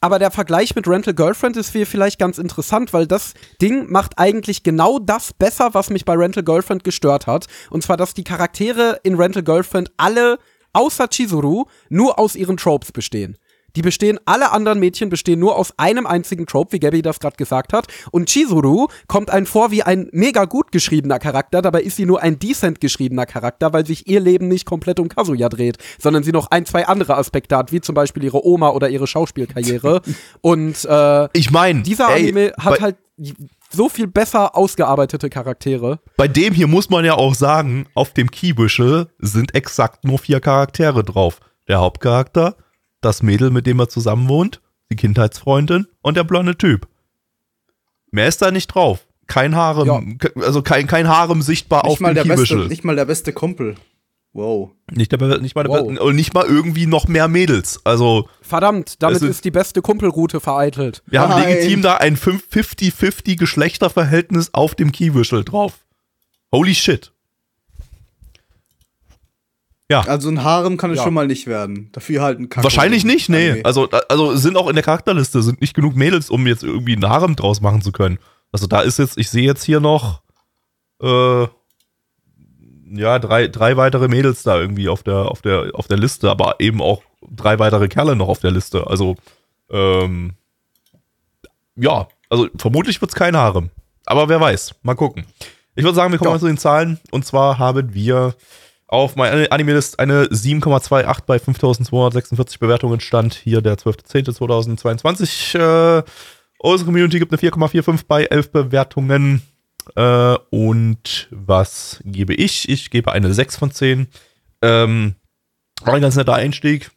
Aber 0.01 0.19
der 0.19 0.29
Vergleich 0.29 0.75
mit 0.75 0.87
Rental 0.87 1.13
Girlfriend 1.13 1.57
ist 1.57 1.71
hier 1.71 1.87
vielleicht 1.87 2.19
ganz 2.19 2.37
interessant, 2.37 2.91
weil 2.93 3.07
das 3.07 3.33
Ding 3.61 3.89
macht 3.91 4.19
eigentlich 4.19 4.61
genau 4.61 4.99
das 4.99 5.33
besser, 5.33 5.69
was 5.73 5.89
mich 5.89 6.05
bei 6.05 6.13
Rental 6.13 6.43
Girlfriend 6.43 6.83
gestört 6.83 7.27
hat. 7.27 7.47
Und 7.71 7.81
zwar, 7.81 7.97
dass 7.97 8.13
die 8.13 8.23
Charaktere 8.23 8.99
in 9.03 9.15
Rental 9.15 9.41
Girlfriend 9.41 9.91
alle, 9.97 10.37
außer 10.75 11.07
Chizuru, 11.07 11.65
nur 11.89 12.19
aus 12.19 12.35
ihren 12.35 12.57
Tropes 12.57 12.91
bestehen. 12.91 13.37
Die 13.75 13.81
bestehen, 13.81 14.19
alle 14.25 14.51
anderen 14.51 14.79
Mädchen 14.79 15.09
bestehen 15.09 15.39
nur 15.39 15.57
aus 15.57 15.73
einem 15.77 16.05
einzigen 16.05 16.45
Trope, 16.45 16.73
wie 16.73 16.79
Gabby 16.79 17.01
das 17.01 17.19
gerade 17.19 17.35
gesagt 17.35 17.73
hat. 17.73 17.87
Und 18.11 18.29
Chizuru 18.29 18.87
kommt 19.07 19.29
einem 19.29 19.45
vor 19.45 19.71
wie 19.71 19.83
ein 19.83 20.07
mega 20.11 20.45
gut 20.45 20.71
geschriebener 20.71 21.19
Charakter, 21.19 21.61
dabei 21.61 21.81
ist 21.81 21.97
sie 21.97 22.05
nur 22.05 22.21
ein 22.21 22.39
decent 22.39 22.79
geschriebener 22.79 23.25
Charakter, 23.25 23.73
weil 23.73 23.85
sich 23.85 24.07
ihr 24.07 24.19
Leben 24.19 24.47
nicht 24.47 24.65
komplett 24.65 24.99
um 24.99 25.09
Kazuya 25.09 25.49
dreht, 25.49 25.77
sondern 25.99 26.23
sie 26.23 26.31
noch 26.31 26.51
ein, 26.51 26.65
zwei 26.65 26.87
andere 26.87 27.17
Aspekte 27.17 27.57
hat, 27.57 27.71
wie 27.71 27.81
zum 27.81 27.95
Beispiel 27.95 28.23
ihre 28.23 28.45
Oma 28.45 28.69
oder 28.69 28.89
ihre 28.89 29.07
Schauspielkarriere. 29.07 30.01
Und 30.41 30.85
äh, 30.85 31.27
Ich 31.33 31.51
meine, 31.51 31.81
dieser 31.81 32.07
Anime 32.07 32.53
hat 32.57 32.79
halt 32.79 32.95
so 33.75 33.89
viel 33.89 34.07
besser 34.07 34.55
ausgearbeitete 34.55 35.29
Charaktere. 35.29 35.99
Bei 36.17 36.27
dem 36.27 36.53
hier 36.53 36.67
muss 36.67 36.89
man 36.89 37.05
ja 37.05 37.15
auch 37.15 37.35
sagen, 37.35 37.87
auf 37.93 38.13
dem 38.13 38.31
Keybüschel 38.31 39.09
sind 39.19 39.53
exakt 39.55 40.03
nur 40.05 40.17
vier 40.19 40.39
Charaktere 40.39 41.03
drauf. 41.03 41.39
Der 41.67 41.79
Hauptcharakter, 41.79 42.55
das 43.01 43.21
Mädel, 43.23 43.51
mit 43.51 43.67
dem 43.67 43.79
er 43.79 43.89
zusammen 43.89 44.27
wohnt, 44.29 44.61
die 44.91 44.95
Kindheitsfreundin 44.95 45.87
und 46.01 46.15
der 46.17 46.23
blonde 46.23 46.57
Typ. 46.57 46.87
Mehr 48.11 48.27
ist 48.27 48.41
da 48.41 48.51
nicht 48.51 48.67
drauf. 48.67 49.05
Kein 49.27 49.55
Harem, 49.55 50.17
ke- 50.19 50.33
also 50.41 50.61
kein, 50.61 50.85
kein 50.87 51.07
Harem 51.07 51.41
sichtbar 51.41 51.83
Nicht 51.83 51.91
auf 51.93 51.99
mal, 51.99 52.13
dem 52.13 52.27
der 52.27 52.35
beste, 52.35 52.55
nicht 52.67 52.83
mal 52.83 52.95
der 52.95 53.05
beste 53.05 53.33
Kumpel. 53.33 53.75
Wow. 54.35 54.71
Nicht, 54.91 55.13
der, 55.13 55.39
nicht, 55.39 55.55
mal 55.55 55.65
Wow. 55.65 55.97
und 55.97 56.15
nicht 56.17 56.33
mal 56.33 56.43
irgendwie 56.45 56.87
noch 56.87 57.07
mehr 57.07 57.29
Mädels. 57.29 57.79
Also 57.85 58.27
Verdammt, 58.41 59.01
damit 59.01 59.21
ist- 59.21 59.29
ist 59.29 59.45
die 59.45 59.51
beste 59.51 59.81
Kumpelroute 59.81 60.41
vereitelt. 60.41 61.03
wir 61.07 61.21
haben 61.21 61.29
Nein. 61.29 61.47
legitim 61.47 61.81
da 61.81 61.95
ein 61.95 62.17
50-50 62.17 63.37
Geschlechterverhältnis 63.37 64.49
auf 64.53 64.75
dem 64.75 64.91
Keybüschel 64.91 65.45
drauf. 65.45 65.85
Holy 66.51 66.75
shit. 66.75 67.13
Ja. 69.89 70.01
Also 70.01 70.29
ein 70.29 70.43
Harem 70.43 70.77
kann 70.77 70.91
es 70.91 70.97
Ja. 70.97 71.03
schon 71.03 71.13
mal 71.13 71.27
nicht 71.27 71.47
werden. 71.47 71.89
Dafür 71.91 72.21
halt 72.21 72.39
ein 72.39 72.49
Kack. 72.49 72.63
Wahrscheinlich 72.63 73.05
nicht, 73.05 73.29
nee. 73.29 73.61
Also, 73.63 73.87
also 74.09 74.35
sind 74.35 74.57
auch 74.57 74.67
in 74.67 74.75
der 74.75 74.83
Charakterliste 74.83 75.43
sind 75.43 75.61
nicht 75.61 75.75
genug 75.75 75.95
Mädels, 75.95 76.29
um 76.29 76.45
jetzt 76.47 76.63
irgendwie 76.63 76.93
einen 76.93 77.07
Harem 77.07 77.35
draus 77.35 77.61
machen 77.61 77.81
zu 77.81 77.91
können. 77.91 78.17
Also 78.51 78.67
da 78.67 78.81
ist 78.81 78.99
jetzt, 78.99 79.17
ich 79.17 79.29
sehe 79.29 79.43
jetzt 79.45 79.63
hier 79.63 79.79
noch 79.79 80.21
äh, 81.01 81.45
ja 82.89 83.19
drei, 83.19 83.47
drei 83.47 83.77
weitere 83.77 84.07
Mädels 84.07 84.43
da 84.43 84.59
irgendwie 84.59 84.89
auf 84.89 85.03
der 85.03 85.29
auf 85.31 85.41
der 85.41 85.71
auf 85.73 85.87
der 85.87 85.97
Liste, 85.97 86.29
aber 86.29 86.55
eben 86.59 86.81
auch 86.81 87.01
drei 87.29 87.57
weitere 87.59 87.87
Kerle 87.87 88.15
noch 88.15 88.27
auf 88.27 88.39
der 88.39 88.51
Liste. 88.51 88.87
Also 88.87 89.15
ähm, 89.69 90.33
ja, 91.75 92.07
also 92.29 92.47
vermutlich 92.57 93.01
wird 93.01 93.11
es 93.11 93.15
kein 93.15 93.35
Harem, 93.35 93.69
aber 94.05 94.29
wer 94.29 94.39
weiß, 94.39 94.75
mal 94.83 94.95
gucken. 94.95 95.25
Ich 95.75 95.83
würde 95.83 95.95
sagen, 95.95 96.11
wir 96.11 96.19
kommen 96.19 96.29
Ja. 96.29 96.35
mal 96.35 96.39
zu 96.39 96.47
den 96.47 96.57
Zahlen 96.57 96.99
und 97.11 97.25
zwar 97.25 97.57
haben 97.59 97.93
wir 97.93 98.35
auf 98.87 99.15
meine 99.15 99.51
Anime-List 99.51 99.99
eine 99.99 100.25
7,28 100.25 101.17
bei 101.25 101.39
5246 101.39 102.59
Bewertungen 102.59 102.99
stand 102.99 103.33
hier 103.33 103.61
der 103.61 103.77
12.10.2022. 103.77 105.57
Äh, 105.99 106.03
unsere 106.59 106.85
Community 106.85 107.19
gibt 107.19 107.31
eine 107.33 107.41
4,45 107.51 108.01
bei 108.07 108.25
11 108.25 108.51
Bewertungen. 108.51 109.41
Äh, 109.95 110.37
und 110.49 111.27
was 111.31 112.01
gebe 112.05 112.33
ich? 112.33 112.69
Ich 112.69 112.89
gebe 112.89 113.11
eine 113.11 113.33
6 113.33 113.57
von 113.57 113.71
10. 113.71 114.07
Ähm, 114.61 115.15
war 115.81 115.93
ein 115.93 116.01
ganz 116.01 116.15
netter 116.15 116.33
Einstieg. 116.33 116.91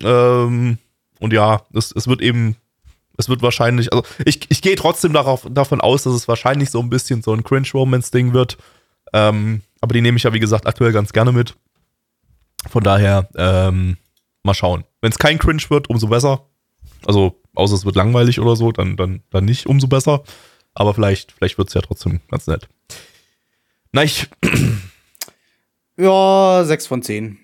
Ähm, 0.00 0.78
und 1.20 1.32
ja, 1.32 1.62
es, 1.74 1.92
es 1.92 2.06
wird 2.06 2.20
eben, 2.20 2.56
es 3.16 3.28
wird 3.28 3.42
wahrscheinlich, 3.42 3.92
also 3.92 4.04
ich, 4.24 4.40
ich 4.50 4.62
gehe 4.62 4.76
trotzdem 4.76 5.12
darauf, 5.12 5.46
davon 5.50 5.80
aus, 5.80 6.04
dass 6.04 6.14
es 6.14 6.28
wahrscheinlich 6.28 6.70
so 6.70 6.80
ein 6.80 6.90
bisschen 6.90 7.22
so 7.22 7.32
ein 7.32 7.42
Cringe-Romance-Ding 7.42 8.32
wird. 8.32 8.58
Ähm, 9.12 9.62
aber 9.80 9.94
die 9.94 10.00
nehme 10.00 10.16
ich 10.16 10.24
ja, 10.24 10.32
wie 10.32 10.40
gesagt, 10.40 10.66
aktuell 10.66 10.92
ganz 10.92 11.12
gerne 11.12 11.32
mit. 11.32 11.56
Von 12.68 12.82
daher, 12.82 13.28
ähm, 13.36 13.96
mal 14.42 14.54
schauen. 14.54 14.84
Wenn 15.00 15.12
es 15.12 15.18
kein 15.18 15.38
Cringe 15.38 15.62
wird, 15.68 15.88
umso 15.88 16.08
besser. 16.08 16.46
Also, 17.06 17.40
außer 17.54 17.74
es 17.74 17.84
wird 17.84 17.96
langweilig 17.96 18.40
oder 18.40 18.56
so, 18.56 18.72
dann, 18.72 18.96
dann, 18.96 19.22
dann 19.30 19.44
nicht 19.44 19.66
umso 19.66 19.86
besser. 19.86 20.22
Aber 20.78 20.94
vielleicht, 20.94 21.32
vielleicht 21.32 21.58
wird 21.58 21.68
es 21.68 21.74
ja 21.74 21.80
trotzdem 21.80 22.20
ganz 22.30 22.46
nett. 22.46 22.68
Na, 23.92 24.04
ich, 24.04 24.28
Ja, 25.96 26.62
6 26.64 26.86
von 26.86 27.02
10. 27.02 27.38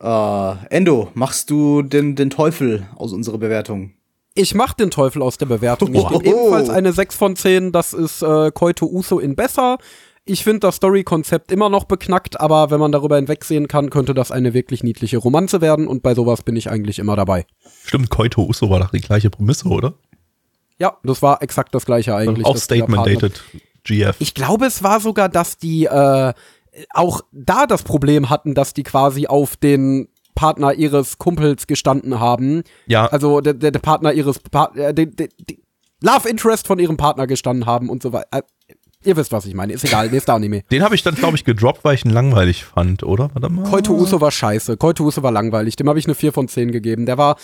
Äh, 0.00 0.54
Endo, 0.70 1.10
machst 1.14 1.50
du 1.50 1.82
den, 1.82 2.14
den 2.14 2.30
Teufel 2.30 2.86
aus 2.94 3.12
unserer 3.12 3.38
Bewertung? 3.38 3.94
Ich 4.34 4.54
mach 4.54 4.74
den 4.74 4.90
Teufel 4.92 5.22
aus 5.22 5.38
der 5.38 5.46
Bewertung. 5.46 5.92
Ich 5.94 6.06
gebe 6.08 6.24
Oh. 6.28 6.40
ebenfalls 6.42 6.70
eine 6.70 6.92
6 6.92 7.16
von 7.16 7.34
10. 7.34 7.72
Das 7.72 7.92
ist 7.92 8.22
äh, 8.22 8.52
Koito 8.52 8.86
Uso 8.86 9.18
in 9.18 9.34
besser. 9.34 9.78
Ich 10.24 10.44
finde 10.44 10.60
das 10.60 10.76
Story-Konzept 10.76 11.50
immer 11.50 11.68
noch 11.68 11.84
beknackt, 11.84 12.38
aber 12.40 12.70
wenn 12.70 12.78
man 12.78 12.92
darüber 12.92 13.16
hinwegsehen 13.16 13.66
kann, 13.66 13.90
könnte 13.90 14.14
das 14.14 14.30
eine 14.30 14.54
wirklich 14.54 14.84
niedliche 14.84 15.18
Romanze 15.18 15.60
werden 15.60 15.88
und 15.88 16.02
bei 16.04 16.14
sowas 16.14 16.42
bin 16.44 16.54
ich 16.54 16.70
eigentlich 16.70 17.00
immer 17.00 17.16
dabei. 17.16 17.46
stimmt, 17.84 18.10
Koito 18.10 18.42
Uso 18.44 18.70
war 18.70 18.78
doch 18.78 18.90
die 18.92 19.00
gleiche 19.00 19.30
Prämisse, 19.30 19.66
oder? 19.68 19.94
Ja, 20.80 20.96
das 21.02 21.22
war 21.22 21.42
exakt 21.42 21.74
das 21.74 21.84
gleiche 21.84 22.14
eigentlich. 22.14 22.46
auch 22.46 22.56
Statement 22.56 23.06
dated 23.06 23.42
GF. 23.84 24.16
Ich 24.18 24.34
glaube, 24.34 24.66
es 24.66 24.82
war 24.82 25.00
sogar, 25.00 25.28
dass 25.28 25.58
die 25.58 25.84
äh, 25.84 26.32
auch 26.94 27.20
da 27.32 27.66
das 27.66 27.82
Problem 27.82 28.30
hatten, 28.30 28.54
dass 28.54 28.74
die 28.74 28.82
quasi 28.82 29.26
auf 29.26 29.56
den 29.56 30.08
Partner 30.34 30.72
ihres 30.72 31.18
Kumpels 31.18 31.66
gestanden 31.66 32.18
haben. 32.18 32.62
ja, 32.86 33.06
Also 33.06 33.40
der, 33.40 33.54
der, 33.54 33.72
der 33.72 33.80
Partner 33.80 34.12
ihres 34.12 34.38
pa 34.38 34.72
äh, 34.74 34.94
der, 34.94 35.06
der, 35.06 35.28
der 35.38 35.56
Love 36.02 36.28
Interest 36.28 36.66
von 36.66 36.78
ihrem 36.78 36.96
Partner 36.96 37.26
gestanden 37.26 37.66
haben 37.66 37.90
und 37.90 38.02
so 38.02 38.12
weiter. 38.14 38.28
Äh, 38.32 38.42
ihr 39.04 39.16
wisst, 39.16 39.32
was 39.32 39.44
ich 39.44 39.54
meine. 39.54 39.72
Ist 39.74 39.84
egal, 39.84 40.08
nächster 40.08 40.34
Anime. 40.34 40.62
den 40.70 40.82
habe 40.82 40.94
ich 40.94 41.02
dann, 41.02 41.14
glaube 41.14 41.36
ich, 41.36 41.44
gedroppt, 41.44 41.84
weil 41.84 41.94
ich 41.94 42.04
ihn 42.04 42.10
langweilig 42.10 42.64
fand, 42.64 43.02
oder? 43.02 43.30
Warte 43.34 43.50
mal. 43.50 43.68
Koito 43.68 43.92
Uso 43.92 44.20
war 44.20 44.30
scheiße. 44.30 44.78
Koito 44.78 45.04
Uso 45.04 45.22
war 45.22 45.32
langweilig. 45.32 45.76
Dem 45.76 45.88
habe 45.88 45.98
ich 45.98 46.06
eine 46.06 46.14
4 46.14 46.32
von 46.32 46.48
10 46.48 46.72
gegeben. 46.72 47.04
Der 47.04 47.18
war 47.18 47.36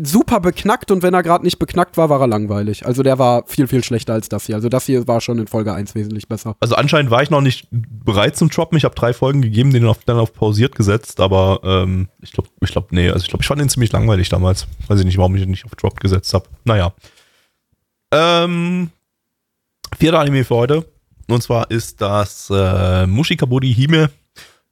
super 0.00 0.40
beknackt 0.40 0.90
und 0.90 1.02
wenn 1.02 1.12
er 1.12 1.22
gerade 1.22 1.44
nicht 1.44 1.58
beknackt 1.58 1.96
war, 1.98 2.08
war 2.08 2.20
er 2.20 2.26
langweilig. 2.26 2.86
Also 2.86 3.02
der 3.02 3.18
war 3.18 3.44
viel, 3.46 3.66
viel 3.66 3.84
schlechter 3.84 4.14
als 4.14 4.28
das 4.28 4.46
hier. 4.46 4.54
Also 4.54 4.70
das 4.70 4.86
hier 4.86 5.06
war 5.06 5.20
schon 5.20 5.38
in 5.38 5.46
Folge 5.46 5.74
1 5.74 5.94
wesentlich 5.94 6.28
besser. 6.28 6.56
Also 6.60 6.76
anscheinend 6.76 7.10
war 7.10 7.22
ich 7.22 7.28
noch 7.28 7.42
nicht 7.42 7.68
bereit 7.70 8.36
zum 8.36 8.48
Droppen. 8.48 8.78
Ich 8.78 8.84
habe 8.84 8.94
drei 8.94 9.12
Folgen 9.12 9.42
gegeben, 9.42 9.72
den 9.72 9.84
auf, 9.84 9.98
dann 10.04 10.16
auf 10.16 10.32
pausiert 10.32 10.74
gesetzt, 10.74 11.20
aber 11.20 11.60
ähm, 11.62 12.08
ich 12.22 12.32
glaube, 12.32 12.48
ich 12.62 12.72
glaube, 12.72 12.88
nee, 12.90 13.10
also 13.10 13.22
ich 13.22 13.28
glaube, 13.28 13.42
ich 13.42 13.48
fand 13.48 13.60
den 13.60 13.68
ziemlich 13.68 13.92
langweilig 13.92 14.30
damals. 14.30 14.66
Weiß 14.88 14.98
ich 14.98 15.04
nicht, 15.04 15.18
warum 15.18 15.36
ich 15.36 15.42
ihn 15.42 15.50
nicht 15.50 15.66
auf 15.66 15.74
Drop 15.74 16.00
gesetzt 16.00 16.32
habe. 16.32 16.46
Naja. 16.64 16.94
Ähm, 18.12 18.90
vierter 19.98 20.20
Anime 20.20 20.44
für 20.44 20.56
heute. 20.56 20.86
Und 21.28 21.42
zwar 21.42 21.70
ist 21.70 22.00
das 22.00 22.50
äh, 22.50 23.06
Mushikaburi 23.06 23.72
Hime 23.74 24.10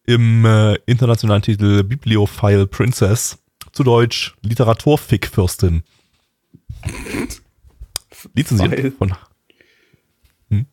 im 0.07 0.45
äh, 0.47 0.75
internationalen 0.87 1.43
Titel 1.43 1.85
Bibliophile 1.85 2.67
Princess. 2.67 3.39
Zu 3.73 3.85
Deutsch 3.85 4.35
Literaturfickfürstin. 4.43 5.83
Lizenziert 8.35 8.73
Weil- 8.73 8.91
von. 8.93 9.15
Hm? 10.51 10.67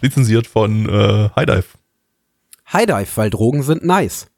Lizenziert 0.00 0.46
von 0.46 0.88
äh, 0.88 1.30
High 1.36 1.46
Dive. 1.46 1.64
High 2.72 2.86
Dive, 2.86 3.16
weil 3.16 3.30
Drogen 3.30 3.62
sind 3.62 3.84
nice. 3.84 4.28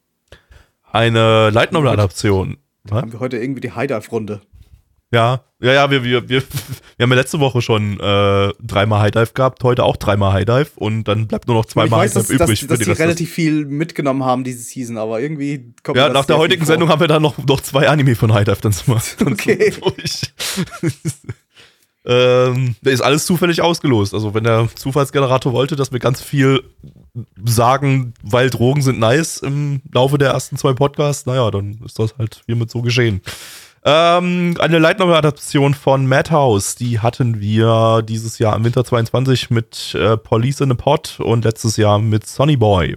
Eine 0.90 1.50
Light 1.50 1.72
Novel 1.72 1.90
Adaption. 1.90 2.56
Haben 2.90 3.12
wir 3.12 3.20
heute 3.20 3.36
irgendwie 3.38 3.60
die 3.60 3.72
High 3.72 3.88
Dive 3.88 4.08
Runde? 4.10 4.40
Ja, 5.12 5.42
ja, 5.60 5.72
ja, 5.72 5.90
wir, 5.90 6.04
wir, 6.04 6.28
wir, 6.28 6.42
wir 6.96 7.04
haben 7.04 7.10
ja 7.10 7.16
letzte 7.16 7.40
Woche 7.40 7.62
schon 7.62 7.98
äh, 7.98 8.52
dreimal 8.60 9.00
High 9.00 9.12
Dive 9.12 9.32
gehabt, 9.32 9.64
heute 9.64 9.84
auch 9.84 9.96
dreimal 9.96 10.32
High 10.32 10.44
Dive 10.44 10.70
und 10.76 11.04
dann 11.04 11.28
bleibt 11.28 11.48
nur 11.48 11.56
noch 11.56 11.64
zweimal 11.64 12.00
High 12.00 12.12
dass, 12.12 12.26
Dive 12.26 12.38
dass, 12.38 12.48
übrig 12.48 12.66
dass 12.66 12.78
die 12.78 12.84
die 12.84 12.90
relativ 12.90 13.32
viel 13.32 13.64
mitgenommen 13.64 14.24
haben 14.24 14.44
diese 14.44 14.58
Season, 14.58 14.98
aber 14.98 15.20
irgendwie 15.20 15.72
kommt 15.82 15.96
Ja, 15.96 16.10
nach 16.10 16.26
der 16.26 16.36
heutigen. 16.36 16.66
Sendung 16.66 16.88
haben 16.88 17.00
wir 17.00 17.08
dann 17.08 17.22
noch, 17.22 17.38
noch 17.38 17.60
zwei 17.62 17.88
Anime 17.88 18.16
von 18.16 18.34
High 18.34 18.44
Dive 18.44 18.60
dann 18.60 18.74
mal 18.86 19.00
dann 19.18 19.28
Okay. 19.32 19.72
ähm, 22.04 22.76
der 22.82 22.92
ist 22.92 23.00
alles 23.00 23.24
zufällig 23.24 23.62
ausgelost. 23.62 24.12
Also 24.12 24.34
wenn 24.34 24.44
der 24.44 24.68
Zufallsgenerator 24.74 25.52
wollte, 25.52 25.76
dass 25.76 25.90
wir 25.90 26.00
ganz 26.00 26.20
viel 26.20 26.64
sagen, 27.44 28.12
weil 28.22 28.50
Drogen 28.50 28.82
sind 28.82 28.98
nice 28.98 29.38
im 29.38 29.80
Laufe 29.92 30.18
der 30.18 30.32
ersten 30.32 30.58
zwei 30.58 30.74
Podcasts, 30.74 31.24
naja, 31.24 31.50
dann 31.50 31.80
ist 31.84 31.98
das 31.98 32.16
halt 32.18 32.42
hiermit 32.46 32.70
so 32.70 32.82
geschehen. 32.82 33.22
Ähm, 33.88 34.56
eine 34.58 34.80
Light 34.80 34.98
Novel 34.98 35.14
Adaption 35.14 35.72
von 35.72 36.08
Madhouse, 36.08 36.74
die 36.74 36.98
hatten 36.98 37.40
wir 37.40 38.02
dieses 38.02 38.40
Jahr 38.40 38.56
im 38.56 38.64
Winter 38.64 38.84
22 38.84 39.50
mit 39.50 39.94
äh, 39.94 40.16
Police 40.16 40.60
in 40.60 40.72
a 40.72 40.74
Pot 40.74 41.20
und 41.20 41.44
letztes 41.44 41.76
Jahr 41.76 42.00
mit 42.00 42.26
Sonny 42.26 42.56
Boy. 42.56 42.96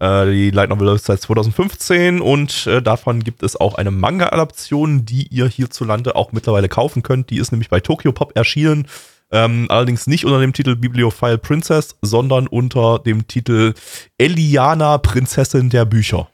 Äh, 0.00 0.26
die 0.30 0.50
Light 0.50 0.68
Novel 0.68 0.88
läuft 0.88 1.06
seit 1.06 1.22
2015 1.22 2.20
und 2.20 2.66
äh, 2.66 2.82
davon 2.82 3.24
gibt 3.24 3.42
es 3.42 3.58
auch 3.58 3.76
eine 3.76 3.90
Manga-Adaption, 3.90 5.06
die 5.06 5.28
ihr 5.28 5.48
hierzulande 5.48 6.14
auch 6.14 6.32
mittlerweile 6.32 6.68
kaufen 6.68 7.02
könnt. 7.02 7.30
Die 7.30 7.38
ist 7.38 7.50
nämlich 7.50 7.70
bei 7.70 7.80
Tokyo 7.80 8.12
Pop 8.12 8.36
erschienen. 8.36 8.88
Ähm, 9.30 9.64
allerdings 9.70 10.06
nicht 10.06 10.26
unter 10.26 10.40
dem 10.40 10.52
Titel 10.52 10.76
Bibliophile 10.76 11.38
Princess, 11.38 11.96
sondern 12.02 12.48
unter 12.48 12.98
dem 12.98 13.28
Titel 13.28 13.72
Eliana, 14.18 14.98
Prinzessin 14.98 15.70
der 15.70 15.86
Bücher. 15.86 16.28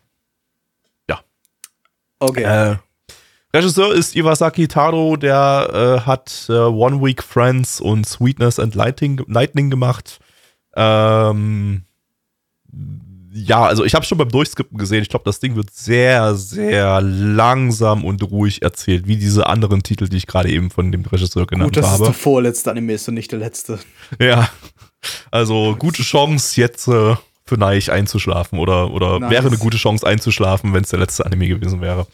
Okay. 2.21 2.43
Äh, 2.43 2.77
Regisseur 3.55 3.95
ist 3.95 4.15
Iwasaki 4.15 4.69
Taro, 4.69 5.17
der 5.17 6.01
äh, 6.05 6.07
hat 6.07 6.47
äh, 6.49 6.53
One 6.53 7.03
Week 7.03 7.23
Friends 7.23 7.81
und 7.81 8.07
Sweetness 8.07 8.59
and 8.59 8.75
Lightning, 8.75 9.23
Lightning 9.27 9.71
gemacht. 9.71 10.19
Ähm, 10.77 11.85
ja, 13.33 13.65
also 13.65 13.85
ich 13.85 13.95
habe 13.95 14.05
schon 14.05 14.19
beim 14.19 14.29
Durchskippen 14.29 14.77
gesehen. 14.79 15.03
Ich 15.03 15.09
glaube, 15.09 15.25
das 15.25 15.41
Ding 15.41 15.57
wird 15.57 15.71
sehr, 15.71 16.35
sehr 16.35 17.01
langsam 17.01 18.05
und 18.05 18.23
ruhig 18.23 18.63
erzählt, 18.63 19.07
wie 19.07 19.17
diese 19.17 19.47
anderen 19.47 19.83
Titel, 19.83 20.09
die 20.09 20.17
ich 20.17 20.27
gerade 20.27 20.51
eben 20.51 20.71
von 20.71 20.93
dem 20.93 21.05
Regisseur 21.05 21.47
genannt 21.47 21.75
Gut, 21.75 21.77
dass 21.83 21.87
es 21.87 21.93
habe. 21.93 22.05
der 22.05 22.15
vorletzte 22.15 22.71
Anime 22.71 22.95
ist 22.95 23.09
und 23.09 23.15
nicht 23.15 23.33
der 23.33 23.39
letzte. 23.39 23.79
Ja, 24.21 24.49
also 25.31 25.77
gute 25.79 26.03
Chance 26.03 26.61
jetzt 26.61 26.89
äh, 26.89 27.17
für 27.45 27.57
Neich 27.57 27.91
einzuschlafen 27.91 28.59
oder, 28.59 28.91
oder 28.91 29.21
Nice. 29.21 29.31
wäre 29.31 29.47
eine 29.49 29.59
gute 29.59 29.77
Chance 29.77 30.07
einzuschlafen, 30.07 30.75
wenn 30.75 30.83
es 30.83 30.91
der 30.91 30.99
letzte 30.99 31.25
Anime 31.25 31.49
gewesen 31.49 31.81
wäre. 31.81 32.07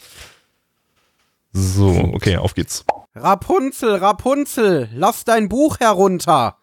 So, 1.55 1.89
okay, 2.13 2.37
auf 2.37 2.55
geht's. 2.55 2.85
Rapunzel, 3.15 3.95
Rapunzel, 3.95 4.89
lass 4.93 5.25
dein 5.25 5.49
Buch 5.49 5.79
herunter. 5.79 6.59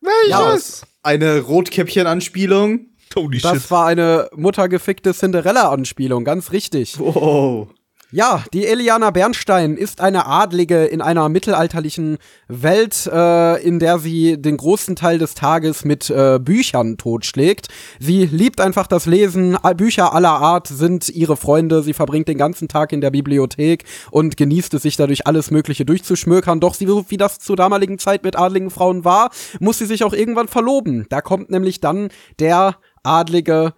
Welches? 0.00 0.84
Eine 1.02 1.40
Rotkäppchen-Anspielung. 1.40 2.88
Holy 3.14 3.38
Das 3.38 3.70
war 3.70 3.86
eine 3.86 4.28
muttergefickte 4.34 5.14
Cinderella-Anspielung, 5.14 6.24
ganz 6.24 6.50
richtig. 6.50 6.98
Wow. 6.98 7.68
Ja, 8.12 8.42
die 8.52 8.66
Eliana 8.66 9.12
Bernstein 9.12 9.76
ist 9.76 10.00
eine 10.00 10.26
Adlige 10.26 10.84
in 10.84 11.00
einer 11.00 11.28
mittelalterlichen 11.28 12.18
Welt, 12.48 13.06
äh, 13.06 13.62
in 13.62 13.78
der 13.78 14.00
sie 14.00 14.36
den 14.36 14.56
großen 14.56 14.96
Teil 14.96 15.18
des 15.18 15.34
Tages 15.34 15.84
mit 15.84 16.10
äh, 16.10 16.40
Büchern 16.42 16.96
totschlägt. 16.96 17.68
Sie 18.00 18.26
liebt 18.26 18.60
einfach 18.60 18.88
das 18.88 19.06
Lesen. 19.06 19.56
Bücher 19.76 20.12
aller 20.12 20.30
Art 20.30 20.66
sind 20.66 21.08
ihre 21.08 21.36
Freunde. 21.36 21.84
Sie 21.84 21.92
verbringt 21.92 22.26
den 22.26 22.38
ganzen 22.38 22.66
Tag 22.66 22.92
in 22.92 23.00
der 23.00 23.12
Bibliothek 23.12 23.84
und 24.10 24.36
genießt 24.36 24.74
es, 24.74 24.82
sich 24.82 24.96
dadurch 24.96 25.28
alles 25.28 25.52
Mögliche 25.52 25.84
durchzuschmökern. 25.84 26.58
Doch 26.58 26.74
sie, 26.74 26.88
wie 26.88 27.16
das 27.16 27.38
zur 27.38 27.54
damaligen 27.54 28.00
Zeit 28.00 28.24
mit 28.24 28.34
adligen 28.34 28.70
Frauen 28.70 29.04
war, 29.04 29.30
muss 29.60 29.78
sie 29.78 29.86
sich 29.86 30.02
auch 30.02 30.14
irgendwann 30.14 30.48
verloben. 30.48 31.06
Da 31.10 31.20
kommt 31.20 31.50
nämlich 31.50 31.80
dann 31.80 32.08
der 32.40 32.74
adlige 33.04 33.72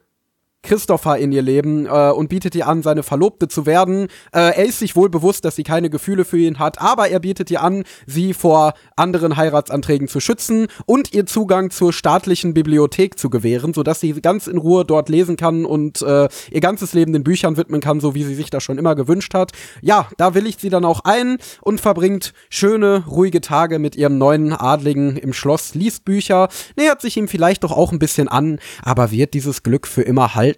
Christopher 0.63 1.19
in 1.19 1.33
ihr 1.33 1.43
Leben 1.43 1.87
äh, 1.87 2.11
und 2.11 2.29
bietet 2.29 2.55
ihr 2.55 2.69
an, 2.69 2.83
seine 2.83 3.03
Verlobte 3.03 3.49
zu 3.49 3.67
werden. 3.67 4.05
Äh, 4.33 4.57
er 4.57 4.65
ist 4.65 4.79
sich 4.79 4.95
wohl 4.95 5.11
bewusst, 5.11 5.45
dass 5.45 5.57
sie 5.57 5.65
keine 5.65 5.91
Gefühle 5.91 6.25
für 6.25 6.39
ihn 6.39 6.59
hat, 6.59 6.81
aber 6.81 7.09
er 7.09 7.19
bietet 7.21 7.51
ihr 7.51 7.63
an, 7.63 7.83
sie 8.07 8.33
vor 8.33 8.75
anderen 8.97 9.37
Heiratsanträgen 9.37 10.07
zu 10.07 10.21
schützen 10.21 10.69
und 10.87 11.13
ihr 11.13 11.27
Zugang 11.27 11.71
zur 11.71 11.93
staatlichen 11.93 12.55
Bibliothek 12.55 13.19
zu 13.19 13.29
gewähren, 13.29 13.75
sodass 13.75 14.01
sie 14.01 14.13
ganz 14.21 14.47
in 14.47 14.57
Ruhe 14.57 14.85
dort 14.85 15.09
lesen 15.09 15.37
kann 15.37 15.65
und 15.65 16.01
äh, 16.03 16.29
ihr 16.51 16.61
ganzes 16.61 16.93
Leben 16.93 17.13
den 17.13 17.25
Büchern 17.25 17.57
widmen 17.57 17.81
kann, 17.81 17.99
so 17.99 18.15
wie 18.15 18.23
sie 18.23 18.35
sich 18.35 18.51
das 18.51 18.63
schon 18.63 18.79
immer 18.79 18.95
gewünscht 18.95 19.35
hat. 19.35 19.53
Ja, 19.81 20.09
da 20.17 20.35
willigt 20.35 20.61
sie 20.61 20.71
dann 20.71 20.85
auch 20.85 21.01
ein 21.05 21.39
und 21.61 21.81
verbringt 21.81 22.35
schöne, 22.51 23.05
ruhige 23.09 23.41
Tage 23.41 23.81
mit 23.81 23.97
ihrem 23.97 24.17
neuen 24.17 24.53
Adligen 24.53 25.17
im 25.17 25.33
Schloss, 25.33 25.75
liest 25.75 26.05
Bücher, 26.05 26.49
nähert 26.77 27.01
sich 27.01 27.17
ihm 27.17 27.27
vielleicht 27.27 27.65
doch 27.65 27.73
auch 27.73 27.91
ein 27.91 27.99
bisschen 27.99 28.29
an, 28.29 28.61
aber 28.83 29.11
wird 29.11 29.35
dieses 29.35 29.65
Glück 29.65 29.89
für 29.89 30.03
immer 30.03 30.37
halten 30.37 30.52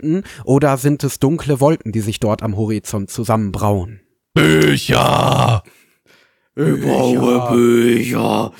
oder 0.44 0.76
sind 0.76 1.04
es 1.04 1.18
dunkle 1.18 1.60
Wolken, 1.60 1.92
die 1.92 2.00
sich 2.00 2.20
dort 2.20 2.42
am 2.42 2.56
Horizont 2.56 3.10
zusammenbrauen? 3.10 4.00
Bücher! 4.34 5.62
Ich 6.56 6.80
brauche 6.80 7.54
Bücher. 7.54 8.52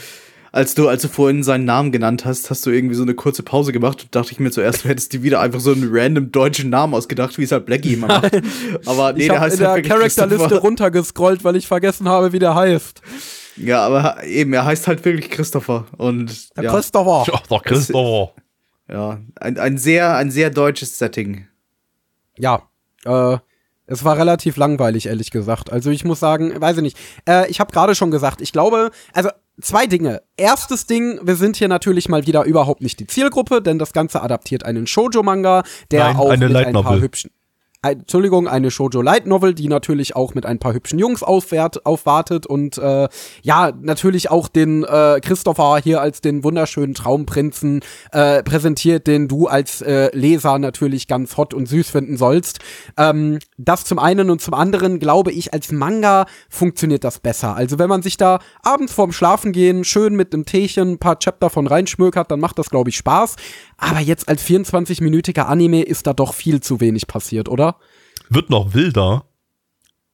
Als 0.55 0.76
du, 0.76 0.89
als 0.89 1.03
du 1.03 1.09
vorhin 1.09 1.43
seinen 1.43 1.64
Namen 1.64 1.91
genannt 1.91 2.24
hast, 2.24 2.49
hast 2.49 2.64
du 2.64 2.70
irgendwie 2.70 2.95
so 2.95 3.03
eine 3.03 3.14
kurze 3.14 3.43
Pause 3.43 3.72
gemacht 3.72 4.05
und 4.05 4.14
dachte 4.14 4.30
ich 4.30 4.39
mir 4.39 4.53
zuerst, 4.53 4.85
du 4.85 4.89
hättest 4.89 5.12
dir 5.12 5.24
wieder 5.24 5.41
einfach 5.41 5.59
so 5.59 5.72
einen 5.72 5.89
random 5.91 6.30
deutschen 6.30 6.70
Namen 6.70 6.95
ausgedacht, 6.95 7.37
wie 7.39 7.43
es 7.43 7.51
halt 7.51 7.66
Blackie 7.66 7.95
immer 7.95 8.07
macht. 8.07 8.41
Aber 8.87 9.12
nee, 9.12 9.22
ich 9.22 9.28
der 9.28 9.41
heißt 9.41 9.55
in 9.55 9.61
der 9.61 9.70
halt 9.70 9.85
wirklich 9.85 10.14
Charakterliste 10.14 10.59
runtergescrollt, 10.59 11.43
weil 11.43 11.57
ich 11.57 11.66
vergessen 11.66 12.09
habe, 12.09 12.32
wie 12.32 12.39
der 12.39 12.55
heißt. 12.55 13.03
Ja, 13.57 13.85
aber 13.85 14.22
eben, 14.24 14.53
er 14.53 14.64
heißt 14.64 14.87
halt 14.87 15.05
wirklich 15.05 15.28
Christopher. 15.30 15.87
Und 15.97 16.57
Der 16.57 16.64
ja, 16.64 16.72
Christopher. 16.72 17.24
Ach, 17.32 17.47
doch, 17.49 17.62
Christopher. 17.64 18.32
Ja 18.89 19.20
ein, 19.37 19.59
ein, 19.59 19.78
sehr, 19.78 20.16
ein 20.16 20.30
sehr 20.30 20.51
deutsches 20.51 20.99
Setting. 20.99 21.47
Ja, 22.37 22.68
äh, 23.05 23.39
es 23.87 24.05
war 24.05 24.16
relativ 24.16 24.57
langweilig, 24.57 25.07
ehrlich 25.07 25.30
gesagt. 25.30 25.70
Also 25.70 25.91
ich 25.91 26.05
muss 26.05 26.20
sagen, 26.20 26.59
weiß 26.59 26.78
ich 26.78 26.82
nicht. 26.82 26.99
Äh, 27.28 27.51
ich 27.51 27.61
habe 27.61 27.72
gerade 27.72 27.95
schon 27.95 28.11
gesagt, 28.11 28.41
ich 28.41 28.53
glaube, 28.53 28.91
also 29.12 29.30
zwei 29.61 29.87
Dinge. 29.87 30.22
Erstes 30.37 30.87
Ding, 30.87 31.20
wir 31.22 31.37
sind 31.37 31.57
hier 31.57 31.68
natürlich 31.68 32.09
mal 32.09 32.26
wieder 32.26 32.45
überhaupt 32.45 32.80
nicht 32.80 32.99
die 33.01 33.07
Zielgruppe, 33.07 33.61
denn 33.61 33.78
das 33.78 33.93
Ganze 33.93 34.22
adaptiert 34.22 34.64
einen 34.64 34.87
Shoujo-Manga, 34.87 35.62
der 35.91 36.05
Nein, 36.05 36.16
auch 36.16 36.30
eine 36.30 36.49
mit 36.49 36.57
ein 36.57 36.72
paar 36.72 37.01
hübschen 37.01 37.30
Entschuldigung, 37.93 38.49
eine 38.49 38.70
Shoujo 38.70 39.03
Light 39.03 39.26
Novel, 39.26 39.55
die 39.55 39.68
natürlich 39.68 40.16
auch 40.16 40.35
mit 40.35 40.47
ein 40.47 40.59
paar 40.59 40.72
hübschen 40.72 40.99
Jungs 40.99 41.22
aufwert, 41.22 41.85
aufwartet 41.85 42.47
und 42.47 42.78
äh, 42.78 43.09
ja, 43.43 43.72
natürlich 43.80 44.30
auch 44.30 44.49
den 44.49 44.85
äh, 44.85 45.20
Christopher 45.20 45.78
hier 45.82 46.01
als 46.01 46.20
den 46.20 46.45
wunderschönen 46.45 46.95
Traumprinzen 46.95 47.80
äh, 48.12 48.43
präsentiert, 48.43 49.07
den 49.07 49.28
du 49.28 49.47
als 49.47 49.82
äh, 49.82 50.11
Leser 50.16 50.59
natürlich 50.59 51.09
ganz 51.09 51.37
hot 51.37 51.55
und 51.55 51.66
süß 51.66 51.91
finden 51.91 52.16
sollst. 52.16 52.61
Ähm, 52.97 53.39
das 53.59 53.85
zum 53.85 53.99
einen 53.99 54.30
und 54.30 54.41
zum 54.41 54.55
anderen 54.55 54.99
glaube 54.99 55.32
ich, 55.32 55.53
als 55.53 55.70
Manga 55.70 56.26
funktioniert 56.49 57.05
das 57.05 57.18
besser. 57.18 57.55
Also 57.55 57.78
wenn 57.78 57.89
man 57.89 58.03
sich 58.03 58.16
da 58.16 58.39
abends 58.62 58.93
vorm 58.93 59.12
Schlafengehen 59.12 59.85
schön 59.85 60.16
mit 60.16 60.32
einem 60.32 60.47
Teechen 60.47 60.93
ein 60.93 60.99
paar 60.99 61.18
Chapter 61.18 61.51
von 61.51 61.66
reinschmökert, 61.66 62.30
dann 62.30 62.41
macht 62.41 62.59
das 62.59 62.70
glaube 62.70 62.91
ich 62.91 62.97
Spaß. 62.97 63.37
Aber 63.76 64.01
jetzt 64.01 64.28
als 64.28 64.45
24-minütiger 64.45 65.43
Anime 65.43 65.82
ist 65.82 66.07
da 66.07 66.12
doch 66.12 66.32
viel 66.32 66.61
zu 66.61 66.80
wenig 66.80 67.07
passiert, 67.07 67.49
oder? 67.49 67.74
Wird 68.29 68.51
noch 68.51 68.75
wilder. 68.75 69.25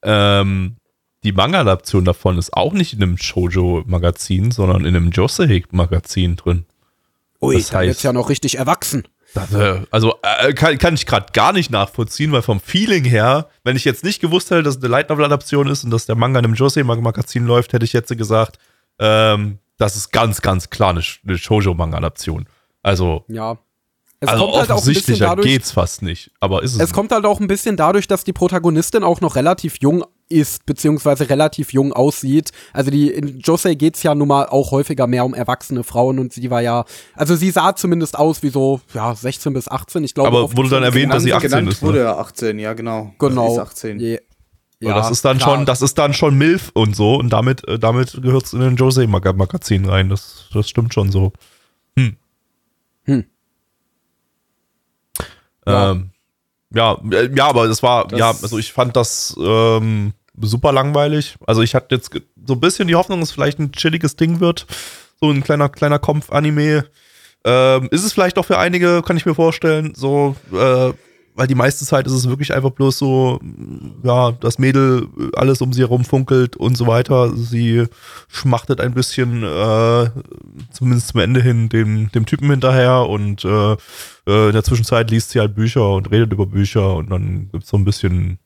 Ähm, 0.03 0.77
die 1.23 1.31
Manga-Adaption 1.31 2.05
davon 2.05 2.37
ist 2.37 2.53
auch 2.53 2.73
nicht 2.73 2.93
in 2.93 3.03
einem 3.03 3.17
Shoujo-Magazin, 3.17 4.51
sondern 4.51 4.85
in 4.85 4.95
einem 4.95 5.11
Josei-Magazin 5.11 6.35
drin. 6.35 6.65
Ui, 7.41 7.55
Das 7.55 7.73
heißt, 7.73 7.87
jetzt 7.87 8.03
ja 8.03 8.13
noch 8.13 8.29
richtig 8.29 8.57
erwachsen. 8.57 9.03
Das, 9.33 9.53
äh, 9.53 9.81
also 9.91 10.15
äh, 10.23 10.53
kann, 10.53 10.77
kann 10.77 10.93
ich 10.93 11.05
gerade 11.05 11.27
gar 11.31 11.53
nicht 11.53 11.71
nachvollziehen, 11.71 12.31
weil 12.31 12.41
vom 12.41 12.59
Feeling 12.59 13.05
her, 13.05 13.47
wenn 13.63 13.77
ich 13.77 13.85
jetzt 13.85 14.03
nicht 14.03 14.19
gewusst 14.19 14.51
hätte, 14.51 14.63
dass 14.63 14.75
es 14.77 14.83
eine 14.83 14.91
Light 14.91 15.09
Novel 15.09 15.25
Adaption 15.25 15.67
ist 15.67 15.83
und 15.83 15.91
dass 15.91 16.05
der 16.05 16.15
Manga 16.15 16.39
in 16.39 16.45
einem 16.45 16.53
Josei 16.55 16.83
Magazin 16.83 17.45
läuft, 17.45 17.73
hätte 17.73 17.85
ich 17.85 17.93
jetzt 17.93 18.15
gesagt, 18.17 18.57
ähm, 18.99 19.59
das 19.77 19.95
ist 19.95 20.11
ganz, 20.11 20.41
ganz 20.41 20.69
klar 20.69 20.89
eine, 20.89 21.01
eine 21.25 21.37
Shoujo 21.37 21.73
Manga 21.73 21.97
Adaption. 21.97 22.45
Also, 22.83 23.23
Ja. 23.27 23.57
Es 24.23 24.29
also 24.29 24.45
kommt 24.45 24.55
halt 24.55 24.69
auch 24.69 24.75
ein 24.75 24.75
bisschen 24.75 24.91
offensichtlicher 24.91 25.25
dadurch, 25.25 25.47
geht's 25.47 25.71
fast 25.71 26.03
nicht. 26.03 26.29
Aber 26.39 26.61
ist 26.61 26.75
es? 26.75 26.79
es 26.79 26.93
kommt 26.93 27.11
halt 27.11 27.25
auch 27.25 27.39
ein 27.39 27.47
bisschen 27.47 27.75
dadurch, 27.75 28.07
dass 28.07 28.23
die 28.23 28.33
Protagonistin 28.33 29.03
auch 29.03 29.19
noch 29.19 29.35
relativ 29.35 29.77
jung 29.79 30.03
ist, 30.29 30.63
beziehungsweise 30.67 31.27
relativ 31.27 31.73
jung 31.73 31.91
aussieht. 31.91 32.51
Also 32.71 32.91
die, 32.91 33.09
in 33.09 33.39
Josei 33.39 33.73
geht's 33.73 34.03
ja 34.03 34.13
nun 34.13 34.27
mal 34.27 34.45
auch 34.45 34.69
häufiger 34.69 35.07
mehr 35.07 35.25
um 35.25 35.33
erwachsene 35.33 35.83
Frauen 35.83 36.19
und 36.19 36.33
sie 36.33 36.51
war 36.51 36.61
ja, 36.61 36.85
also 37.15 37.35
sie 37.35 37.49
sah 37.49 37.75
zumindest 37.75 38.15
aus 38.15 38.43
wie 38.43 38.49
so, 38.49 38.79
ja, 38.93 39.15
16 39.15 39.53
bis 39.53 39.67
18. 39.67 40.03
Ich 40.03 40.13
glaube, 40.13 40.29
Aber 40.29 40.55
wurde 40.55 40.69
dann 40.69 40.83
erwähnt, 40.83 41.11
dass 41.11 41.23
sie 41.23 41.33
18 41.33 41.49
genannt 41.49 41.69
ist, 41.69 41.81
ne? 41.81 41.87
wurde 41.87 41.99
ja 42.01 42.15
18, 42.17 42.59
ja, 42.59 42.73
genau. 42.73 43.15
Genau. 43.17 43.47
Sie 43.47 43.53
ist 43.55 43.59
18. 43.59 43.99
Je, 43.99 44.19
Ja, 44.79 44.93
das 44.93 45.09
ist 45.09 45.25
dann 45.25 45.39
klar. 45.39 45.55
schon, 45.55 45.65
das 45.65 45.81
ist 45.81 45.97
dann 45.97 46.13
schon 46.13 46.37
Milf 46.37 46.69
und 46.75 46.95
so 46.95 47.15
und 47.15 47.33
damit, 47.33 47.67
äh, 47.67 47.79
damit 47.79 48.21
gehört 48.21 48.45
es 48.45 48.53
in 48.53 48.59
den 48.59 48.75
Josei 48.75 49.07
Mag 49.07 49.25
Magazin 49.35 49.85
rein. 49.85 50.09
Das, 50.09 50.45
das 50.53 50.69
stimmt 50.69 50.93
schon 50.93 51.11
so. 51.11 51.33
Hm. 51.97 52.17
Ja. 55.67 55.91
Ähm, 55.91 56.09
ja, 56.73 56.97
äh, 57.11 57.29
ja, 57.35 57.47
aber 57.47 57.67
das 57.67 57.83
war, 57.83 58.07
Das- 58.07 58.19
ja, 58.19 58.27
also 58.29 58.57
ich 58.57 58.71
fand 58.73 58.95
das 58.95 59.35
ähm, 59.39 60.13
super 60.39 60.71
langweilig. 60.71 61.35
Also 61.45 61.61
ich 61.61 61.75
hatte 61.75 61.95
jetzt 61.95 62.11
so 62.45 62.53
ein 62.53 62.59
bisschen 62.59 62.87
die 62.87 62.95
Hoffnung, 62.95 63.19
dass 63.19 63.29
es 63.29 63.35
vielleicht 63.35 63.59
ein 63.59 63.71
chilliges 63.71 64.15
Ding 64.15 64.39
wird. 64.39 64.65
So 65.19 65.29
ein 65.29 65.43
kleiner, 65.43 65.69
kleiner 65.69 65.99
Kampf-Anime. 65.99 66.85
Ähm, 67.43 67.87
ist 67.91 68.03
es 68.03 68.13
vielleicht 68.13 68.37
auch 68.37 68.45
für 68.45 68.57
einige, 68.57 69.01
kann 69.03 69.17
ich 69.17 69.25
mir 69.25 69.35
vorstellen, 69.35 69.93
so, 69.95 70.35
äh, 70.53 70.93
weil 71.41 71.47
die 71.47 71.55
meiste 71.55 71.85
Zeit 71.85 72.05
ist 72.05 72.13
es 72.13 72.29
wirklich 72.29 72.53
einfach 72.53 72.69
bloß 72.69 72.99
so, 72.99 73.39
ja, 74.03 74.31
das 74.31 74.59
Mädel 74.59 75.07
alles 75.33 75.59
um 75.61 75.73
sie 75.73 75.81
herum 75.81 76.05
funkelt 76.05 76.55
und 76.55 76.77
so 76.77 76.85
weiter. 76.85 77.35
Sie 77.35 77.87
schmachtet 78.27 78.79
ein 78.79 78.93
bisschen, 78.93 79.41
äh, 79.41 80.09
zumindest 80.69 81.07
zum 81.07 81.19
Ende 81.19 81.41
hin, 81.41 81.67
dem, 81.67 82.11
dem 82.11 82.27
Typen 82.27 82.47
hinterher 82.47 83.09
und 83.09 83.43
äh, 83.43 83.71
äh, 83.71 84.47
in 84.49 84.53
der 84.53 84.63
Zwischenzeit 84.63 85.09
liest 85.09 85.31
sie 85.31 85.39
halt 85.39 85.55
Bücher 85.55 85.95
und 85.95 86.11
redet 86.11 86.31
über 86.31 86.45
Bücher 86.45 86.93
und 86.97 87.09
dann 87.09 87.49
gibt's 87.51 87.69
so 87.69 87.77
ein 87.77 87.85
bisschen, 87.85 88.37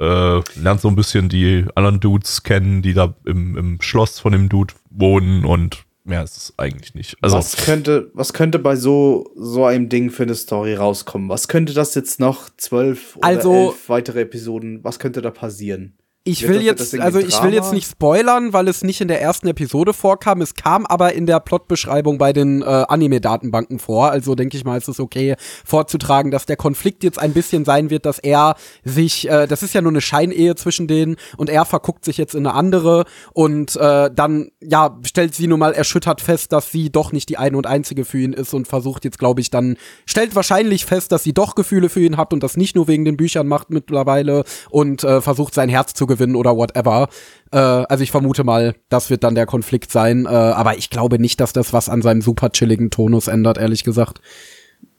äh, 0.00 0.40
lernt 0.58 0.80
so 0.80 0.88
ein 0.88 0.96
bisschen 0.96 1.28
die 1.28 1.64
anderen 1.76 2.00
Dudes 2.00 2.42
kennen, 2.42 2.82
die 2.82 2.92
da 2.92 3.14
im, 3.24 3.56
im 3.56 3.80
Schloss 3.80 4.18
von 4.18 4.32
dem 4.32 4.48
Dude 4.48 4.74
wohnen 4.90 5.44
und 5.44 5.85
mehr 6.06 6.22
ist 6.22 6.36
es 6.36 6.54
eigentlich 6.56 6.94
nicht. 6.94 7.16
Also, 7.20 7.36
was 7.36 7.56
könnte, 7.56 8.10
was 8.14 8.32
könnte 8.32 8.58
bei 8.58 8.76
so, 8.76 9.30
so 9.36 9.64
einem 9.64 9.88
Ding 9.88 10.10
für 10.10 10.22
eine 10.24 10.34
Story 10.34 10.74
rauskommen? 10.74 11.28
Was 11.28 11.48
könnte 11.48 11.72
das 11.74 11.94
jetzt 11.94 12.20
noch 12.20 12.48
zwölf 12.56 13.16
oder 13.16 13.26
Also- 13.26 13.52
elf 13.68 13.88
weitere 13.88 14.20
Episoden? 14.22 14.82
Was 14.84 14.98
könnte 14.98 15.22
da 15.22 15.30
passieren? 15.30 15.96
Ich 16.28 16.42
Wird 16.42 16.54
will 16.54 16.62
jetzt, 16.62 16.98
also 16.98 17.20
ich 17.20 17.40
will 17.40 17.54
jetzt 17.54 17.72
nicht 17.72 17.88
spoilern, 17.88 18.52
weil 18.52 18.66
es 18.66 18.82
nicht 18.82 19.00
in 19.00 19.06
der 19.06 19.22
ersten 19.22 19.46
Episode 19.46 19.92
vorkam. 19.92 20.42
Es 20.42 20.54
kam 20.54 20.84
aber 20.84 21.12
in 21.12 21.24
der 21.24 21.38
Plotbeschreibung 21.38 22.18
bei 22.18 22.32
den 22.32 22.62
äh, 22.62 22.64
Anime-Datenbanken 22.64 23.78
vor. 23.78 24.10
Also 24.10 24.34
denke 24.34 24.56
ich 24.56 24.64
mal, 24.64 24.76
ist 24.76 24.88
es 24.88 24.98
okay 24.98 25.36
vorzutragen, 25.64 26.32
dass 26.32 26.44
der 26.44 26.56
Konflikt 26.56 27.04
jetzt 27.04 27.20
ein 27.20 27.32
bisschen 27.32 27.64
sein 27.64 27.90
wird, 27.90 28.06
dass 28.06 28.18
er 28.18 28.56
sich, 28.82 29.30
äh, 29.30 29.46
das 29.46 29.62
ist 29.62 29.72
ja 29.72 29.80
nur 29.82 29.92
eine 29.92 30.00
Scheinehe 30.00 30.56
zwischen 30.56 30.88
denen 30.88 31.14
und 31.36 31.48
er 31.48 31.64
verguckt 31.64 32.04
sich 32.04 32.16
jetzt 32.16 32.34
in 32.34 32.44
eine 32.44 32.56
andere 32.56 33.04
und 33.32 33.76
äh, 33.76 34.10
dann, 34.12 34.50
ja, 34.60 34.98
stellt 35.04 35.32
sie 35.32 35.46
nun 35.46 35.60
mal 35.60 35.74
erschüttert 35.74 36.20
fest, 36.20 36.50
dass 36.50 36.72
sie 36.72 36.90
doch 36.90 37.12
nicht 37.12 37.28
die 37.28 37.38
eine 37.38 37.56
und 37.56 37.68
einzige 37.68 38.04
für 38.04 38.18
ihn 38.18 38.32
ist 38.32 38.52
und 38.52 38.66
versucht 38.66 39.04
jetzt, 39.04 39.20
glaube 39.20 39.40
ich, 39.40 39.50
dann, 39.50 39.76
stellt 40.06 40.34
wahrscheinlich 40.34 40.86
fest, 40.86 41.12
dass 41.12 41.22
sie 41.22 41.34
doch 41.34 41.54
Gefühle 41.54 41.88
für 41.88 42.00
ihn 42.00 42.16
hat 42.16 42.32
und 42.32 42.42
das 42.42 42.56
nicht 42.56 42.74
nur 42.74 42.88
wegen 42.88 43.04
den 43.04 43.16
Büchern 43.16 43.46
macht 43.46 43.70
mittlerweile 43.70 44.42
und 44.70 45.04
äh, 45.04 45.20
versucht 45.20 45.54
sein 45.54 45.68
Herz 45.68 45.94
zu 45.94 46.04
gewinnen 46.04 46.15
oder 46.36 46.56
whatever. 46.56 47.08
Äh, 47.52 47.58
also 47.58 48.02
ich 48.02 48.10
vermute 48.10 48.44
mal, 48.44 48.74
das 48.88 49.10
wird 49.10 49.24
dann 49.24 49.34
der 49.34 49.46
Konflikt 49.46 49.90
sein, 49.92 50.26
äh, 50.26 50.28
aber 50.28 50.78
ich 50.78 50.90
glaube 50.90 51.18
nicht, 51.18 51.40
dass 51.40 51.52
das 51.52 51.72
was 51.72 51.88
an 51.88 52.02
seinem 52.02 52.22
super 52.22 52.50
chilligen 52.50 52.90
Tonus 52.90 53.28
ändert, 53.28 53.58
ehrlich 53.58 53.84
gesagt. 53.84 54.20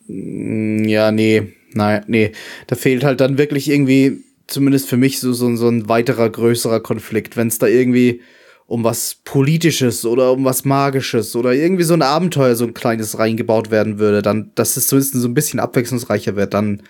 Mm, 0.08 0.86
Ja, 0.86 1.12
nee, 1.12 1.54
nein, 1.74 2.04
nee. 2.08 2.32
Da 2.68 2.76
fehlt 2.76 3.04
halt 3.04 3.22
dann 3.22 3.38
wirklich 3.38 3.70
irgendwie, 3.70 4.24
zumindest 4.48 4.88
für 4.90 4.98
mich, 4.98 5.20
so, 5.20 5.34
so, 5.34 5.56
so 5.56 5.68
ein 5.70 5.90
weiterer, 5.90 6.30
größerer 6.30 6.80
Konflikt. 6.82 7.38
Wenn 7.38 7.48
es 7.48 7.60
da 7.60 7.68
irgendwie 7.68 8.22
um 8.66 8.84
was 8.84 9.16
Politisches 9.24 10.06
oder 10.06 10.34
um 10.34 10.44
was 10.46 10.66
Magisches 10.66 11.36
oder 11.36 11.54
irgendwie 11.54 11.84
so 11.84 11.94
ein 11.94 12.02
Abenteuer, 12.02 12.56
so 12.56 12.66
ein 12.66 12.74
kleines 12.74 13.18
reingebaut 13.18 13.72
werden 13.72 13.98
würde, 13.98 14.22
dann, 14.22 14.52
dass 14.56 14.76
es 14.76 14.88
zumindest 14.88 15.14
so 15.16 15.28
ein 15.28 15.34
bisschen 15.34 15.60
abwechslungsreicher 15.62 16.36
wird, 16.36 16.54
dann, 16.54 16.84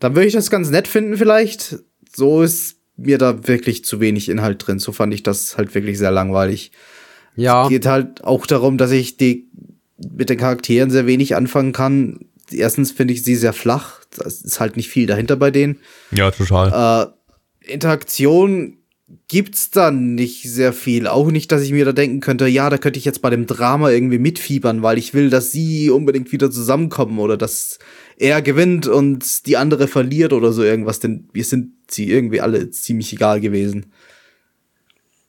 dann 0.00 0.14
würde 0.14 0.26
ich 0.28 0.32
das 0.34 0.50
ganz 0.50 0.70
nett 0.70 0.88
finden 0.88 1.16
vielleicht. 1.18 1.78
So 2.14 2.42
ist 2.42 2.76
mir 2.96 3.18
da 3.18 3.46
wirklich 3.46 3.84
zu 3.84 4.00
wenig 4.00 4.28
Inhalt 4.28 4.66
drin. 4.66 4.78
So 4.78 4.92
fand 4.92 5.14
ich 5.14 5.22
das 5.22 5.56
halt 5.56 5.74
wirklich 5.74 5.98
sehr 5.98 6.10
langweilig. 6.10 6.72
Ja. 7.36 7.64
Es 7.64 7.68
geht 7.68 7.86
halt 7.86 8.24
auch 8.24 8.46
darum, 8.46 8.78
dass 8.78 8.90
ich 8.90 9.16
die 9.16 9.48
mit 9.96 10.30
den 10.30 10.38
Charakteren 10.38 10.90
sehr 10.90 11.06
wenig 11.06 11.36
anfangen 11.36 11.72
kann. 11.72 12.26
Erstens 12.50 12.92
finde 12.92 13.14
ich 13.14 13.24
sie 13.24 13.36
sehr 13.36 13.52
flach. 13.52 14.00
Das 14.16 14.42
ist 14.42 14.60
halt 14.60 14.76
nicht 14.76 14.88
viel 14.88 15.06
dahinter 15.06 15.36
bei 15.36 15.50
denen. 15.50 15.78
ja, 16.10 16.30
total. 16.30 17.14
Äh, 17.62 17.72
Interaktion 17.72 18.78
gibt's 19.28 19.70
da 19.70 19.90
nicht 19.90 20.50
sehr 20.50 20.72
viel. 20.72 21.06
Auch 21.06 21.30
nicht, 21.30 21.52
dass 21.52 21.62
ich 21.62 21.72
mir 21.72 21.84
da 21.84 21.92
denken 21.92 22.20
könnte, 22.20 22.46
ja, 22.46 22.70
da 22.70 22.78
könnte 22.78 22.98
ich 22.98 23.04
jetzt 23.04 23.22
bei 23.22 23.30
dem 23.30 23.46
Drama 23.46 23.90
irgendwie 23.90 24.18
mitfiebern, 24.18 24.82
weil 24.82 24.98
ich 24.98 25.14
will, 25.14 25.30
dass 25.30 25.52
sie 25.52 25.90
unbedingt 25.90 26.32
wieder 26.32 26.50
zusammenkommen 26.50 27.18
oder 27.18 27.36
dass 27.36 27.78
er 28.16 28.42
gewinnt 28.42 28.86
und 28.86 29.46
die 29.46 29.56
andere 29.56 29.88
verliert 29.88 30.32
oder 30.32 30.52
so 30.52 30.62
irgendwas. 30.62 31.00
Denn 31.00 31.28
wir 31.32 31.44
sind 31.44 31.72
sie 31.88 32.10
irgendwie 32.10 32.40
alle 32.40 32.70
ziemlich 32.70 33.12
egal 33.12 33.40
gewesen. 33.40 33.92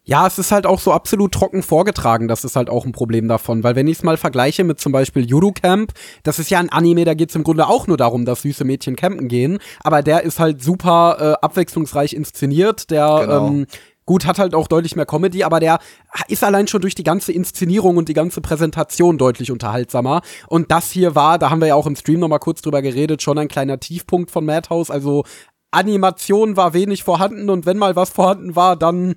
Ja, 0.05 0.27
es 0.27 0.37
ist 0.37 0.51
halt 0.51 0.65
auch 0.65 0.79
so 0.79 0.91
absolut 0.91 1.31
trocken 1.31 1.63
vorgetragen. 1.63 2.27
Das 2.27 2.43
ist 2.43 2.57
halt 2.57 2.69
auch 2.69 2.85
ein 2.85 2.91
Problem 2.91 3.29
davon. 3.29 3.63
Weil 3.63 3.77
wenn 3.77 3.87
ich 3.87 3.99
es 3.99 4.03
mal 4.03 4.17
vergleiche 4.17 4.65
mit 4.65 4.79
zum 4.81 4.91
Beispiel 4.91 5.25
Judo 5.25 5.53
Camp, 5.53 5.93
das 6.23 6.39
ist 6.39 6.49
ja 6.49 6.59
ein 6.59 6.69
Anime, 6.69 7.05
da 7.05 7.13
geht 7.13 7.29
es 7.29 7.35
im 7.35 7.43
Grunde 7.43 7.67
auch 7.67 7.87
nur 7.87 7.95
darum, 7.95 8.25
dass 8.25 8.41
süße 8.41 8.65
Mädchen 8.65 8.97
campen 8.97 9.29
gehen. 9.29 9.59
Aber 9.81 10.01
der 10.01 10.23
ist 10.23 10.39
halt 10.39 10.61
super 10.61 11.17
äh, 11.19 11.45
abwechslungsreich 11.45 12.13
inszeniert. 12.13 12.91
Der 12.91 13.19
Genau. 13.21 13.47
ähm, 13.47 13.65
Gut, 14.05 14.25
hat 14.25 14.39
halt 14.39 14.53
auch 14.53 14.67
deutlich 14.67 14.95
mehr 14.95 15.05
Comedy, 15.05 15.43
aber 15.43 15.59
der 15.59 15.79
ist 16.27 16.43
allein 16.43 16.67
schon 16.67 16.81
durch 16.81 16.95
die 16.95 17.03
ganze 17.03 17.31
Inszenierung 17.31 17.97
und 17.97 18.09
die 18.09 18.13
ganze 18.13 18.41
Präsentation 18.41 19.17
deutlich 19.17 19.51
unterhaltsamer. 19.51 20.21
Und 20.47 20.71
das 20.71 20.91
hier 20.91 21.15
war, 21.15 21.39
da 21.39 21.49
haben 21.49 21.61
wir 21.61 21.69
ja 21.69 21.75
auch 21.75 21.87
im 21.87 21.95
Stream 21.95 22.19
noch 22.19 22.27
mal 22.27 22.39
kurz 22.39 22.61
drüber 22.61 22.81
geredet, 22.81 23.21
schon 23.21 23.37
ein 23.37 23.47
kleiner 23.47 23.79
Tiefpunkt 23.79 24.29
von 24.29 24.45
Madhouse. 24.45 24.91
Also 24.91 25.23
Animation 25.71 26.55
war 26.55 26.73
wenig 26.73 27.03
vorhanden 27.03 27.49
und 27.49 27.65
wenn 27.65 27.77
mal 27.77 27.95
was 27.95 28.11
vorhanden 28.11 28.55
war, 28.55 28.75
dann 28.75 29.15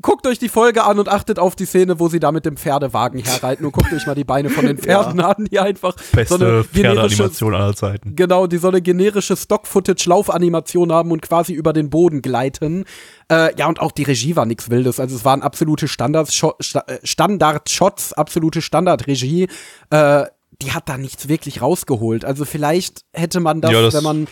guckt 0.00 0.26
euch 0.26 0.38
die 0.38 0.48
Folge 0.48 0.84
an 0.84 0.98
und 0.98 1.08
achtet 1.08 1.38
auf 1.38 1.56
die 1.56 1.64
Szene, 1.66 1.98
wo 1.98 2.08
sie 2.08 2.20
da 2.20 2.32
mit 2.32 2.46
dem 2.46 2.56
Pferdewagen 2.56 3.20
herreiten 3.22 3.66
und 3.66 3.72
guckt 3.72 3.92
euch 3.92 4.06
mal 4.06 4.14
die 4.14 4.24
Beine 4.24 4.48
von 4.50 4.64
den 4.66 4.78
Pferden 4.82 5.20
an, 5.20 5.46
die 5.50 5.58
einfach 5.58 5.94
Beste 6.12 6.38
so 6.38 6.44
eine 6.44 6.64
Pferdeanimation 6.64 7.54
aller 7.54 7.74
Zeiten. 7.74 8.14
Genau, 8.16 8.46
die 8.46 8.58
so 8.58 8.68
eine 8.68 8.80
generische 8.80 9.36
Stock-Footage-Laufanimation 9.36 10.92
haben 10.92 11.10
und 11.10 11.22
quasi 11.22 11.52
über 11.52 11.72
den 11.72 11.90
Boden 11.90 12.22
gleiten. 12.22 12.84
Äh, 13.30 13.56
ja, 13.58 13.66
und 13.68 13.80
auch 13.80 13.92
die 13.92 14.04
Regie 14.04 14.36
war 14.36 14.46
nichts 14.46 14.70
Wildes. 14.70 15.00
Also 15.00 15.16
es 15.16 15.24
waren 15.24 15.42
absolute 15.42 15.86
äh, 15.86 16.98
Standard-Shots, 17.02 18.12
absolute 18.12 18.62
Standard-Regie. 18.62 19.48
Äh, 19.90 20.24
die 20.62 20.72
hat 20.72 20.88
da 20.88 20.96
nichts 20.96 21.28
wirklich 21.28 21.60
rausgeholt. 21.60 22.24
Also 22.24 22.44
vielleicht 22.44 23.02
hätte 23.12 23.40
man 23.40 23.60
das, 23.60 23.72
Ja, 23.72 23.82
das- 23.82 23.94
wenn 23.94 24.04
man 24.04 24.26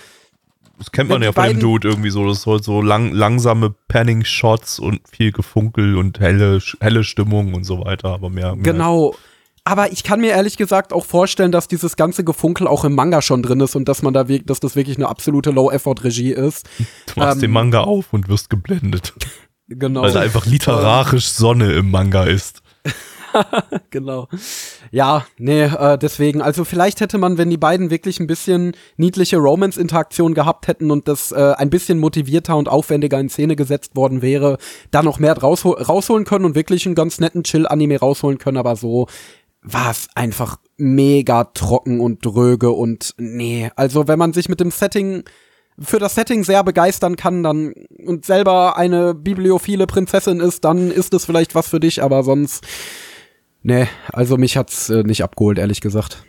Das 0.79 0.91
kennt 0.91 1.11
man 1.11 1.23
ja 1.23 1.33
von 1.33 1.45
dem 1.47 1.61
Dude 1.61 1.89
irgendwie 1.89 2.11
so. 2.11 2.27
Das 2.27 2.43
soll 2.43 2.63
so 2.63 2.83
lang, 2.83 3.13
langsame 3.13 3.75
Panning-Shots 3.89 4.79
und 4.79 5.01
viel 5.09 5.33
Gefunkel 5.33 5.97
und 5.97 6.21
helle, 6.21 6.61
helle 6.81 7.05
Stimmung 7.05 7.55
und 7.55 7.65
so 7.65 7.85
weiter. 7.85 8.09
Aber 8.09 8.31
mehr. 8.31 8.55
mehr 8.55 8.73
Genau. 8.73 9.15
Aber 9.65 9.93
ich 9.93 10.05
kann 10.05 10.21
mir 10.21 10.33
ehrlich 10.33 10.59
gesagt 10.59 10.93
auch 10.93 11.07
vorstellen, 11.07 11.51
dass 11.51 11.69
dieses 11.69 11.97
ganze 11.97 12.23
Gefunkel 12.23 12.67
auch 12.67 12.85
im 12.85 12.95
Manga 12.95 13.23
schon 13.23 13.43
drin 13.43 13.61
ist 13.61 13.75
und 13.75 13.89
dass 13.89 14.03
man 14.03 14.13
da 14.13 14.25
dass 14.25 14.61
das 14.61 14.77
wirklich 14.77 14.99
eine 14.99 15.09
absolute 15.09 15.51
Low-Effort-Regie 15.51 16.33
ist. 16.33 16.69
Du 17.07 17.21
machst 17.21 17.37
ähm, 17.37 17.41
den 17.41 17.51
Manga 17.51 17.81
auf 17.81 18.13
und 18.13 18.29
wirst 18.29 18.51
geblendet. 18.51 19.15
Genau. 19.69 20.03
Weil 20.03 20.13
da 20.13 20.21
einfach 20.21 20.45
literarisch 20.45 21.29
Sonne 21.29 21.73
im 21.73 21.91
Manga 21.91 22.25
ist. 22.25 22.63
genau. 23.91 24.29
Ja, 24.91 25.27
nee, 25.39 25.65
äh, 25.65 25.99
deswegen, 25.99 26.41
also 26.41 26.65
vielleicht 26.65 27.01
hätte 27.01 27.19
man, 27.19 27.39
wenn 27.39 27.51
die 27.51 27.57
beiden 27.57 27.91
wirklich 27.91 28.21
ein 28.21 28.27
bisschen 28.27 28.73
niedliche 28.97 29.39
Romance-Interaktion 29.39 30.35
gehabt 30.35 30.69
hätten 30.69 30.91
und 30.91 31.09
das 31.09 31.33
äh, 31.33 31.55
ein 31.57 31.71
bisschen 31.71 31.99
motivierter 31.99 32.57
und 32.57 32.69
aufwendiger 32.69 33.19
in 33.19 33.29
Szene 33.29 33.57
gesetzt 33.57 33.97
worden 33.97 34.23
wäre, 34.23 34.59
da 34.91 35.03
noch 35.03 35.19
mehr 35.19 35.37
raushol 35.37 35.81
rausholen 35.83 36.25
können 36.25 36.45
und 36.45 36.55
wirklich 36.55 36.87
einen 36.87 36.95
ganz 36.95 37.21
netten 37.21 37.45
Chill-Anime 37.45 37.99
rausholen 37.99 38.39
können, 38.39 38.57
aber 38.57 38.77
so 38.77 39.07
war 39.63 39.91
es 39.91 40.09
einfach 40.15 40.59
mega 40.77 41.45
trocken 41.45 42.01
und 42.01 42.25
dröge 42.25 42.71
und 42.71 43.15
nee, 43.17 43.71
also 43.77 44.07
wenn 44.09 44.19
man 44.19 44.33
sich 44.33 44.49
mit 44.49 44.61
dem 44.61 44.71
Setting 44.71 45.25
für 45.79 45.99
das 45.99 46.15
Setting 46.15 46.45
sehr 46.45 46.63
begeistern 46.63 47.17
kann, 47.17 47.43
dann 47.43 47.75
und 48.05 48.25
selber 48.25 48.77
eine 48.77 49.15
bibliophile 49.15 49.87
Prinzessin 49.87 50.41
ist, 50.41 50.65
dann 50.65 50.91
ist 50.91 51.15
es 51.15 51.25
vielleicht 51.25 51.55
was 51.55 51.69
für 51.69 51.81
dich, 51.81 52.03
aber 52.03 52.23
sonst 52.23 52.65
Nee, 53.67 53.89
also 54.13 54.37
mich 54.37 54.57
hat's 54.57 54.91
äh, 54.91 55.03
nicht 55.03 55.25
abgeholt, 55.25 55.59
ehrlich 55.59 55.81
gesagt. 55.81 56.23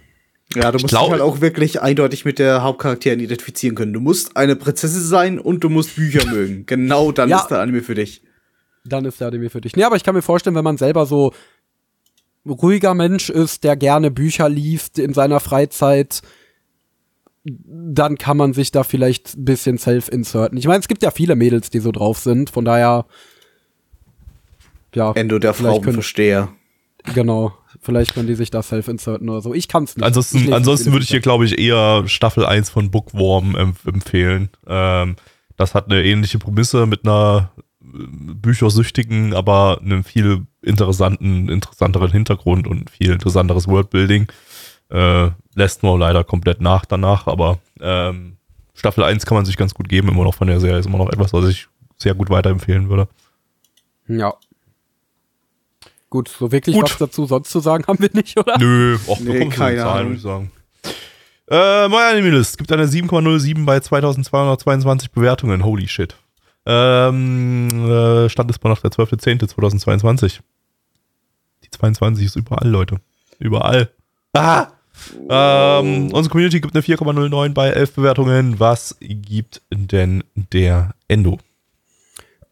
Ja, 0.55 0.71
du 0.71 0.77
musst 0.79 0.87
glaub- 0.87 1.03
dich 1.05 1.11
halt 1.11 1.21
auch 1.21 1.41
wirklich 1.41 1.81
eindeutig 1.81 2.23
mit 2.23 2.39
der 2.39 2.63
Hauptcharakteren 2.63 3.19
identifizieren 3.19 3.75
können. 3.75 3.91
Du 3.93 3.99
musst 3.99 4.37
eine 4.37 4.55
Prinzessin 4.55 5.01
sein 5.03 5.37
und 5.39 5.63
du 5.63 5.69
musst 5.69 5.95
Bücher 5.95 6.25
mögen. 6.31 6.65
Genau 6.65 7.11
dann 7.11 7.29
Ja. 7.29 7.39
ist 7.41 7.47
der 7.49 7.59
Anime 7.59 7.81
für 7.81 7.93
dich. 7.95 8.21
Dann 8.85 9.03
ist 9.05 9.19
der 9.19 9.27
Anime 9.27 9.49
für 9.49 9.59
dich. 9.61 9.75
Nee, 9.75 9.83
aber 9.83 9.95
ich 9.97 10.03
kann 10.03 10.15
mir 10.15 10.21
vorstellen, 10.21 10.55
wenn 10.55 10.63
man 10.63 10.77
selber 10.77 11.05
so 11.05 11.33
ruhiger 12.47 12.93
Mensch 12.93 13.29
ist, 13.29 13.63
der 13.63 13.75
gerne 13.75 14.11
Bücher 14.11 14.47
liest 14.47 14.97
in 14.99 15.13
seiner 15.13 15.39
Freizeit, 15.39 16.21
dann 17.43 18.17
kann 18.17 18.37
man 18.37 18.53
sich 18.53 18.71
da 18.71 18.83
vielleicht 18.83 19.35
ein 19.35 19.45
bisschen 19.45 19.77
self-inserten. 19.77 20.57
Ich 20.57 20.67
meine, 20.67 20.79
es 20.79 20.87
gibt 20.87 21.03
ja 21.03 21.11
viele 21.11 21.35
Mädels, 21.35 21.69
die 21.69 21.79
so 21.79 21.91
drauf 21.91 22.19
sind, 22.19 22.49
von 22.51 22.63
daher 22.63 23.05
ja, 24.93 25.11
Endo 25.13 25.39
der 25.39 25.53
Vielleicht 25.53 25.73
können- 25.77 25.83
Frauenversteher. 25.83 26.53
Genau. 27.13 27.53
Vielleicht 27.81 28.13
können 28.13 28.27
die 28.27 28.35
sich 28.35 28.49
da 28.51 28.63
self-inserten 28.63 29.29
oder 29.29 29.41
so. 29.41 29.53
Ich 29.53 29.67
kann's 29.67 29.95
nicht. 29.95 30.01
Ich 30.01 30.07
Ansonsten, 30.07 30.53
ansonsten 30.53 30.89
nicht 30.89 30.93
würde 30.93 31.03
ich 31.03 31.09
hier, 31.09 31.19
glaube 31.19 31.45
ich, 31.45 31.59
eher 31.59 32.07
Staffel 32.07 32.45
1 32.45 32.69
von 32.69 32.89
Bookworm 32.91 33.55
empf 33.55 33.85
empfehlen. 33.85 34.49
Ähm, 34.67 35.15
das 35.57 35.75
hat 35.75 35.85
eine 35.85 36.03
ähnliche 36.03 36.39
Prämisse 36.39 36.85
mit 36.85 37.05
einer 37.05 37.51
äh, 37.57 37.63
büchersüchtigen, 37.81 39.33
aber 39.33 39.79
einem 39.81 40.03
viel 40.03 40.47
interessanten, 40.61 41.49
interessanteren 41.49 42.11
Hintergrund 42.11 42.67
und 42.67 42.89
viel 42.89 43.11
interessanteres 43.11 43.67
Worldbuilding. 43.67 44.27
Äh, 44.89 45.29
lässt 45.55 45.83
nur 45.83 45.97
leider 45.97 46.23
komplett 46.23 46.61
nach 46.61 46.85
danach, 46.85 47.27
aber 47.27 47.59
ähm, 47.79 48.37
Staffel 48.73 49.03
1 49.03 49.25
kann 49.25 49.35
man 49.35 49.45
sich 49.45 49.57
ganz 49.57 49.73
gut 49.73 49.89
geben, 49.89 50.09
immer 50.09 50.23
noch 50.23 50.35
von 50.35 50.47
der 50.47 50.59
Serie. 50.59 50.79
Ist 50.79 50.85
immer 50.85 50.97
noch 50.97 51.09
etwas, 51.09 51.33
was 51.33 51.47
ich 51.47 51.67
sehr 51.97 52.13
gut 52.13 52.29
weiterempfehlen 52.29 52.89
würde. 52.89 53.07
Ja. 54.07 54.35
Gut, 56.09 56.29
so 56.29 56.51
wirklich 56.51 56.75
Gut. 56.75 56.85
was 56.85 56.97
dazu 56.97 57.25
sonst 57.25 57.49
zu 57.49 57.59
sagen 57.59 57.85
haben 57.87 57.99
wir 57.99 58.09
nicht, 58.13 58.37
oder? 58.39 58.57
Nö, 58.59 58.97
auch 59.07 59.19
Nee, 59.19 59.39
keine 59.49 59.77
Zahlen, 59.77 59.79
Ahnung. 59.81 60.03
würde 60.05 60.15
ich 60.15 60.21
sagen. 60.21 60.51
Äh, 61.47 61.87
mein 61.89 62.13
Anime-List 62.15 62.57
gibt 62.57 62.71
eine 62.71 62.85
7,07 62.87 63.65
bei 63.65 63.79
2222 63.79 65.11
Bewertungen. 65.11 65.63
Holy 65.63 65.87
shit. 65.87 66.15
Ähm, 66.65 67.67
äh, 67.87 68.29
Stand 68.29 68.49
ist 68.49 68.63
mal 68.63 68.71
noch 68.71 68.81
der 68.81 68.91
12.10.2022. 68.91 70.39
Die 71.63 71.69
22 71.69 72.25
ist 72.25 72.35
überall, 72.35 72.67
Leute. 72.67 72.97
Überall. 73.39 73.89
Ah! 74.33 74.67
Ähm, 75.29 76.11
unsere 76.13 76.29
Community 76.31 76.61
gibt 76.61 76.73
eine 76.75 76.81
4,09 76.83 77.49
bei 77.53 77.69
11 77.69 77.93
Bewertungen. 77.95 78.59
Was 78.59 78.95
gibt 78.99 79.61
denn 79.71 80.23
der 80.35 80.95
Endo? 81.07 81.37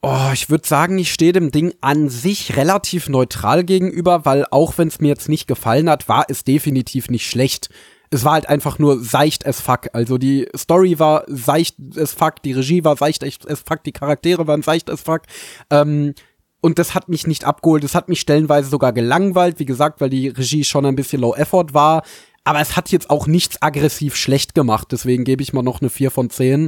Oh, 0.06 0.32
ich 0.34 0.50
würde 0.50 0.68
sagen, 0.68 0.98
ich 0.98 1.14
stehe 1.14 1.32
dem 1.32 1.50
Ding 1.50 1.74
an 1.80 2.10
sich 2.10 2.58
relativ 2.58 3.08
neutral 3.08 3.64
gegenüber, 3.64 4.26
weil 4.26 4.46
auch 4.52 4.78
wenn 4.78 4.90
es 4.90 5.00
mir 5.00 5.08
jetzt 5.08 5.30
nicht 5.30 5.48
gefallen 5.48 5.90
hat, 5.90 6.10
war 6.10 6.26
es 6.28 6.44
definitiv 6.44 7.10
nicht 7.10 7.26
schlecht. 7.26 7.70
Es 8.10 8.26
war 8.26 8.34
halt 8.34 8.50
einfach 8.50 8.80
nur 8.80 9.02
seicht 9.02 9.48
as 9.48 9.62
fuck. 9.62 9.88
Also 9.94 10.18
die 10.18 10.50
Story 10.58 11.00
war 11.00 11.24
seicht 11.28 11.78
as 11.98 12.12
fuck, 12.12 12.44
die 12.44 12.52
Regie 12.52 12.84
war 12.84 12.98
seicht 12.98 13.24
as 13.24 13.64
fuck, 13.66 13.82
die 13.86 13.94
Charaktere 13.94 14.46
waren 14.46 14.62
seicht 14.62 14.90
as 14.90 15.00
fuck. 15.00 15.22
Ähm, 15.70 16.16
und 16.60 16.80
das 16.80 16.96
hat 16.96 17.08
mich 17.08 17.26
nicht 17.26 17.46
abgeholt. 17.46 17.86
Das 17.86 17.96
hat 17.96 18.10
mich 18.10 18.20
stellenweise 18.20 18.70
sogar 18.70 18.92
gelangweilt, 18.92 19.58
wie 19.60 19.66
gesagt, 19.66 20.02
weil 20.02 20.10
die 20.10 20.28
Regie 20.28 20.66
schon 20.66 20.86
ein 20.86 20.98
bisschen 20.98 21.22
low 21.22 21.34
effort 21.34 21.68
war. 21.74 22.04
Aber 22.44 22.60
es 22.60 22.76
hat 22.76 22.92
jetzt 22.92 23.10
auch 23.10 23.26
nichts 23.26 23.62
aggressiv 23.62 24.18
schlecht 24.18 24.54
gemacht. 24.54 24.90
Deswegen 24.92 25.24
gebe 25.24 25.44
ich 25.44 25.54
mal 25.54 25.64
noch 25.64 25.80
eine 25.80 25.90
4 25.90 26.12
von 26.12 26.30
10. 26.30 26.68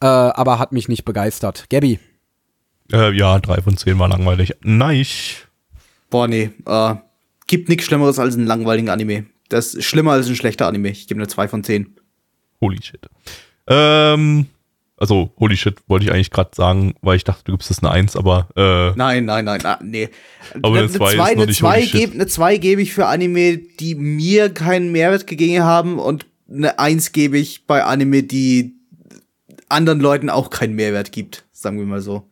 Äh, 0.00 0.06
aber 0.06 0.58
hat 0.58 0.72
mich 0.72 0.88
nicht 0.88 1.06
begeistert. 1.06 1.70
Gabby. 1.70 1.98
Äh, 2.94 3.12
ja, 3.12 3.40
drei 3.40 3.60
von 3.60 3.76
zehn 3.76 3.98
war 3.98 4.08
langweilig. 4.08 4.54
Nice. 4.62 5.48
Boah, 6.10 6.28
nee. 6.28 6.50
Äh, 6.64 6.94
gibt 7.48 7.68
nichts 7.68 7.86
Schlimmeres 7.86 8.20
als 8.20 8.36
einen 8.36 8.46
langweiligen 8.46 8.88
Anime. 8.88 9.26
Das 9.48 9.74
ist 9.74 9.84
schlimmer 9.84 10.12
als 10.12 10.28
ein 10.28 10.36
schlechter 10.36 10.68
Anime. 10.68 10.90
Ich 10.90 11.08
gebe 11.08 11.18
eine 11.18 11.28
2 11.28 11.48
von 11.48 11.64
10. 11.64 11.96
Holy 12.60 12.80
shit. 12.80 13.00
Ähm, 13.66 14.46
also, 14.96 15.32
holy 15.38 15.56
shit, 15.56 15.76
wollte 15.88 16.06
ich 16.06 16.12
eigentlich 16.12 16.30
gerade 16.30 16.50
sagen, 16.54 16.94
weil 17.02 17.16
ich 17.16 17.24
dachte, 17.24 17.42
du 17.44 17.52
gibst 17.52 17.70
es 17.70 17.82
eine 17.82 17.90
Eins, 17.90 18.16
aber 18.16 18.48
äh, 18.56 18.96
Nein, 18.96 19.24
nein, 19.24 19.44
nein, 19.44 19.66
ah, 19.66 19.78
nee. 19.82 20.08
Aber 20.62 20.78
eine 20.78 20.88
zwei 20.88 21.10
ist 21.10 21.16
noch 21.16 21.26
eine 21.26 21.46
nicht 21.46 21.58
zwei 21.58 21.82
shit. 21.82 21.92
geb, 21.92 22.14
eine 22.14 22.26
2 22.28 22.56
gebe 22.58 22.80
ich 22.80 22.94
für 22.94 23.06
Anime, 23.06 23.58
die 23.58 23.96
mir 23.96 24.50
keinen 24.50 24.92
Mehrwert 24.92 25.26
gegeben 25.26 25.64
haben 25.64 25.98
und 25.98 26.26
eine 26.48 26.78
1 26.78 27.10
gebe 27.10 27.38
ich 27.38 27.66
bei 27.66 27.82
Anime, 27.82 28.22
die 28.22 28.76
anderen 29.68 29.98
Leuten 29.98 30.30
auch 30.30 30.50
keinen 30.50 30.74
Mehrwert 30.74 31.10
gibt, 31.10 31.44
sagen 31.50 31.78
wir 31.78 31.86
mal 31.86 32.00
so. 32.00 32.30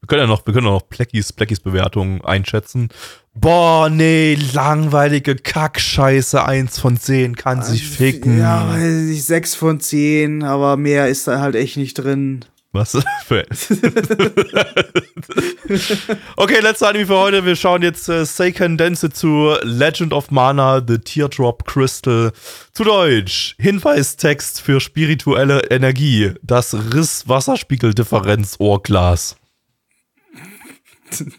Wir 0.00 0.08
können 0.08 0.22
ja 0.22 0.26
noch, 0.26 0.46
wir 0.46 0.54
können 0.54 0.66
ja 0.66 0.72
noch 0.72 0.88
Pleckis, 0.88 1.32
Pleckis 1.32 1.60
Bewertung 1.60 2.24
einschätzen. 2.24 2.88
Boah, 3.34 3.90
nee, 3.90 4.38
langweilige 4.52 5.36
Kackscheiße, 5.36 6.44
eins 6.44 6.78
von 6.78 6.96
zehn, 6.96 7.36
kann 7.36 7.62
sich 7.62 7.86
ficken. 7.86 8.38
Ja, 8.38 8.68
weiß 8.68 9.10
ich, 9.10 9.24
6 9.24 9.54
von 9.54 9.80
10, 9.80 10.42
aber 10.42 10.76
mehr 10.76 11.08
ist 11.08 11.28
da 11.28 11.40
halt 11.40 11.54
echt 11.54 11.76
nicht 11.76 11.94
drin. 11.94 12.44
Was 12.76 12.96
für. 13.26 13.44
okay, 16.36 16.60
letzter 16.60 16.88
Anime 16.88 17.06
für 17.06 17.16
heute. 17.16 17.46
Wir 17.46 17.56
schauen 17.56 17.80
jetzt 17.80 18.06
äh, 18.10 18.26
Seiken 18.26 18.76
Densetsu 18.76 19.54
Legend 19.62 20.12
of 20.12 20.30
Mana 20.30 20.82
The 20.86 20.98
Teardrop 20.98 21.64
Crystal. 21.64 22.32
Zu 22.74 22.84
Deutsch. 22.84 23.56
Hinweistext 23.58 24.60
für 24.60 24.80
spirituelle 24.80 25.60
Energie. 25.70 26.34
Das 26.42 26.74
Riss-Wasserspiegeldifferenz-Ohrglas. 26.74 29.36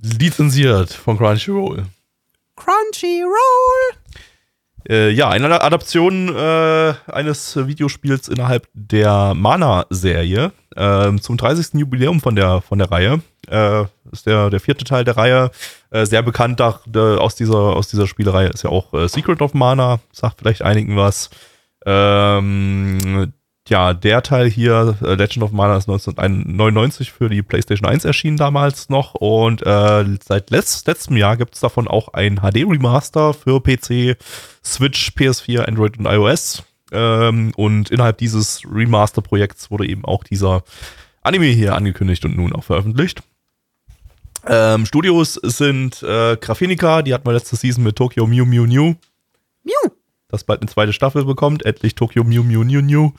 Lizenziert 0.00 0.92
von 0.92 1.16
Crunchyroll. 1.16 1.86
Crunchyroll. 2.56 4.02
Äh, 4.88 5.10
ja, 5.10 5.28
eine 5.28 5.60
Adaption 5.60 6.34
äh, 6.34 6.94
eines 7.06 7.56
Videospiels 7.56 8.28
innerhalb 8.28 8.66
der 8.74 9.32
Mana-Serie 9.34 10.52
ähm, 10.76 11.20
zum 11.20 11.36
30. 11.36 11.74
Jubiläum 11.74 12.20
von 12.20 12.34
der, 12.34 12.60
von 12.60 12.78
der 12.78 12.90
Reihe. 12.90 13.20
Äh, 13.48 13.84
ist 14.10 14.26
der, 14.26 14.50
der 14.50 14.60
vierte 14.60 14.84
Teil 14.84 15.04
der 15.04 15.16
Reihe. 15.16 15.50
Äh, 15.90 16.06
sehr 16.06 16.22
bekannt 16.22 16.58
da, 16.58 16.80
da, 16.86 17.16
aus, 17.18 17.36
dieser, 17.36 17.54
aus 17.54 17.88
dieser 17.88 18.06
Spielerei 18.06 18.48
ist 18.48 18.64
ja 18.64 18.70
auch 18.70 18.92
äh, 18.94 19.08
Secret 19.08 19.40
of 19.40 19.54
Mana. 19.54 20.00
Sagt 20.12 20.38
vielleicht 20.40 20.62
einigen 20.62 20.96
was. 20.96 21.30
Ähm, 21.86 23.32
ja, 23.68 23.94
der 23.94 24.22
Teil 24.22 24.50
hier, 24.50 24.96
äh, 25.02 25.14
Legend 25.14 25.44
of 25.44 25.52
Mana, 25.52 25.76
ist 25.76 25.88
1999 25.88 27.12
für 27.12 27.28
die 27.28 27.42
PlayStation 27.42 27.88
1 27.88 28.04
erschienen 28.04 28.36
damals 28.36 28.88
noch. 28.88 29.14
Und 29.14 29.64
äh, 29.64 30.04
seit 30.24 30.50
letzt, 30.50 30.86
letztem 30.86 31.16
Jahr 31.16 31.36
gibt 31.36 31.54
es 31.54 31.60
davon 31.60 31.86
auch 31.86 32.08
ein 32.08 32.40
HD-Remaster 32.40 33.34
für 33.34 33.60
PC, 33.60 34.16
Switch, 34.64 35.12
PS4, 35.16 35.60
Android 35.60 35.98
und 35.98 36.06
iOS. 36.06 36.64
Ähm, 36.90 37.52
und 37.56 37.90
innerhalb 37.90 38.18
dieses 38.18 38.62
Remaster-Projekts 38.70 39.70
wurde 39.70 39.86
eben 39.86 40.04
auch 40.04 40.24
dieser 40.24 40.64
Anime 41.22 41.46
hier 41.46 41.74
angekündigt 41.76 42.24
und 42.24 42.36
nun 42.36 42.52
auch 42.52 42.64
veröffentlicht. 42.64 43.22
Ähm, 44.46 44.86
Studios 44.86 45.34
sind 45.34 46.02
äh, 46.02 46.36
Graphinica, 46.36 47.02
die 47.02 47.14
hatten 47.14 47.26
wir 47.26 47.32
letzte 47.32 47.54
Season 47.54 47.84
mit 47.84 47.94
Tokyo 47.94 48.26
Mew 48.26 48.44
Mew 48.44 48.66
New. 48.66 48.94
Mew. 49.62 49.90
Das 50.28 50.44
bald 50.44 50.62
eine 50.62 50.70
zweite 50.70 50.92
Staffel 50.92 51.24
bekommt. 51.24 51.64
Endlich 51.64 51.94
Tokyo 51.94 52.24
Mew 52.24 52.42
Mew 52.42 52.64
New 52.64 52.80
New. 52.80 53.12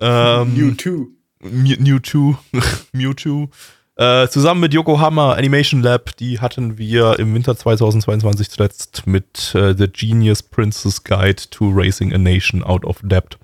Ähm, 0.00 0.54
Mewtwo. 0.54 1.08
Mew- 1.42 1.80
Mewtwo. 1.80 2.36
Mewtwo. 2.92 3.48
Äh, 3.96 4.26
zusammen 4.28 4.60
mit 4.62 4.72
Yokohama 4.72 5.34
Animation 5.34 5.82
Lab, 5.82 6.16
die 6.16 6.40
hatten 6.40 6.78
wir 6.78 7.18
im 7.18 7.34
Winter 7.34 7.56
2022 7.56 8.48
zuletzt 8.48 9.02
mit 9.06 9.54
äh, 9.54 9.74
The 9.76 9.86
Genius 9.86 10.42
Princess 10.42 11.04
Guide 11.04 11.42
to 11.50 11.70
Racing 11.70 12.12
a 12.14 12.18
Nation 12.18 12.62
Out 12.64 12.84
of 12.86 13.00
Debt. 13.02 13.38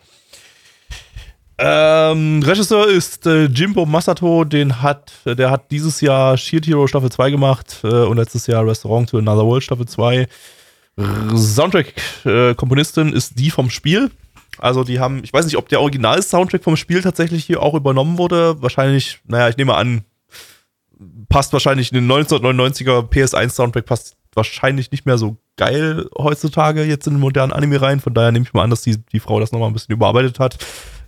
Ähm, 1.61 2.41
Regisseur 2.45 2.89
ist 2.89 3.27
äh, 3.27 3.45
Jimbo 3.47 3.85
Masato, 3.85 4.45
den 4.45 4.81
hat, 4.81 5.13
der 5.27 5.51
hat 5.51 5.71
dieses 5.73 6.01
Jahr 6.01 6.37
Shield 6.39 6.67
Hero 6.67 6.87
Staffel 6.87 7.11
2 7.11 7.31
gemacht 7.33 7.81
äh, 7.83 7.89
und 7.89 8.17
letztes 8.17 8.47
Jahr 8.47 8.65
Restaurant 8.67 9.11
to 9.11 9.19
Another 9.19 9.45
World 9.45 9.65
Staffel 9.65 9.87
2. 9.87 10.29
Soundtrack-Komponistin 11.37 13.13
ist 13.13 13.39
die 13.39 13.51
vom 13.51 13.71
Spiel. 13.71 14.11
Also 14.59 14.85
die 14.85 15.01
haben, 15.01 15.23
ich 15.25 15.33
weiß 15.33 15.45
nicht, 15.45 15.57
ob 15.57 15.69
der 15.69 15.81
Original-Soundtrack 15.81 16.63
vom 16.65 16.77
Spiel 16.77 17.03
tatsächlich 17.03 17.45
hier 17.45 17.63
auch 17.63 17.75
übernommen 17.75 18.19
wurde. 18.19 18.61
Wahrscheinlich, 18.61 19.21
naja, 19.27 19.49
ich 19.49 19.57
nehme 19.57 19.75
an, 19.75 20.05
passt 21.29 21.53
wahrscheinlich 21.53 21.93
in 21.93 22.07
den 22.07 22.11
1999er 22.11 23.09
PS1-Soundtrack 23.09 23.87
passt 23.87 24.17
wahrscheinlich 24.35 24.91
nicht 24.91 25.07
mehr 25.07 25.19
so 25.19 25.37
geil 25.57 26.09
heutzutage 26.17 26.85
jetzt 26.85 27.07
in 27.07 27.15
den 27.15 27.21
modernen 27.21 27.53
Anime 27.53 27.81
rein. 27.81 28.01
Von 28.01 28.15
daher 28.15 28.33
nehme 28.33 28.45
ich 28.47 28.55
mal 28.55 28.63
an, 28.63 28.71
dass 28.71 28.83
die, 28.83 28.99
die 29.13 29.21
Frau 29.21 29.41
das 29.41 29.53
nochmal 29.53 29.69
ein 29.69 29.73
bisschen 29.73 29.95
überarbeitet 29.95 30.39
hat. 30.39 30.59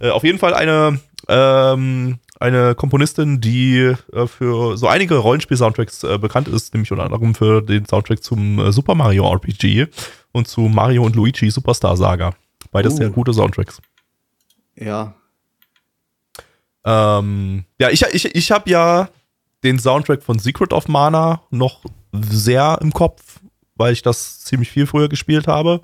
Äh, 0.00 0.10
auf 0.10 0.24
jeden 0.24 0.38
Fall 0.38 0.54
eine, 0.54 1.00
ähm, 1.28 2.18
eine 2.38 2.74
Komponistin, 2.74 3.40
die 3.40 3.94
äh, 4.12 4.26
für 4.26 4.76
so 4.76 4.88
einige 4.88 5.16
Rollenspiel-Soundtracks 5.16 6.04
äh, 6.04 6.18
bekannt 6.18 6.48
ist, 6.48 6.74
nämlich 6.74 6.90
unter 6.90 7.04
anderem 7.04 7.34
für 7.34 7.62
den 7.62 7.86
Soundtrack 7.86 8.22
zum 8.22 8.58
äh, 8.58 8.72
Super 8.72 8.94
Mario 8.94 9.30
RPG 9.32 9.86
und 10.32 10.48
zu 10.48 10.62
Mario 10.62 11.04
und 11.04 11.16
Luigi 11.16 11.50
Superstar 11.50 11.96
Saga. 11.96 12.34
Beides 12.70 12.94
Uh. 12.94 12.96
sehr 12.96 13.10
gute 13.10 13.32
Soundtracks. 13.32 13.80
Ja. 14.76 15.14
Ähm, 16.84 17.64
ja, 17.78 17.90
ich, 17.90 18.02
ich, 18.02 18.34
ich 18.34 18.50
habe 18.50 18.70
ja 18.70 19.08
den 19.62 19.78
Soundtrack 19.78 20.22
von 20.22 20.38
Secret 20.38 20.72
of 20.72 20.88
Mana 20.88 21.42
noch 21.50 21.82
sehr 22.12 22.78
im 22.80 22.92
Kopf, 22.92 23.40
weil 23.74 23.92
ich 23.92 24.02
das 24.02 24.40
ziemlich 24.40 24.70
viel 24.70 24.86
früher 24.86 25.08
gespielt 25.08 25.46
habe. 25.46 25.82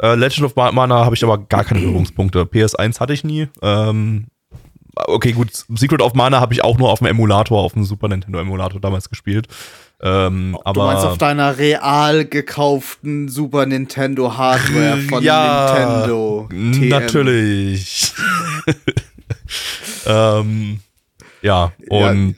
Äh, 0.00 0.14
Legend 0.14 0.44
of 0.46 0.54
Ma- 0.56 0.70
Mana 0.70 1.04
habe 1.04 1.16
ich 1.16 1.24
aber 1.24 1.38
gar 1.38 1.64
keine 1.64 1.80
Berührungspunkte. 1.80 2.42
PS1 2.44 3.00
hatte 3.00 3.12
ich 3.12 3.24
nie. 3.24 3.48
Ähm, 3.62 4.26
okay, 4.94 5.32
gut, 5.32 5.50
Secret 5.52 6.00
of 6.02 6.14
Mana 6.14 6.40
habe 6.40 6.54
ich 6.54 6.62
auch 6.62 6.78
nur 6.78 6.90
auf 6.90 7.00
dem 7.00 7.08
Emulator, 7.08 7.60
auf 7.60 7.72
dem 7.72 7.84
Super 7.84 8.06
Nintendo 8.06 8.38
Emulator 8.38 8.80
damals 8.80 9.08
gespielt. 9.10 9.48
Ähm, 10.00 10.56
aber 10.64 10.80
du 10.80 10.86
meinst 10.86 11.04
auf 11.04 11.18
deiner 11.18 11.58
real 11.58 12.24
gekauften 12.24 13.28
Super 13.28 13.66
Nintendo 13.66 14.36
Hardware 14.36 14.96
von 15.08 15.22
Ja, 15.24 15.74
Nintendo. 15.76 16.48
TM. 16.50 16.88
Natürlich. 16.88 18.12
ähm, 20.06 20.80
ja, 21.42 21.72
Ja. 21.90 22.10
und 22.10 22.36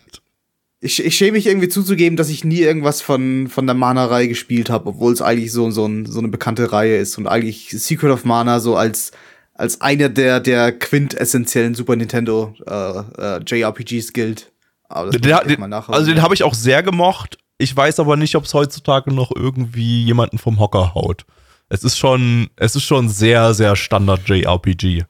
Ich, 0.80 1.04
ich 1.04 1.14
schäme 1.14 1.32
mich 1.32 1.46
irgendwie 1.46 1.68
zuzugeben, 1.68 2.16
dass 2.16 2.30
ich 2.30 2.44
nie 2.44 2.60
irgendwas 2.60 3.02
von, 3.02 3.48
von 3.48 3.66
der 3.66 3.74
Mana-Reihe 3.74 4.28
gespielt 4.28 4.70
habe, 4.70 4.88
obwohl 4.88 5.12
es 5.12 5.20
eigentlich 5.20 5.52
so, 5.52 5.70
so, 5.70 5.84
ein, 5.86 6.06
so 6.06 6.18
eine 6.20 6.28
bekannte 6.28 6.72
Reihe 6.72 6.96
ist 6.96 7.18
und 7.18 7.26
eigentlich 7.26 7.68
Secret 7.70 8.10
of 8.10 8.24
Mana 8.24 8.60
so 8.60 8.76
als, 8.76 9.12
als 9.52 9.82
einer 9.82 10.08
der, 10.08 10.40
der 10.40 10.72
quintessentiellen 10.72 11.74
Super 11.74 11.96
Nintendo 11.96 12.54
äh, 12.66 13.36
äh, 13.36 13.40
JRPGs 13.46 14.14
gilt. 14.14 14.50
Aber 14.88 15.10
das 15.10 15.20
Den, 15.20 15.58
den, 15.60 15.72
also 15.72 16.10
den 16.10 16.22
habe 16.22 16.32
ich 16.34 16.42
auch 16.42 16.54
sehr 16.54 16.82
gemocht. 16.82 17.36
Ich 17.60 17.76
weiß 17.76 18.00
aber 18.00 18.16
nicht, 18.16 18.34
ob 18.36 18.44
es 18.44 18.54
heutzutage 18.54 19.12
noch 19.12 19.30
irgendwie 19.34 20.04
jemanden 20.04 20.38
vom 20.38 20.58
Hocker 20.58 20.94
haut. 20.94 21.24
Es 21.68 21.84
ist 21.84 21.98
schon, 21.98 22.48
es 22.56 22.74
ist 22.74 22.84
schon 22.84 23.08
sehr, 23.08 23.54
sehr 23.54 23.76
Standard 23.76 24.26
JRPG. 24.28 25.04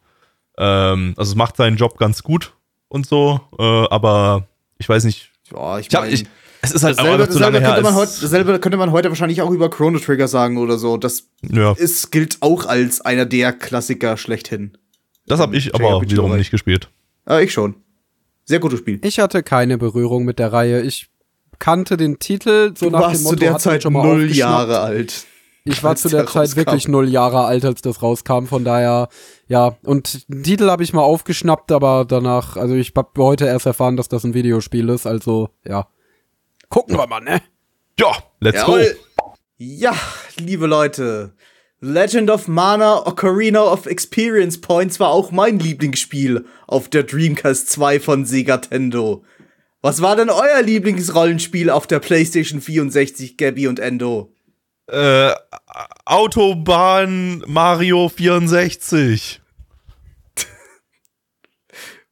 Ähm, 0.58 1.14
also 1.16 1.30
es 1.32 1.36
macht 1.36 1.56
seinen 1.56 1.76
Job 1.76 1.96
ganz 1.98 2.22
gut 2.22 2.52
und 2.88 3.06
so, 3.06 3.40
äh, 3.58 3.62
aber 3.62 4.48
ich 4.78 4.88
weiß 4.88 5.04
nicht. 5.04 5.30
ja, 5.52 5.78
ich 5.78 5.86
Ich 5.88 5.94
hab, 5.94 6.02
mein, 6.04 6.12
ich, 6.12 6.24
es 6.62 6.72
ist 6.72 6.82
halt 6.82 6.98
dasselbe, 6.98 7.22
einfach 7.22 7.32
zu 7.32 7.38
dasselbe, 7.38 7.58
lange 7.58 7.66
her. 7.66 7.74
könnte 7.76 7.82
man 7.90 7.94
heute, 7.94 8.10
als- 8.10 8.20
dasselbe 8.20 8.58
könnte 8.58 8.76
man 8.78 8.90
heute 8.92 9.08
wahrscheinlich 9.08 9.40
auch 9.42 9.50
über 9.50 9.70
Chrono 9.70 9.98
Trigger 9.98 10.28
sagen 10.28 10.58
oder 10.58 10.76
so. 10.76 10.96
Das 10.98 11.28
ja, 11.42 11.72
ist, 11.72 12.10
gilt 12.10 12.38
auch 12.40 12.66
als 12.66 13.00
einer 13.00 13.24
der 13.26 13.52
Klassiker 13.52 14.16
schlechthin. 14.16 14.76
das 15.26 15.40
habe 15.40 15.56
ich 15.56 15.74
aber 15.74 16.02
wiederum 16.02 16.36
nicht 16.36 16.50
gespielt. 16.50 16.90
Äh, 17.28 17.44
ich 17.44 17.52
schon. 17.52 17.76
Sehr 18.44 18.58
gutes 18.58 18.80
Spiel. 18.80 18.98
Ich 19.04 19.20
hatte 19.20 19.42
keine 19.44 19.78
Berührung 19.78 20.24
mit 20.24 20.38
der 20.40 20.52
Reihe. 20.52 20.82
Ich 20.82 21.08
kannte 21.60 21.96
den 21.96 22.18
Titel 22.18 22.72
so 22.76 22.86
Du 22.86 22.90
nach 22.90 23.00
dem 23.00 23.10
warst 23.10 23.22
Motto, 23.22 23.36
zu 23.36 23.40
der 23.40 23.58
Zeit 23.58 23.82
schon 23.84 23.92
mal 23.92 24.04
null. 24.04 24.32
Jahre 24.32 24.80
alt. 24.80 25.26
Ich 25.64 25.84
war 25.84 25.94
zu 25.94 26.08
der 26.08 26.20
der 26.20 26.26
Zeit 26.26 26.36
rauskam. 26.36 26.56
wirklich 26.56 26.88
null 26.88 27.08
Jahre 27.08 27.44
alt, 27.44 27.64
als 27.64 27.82
das 27.82 28.02
rauskam. 28.02 28.46
Von 28.46 28.64
daher, 28.64 29.08
ja. 29.46 29.76
Und 29.84 30.28
den 30.28 30.42
Titel 30.42 30.68
habe 30.70 30.82
ich 30.82 30.92
mal 30.92 31.02
aufgeschnappt, 31.02 31.70
aber 31.70 32.04
danach, 32.08 32.56
also 32.56 32.74
ich 32.74 32.92
habe 32.96 33.10
heute 33.22 33.46
erst 33.46 33.66
erfahren, 33.66 33.96
dass 33.96 34.08
das 34.08 34.24
ein 34.24 34.34
Videospiel 34.34 34.88
ist. 34.88 35.06
Also, 35.06 35.50
ja. 35.64 35.86
Gucken 36.70 36.96
wir 36.96 37.06
mal, 37.06 37.20
ne? 37.20 37.42
Ja, 37.98 38.12
let's 38.40 38.64
go. 38.64 38.78
Jawohl. 38.78 38.96
Ja, 39.58 39.94
liebe 40.38 40.66
Leute. 40.66 41.34
Legend 41.80 42.30
of 42.30 42.48
Mana 42.48 43.06
Ocarina 43.06 43.62
of 43.62 43.86
Experience 43.86 44.60
Points 44.60 45.00
war 45.00 45.10
auch 45.10 45.30
mein 45.30 45.58
Lieblingsspiel 45.58 46.44
auf 46.66 46.88
der 46.88 47.02
Dreamcast 47.02 47.70
2 47.70 48.00
von 48.00 48.24
Sega 48.24 48.58
Tendo. 48.58 49.24
Was 49.82 50.02
war 50.02 50.14
denn 50.16 50.28
euer 50.28 50.62
Lieblingsrollenspiel 50.62 51.70
auf 51.70 51.86
der 51.86 52.00
PlayStation 52.00 52.60
64, 52.60 53.36
Gabby 53.38 53.66
und 53.66 53.78
Endo? 53.78 54.30
Äh, 54.88 55.32
Autobahn 56.04 57.42
Mario 57.46 58.08
64. 58.10 59.40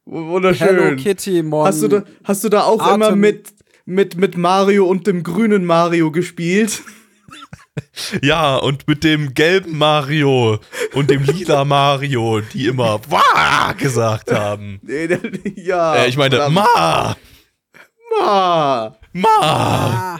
Wunderschön. 0.05 0.67
Hello 0.67 0.95
Kitty, 0.95 1.43
Mon. 1.43 1.67
Hast 1.67 1.83
du 1.83 1.87
da, 1.87 2.03
hast 2.23 2.43
du 2.43 2.49
da 2.49 2.63
auch 2.63 2.81
Atem- 2.81 2.95
immer 2.95 3.15
mit, 3.15 3.53
mit, 3.85 4.17
mit 4.17 4.35
Mario 4.37 4.87
und 4.87 5.05
dem 5.05 5.21
grünen 5.23 5.65
Mario 5.65 6.11
gespielt? 6.11 6.81
Ja, 8.21 8.57
und 8.57 8.89
mit 8.89 9.05
dem 9.05 9.33
gelben 9.33 9.77
Mario 9.77 10.59
und 10.95 11.09
dem 11.09 11.23
lila 11.23 11.63
Mario, 11.63 12.41
die 12.41 12.65
immer 12.65 12.99
Wah 13.09 13.71
gesagt 13.71 14.33
haben. 14.33 14.79
Nee, 14.81 15.07
ja. 15.55 15.95
Äh, 15.95 16.09
ich 16.09 16.17
meine. 16.17 16.49
Ma, 16.49 17.15
Ma. 18.09 18.95
Ma. 19.13 20.19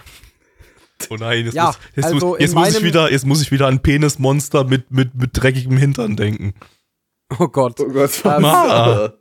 Oh 1.10 1.16
nein, 1.16 1.46
jetzt, 1.46 1.54
Ja, 1.54 1.68
muss, 1.68 1.80
jetzt, 1.96 2.06
also 2.06 2.28
muss, 2.28 2.40
jetzt, 2.40 2.56
muss 2.56 2.76
ich 2.76 2.84
wieder, 2.84 3.12
jetzt 3.12 3.26
muss 3.26 3.42
ich 3.42 3.52
wieder 3.52 3.68
an 3.68 3.80
Penismonster 3.82 4.64
mit, 4.66 4.92
mit, 4.92 5.16
mit 5.16 5.32
dreckigem 5.34 5.78
Hintern 5.78 6.16
denken. 6.16 6.54
oh 7.40 7.48
Gott. 7.48 7.80
Oh 7.80 7.88
Gott, 7.88 8.12
Ähm, 8.26 8.42
Ma. 8.42 9.14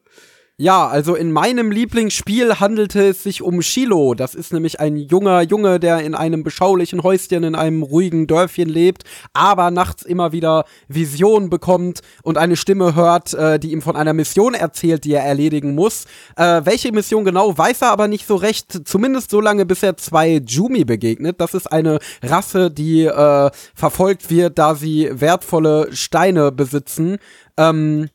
Ja, 0.60 0.89
also 0.89 1.14
in 1.14 1.30
meinem 1.30 1.70
Lieblingsspiel 1.70 2.59
handelte 2.59 3.01
es 3.10 3.22
sich 3.22 3.43
um 3.43 3.62
Shiloh. 3.62 4.14
Das 4.14 4.35
ist 4.35 4.52
nämlich 4.52 4.80
ein 4.80 4.97
junger 4.97 5.40
Junge, 5.43 5.78
der 5.78 6.01
in 6.01 6.16
einem 6.16 6.43
beschaulichen 6.43 7.05
Häuschen 7.05 7.44
in 7.44 7.55
einem 7.55 7.85
ruhigen 7.85 8.26
Dörfchen 8.26 8.68
lebt, 8.68 9.05
aber 9.32 9.70
nachts 9.70 10.02
immer 10.02 10.32
wieder 10.32 10.64
Visionen 10.89 11.48
bekommt 11.48 12.01
und 12.24 12.39
eine 12.39 12.56
Stimme 12.56 12.97
hört, 12.97 13.35
äh, 13.35 13.60
die 13.60 13.70
ihm 13.70 13.82
von 13.82 13.94
einer 13.94 14.14
Mission 14.14 14.55
erzählt, 14.55 15.05
die 15.05 15.12
er 15.12 15.22
erledigen 15.22 15.76
muss. 15.76 16.06
Äh, 16.35 16.62
welche 16.64 16.90
Mission 16.90 17.24
genau, 17.24 17.56
weiß 17.56 17.82
er 17.82 17.93
aber 17.93 18.09
nicht 18.09 18.26
so 18.26 18.35
recht, 18.35 18.80
zumindest 18.85 19.30
so 19.30 19.40
lange, 19.40 19.64
bis 19.64 19.85
er 19.85 19.97
zwei 19.97 20.43
Jumi 20.44 20.85
begegnet. 20.85 21.40
Das 21.40 21.55
ist 21.55 21.70
eine 21.70 22.01
Rasse, 22.20 22.72
die 22.72 23.05
äh, 23.05 23.51
verfolgt 23.76 24.28
wird, 24.28 24.59
da 24.59 24.74
sie 24.74 25.09
wertvolle 25.12 25.90
Steine 25.93 26.51
besitzen. 26.51 27.18
Ähm, 27.56 28.09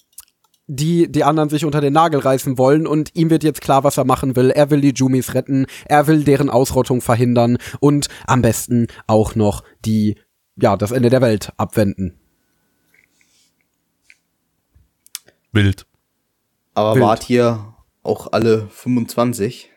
die 0.67 1.11
die 1.11 1.23
anderen 1.23 1.49
sich 1.49 1.65
unter 1.65 1.81
den 1.81 1.93
Nagel 1.93 2.19
reißen 2.19 2.57
wollen 2.57 2.87
und 2.87 3.15
ihm 3.15 3.29
wird 3.29 3.43
jetzt 3.43 3.61
klar, 3.61 3.83
was 3.83 3.97
er 3.97 4.05
machen 4.05 4.35
will. 4.35 4.49
Er 4.49 4.69
will 4.69 4.81
die 4.81 4.93
Jumis 4.93 5.33
retten, 5.33 5.65
er 5.85 6.07
will 6.07 6.23
deren 6.23 6.49
Ausrottung 6.49 7.01
verhindern 7.01 7.57
und 7.79 8.07
am 8.27 8.41
besten 8.41 8.87
auch 9.07 9.35
noch 9.35 9.63
die 9.85 10.15
ja, 10.55 10.77
das 10.77 10.91
Ende 10.91 11.09
der 11.09 11.21
Welt 11.21 11.51
abwenden. 11.57 12.19
Wild. 15.51 15.85
Aber 16.73 16.95
Wild. 16.95 17.03
wart 17.03 17.29
ihr 17.29 17.73
auch 18.01 18.31
alle 18.31 18.67
25? 18.69 19.69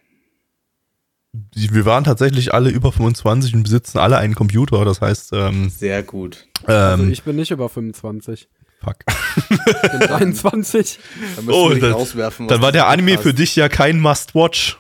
Wir 1.53 1.85
waren 1.85 2.05
tatsächlich 2.05 2.55
alle 2.55 2.71
über 2.71 2.93
25 2.93 3.55
und 3.55 3.63
besitzen 3.65 3.99
alle 3.99 4.17
einen 4.17 4.35
Computer. 4.35 4.85
Das 4.85 5.03
heißt, 5.03 5.33
ähm, 5.35 5.69
Sehr 5.69 6.03
gut. 6.03 6.47
Also 6.65 7.03
ähm, 7.03 7.13
ich 7.13 7.25
bin 7.25 7.37
nicht 7.37 7.51
über 7.51 7.69
25. 7.69 8.49
fuck. 8.83 8.97
Ich 9.51 9.91
bin 9.91 10.01
23. 10.01 10.99
Da 11.37 11.43
müssen 11.43 11.51
Oh, 11.59 11.69
dann, 11.71 11.93
rauswerfen. 11.93 12.47
was 12.47 12.53
dann 12.55 12.63
war 12.63 12.73
der 12.73 12.87
Anime 12.89 13.15
hast. 13.17 13.23
für 13.23 13.35
dich 13.35 13.57
ja 13.57 13.69
kein 13.69 14.01
Must-Watch. 14.01 14.79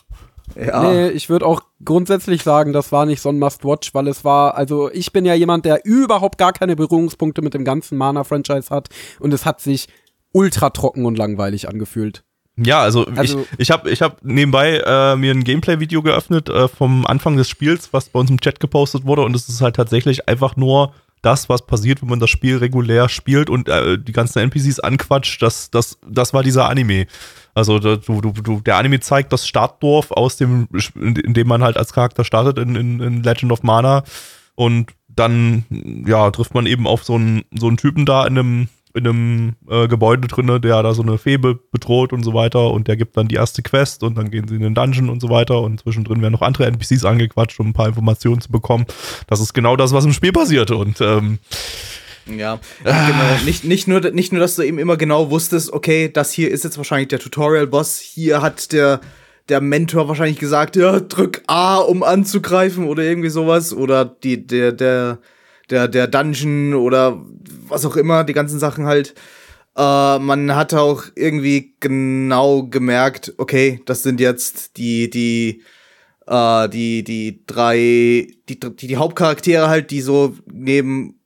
Ja. 0.54 0.82
Nee, 0.90 1.08
ich 1.08 1.28
würde 1.28 1.44
auch 1.44 1.60
grundsätzlich 1.84 2.42
sagen, 2.42 2.72
das 2.72 2.90
war 2.92 3.04
nicht 3.04 3.20
so 3.20 3.28
ein 3.28 3.38
Must-Watch, 3.38 3.92
weil 3.94 4.08
es 4.08 4.24
war, 4.24 4.54
also 4.56 4.90
ich 4.90 5.12
bin 5.12 5.24
ja 5.26 5.34
jemand, 5.34 5.64
der 5.66 5.84
überhaupt 5.84 6.38
gar 6.38 6.52
keine 6.52 6.76
Berührungspunkte 6.76 7.42
mit 7.42 7.52
dem 7.52 7.64
ganzen 7.64 7.98
Mana-Franchise 7.98 8.70
hat 8.70 8.88
und 9.20 9.34
es 9.34 9.44
hat 9.44 9.60
sich 9.60 9.88
ultra 10.32 10.70
trocken 10.70 11.04
und 11.04 11.18
langweilig 11.18 11.68
angefühlt. 11.68 12.22
Ja, 12.56 12.80
also, 12.80 13.06
Also- 13.16 13.40
ich, 13.40 13.46
ich 13.58 13.70
habe 13.70 13.90
ich 13.90 14.00
hab 14.00 14.24
nebenbei 14.24 14.78
äh, 14.86 15.16
mir 15.16 15.32
ein 15.32 15.44
Gameplay-Video 15.44 16.00
geöffnet 16.02 16.48
äh, 16.48 16.68
vom 16.68 17.04
Anfang 17.04 17.36
des 17.36 17.50
Spiels, 17.50 17.92
was 17.92 18.08
bei 18.08 18.18
uns 18.20 18.30
im 18.30 18.40
Chat 18.40 18.60
gepostet 18.60 19.04
wurde 19.04 19.22
und 19.22 19.36
es 19.36 19.50
ist 19.50 19.60
halt 19.60 19.76
tatsächlich 19.76 20.26
einfach 20.26 20.56
nur 20.56 20.94
das, 21.26 21.48
was 21.48 21.66
passiert, 21.66 22.02
wenn 22.02 22.08
man 22.08 22.20
das 22.20 22.30
Spiel 22.30 22.58
regulär 22.58 23.08
spielt 23.08 23.50
und 23.50 23.68
äh, 23.68 23.98
die 23.98 24.12
ganzen 24.12 24.38
NPCs 24.38 24.78
anquatscht, 24.78 25.42
das, 25.42 25.72
das, 25.72 25.98
das 26.08 26.32
war 26.32 26.44
dieser 26.44 26.68
Anime. 26.68 27.06
Also 27.52 27.80
da, 27.80 27.96
du, 27.96 28.20
du, 28.20 28.60
der 28.60 28.76
Anime 28.76 29.00
zeigt 29.00 29.32
das 29.32 29.48
Startdorf 29.48 30.12
aus 30.12 30.36
dem, 30.36 30.68
in, 30.94 31.16
in 31.16 31.34
dem 31.34 31.48
man 31.48 31.64
halt 31.64 31.76
als 31.76 31.92
Charakter 31.92 32.22
startet 32.22 32.58
in, 32.58 32.76
in, 32.76 33.00
in 33.00 33.22
Legend 33.24 33.50
of 33.50 33.64
Mana 33.64 34.04
und 34.54 34.92
dann 35.08 35.64
ja 36.06 36.30
trifft 36.30 36.54
man 36.54 36.66
eben 36.66 36.86
auf 36.86 37.02
so 37.02 37.14
einen 37.14 37.42
so 37.52 37.66
einen 37.66 37.76
Typen 37.78 38.06
da 38.06 38.24
in 38.26 38.38
einem 38.38 38.68
in 38.96 39.06
einem 39.06 39.56
äh, 39.68 39.86
Gebäude 39.88 40.26
drinne, 40.26 40.60
der 40.60 40.82
da 40.82 40.94
so 40.94 41.02
eine 41.02 41.18
Fee 41.18 41.36
be- 41.36 41.58
bedroht 41.70 42.12
und 42.12 42.22
so 42.24 42.34
weiter 42.34 42.70
und 42.70 42.88
der 42.88 42.96
gibt 42.96 43.16
dann 43.16 43.28
die 43.28 43.36
erste 43.36 43.62
Quest 43.62 44.02
und 44.02 44.16
dann 44.16 44.30
gehen 44.30 44.48
sie 44.48 44.56
in 44.56 44.62
den 44.62 44.74
Dungeon 44.74 45.08
und 45.08 45.20
so 45.20 45.28
weiter 45.30 45.60
und 45.60 45.80
zwischendrin 45.80 46.22
werden 46.22 46.32
noch 46.32 46.42
andere 46.42 46.66
NPCs 46.66 47.04
angequatscht, 47.04 47.60
um 47.60 47.68
ein 47.68 47.72
paar 47.72 47.88
Informationen 47.88 48.40
zu 48.40 48.50
bekommen. 48.50 48.86
Das 49.26 49.40
ist 49.40 49.52
genau 49.52 49.76
das, 49.76 49.92
was 49.92 50.04
im 50.04 50.12
Spiel 50.12 50.32
passiert 50.32 50.70
und 50.70 51.00
ähm, 51.00 51.38
Ja, 52.26 52.58
genau. 52.82 53.44
Nicht, 53.44 53.64
nicht, 53.64 53.86
nur, 53.86 54.00
nicht 54.10 54.32
nur, 54.32 54.40
dass 54.40 54.56
du 54.56 54.62
eben 54.62 54.78
immer 54.78 54.96
genau 54.96 55.30
wusstest, 55.30 55.72
okay, 55.72 56.10
das 56.12 56.32
hier 56.32 56.50
ist 56.50 56.64
jetzt 56.64 56.76
wahrscheinlich 56.76 57.08
der 57.08 57.20
Tutorial-Boss. 57.20 57.98
Hier 58.00 58.42
hat 58.42 58.72
der, 58.72 59.00
der 59.48 59.60
Mentor 59.60 60.08
wahrscheinlich 60.08 60.38
gesagt, 60.40 60.74
ja, 60.74 60.98
drück 60.98 61.42
A, 61.46 61.76
um 61.76 62.02
anzugreifen 62.02 62.86
oder 62.88 63.04
irgendwie 63.04 63.28
sowas. 63.28 63.72
Oder 63.72 64.04
die, 64.04 64.44
der, 64.44 64.72
der, 64.72 65.18
der, 65.70 65.88
der 65.88 66.06
Dungeon 66.06 66.74
oder 66.74 67.24
was 67.68 67.84
auch 67.84 67.96
immer, 67.96 68.24
die 68.24 68.32
ganzen 68.32 68.58
Sachen 68.58 68.86
halt. 68.86 69.14
Äh, 69.76 70.18
man 70.18 70.54
hat 70.54 70.72
auch 70.74 71.04
irgendwie 71.14 71.74
genau 71.80 72.64
gemerkt, 72.64 73.34
okay, 73.36 73.82
das 73.86 74.02
sind 74.02 74.20
jetzt 74.20 74.76
die, 74.78 75.10
die, 75.10 75.62
äh, 76.26 76.68
die, 76.68 77.04
die 77.04 77.44
drei, 77.46 78.28
die, 78.48 78.58
die, 78.60 78.86
die 78.86 78.96
Hauptcharaktere 78.96 79.68
halt, 79.68 79.90
die 79.90 80.00
so 80.00 80.34
neben 80.50 81.20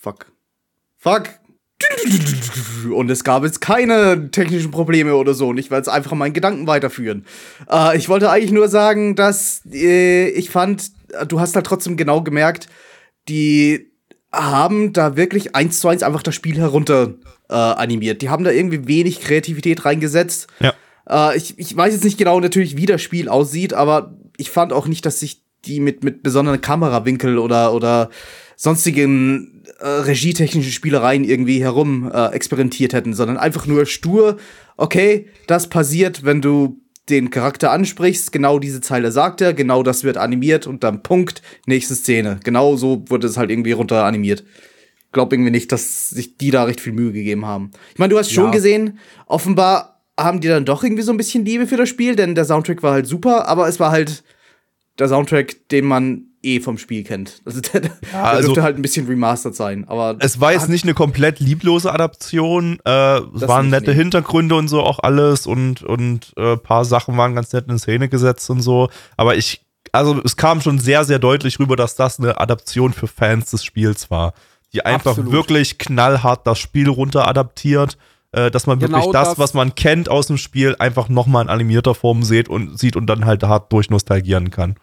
Fuck. 0.00 0.32
Fuck. 0.96 1.24
Und 2.92 3.10
es 3.10 3.24
gab 3.24 3.44
jetzt 3.44 3.60
keine 3.60 4.30
technischen 4.30 4.70
Probleme 4.70 5.14
oder 5.14 5.34
so. 5.34 5.48
Und 5.48 5.58
ich 5.58 5.70
werde 5.70 5.80
jetzt 5.80 5.88
einfach 5.88 6.12
meinen 6.12 6.32
Gedanken 6.32 6.66
weiterführen. 6.66 7.26
Äh, 7.70 7.96
ich 7.96 8.08
wollte 8.08 8.30
eigentlich 8.30 8.52
nur 8.52 8.68
sagen, 8.68 9.14
dass 9.14 9.62
äh, 9.70 10.28
ich 10.30 10.50
fand, 10.50 10.90
du 11.28 11.40
hast 11.40 11.54
halt 11.54 11.66
trotzdem 11.66 11.96
genau 11.96 12.22
gemerkt, 12.22 12.68
die 13.28 13.90
haben 14.32 14.92
da 14.92 15.16
wirklich 15.16 15.54
eins 15.56 15.80
zu 15.80 15.88
eins 15.88 16.02
einfach 16.02 16.22
das 16.22 16.34
Spiel 16.34 16.56
herunter 16.58 17.14
äh, 17.48 17.54
animiert. 17.54 18.22
Die 18.22 18.28
haben 18.28 18.44
da 18.44 18.50
irgendwie 18.50 18.86
wenig 18.86 19.20
Kreativität 19.20 19.84
reingesetzt. 19.84 20.46
ja. 20.60 20.74
Äh, 21.08 21.36
ich, 21.36 21.58
ich 21.58 21.76
weiß 21.76 21.92
jetzt 21.92 22.04
nicht 22.04 22.18
genau 22.18 22.40
natürlich, 22.40 22.76
wie 22.76 22.86
das 22.86 23.02
Spiel 23.02 23.28
aussieht, 23.28 23.74
aber 23.74 24.16
ich 24.36 24.50
fand 24.50 24.72
auch 24.72 24.86
nicht, 24.86 25.04
dass 25.04 25.20
sich 25.20 25.42
die 25.64 25.80
mit, 25.80 26.04
mit 26.04 26.22
besonderen 26.22 26.60
Kamerawinkel 26.60 27.38
oder, 27.38 27.74
oder 27.74 28.10
sonstigen 28.56 29.64
äh, 29.80 29.86
regietechnischen 29.86 30.72
Spielereien 30.72 31.24
irgendwie 31.24 31.62
herum 31.62 32.10
äh, 32.12 32.28
experimentiert 32.28 32.92
hätten, 32.92 33.14
sondern 33.14 33.36
einfach 33.36 33.66
nur 33.66 33.86
stur, 33.86 34.38
okay, 34.76 35.28
das 35.46 35.68
passiert, 35.68 36.24
wenn 36.24 36.40
du 36.40 36.80
den 37.10 37.30
Charakter 37.30 37.70
ansprichst, 37.72 38.32
genau 38.32 38.58
diese 38.58 38.80
Zeile 38.80 39.12
sagt 39.12 39.40
er, 39.40 39.52
genau 39.52 39.82
das 39.82 40.04
wird 40.04 40.16
animiert 40.16 40.66
und 40.66 40.84
dann 40.84 41.02
Punkt, 41.02 41.42
nächste 41.66 41.94
Szene. 41.94 42.40
Genau 42.44 42.76
so 42.76 43.04
wurde 43.08 43.26
es 43.26 43.36
halt 43.36 43.50
irgendwie 43.50 43.72
runter 43.72 44.04
animiert. 44.04 44.44
Glaub 45.12 45.32
irgendwie 45.32 45.50
nicht, 45.50 45.72
dass 45.72 46.08
sich 46.08 46.36
die 46.38 46.50
da 46.50 46.64
recht 46.64 46.80
viel 46.80 46.92
Mühe 46.92 47.12
gegeben 47.12 47.44
haben. 47.44 47.72
Ich 47.92 47.98
meine, 47.98 48.10
du 48.12 48.18
hast 48.18 48.30
schon 48.32 48.46
Ja. 48.46 48.50
gesehen, 48.52 48.98
offenbar 49.26 50.00
haben 50.18 50.40
die 50.40 50.48
dann 50.48 50.64
doch 50.64 50.84
irgendwie 50.84 51.02
so 51.02 51.12
ein 51.12 51.16
bisschen 51.16 51.44
Liebe 51.44 51.66
für 51.66 51.76
das 51.76 51.88
Spiel, 51.88 52.14
denn 52.14 52.34
der 52.34 52.44
Soundtrack 52.44 52.82
war 52.82 52.92
halt 52.92 53.06
super, 53.06 53.48
aber 53.48 53.68
es 53.68 53.80
war 53.80 53.90
halt 53.90 54.22
der 54.98 55.08
Soundtrack, 55.08 55.68
den 55.70 55.84
man 55.86 56.26
eh 56.42 56.60
vom 56.60 56.78
Spiel 56.78 57.04
kennt. 57.04 57.42
Also 57.46 57.60
der, 57.60 57.80
der 57.80 57.90
also- 58.12 58.48
dürfte 58.48 58.62
halt 58.62 58.76
ein 58.76 58.82
bisschen 58.82 59.06
remastered 59.06 59.54
sein, 59.54 59.84
aber 59.88 60.16
Es 60.20 60.40
war 60.40 60.52
jetzt 60.52 60.68
nicht 60.68 60.84
eine 60.84 60.94
komplett 60.94 61.40
lieblose 61.40 61.92
Adaption. 61.92 62.78
Äh, 62.84 62.90
es 62.90 63.46
waren 63.48 63.66
nicht, 63.66 63.72
nette 63.80 63.90
nee. 63.90 63.96
Hintergründe 63.96 64.54
und 64.54 64.68
so 64.68 64.80
auch 64.82 64.98
alles 65.00 65.46
und 65.46 65.82
und 65.82 66.32
äh, 66.36 66.56
paar 66.56 66.84
Sachen 66.84 67.16
waren 67.16 67.34
ganz 67.34 67.52
nett 67.52 67.68
in 67.68 67.78
Szene 67.78 68.08
gesetzt 68.08 68.48
und 68.50 68.60
so. 68.62 68.88
Aber 69.16 69.36
ich, 69.36 69.62
also 69.92 70.20
es 70.24 70.36
kam 70.36 70.60
schon 70.60 70.78
sehr 70.78 71.04
sehr 71.04 71.18
deutlich 71.18 71.58
rüber, 71.58 71.76
dass 71.76 71.94
das 71.96 72.18
eine 72.18 72.40
Adaption 72.40 72.92
für 72.92 73.06
Fans 73.06 73.50
des 73.50 73.64
Spiels 73.64 74.10
war, 74.10 74.32
die 74.72 74.84
einfach 74.84 75.10
Absolut. 75.12 75.32
wirklich 75.32 75.78
knallhart 75.78 76.46
das 76.46 76.58
Spiel 76.58 76.88
runter 76.88 77.26
adaptiert. 77.28 77.98
Äh, 78.32 78.52
dass 78.52 78.68
man 78.68 78.78
Genau 78.78 78.98
wirklich 78.98 79.12
das, 79.12 79.30
das- 79.30 79.38
was 79.40 79.54
man 79.54 79.74
kennt 79.74 80.08
aus 80.08 80.28
dem 80.28 80.36
Spiel, 80.38 80.76
einfach 80.78 81.08
nochmal 81.08 81.42
in 81.42 81.50
animierter 81.50 81.96
Form 81.96 82.22
sieht 82.22 82.48
und 82.48 82.78
sieht 82.78 82.94
und 82.94 83.06
dann 83.06 83.24
halt 83.24 83.42
hart 83.42 83.72
durchnostalgieren 83.72 84.50
kann. 84.52 84.76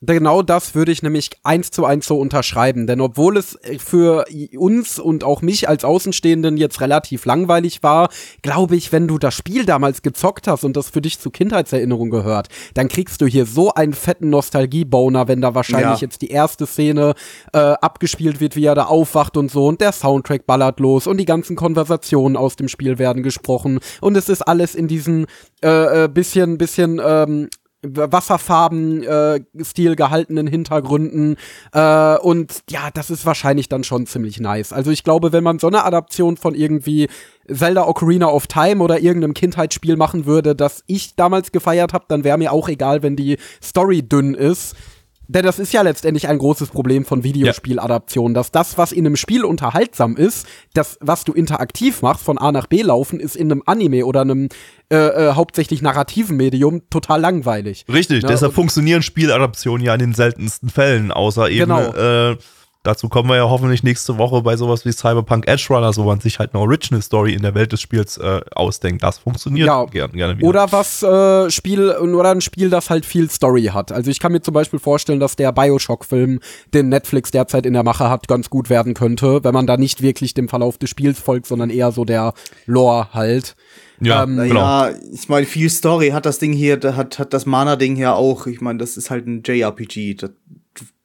Genau 0.00 0.42
das 0.42 0.76
würde 0.76 0.92
ich 0.92 1.02
nämlich 1.02 1.30
eins 1.42 1.72
zu 1.72 1.84
eins 1.84 2.06
so 2.06 2.18
unterschreiben. 2.20 2.86
Denn 2.86 3.00
obwohl 3.00 3.36
es 3.36 3.58
für 3.78 4.26
uns 4.56 5.00
und 5.00 5.24
auch 5.24 5.42
mich 5.42 5.68
als 5.68 5.84
Außenstehenden 5.84 6.56
jetzt 6.56 6.80
relativ 6.80 7.24
langweilig 7.24 7.82
war, 7.82 8.08
glaube 8.42 8.76
ich, 8.76 8.92
wenn 8.92 9.08
du 9.08 9.18
das 9.18 9.34
Spiel 9.34 9.64
damals 9.64 10.02
gezockt 10.02 10.46
hast 10.46 10.62
und 10.62 10.76
das 10.76 10.88
für 10.88 11.02
dich 11.02 11.18
zu 11.18 11.30
Kindheitserinnerung 11.30 12.10
gehört, 12.10 12.48
dann 12.74 12.86
kriegst 12.86 13.20
du 13.20 13.26
hier 13.26 13.44
so 13.44 13.74
einen 13.74 13.92
fetten 13.92 14.30
Nostalgie-Boner, 14.30 15.26
wenn 15.26 15.40
da 15.40 15.56
wahrscheinlich 15.56 16.00
ja. 16.00 16.06
jetzt 16.06 16.22
die 16.22 16.30
erste 16.30 16.66
Szene 16.66 17.14
äh, 17.52 17.58
abgespielt 17.58 18.38
wird, 18.38 18.54
wie 18.54 18.66
er 18.66 18.76
da 18.76 18.84
aufwacht 18.84 19.36
und 19.36 19.50
so 19.50 19.66
und 19.66 19.80
der 19.80 19.90
Soundtrack 19.90 20.46
ballert 20.46 20.78
los 20.78 21.08
und 21.08 21.16
die 21.16 21.24
ganzen 21.24 21.56
Konversationen 21.56 22.36
aus 22.36 22.54
dem 22.54 22.68
Spiel 22.68 22.98
werden 22.98 23.24
gesprochen 23.24 23.80
und 24.00 24.16
es 24.16 24.28
ist 24.28 24.42
alles 24.42 24.76
in 24.76 24.86
diesen 24.86 25.26
äh, 25.60 26.04
äh 26.04 26.08
bisschen, 26.08 26.56
bisschen 26.56 27.00
ähm, 27.04 27.48
Wasserfarben-Stil 27.82 29.92
äh, 29.92 29.96
gehaltenen 29.96 30.46
Hintergründen. 30.46 31.36
Äh, 31.72 32.18
und 32.18 32.62
ja, 32.70 32.90
das 32.92 33.10
ist 33.10 33.24
wahrscheinlich 33.24 33.68
dann 33.68 33.84
schon 33.84 34.06
ziemlich 34.06 34.40
nice. 34.40 34.72
Also 34.72 34.90
ich 34.90 35.04
glaube, 35.04 35.32
wenn 35.32 35.44
man 35.44 35.58
so 35.58 35.68
eine 35.68 35.84
Adaption 35.84 36.36
von 36.36 36.54
irgendwie 36.54 37.08
Zelda 37.50 37.86
Ocarina 37.86 38.26
of 38.26 38.46
Time 38.46 38.82
oder 38.82 39.00
irgendeinem 39.00 39.34
Kindheitsspiel 39.34 39.96
machen 39.96 40.26
würde, 40.26 40.56
das 40.56 40.82
ich 40.86 41.14
damals 41.14 41.52
gefeiert 41.52 41.92
habe, 41.92 42.06
dann 42.08 42.24
wäre 42.24 42.38
mir 42.38 42.52
auch 42.52 42.68
egal, 42.68 43.02
wenn 43.02 43.16
die 43.16 43.38
Story 43.62 44.02
dünn 44.02 44.34
ist. 44.34 44.74
Denn 45.28 45.44
das 45.44 45.58
ist 45.58 45.74
ja 45.74 45.82
letztendlich 45.82 46.26
ein 46.26 46.38
großes 46.38 46.70
Problem 46.70 47.04
von 47.04 47.22
Videospieladaptionen, 47.22 48.32
dass 48.32 48.50
das, 48.50 48.78
was 48.78 48.92
in 48.92 49.04
einem 49.06 49.16
Spiel 49.16 49.44
unterhaltsam 49.44 50.16
ist, 50.16 50.46
das, 50.72 50.96
was 51.00 51.24
du 51.24 51.34
interaktiv 51.34 52.00
machst, 52.00 52.24
von 52.24 52.38
A 52.38 52.50
nach 52.50 52.66
B 52.66 52.80
laufen, 52.80 53.20
ist 53.20 53.36
in 53.36 53.52
einem 53.52 53.62
Anime 53.66 54.06
oder 54.06 54.22
einem 54.22 54.48
äh, 54.90 54.96
äh, 54.96 55.32
hauptsächlich 55.34 55.82
narrativen 55.82 56.38
Medium 56.38 56.88
total 56.88 57.20
langweilig. 57.20 57.84
Richtig, 57.92 58.22
ne? 58.22 58.28
deshalb 58.28 58.54
funktionieren 58.54 59.02
Spieladaptionen 59.02 59.84
ja 59.84 59.92
in 59.92 60.00
den 60.00 60.14
seltensten 60.14 60.70
Fällen, 60.70 61.12
außer 61.12 61.50
eben 61.50 61.70
genau. 61.70 61.92
äh, 62.32 62.36
Dazu 62.88 63.10
kommen 63.10 63.28
wir 63.28 63.36
ja 63.36 63.50
hoffentlich 63.50 63.82
nächste 63.82 64.16
Woche 64.16 64.40
bei 64.40 64.56
sowas 64.56 64.86
wie 64.86 64.92
Cyberpunk 64.92 65.46
Edge 65.46 65.66
Runners, 65.68 65.98
wo 65.98 66.04
man 66.04 66.20
sich 66.20 66.38
halt 66.38 66.54
eine 66.54 66.62
Original 66.62 67.02
Story 67.02 67.34
in 67.34 67.42
der 67.42 67.54
Welt 67.54 67.70
des 67.70 67.82
Spiels 67.82 68.16
äh, 68.16 68.40
ausdenkt. 68.54 69.02
Das 69.02 69.18
funktioniert 69.18 69.66
ja. 69.66 69.84
gern, 69.84 70.10
gerne 70.12 70.38
wieder. 70.38 70.48
Oder 70.48 70.72
was 70.72 71.02
äh, 71.02 71.50
Spiel 71.50 71.90
oder 71.90 72.30
ein 72.30 72.40
Spiel, 72.40 72.70
das 72.70 72.88
halt 72.88 73.04
viel 73.04 73.28
Story 73.28 73.64
hat. 73.64 73.92
Also 73.92 74.10
ich 74.10 74.20
kann 74.20 74.32
mir 74.32 74.40
zum 74.40 74.54
Beispiel 74.54 74.78
vorstellen, 74.78 75.20
dass 75.20 75.36
der 75.36 75.52
Bioshock-Film, 75.52 76.40
den 76.72 76.88
Netflix 76.88 77.30
derzeit 77.30 77.66
in 77.66 77.74
der 77.74 77.82
Mache 77.82 78.08
hat, 78.08 78.26
ganz 78.26 78.48
gut 78.48 78.70
werden 78.70 78.94
könnte, 78.94 79.44
wenn 79.44 79.52
man 79.52 79.66
da 79.66 79.76
nicht 79.76 80.00
wirklich 80.00 80.32
dem 80.32 80.48
Verlauf 80.48 80.78
des 80.78 80.88
Spiels 80.88 81.20
folgt, 81.20 81.44
sondern 81.44 81.68
eher 81.68 81.92
so 81.92 82.06
der 82.06 82.32
Lore 82.64 83.08
halt. 83.12 83.54
Ja, 84.00 84.22
ähm, 84.22 84.38
genau. 84.38 84.60
ja 84.60 84.94
ich 85.12 85.28
meine, 85.28 85.44
viel 85.44 85.68
Story 85.68 86.08
hat 86.08 86.24
das 86.24 86.38
Ding 86.38 86.54
hier, 86.54 86.80
hat, 86.96 87.18
hat 87.18 87.34
das 87.34 87.44
Mana-Ding 87.44 87.96
hier 87.96 88.14
auch. 88.14 88.46
Ich 88.46 88.62
meine, 88.62 88.78
das 88.78 88.96
ist 88.96 89.10
halt 89.10 89.26
ein 89.26 89.42
JRPG. 89.44 90.14
Das, 90.14 90.30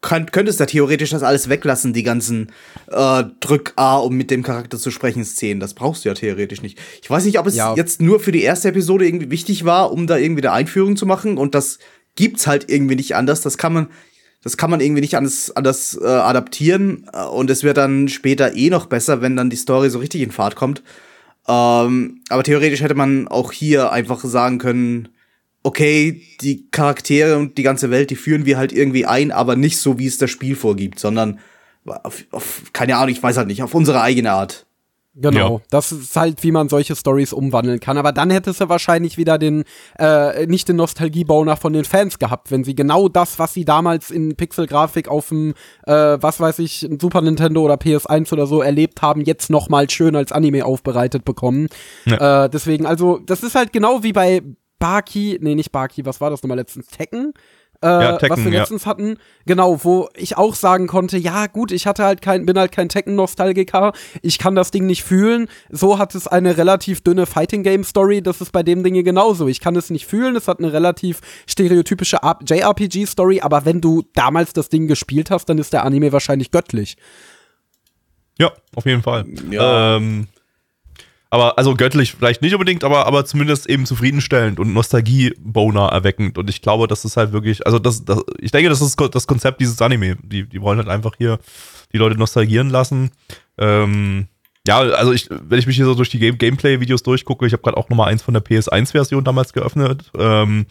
kann, 0.02 0.28
könntest 0.28 0.60
da 0.60 0.66
theoretisch 0.66 1.12
das 1.12 1.24
alles 1.24 1.50
weglassen, 1.50 1.94
die 1.94 2.04
ganzen 2.04 2.52
äh, 2.92 3.24
Drück 3.40 3.74
A, 3.78 3.98
um 3.98 4.16
mit 4.16 4.30
dem 4.30 4.44
Charakter 4.44 4.78
zu 4.78 4.92
sprechen, 4.92 5.24
Szenen. 5.26 5.60
Das 5.60 5.74
brauchst 5.74 6.04
du 6.04 6.10
ja 6.10 6.16
theoretisch 6.16 6.62
nicht. 6.62 6.78
Ich 7.02 7.10
weiß 7.10 7.26
nicht, 7.26 7.40
ob 7.40 7.48
es 7.48 7.56
ja. 7.56 7.74
jetzt 7.76 8.02
nur 8.02 8.20
für 8.20 8.32
die 8.32 8.44
erste 8.44 8.70
Episode 8.70 9.08
irgendwie 9.08 9.32
wichtig 9.32 9.66
war, 9.66 9.92
um 9.92 10.06
da 10.06 10.18
irgendwie 10.18 10.42
eine 10.42 10.52
Einführung 10.52 10.98
zu 10.98 11.06
machen. 11.06 11.38
Und 11.38 11.56
das 11.56 11.80
gibt's 12.16 12.48
halt 12.48 12.70
irgendwie 12.70 12.96
nicht 12.96 13.16
anders. 13.16 13.42
Das 13.42 13.58
kann 13.58 13.74
man, 13.74 13.88
das 14.44 14.58
kann 14.58 14.70
man 14.70 14.82
irgendwie 14.82 15.02
nicht 15.02 15.16
anders, 15.16 15.52
anders 15.56 15.98
äh, 16.00 16.06
adaptieren. 16.06 17.10
Und 17.32 17.50
es 17.50 17.64
wird 17.64 17.78
dann 17.78 18.10
später 18.10 18.56
eh 18.56 18.70
noch 18.70 18.88
besser, 18.88 19.22
wenn 19.22 19.36
dann 19.36 19.50
die 19.50 19.56
Story 19.56 19.90
so 19.90 20.00
richtig 20.00 20.22
in 20.22 20.32
Fahrt 20.32 20.56
kommt. 20.56 20.84
Ähm, 21.48 22.22
aber 22.30 22.44
theoretisch 22.44 22.82
hätte 22.82 22.96
man 22.96 23.28
auch 23.28 23.52
hier 23.52 23.92
einfach 23.92 24.24
sagen 24.24 24.60
können, 24.60 25.10
okay, 25.64 26.22
die 26.42 26.70
Charaktere 26.70 27.38
und 27.38 27.58
die 27.58 27.64
ganze 27.64 27.90
Welt, 27.90 28.10
die 28.10 28.16
führen 28.16 28.46
wir 28.46 28.58
halt 28.58 28.74
irgendwie 28.74 29.06
ein, 29.06 29.32
aber 29.32 29.56
nicht 29.56 29.78
so, 29.78 29.98
wie 29.98 30.08
es 30.08 30.18
das 30.18 30.30
Spiel 30.30 30.56
vorgibt, 30.56 31.00
sondern 31.00 31.40
auf, 31.86 32.24
auf 32.32 32.64
keine 32.74 32.98
Ahnung, 32.98 33.10
ich 33.10 33.24
weiß 33.24 33.38
halt 33.38 33.48
nicht, 33.48 33.64
auf 33.64 33.74
unsere 33.74 34.02
eigene 34.02 34.32
Art. 34.32 34.66
Genau, 35.16 35.58
ja. 35.58 35.64
das 35.70 35.92
ist 35.92 36.16
halt, 36.16 36.42
wie 36.44 36.52
man 36.52 36.70
solche 36.70 36.96
Stories 36.96 37.34
umwandeln 37.34 37.80
kann. 37.80 38.00
Aber 38.00 38.12
dann 38.12 38.32
hättest 38.32 38.62
du 38.62 38.70
wahrscheinlich 38.70 39.16
wieder 39.16 39.38
den, 39.38 39.64
äh, 40.00 40.48
nicht 40.48 40.68
den 40.68 40.78
Nostalgiebauner 40.78 41.56
von 41.56 41.72
den 41.74 41.86
Fans 41.86 42.18
gehabt, 42.18 42.50
wenn 42.50 42.64
sie 42.64 42.74
genau 42.74 43.10
das, 43.10 43.38
was 43.38 43.54
sie 43.54 43.64
damals 43.64 44.10
in 44.10 44.36
Pixelgrafik 44.36 45.08
auf 45.08 45.30
dem, 45.30 45.54
äh, 45.86 46.18
was 46.20 46.40
weiß 46.40 46.58
ich, 46.60 46.90
Super 47.00 47.22
Nintendo 47.22 47.62
oder 47.62 47.76
PS1 47.76 48.34
oder 48.34 48.48
so 48.48 48.64
erlebt 48.64 49.04
haben, 49.04 49.22
jetzt 49.22 49.52
nochmal 49.52 49.88
schön 49.88 50.16
als 50.16 50.32
Anime 50.32 50.66
aufbereitet 50.66 51.26
bekommen. 51.26 51.68
Ja. 52.06 52.46
Äh, 52.46 52.50
deswegen, 52.50 52.88
also, 52.88 53.20
das 53.20 53.44
ist 53.44 53.54
halt 53.54 53.72
genau 53.72 54.02
wie 54.02 54.14
bei 54.14 54.42
Baki, 54.84 55.40
nee, 55.42 55.56
nicht 55.56 55.72
Baki, 55.72 56.06
was 56.06 56.20
war 56.20 56.30
das 56.30 56.44
nochmal 56.44 56.58
letztens? 56.58 56.88
Tekken? 56.88 57.34
Äh, 57.82 57.88
ja, 57.88 58.18
Tekken, 58.18 58.38
was 58.38 58.44
wir 58.44 58.52
letztens 58.52 58.84
ja. 58.84 58.90
hatten, 58.90 59.16
genau, 59.46 59.82
wo 59.86 60.10
ich 60.14 60.36
auch 60.36 60.56
sagen 60.56 60.88
konnte, 60.88 61.18
ja 61.18 61.48
gut, 61.48 61.72
ich 61.72 61.88
hatte 61.88 62.04
halt 62.04 62.22
kein, 62.22 62.46
bin 62.46 62.60
halt 62.60 62.74
kein 62.74 62.90
Tekken-Nostalgiker, 62.90 63.94
ich 64.22 64.40
kann 64.40 64.56
das 64.56 64.72
Ding 64.72 64.86
nicht 64.86 65.04
fühlen. 65.04 65.48
So 65.70 66.00
hat 66.00 66.16
es 66.16 66.28
eine 66.28 66.58
relativ 66.58 67.00
dünne 67.00 67.26
Fighting-Game-Story, 67.26 68.22
das 68.22 68.42
ist 68.42 68.52
bei 68.52 68.62
dem 68.62 68.84
Ding 68.84 69.02
genauso. 69.06 69.48
Ich 69.48 69.62
kann 69.62 69.78
es 69.78 69.90
nicht 69.90 70.06
fühlen, 70.06 70.36
es 70.36 70.50
hat 70.50 70.60
eine 70.60 70.74
relativ 70.74 71.22
stereotypische 71.48 72.20
JRPG-Story, 72.46 73.40
aber 73.40 73.64
wenn 73.64 73.80
du 73.80 74.04
damals 74.16 74.52
das 74.52 74.68
Ding 74.68 74.90
gespielt 74.90 75.32
hast, 75.32 75.46
dann 75.46 75.60
ist 75.60 75.72
der 75.72 75.86
Anime 75.86 76.12
wahrscheinlich 76.12 76.52
göttlich. 76.52 76.98
Ja, 78.38 78.52
auf 78.76 78.86
jeden 78.86 79.02
Fall. 79.02 79.26
Ja. 79.50 79.96
Ähm, 79.96 80.28
aber 81.34 81.58
also 81.58 81.74
göttlich 81.74 82.14
vielleicht 82.14 82.44
nicht 82.44 82.54
unbedingt, 82.54 82.84
aber, 82.84 83.08
aber 83.08 83.26
zumindest 83.26 83.68
eben 83.68 83.88
zufriedenstellend 83.88 84.60
und 84.60 84.72
Nostalgie-Boner 84.72 85.88
erweckend. 85.88 86.38
Und 86.38 86.48
ich 86.48 86.62
glaube, 86.62 86.86
das 86.86 87.06
ist 87.06 87.18
halt 87.18 87.32
wirklich, 87.32 87.66
also 87.66 87.80
das, 87.80 88.06
das 88.06 88.24
ich 88.38 88.52
denke, 88.52 88.70
das 88.70 88.82
ist 88.82 89.02
das 89.12 89.26
Konzept 89.26 89.60
dieses 89.60 89.82
Anime. 89.82 90.16
Die, 90.22 90.48
die 90.48 90.62
wollen 90.62 90.78
halt 90.78 90.90
einfach 90.90 91.14
hier 91.18 91.40
die 91.92 91.98
Leute 91.98 92.20
nostalgieren 92.20 92.70
lassen. 92.70 93.10
Ähm, 93.58 94.28
ja, 94.68 94.78
also 94.78 95.12
ich, 95.12 95.28
wenn 95.32 95.58
ich 95.58 95.66
mich 95.66 95.76
hier 95.76 95.86
so 95.86 95.96
durch 95.96 96.12
die 96.12 96.20
Game 96.20 96.38
Gameplay-Videos 96.38 97.02
durchgucke, 97.02 97.48
ich 97.48 97.54
habe 97.54 97.64
gerade 97.64 97.78
auch 97.78 97.90
nochmal 97.90 98.12
eins 98.12 98.22
von 98.22 98.36
der 98.36 98.46
PS1-Version 98.46 99.24
damals 99.24 99.54
geöffnet. 99.54 100.12
Ähm, 100.16 100.68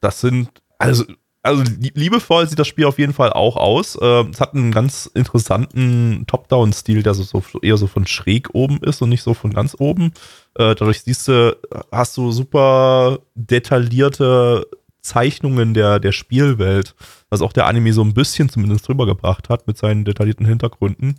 das 0.00 0.22
sind, 0.22 0.48
also 0.78 1.04
also 1.42 1.62
liebevoll 1.94 2.46
sieht 2.46 2.58
das 2.58 2.68
Spiel 2.68 2.84
auf 2.84 2.98
jeden 2.98 3.14
Fall 3.14 3.32
auch 3.32 3.56
aus. 3.56 3.98
Ähm, 4.00 4.30
es 4.32 4.40
hat 4.40 4.54
einen 4.54 4.72
ganz 4.72 5.06
interessanten 5.14 6.24
Top-Down-Stil, 6.26 7.02
der 7.02 7.14
so, 7.14 7.22
so, 7.22 7.42
eher 7.60 7.78
so 7.78 7.86
von 7.86 8.06
schräg 8.06 8.54
oben 8.54 8.78
ist 8.78 9.00
und 9.00 9.08
nicht 9.08 9.22
so 9.22 9.32
von 9.32 9.52
ganz 9.52 9.74
oben. 9.78 10.12
Äh, 10.54 10.74
dadurch 10.74 11.02
siehst 11.02 11.28
du, 11.28 11.56
hast 11.90 12.16
du 12.16 12.30
super 12.30 13.20
detaillierte 13.34 14.66
Zeichnungen 15.00 15.72
der, 15.72 15.98
der 15.98 16.12
Spielwelt, 16.12 16.94
was 17.30 17.40
auch 17.40 17.54
der 17.54 17.66
Anime 17.66 17.94
so 17.94 18.02
ein 18.02 18.12
bisschen 18.12 18.50
zumindest 18.50 18.86
drüber 18.86 19.06
gebracht 19.06 19.48
hat 19.48 19.66
mit 19.66 19.78
seinen 19.78 20.04
detaillierten 20.04 20.46
Hintergründen. 20.46 21.16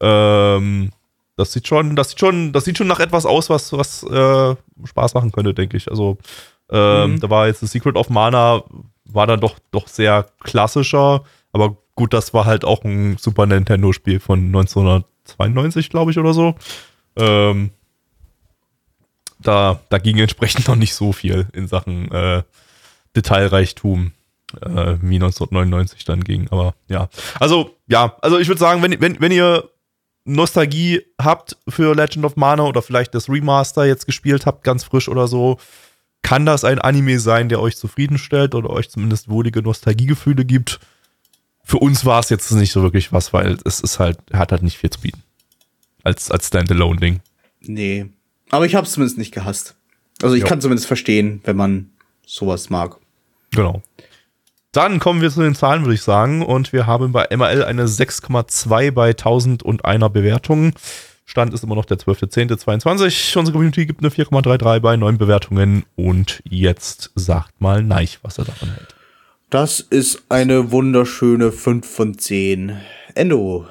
Ähm, 0.00 0.90
das 1.36 1.52
sieht 1.52 1.66
schon, 1.66 1.94
das 1.94 2.10
sieht 2.10 2.20
schon, 2.20 2.52
das 2.52 2.64
sieht 2.64 2.78
schon 2.78 2.86
nach 2.86 3.00
etwas 3.00 3.26
aus, 3.26 3.50
was, 3.50 3.72
was 3.72 4.02
äh, 4.04 4.56
Spaß 4.84 5.12
machen 5.14 5.32
könnte, 5.32 5.52
denke 5.52 5.76
ich. 5.76 5.90
Also 5.90 6.16
ähm, 6.70 7.12
mhm. 7.12 7.20
da 7.20 7.28
war 7.28 7.46
jetzt 7.46 7.60
The 7.60 7.66
Secret 7.66 7.96
of 7.96 8.08
Mana, 8.08 8.62
war 9.14 9.26
dann 9.26 9.40
doch, 9.40 9.58
doch 9.70 9.88
sehr 9.88 10.26
klassischer. 10.40 11.24
Aber 11.52 11.76
gut, 11.94 12.12
das 12.12 12.32
war 12.34 12.44
halt 12.44 12.64
auch 12.64 12.84
ein 12.84 13.16
Super 13.18 13.46
Nintendo-Spiel 13.46 14.20
von 14.20 14.46
1992, 14.46 15.90
glaube 15.90 16.10
ich, 16.10 16.18
oder 16.18 16.34
so. 16.34 16.54
Ähm, 17.16 17.70
da, 19.38 19.80
da 19.88 19.98
ging 19.98 20.18
entsprechend 20.18 20.68
noch 20.68 20.76
nicht 20.76 20.94
so 20.94 21.12
viel 21.12 21.48
in 21.52 21.66
Sachen 21.66 22.10
äh, 22.10 22.42
Detailreichtum, 23.16 24.12
äh, 24.60 24.96
wie 25.00 25.16
1999 25.16 26.04
dann 26.04 26.24
ging. 26.24 26.48
Aber 26.50 26.74
ja, 26.88 27.08
also 27.38 27.76
ja, 27.88 28.16
also 28.22 28.38
ich 28.38 28.48
würde 28.48 28.60
sagen, 28.60 28.82
wenn, 28.82 29.00
wenn, 29.00 29.20
wenn 29.20 29.32
ihr 29.32 29.68
Nostalgie 30.24 31.02
habt 31.20 31.56
für 31.68 31.94
Legend 31.94 32.24
of 32.24 32.36
Mana 32.36 32.64
oder 32.64 32.80
vielleicht 32.80 33.14
das 33.14 33.28
Remaster 33.28 33.84
jetzt 33.84 34.06
gespielt 34.06 34.46
habt, 34.46 34.62
ganz 34.62 34.84
frisch 34.84 35.08
oder 35.08 35.26
so, 35.26 35.58
kann 36.22 36.46
das 36.46 36.64
ein 36.64 36.78
Anime 36.78 37.18
sein, 37.18 37.48
der 37.48 37.60
euch 37.60 37.76
zufriedenstellt 37.76 38.54
oder 38.54 38.70
euch 38.70 38.90
zumindest 38.90 39.28
wohlige 39.28 39.62
Nostalgiegefühle 39.62 40.44
gibt. 40.44 40.80
Für 41.64 41.78
uns 41.78 42.04
war 42.04 42.20
es 42.20 42.28
jetzt 42.28 42.50
nicht 42.52 42.72
so 42.72 42.82
wirklich 42.82 43.12
was, 43.12 43.32
weil 43.32 43.58
es 43.64 43.80
ist 43.80 43.98
halt, 43.98 44.18
hat 44.32 44.52
halt 44.52 44.62
nicht 44.62 44.78
viel 44.78 44.90
zu 44.90 45.00
bieten. 45.00 45.22
Als, 46.04 46.30
als 46.30 46.48
Standalone-Ding. 46.48 47.20
Nee. 47.60 48.06
Aber 48.50 48.66
ich 48.66 48.74
habe 48.74 48.86
es 48.86 48.92
zumindest 48.92 49.18
nicht 49.18 49.32
gehasst. 49.32 49.76
Also 50.20 50.34
ich 50.34 50.42
jo. 50.42 50.48
kann 50.48 50.60
zumindest 50.60 50.86
verstehen, 50.86 51.40
wenn 51.44 51.56
man 51.56 51.90
sowas 52.26 52.70
mag. 52.70 52.96
Genau. 53.52 53.82
Dann 54.72 55.00
kommen 55.00 55.20
wir 55.20 55.30
zu 55.30 55.42
den 55.42 55.54
Zahlen, 55.54 55.82
würde 55.82 55.94
ich 55.94 56.02
sagen. 56.02 56.42
Und 56.42 56.72
wir 56.72 56.86
haben 56.86 57.12
bei 57.12 57.28
ML 57.30 57.64
eine 57.64 57.86
6,2 57.86 58.90
bei 58.90 59.10
1001 59.10 60.12
Bewertungen. 60.12 60.72
Stand 61.32 61.54
ist 61.54 61.64
immer 61.64 61.76
noch 61.76 61.86
der 61.86 61.96
12.10.22. 61.96 63.38
Unsere 63.38 63.52
Community 63.52 63.86
gibt 63.86 64.00
eine 64.04 64.10
4,33 64.10 64.80
bei 64.80 64.98
neun 64.98 65.16
Bewertungen. 65.16 65.86
Und 65.96 66.42
jetzt 66.44 67.10
sagt 67.14 67.58
mal 67.58 67.82
Neich, 67.82 68.18
was 68.20 68.36
er 68.36 68.44
davon 68.44 68.68
hält. 68.68 68.94
Das 69.48 69.80
ist 69.80 70.24
eine 70.28 70.72
wunderschöne 70.72 71.50
5 71.50 71.88
von 71.88 72.18
10. 72.18 72.76
Endo. 73.14 73.66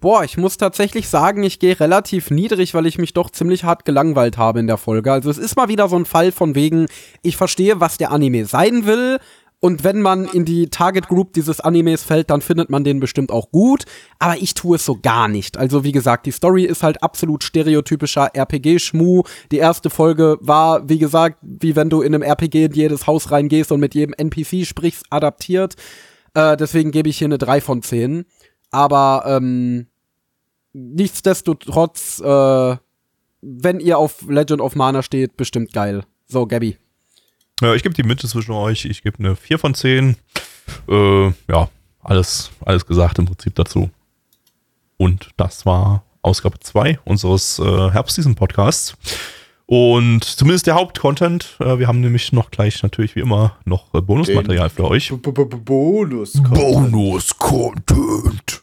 Boah, 0.00 0.24
ich 0.24 0.38
muss 0.38 0.56
tatsächlich 0.56 1.08
sagen, 1.08 1.44
ich 1.44 1.60
gehe 1.60 1.78
relativ 1.78 2.32
niedrig, 2.32 2.74
weil 2.74 2.86
ich 2.86 2.98
mich 2.98 3.12
doch 3.12 3.30
ziemlich 3.30 3.62
hart 3.62 3.84
gelangweilt 3.84 4.36
habe 4.36 4.58
in 4.58 4.66
der 4.66 4.76
Folge. 4.76 5.12
Also 5.12 5.30
es 5.30 5.38
ist 5.38 5.54
mal 5.54 5.68
wieder 5.68 5.88
so 5.88 5.94
ein 5.94 6.04
Fall 6.04 6.32
von 6.32 6.56
wegen, 6.56 6.86
ich 7.22 7.36
verstehe, 7.36 7.78
was 7.78 7.96
der 7.96 8.10
Anime 8.10 8.46
sein 8.46 8.86
will, 8.86 9.20
Und 9.60 9.84
wenn 9.84 10.00
man 10.00 10.24
in 10.24 10.46
die 10.46 10.70
Target 10.70 11.08
Group 11.08 11.34
dieses 11.34 11.60
Animes 11.60 12.02
fällt, 12.02 12.30
dann 12.30 12.40
findet 12.40 12.70
man 12.70 12.82
den 12.82 12.98
bestimmt 12.98 13.30
auch 13.30 13.50
gut. 13.50 13.84
Aber 14.18 14.38
ich 14.38 14.54
tue 14.54 14.76
es 14.76 14.86
so 14.86 14.98
gar 15.00 15.28
nicht. 15.28 15.58
Also 15.58 15.84
wie 15.84 15.92
gesagt, 15.92 16.24
die 16.24 16.30
Story 16.32 16.64
ist 16.64 16.82
halt 16.82 17.02
absolut 17.02 17.44
stereotypischer 17.44 18.34
RPG-Schmu. 18.34 19.22
Die 19.52 19.58
erste 19.58 19.90
Folge 19.90 20.38
war, 20.40 20.88
wie 20.88 20.98
gesagt, 20.98 21.38
wie 21.42 21.76
wenn 21.76 21.90
du 21.90 22.00
in 22.00 22.14
einem 22.14 22.22
RPG 22.22 22.64
in 22.64 22.72
jedes 22.72 23.06
Haus 23.06 23.30
reingehst 23.30 23.70
und 23.70 23.80
mit 23.80 23.94
jedem 23.94 24.14
NPC 24.14 24.66
sprichst, 24.66 25.04
adaptiert. 25.10 25.76
Äh, 26.32 26.56
deswegen 26.56 26.90
gebe 26.90 27.10
ich 27.10 27.18
hier 27.18 27.28
eine 27.28 27.38
3 27.38 27.60
von 27.60 27.82
10. 27.82 28.24
Aber 28.70 29.24
ähm, 29.26 29.88
nichtsdestotrotz, 30.72 32.20
äh, 32.20 32.76
wenn 33.42 33.80
ihr 33.80 33.98
auf 33.98 34.22
Legend 34.26 34.62
of 34.62 34.74
Mana 34.74 35.02
steht, 35.02 35.36
bestimmt 35.36 35.74
geil. 35.74 36.04
So, 36.26 36.46
Gabby. 36.46 36.78
Ja, 37.60 37.74
ich 37.74 37.82
gebe 37.82 37.94
die 37.94 38.02
Mitte 38.02 38.26
zwischen 38.26 38.52
euch. 38.52 38.86
Ich 38.86 39.02
gebe 39.02 39.18
eine 39.18 39.36
4 39.36 39.58
von 39.58 39.74
10. 39.74 40.16
Äh, 40.88 41.26
ja, 41.48 41.68
alles, 42.02 42.50
alles 42.64 42.86
gesagt 42.86 43.18
im 43.18 43.26
Prinzip 43.26 43.54
dazu. 43.54 43.90
Und 44.96 45.30
das 45.36 45.66
war 45.66 46.02
Ausgabe 46.22 46.58
2 46.58 46.98
unseres 47.04 47.58
äh, 47.58 47.90
Herbstseason-Podcasts. 47.90 48.96
Und 49.66 50.24
zumindest 50.24 50.66
der 50.66 50.74
Hauptcontent. 50.74 51.56
Äh, 51.60 51.78
wir 51.78 51.86
haben 51.86 52.00
nämlich 52.00 52.32
noch 52.32 52.50
gleich 52.50 52.82
natürlich 52.82 53.14
wie 53.14 53.20
immer 53.20 53.56
noch 53.64 53.92
äh, 53.94 54.00
Bonusmaterial 54.00 54.70
für 54.70 54.84
euch. 54.84 55.12
Bonus. 55.22 56.42
Bonus-Content. 56.42 58.62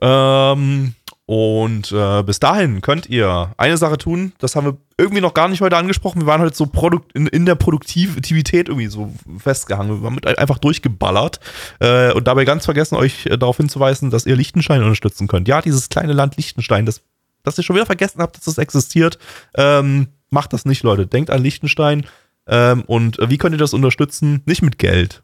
Ähm, 0.00 0.94
und 1.26 1.92
äh, 1.92 2.22
bis 2.24 2.40
dahin 2.40 2.80
könnt 2.80 3.08
ihr 3.08 3.52
eine 3.56 3.76
Sache 3.76 3.96
tun, 3.96 4.32
das 4.38 4.56
haben 4.56 4.66
wir 4.66 4.76
irgendwie 4.98 5.20
noch 5.20 5.34
gar 5.34 5.48
nicht 5.48 5.60
heute 5.60 5.76
angesprochen. 5.76 6.20
Wir 6.22 6.26
waren 6.26 6.42
heute 6.42 6.56
so 6.56 6.66
Produkt 6.66 7.12
in, 7.12 7.28
in 7.28 7.46
der 7.46 7.54
Produktivität 7.54 8.68
irgendwie 8.68 8.88
so 8.88 9.12
festgehangen. 9.38 10.02
Wir 10.02 10.10
haben 10.10 10.18
einfach 10.36 10.58
durchgeballert 10.58 11.38
äh, 11.78 12.12
und 12.12 12.26
dabei 12.26 12.44
ganz 12.44 12.64
vergessen, 12.64 12.96
euch 12.96 13.26
äh, 13.26 13.38
darauf 13.38 13.56
hinzuweisen, 13.56 14.10
dass 14.10 14.26
ihr 14.26 14.34
Liechtenstein 14.34 14.82
unterstützen 14.82 15.28
könnt. 15.28 15.46
Ja, 15.46 15.62
dieses 15.62 15.88
kleine 15.88 16.12
Land 16.12 16.36
Liechtenstein, 16.36 16.86
das, 16.86 17.02
dass 17.44 17.56
ihr 17.56 17.64
schon 17.64 17.76
wieder 17.76 17.86
vergessen 17.86 18.20
habt, 18.20 18.36
dass 18.36 18.44
das 18.44 18.58
existiert. 18.58 19.18
Ähm, 19.56 20.08
macht 20.30 20.52
das 20.52 20.64
nicht, 20.64 20.82
Leute. 20.82 21.06
Denkt 21.06 21.30
an 21.30 21.42
Liechtenstein. 21.42 22.04
Ähm, 22.48 22.82
und 22.82 23.20
äh, 23.20 23.30
wie 23.30 23.38
könnt 23.38 23.54
ihr 23.54 23.58
das 23.58 23.74
unterstützen? 23.74 24.42
Nicht 24.44 24.62
mit 24.62 24.78
Geld 24.78 25.22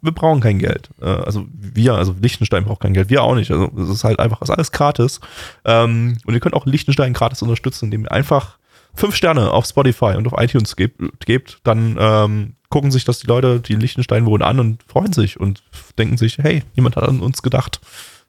wir 0.00 0.12
brauchen 0.12 0.40
kein 0.40 0.58
Geld. 0.58 0.88
Äh, 1.00 1.06
also 1.06 1.46
wir, 1.52 1.94
also 1.94 2.14
Liechtenstein 2.20 2.64
braucht 2.64 2.80
kein 2.80 2.94
Geld, 2.94 3.10
wir 3.10 3.22
auch 3.22 3.34
nicht. 3.34 3.50
Also 3.50 3.70
es 3.78 3.88
ist 3.88 4.04
halt 4.04 4.18
einfach, 4.18 4.40
es 4.42 4.48
ist 4.48 4.54
alles 4.54 4.72
gratis. 4.72 5.20
Ähm, 5.64 6.18
und 6.24 6.34
ihr 6.34 6.40
könnt 6.40 6.54
auch 6.54 6.66
Liechtenstein 6.66 7.12
gratis 7.12 7.42
unterstützen, 7.42 7.86
indem 7.86 8.04
ihr 8.04 8.12
einfach 8.12 8.58
fünf 8.94 9.14
Sterne 9.14 9.50
auf 9.50 9.66
Spotify 9.66 10.14
und 10.16 10.26
auf 10.26 10.40
iTunes 10.40 10.76
gebt, 10.76 11.00
gebt 11.26 11.58
dann 11.64 11.96
ähm, 11.98 12.54
gucken 12.70 12.90
sich 12.90 13.04
das 13.04 13.20
die 13.20 13.26
Leute, 13.26 13.60
die 13.60 13.74
in 13.74 13.80
Liechtenstein 13.80 14.26
wohnen, 14.26 14.42
an 14.42 14.58
und 14.58 14.82
freuen 14.84 15.12
sich 15.12 15.38
und 15.38 15.62
denken 15.98 16.16
sich, 16.16 16.38
hey, 16.38 16.62
jemand 16.74 16.96
hat 16.96 17.04
an 17.04 17.20
uns 17.20 17.42
gedacht. 17.42 17.80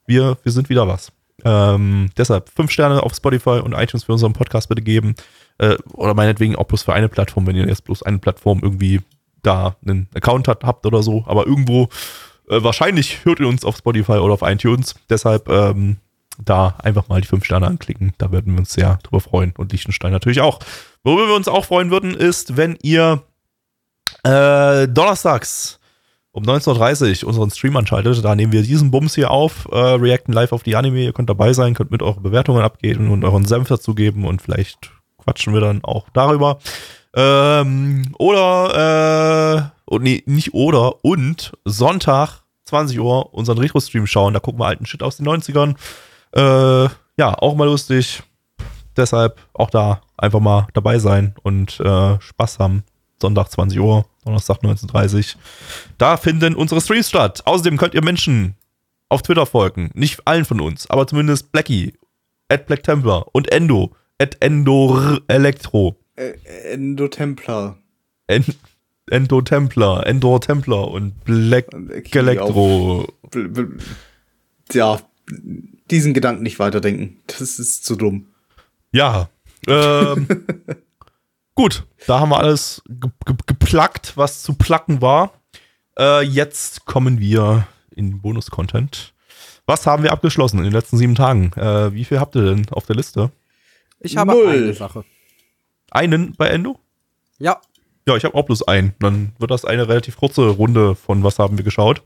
Wir, 0.06 0.38
wir 0.42 0.52
sind 0.52 0.68
wieder 0.68 0.86
was. 0.86 1.10
Ähm, 1.44 2.10
deshalb 2.16 2.48
fünf 2.50 2.70
Sterne 2.70 3.02
auf 3.02 3.14
Spotify 3.14 3.60
und 3.62 3.72
iTunes 3.72 4.04
für 4.04 4.12
unseren 4.12 4.32
Podcast 4.32 4.68
bitte 4.68 4.82
geben. 4.82 5.14
Äh, 5.58 5.76
oder 5.94 6.14
meinetwegen 6.14 6.56
auch 6.56 6.66
bloß 6.66 6.82
für 6.82 6.92
eine 6.92 7.08
Plattform, 7.08 7.46
wenn 7.46 7.56
ihr 7.56 7.66
jetzt 7.66 7.84
bloß 7.84 8.02
eine 8.02 8.18
Plattform 8.18 8.60
irgendwie 8.62 9.00
da 9.46 9.76
einen 9.86 10.08
Account 10.14 10.48
hat, 10.48 10.64
habt 10.64 10.86
oder 10.86 11.02
so. 11.02 11.24
Aber 11.26 11.46
irgendwo, 11.46 11.88
äh, 12.48 12.62
wahrscheinlich 12.62 13.24
hört 13.24 13.40
ihr 13.40 13.48
uns 13.48 13.64
auf 13.64 13.76
Spotify 13.76 14.12
oder 14.12 14.34
auf 14.34 14.42
iTunes. 14.42 14.94
Deshalb 15.08 15.48
ähm, 15.48 15.98
da 16.38 16.76
einfach 16.82 17.08
mal 17.08 17.20
die 17.20 17.28
fünf 17.28 17.44
Sterne 17.44 17.66
anklicken. 17.66 18.12
Da 18.18 18.30
würden 18.32 18.52
wir 18.54 18.60
uns 18.60 18.72
sehr 18.72 18.98
drüber 19.02 19.20
freuen. 19.20 19.52
Und 19.56 19.72
Liechtenstein 19.72 20.12
natürlich 20.12 20.40
auch. 20.40 20.58
Worüber 21.04 21.28
wir 21.28 21.36
uns 21.36 21.48
auch 21.48 21.64
freuen 21.64 21.90
würden, 21.90 22.14
ist, 22.14 22.56
wenn 22.56 22.76
ihr 22.82 23.22
äh, 24.24 24.88
donnerstags 24.88 25.78
um 26.36 26.42
19.30 26.42 27.22
Uhr 27.22 27.28
unseren 27.28 27.50
Stream 27.50 27.76
anschaltet. 27.76 28.22
Da 28.22 28.34
nehmen 28.34 28.52
wir 28.52 28.62
diesen 28.62 28.90
Bums 28.90 29.14
hier 29.14 29.30
auf, 29.30 29.66
äh, 29.72 29.78
reacten 29.78 30.34
live 30.34 30.52
auf 30.52 30.62
die 30.62 30.76
Anime. 30.76 31.04
Ihr 31.04 31.14
könnt 31.14 31.30
dabei 31.30 31.54
sein, 31.54 31.72
könnt 31.72 31.90
mit 31.90 32.02
euren 32.02 32.22
Bewertungen 32.22 32.62
abgeben 32.62 33.10
und 33.10 33.24
euren 33.24 33.46
Senf 33.46 33.68
dazugeben 33.68 34.26
und 34.26 34.42
vielleicht 34.42 34.90
quatschen 35.16 35.54
wir 35.54 35.62
dann 35.62 35.82
auch 35.82 36.10
darüber. 36.12 36.58
Ähm, 37.16 38.14
oder, 38.18 39.72
äh, 39.72 39.80
oh, 39.86 39.98
nee, 39.98 40.22
nicht 40.26 40.52
oder, 40.52 41.04
und 41.04 41.52
Sonntag, 41.64 42.42
20 42.64 43.00
Uhr, 43.00 43.32
unseren 43.32 43.58
Retro-Stream 43.58 44.06
schauen. 44.06 44.34
Da 44.34 44.40
gucken 44.40 44.60
wir 44.60 44.66
alten 44.66 44.86
Shit 44.86 45.02
aus 45.02 45.16
den 45.16 45.26
90ern. 45.26 45.76
Äh, 46.32 46.88
ja, 47.16 47.34
auch 47.38 47.54
mal 47.54 47.64
lustig. 47.64 48.22
Deshalb 48.96 49.40
auch 49.54 49.70
da 49.70 50.02
einfach 50.16 50.40
mal 50.40 50.66
dabei 50.74 50.98
sein 50.98 51.34
und 51.42 51.80
äh, 51.80 52.20
Spaß 52.20 52.58
haben. 52.58 52.84
Sonntag 53.18 53.50
20 53.50 53.80
Uhr, 53.80 54.04
Donnerstag 54.24 54.58
19.30 54.62 55.36
Uhr. 55.36 55.40
Da 55.96 56.18
finden 56.18 56.54
unsere 56.54 56.82
Streams 56.82 57.08
statt. 57.08 57.42
Außerdem 57.46 57.78
könnt 57.78 57.94
ihr 57.94 58.04
Menschen 58.04 58.56
auf 59.08 59.22
Twitter 59.22 59.46
folgen. 59.46 59.90
Nicht 59.94 60.26
allen 60.26 60.44
von 60.44 60.60
uns, 60.60 60.88
aber 60.90 61.06
zumindest 61.06 61.50
Blackie, 61.50 61.94
at 62.48 62.66
Black 62.66 62.82
Templar 62.82 63.26
und 63.32 63.50
Endo, 63.50 63.94
at 64.18 64.36
Endor 64.40 65.20
Elektro. 65.28 65.96
Äh, 66.16 66.32
Endotemplar. 66.72 67.78
End 68.26 68.56
Endotemplar, 69.08 70.04
Endor 70.06 70.40
Templar 70.40 70.88
und 70.90 71.22
Black 71.24 71.68
bl- 71.72 72.98
Ja, 74.72 75.00
diesen 75.90 76.14
Gedanken 76.14 76.42
nicht 76.42 76.58
weiterdenken. 76.58 77.18
Das 77.26 77.58
ist 77.60 77.84
zu 77.84 77.94
dumm. 77.96 78.26
Ja. 78.92 79.28
Ähm, 79.68 80.26
gut, 81.54 81.84
da 82.06 82.20
haben 82.20 82.30
wir 82.30 82.38
alles 82.38 82.82
ge 82.88 83.10
ge 83.24 83.36
geplackt, 83.46 84.16
was 84.16 84.42
zu 84.42 84.54
placken 84.54 85.00
war. 85.00 85.32
Äh, 85.98 86.22
jetzt 86.22 86.84
kommen 86.84 87.20
wir 87.20 87.66
in 87.94 88.20
Bonus-Content. 88.20 89.12
Was 89.66 89.86
haben 89.86 90.02
wir 90.02 90.12
abgeschlossen 90.12 90.58
in 90.58 90.64
den 90.64 90.72
letzten 90.72 90.96
sieben 90.98 91.14
Tagen? 91.14 91.52
Äh, 91.54 91.92
wie 91.92 92.04
viel 92.04 92.20
habt 92.20 92.34
ihr 92.36 92.42
denn 92.42 92.68
auf 92.70 92.86
der 92.86 92.96
Liste? 92.96 93.30
Ich 94.00 94.16
habe 94.16 94.32
Null. 94.32 94.48
eine 94.48 94.74
Sache. 94.74 95.04
Einen 95.96 96.32
bei 96.36 96.48
Endo? 96.48 96.78
Ja, 97.38 97.60
Ja, 98.06 98.16
ich 98.16 98.24
habe 98.24 98.34
auch 98.34 98.44
bloß 98.44 98.68
einen. 98.68 98.94
Dann 99.00 99.32
wird 99.38 99.50
das 99.50 99.64
eine 99.64 99.88
relativ 99.88 100.16
kurze 100.16 100.46
Runde 100.46 100.94
von 100.94 101.24
was 101.24 101.38
haben 101.38 101.56
wir 101.56 101.64
geschaut. 101.64 102.02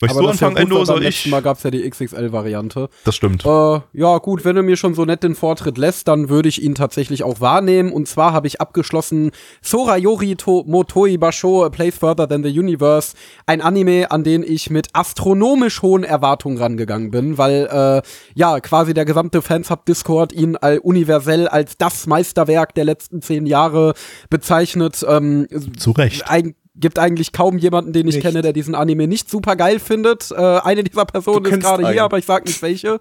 Möchtest 0.00 0.20
du 0.20 0.28
ist 0.28 0.40
ja 0.40 0.48
anfangen, 0.48 0.64
Endo? 0.64 0.78
weil 0.78 0.86
Soll 0.86 0.98
ich? 0.98 1.04
letzten 1.04 1.30
Mal 1.30 1.40
gab 1.40 1.56
es 1.56 1.62
ja 1.62 1.70
die 1.70 1.88
XXL-Variante. 1.88 2.88
Das 3.04 3.14
stimmt. 3.14 3.44
Äh, 3.46 3.80
ja, 3.92 4.18
gut, 4.18 4.44
wenn 4.44 4.56
du 4.56 4.62
mir 4.62 4.76
schon 4.76 4.94
so 4.94 5.04
nett 5.04 5.22
den 5.22 5.36
Vortritt 5.36 5.78
lässt, 5.78 6.08
dann 6.08 6.28
würde 6.28 6.48
ich 6.48 6.60
ihn 6.62 6.74
tatsächlich 6.74 7.22
auch 7.22 7.40
wahrnehmen. 7.40 7.92
Und 7.92 8.08
zwar 8.08 8.32
habe 8.32 8.48
ich 8.48 8.60
abgeschlossen 8.60 9.30
Sorayori 9.62 10.34
to 10.34 10.64
Motoi 10.66 11.16
Basho, 11.16 11.64
A 11.64 11.68
Place 11.68 11.96
Further 11.96 12.28
Than 12.28 12.42
the 12.42 12.58
Universe. 12.58 13.14
Ein 13.46 13.60
Anime, 13.60 14.10
an 14.10 14.24
den 14.24 14.42
ich 14.42 14.68
mit 14.68 14.88
astronomisch 14.94 15.80
hohen 15.80 16.02
Erwartungen 16.02 16.58
rangegangen 16.58 17.12
bin, 17.12 17.38
weil, 17.38 17.68
äh, 17.70 18.02
ja, 18.34 18.58
quasi 18.60 18.94
der 18.94 19.04
gesamte 19.04 19.42
Fansub-Discord 19.42 20.32
ihn 20.32 20.56
all 20.56 20.78
universell 20.78 21.46
als 21.46 21.76
das 21.78 22.06
Meisterwerk 22.08 22.74
der 22.74 22.84
letzten 22.84 23.22
zehn 23.22 23.46
Jahre 23.46 23.94
bezeichnet. 24.28 25.04
Ähm, 25.08 25.46
Zu 25.78 25.92
Recht. 25.92 26.28
Eig 26.28 26.56
gibt 26.76 26.98
eigentlich 26.98 27.32
kaum 27.32 27.58
jemanden, 27.58 27.92
den 27.92 28.08
ich 28.08 28.16
Nicht. 28.16 28.24
kenne, 28.24 28.42
der 28.42 28.52
diesen 28.52 28.74
Anime 28.74 29.06
nicht 29.06 29.30
super 29.30 29.56
geil 29.56 29.78
findet. 29.78 30.30
Äh, 30.32 30.34
eine 30.36 30.82
dieser 30.82 31.04
Personen 31.04 31.44
ist 31.46 31.60
gerade 31.60 31.88
hier, 31.90 32.04
aber 32.04 32.18
ich 32.18 32.26
sag 32.26 32.46
nicht 32.46 32.60
welche. 32.62 32.98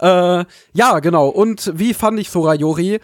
Äh, 0.00 0.44
ja, 0.72 0.98
genau. 1.00 1.28
Und 1.28 1.72
wie 1.74 1.94
fand 1.94 2.18
ich 2.18 2.30
Sorayori? 2.30 2.98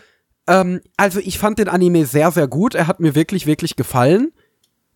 Ähm, 0.48 0.80
also 0.96 1.20
ich 1.20 1.38
fand 1.38 1.58
den 1.58 1.68
Anime 1.68 2.06
sehr, 2.06 2.32
sehr 2.32 2.48
gut. 2.48 2.74
Er 2.74 2.88
hat 2.88 3.00
mir 3.00 3.14
wirklich, 3.14 3.46
wirklich 3.46 3.76
gefallen. 3.76 4.32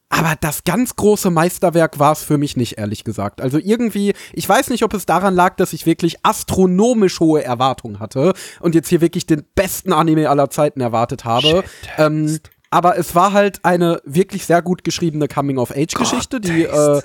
Aber 0.09 0.35
das 0.39 0.65
ganz 0.65 0.94
große 0.97 1.31
Meisterwerk 1.31 1.99
war 1.99 2.12
es 2.12 2.23
für 2.23 2.36
mich 2.36 2.55
nicht, 2.55 2.77
ehrlich 2.77 3.03
gesagt. 3.03 3.40
Also 3.40 3.59
irgendwie, 3.59 4.12
ich 4.35 4.47
weiß 4.47 4.69
nicht, 4.69 4.82
ob 4.82 4.93
es 4.93 5.07
daran 5.07 5.35
lag, 5.35 5.57
dass 5.57 5.73
ich 5.73 5.86
wirklich 5.86 6.16
astronomisch 6.23 7.19
hohe 7.19 7.43
Erwartungen 7.43 7.99
hatte 7.99 8.35
und 8.61 8.74
jetzt 8.74 8.89
hier 8.89 9.01
wirklich 9.01 9.24
den 9.24 9.43
besten 9.55 9.90
Anime 9.90 10.28
aller 10.28 10.51
Zeiten 10.51 10.82
erwartet 10.82 11.24
habe. 11.24 11.65
Ähm, 11.97 12.39
aber 12.73 12.99
es 12.99 13.15
war 13.15 13.32
halt 13.32 13.65
eine 13.65 14.01
wirklich 14.05 14.47
sehr 14.47 14.62
gut 14.62 14.82
geschriebene 14.82 15.28
Coming-of-Age-Geschichte, 15.28 16.40
die 16.40 16.62
äh, 16.62 17.03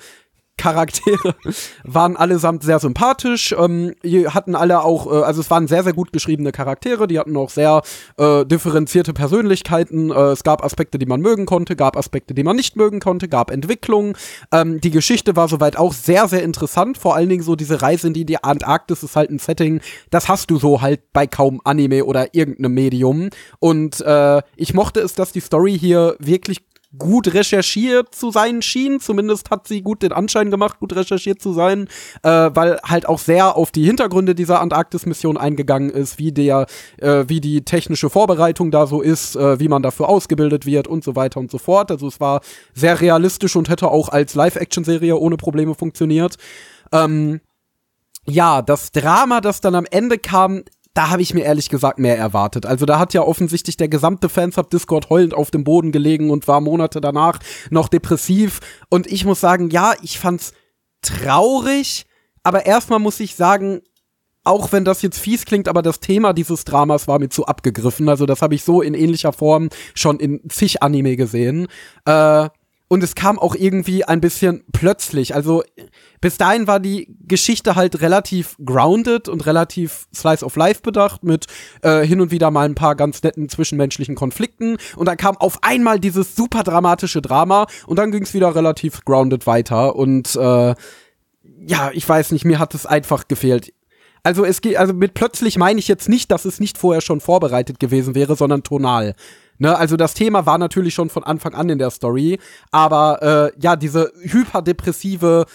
Charaktere 0.57 1.35
waren 1.84 2.17
allesamt 2.17 2.63
sehr 2.63 2.79
sympathisch, 2.79 3.55
ähm, 3.57 3.93
hatten 4.34 4.55
alle 4.55 4.84
auch, 4.84 5.07
äh, 5.07 5.23
also 5.23 5.41
es 5.41 5.49
waren 5.49 5.67
sehr, 5.67 5.84
sehr 5.84 5.93
gut 5.93 6.11
geschriebene 6.11 6.51
Charaktere, 6.51 7.07
die 7.07 7.19
hatten 7.19 7.38
auch 7.38 7.49
sehr 7.49 7.81
äh, 8.17 8.45
differenzierte 8.45 9.13
Persönlichkeiten, 9.13 10.11
äh, 10.11 10.31
es 10.31 10.43
gab 10.43 10.63
Aspekte, 10.63 10.97
die 10.97 11.05
man 11.05 11.21
mögen 11.21 11.45
konnte, 11.45 11.75
gab 11.75 11.95
Aspekte, 11.95 12.34
die 12.34 12.43
man 12.43 12.55
nicht 12.55 12.75
mögen 12.75 12.99
konnte, 12.99 13.27
gab 13.27 13.51
Entwicklungen, 13.51 14.15
ähm, 14.51 14.81
die 14.81 14.91
Geschichte 14.91 15.35
war 15.35 15.47
soweit 15.47 15.77
auch 15.77 15.93
sehr, 15.93 16.27
sehr 16.27 16.43
interessant, 16.43 16.97
vor 16.97 17.15
allen 17.15 17.29
Dingen 17.29 17.43
so 17.43 17.55
diese 17.55 17.81
Reise 17.81 18.07
in 18.07 18.13
die, 18.13 18.25
die 18.25 18.43
Antarktis 18.43 19.03
ist 19.03 19.15
halt 19.15 19.29
ein 19.29 19.39
Setting, 19.39 19.81
das 20.09 20.27
hast 20.27 20.49
du 20.49 20.57
so 20.57 20.81
halt 20.81 21.01
bei 21.13 21.27
kaum 21.27 21.61
Anime 21.63 22.05
oder 22.05 22.34
irgendeinem 22.34 22.73
Medium. 22.73 23.29
Und 23.59 24.01
äh, 24.01 24.41
ich 24.55 24.73
mochte 24.73 24.99
es, 25.01 25.13
dass 25.13 25.31
die 25.31 25.39
Story 25.39 25.77
hier 25.77 26.15
wirklich 26.19 26.63
gut 26.97 27.33
recherchiert 27.33 28.13
zu 28.13 28.31
sein 28.31 28.61
schien. 28.61 28.99
Zumindest 28.99 29.49
hat 29.49 29.67
sie 29.67 29.81
gut 29.81 30.03
den 30.03 30.11
Anschein 30.11 30.51
gemacht, 30.51 30.79
gut 30.79 30.95
recherchiert 30.95 31.41
zu 31.41 31.53
sein, 31.53 31.87
äh, 32.23 32.29
weil 32.29 32.79
halt 32.83 33.07
auch 33.07 33.19
sehr 33.19 33.55
auf 33.55 33.71
die 33.71 33.85
Hintergründe 33.85 34.35
dieser 34.35 34.61
Antarktis-Mission 34.61 35.37
eingegangen 35.37 35.89
ist, 35.89 36.17
wie 36.17 36.31
der, 36.31 36.67
äh, 36.97 37.25
wie 37.27 37.41
die 37.41 37.63
technische 37.63 38.09
Vorbereitung 38.09 38.71
da 38.71 38.87
so 38.87 39.01
ist, 39.01 39.35
äh, 39.35 39.59
wie 39.59 39.67
man 39.67 39.83
dafür 39.83 40.09
ausgebildet 40.09 40.65
wird 40.65 40.87
und 40.87 41.03
so 41.03 41.15
weiter 41.15 41.39
und 41.39 41.51
so 41.51 41.57
fort. 41.57 41.91
Also 41.91 42.07
es 42.07 42.19
war 42.19 42.41
sehr 42.73 42.99
realistisch 43.01 43.55
und 43.55 43.69
hätte 43.69 43.89
auch 43.89 44.09
als 44.09 44.35
Live-Action-Serie 44.35 45.15
ohne 45.17 45.37
Probleme 45.37 45.75
funktioniert. 45.75 46.37
Ähm, 46.91 47.41
ja, 48.29 48.61
das 48.61 48.91
Drama, 48.91 49.39
das 49.39 49.61
dann 49.61 49.73
am 49.75 49.85
Ende 49.89 50.17
kam, 50.17 50.63
da 50.97 51.11
habe 51.11 51.21
ich 51.21 51.35
mir 51.35 51.43
ehrlich 51.43 51.69
gesagt 51.69 51.99
mehr 51.99 52.17
erwartet. 52.17 52.65
Also 52.65 52.87
da 52.87 52.97
hat 52.97 53.13
ja 53.13 53.21
offensichtlich 53.21 53.77
der 53.77 53.87
gesamte 53.87 54.29
Fansub 54.29 54.71
Discord 54.71 55.11
heulend 55.11 55.35
auf 55.35 55.51
dem 55.51 55.63
Boden 55.63 55.91
gelegen 55.91 56.31
und 56.31 56.47
war 56.47 56.59
Monate 56.59 57.01
danach 57.01 57.37
noch 57.69 57.87
depressiv. 57.87 58.61
Und 58.89 59.05
ich 59.05 59.23
muss 59.23 59.39
sagen, 59.39 59.69
ja, 59.69 59.93
ich 60.01 60.17
fand's 60.17 60.53
traurig, 61.03 62.07
aber 62.41 62.65
erstmal 62.65 62.97
muss 62.97 63.19
ich 63.19 63.35
sagen, 63.35 63.81
auch 64.43 64.71
wenn 64.71 64.85
das 64.85 65.03
jetzt 65.03 65.19
fies 65.19 65.45
klingt, 65.45 65.67
aber 65.67 65.83
das 65.83 65.99
Thema 65.99 66.33
dieses 66.33 66.65
Dramas 66.65 67.07
war 67.07 67.19
mir 67.19 67.29
zu 67.29 67.45
abgegriffen. 67.45 68.09
Also 68.09 68.25
das 68.25 68.41
habe 68.41 68.55
ich 68.55 68.63
so 68.63 68.81
in 68.81 68.95
ähnlicher 68.95 69.33
Form 69.33 69.69
schon 69.93 70.19
in 70.19 70.49
zig 70.49 70.81
Anime 70.81 71.15
gesehen. 71.15 71.67
Äh, 72.05 72.49
und 72.89 73.03
es 73.03 73.15
kam 73.15 73.38
auch 73.38 73.53
irgendwie 73.53 74.05
ein 74.05 74.22
bisschen 74.22 74.64
plötzlich. 74.72 75.35
Also 75.35 75.64
bis 76.22 76.38
dahin 76.38 76.68
war 76.68 76.80
die 76.80 77.14
Geschichte 77.27 77.76
halt 77.76 78.01
relativ 78.01 78.55
grounded 78.64 79.27
und 79.27 79.45
relativ 79.45 80.07
Slice 80.15 80.45
of 80.45 80.55
Life 80.55 80.81
bedacht 80.81 81.23
mit 81.23 81.47
äh, 81.81 82.05
hin 82.05 82.22
und 82.22 82.31
wieder 82.31 82.49
mal 82.49 82.65
ein 82.65 82.76
paar 82.76 82.95
ganz 82.95 83.22
netten 83.23 83.49
zwischenmenschlichen 83.49 84.15
Konflikten. 84.15 84.77
Und 84.95 85.07
dann 85.07 85.18
kam 85.18 85.35
auf 85.38 85.59
einmal 85.64 85.99
dieses 85.99 86.35
super 86.35 86.64
dramatische 86.64 87.22
Drama 87.22 87.68
und 87.88 87.99
dann 87.99 88.11
ging 88.11 88.23
es 88.23 88.34
wieder 88.34 88.55
relativ 88.55 89.03
grounded 89.03 89.45
weiter. 89.47 89.95
Und 89.95 90.35
äh, 90.35 90.73
ja, 91.59 91.91
ich 91.93 92.07
weiß 92.07 92.31
nicht, 92.31 92.45
mir 92.45 92.59
hat 92.59 92.73
es 92.73 92.85
einfach 92.85 93.27
gefehlt. 93.27 93.73
Also 94.23 94.43
es 94.43 94.61
geht, 94.61 94.77
also 94.77 94.93
mit 94.93 95.14
plötzlich 95.14 95.57
meine 95.57 95.80
ich 95.80 95.88
jetzt 95.88 96.09
nicht, 96.09 96.31
dass 96.31 96.45
es 96.45 96.59
nicht 96.59 96.77
vorher 96.77 97.01
schon 97.01 97.22
vorbereitet 97.22 97.80
gewesen 97.80 98.15
wäre, 98.15 98.35
sondern 98.35 98.64
tonal. 98.64 99.15
Ne, 99.59 99.75
also 99.75 99.97
das 99.97 100.13
Thema 100.13 100.45
war 100.45 100.57
natürlich 100.57 100.93
schon 100.93 101.09
von 101.09 101.23
Anfang 101.23 101.53
an 101.53 101.69
in 101.69 101.79
der 101.79 101.89
Story, 101.89 102.39
aber 102.71 103.51
äh, 103.55 103.59
ja, 103.59 103.75
diese 103.75 104.11
hyperdepressive 104.21 105.45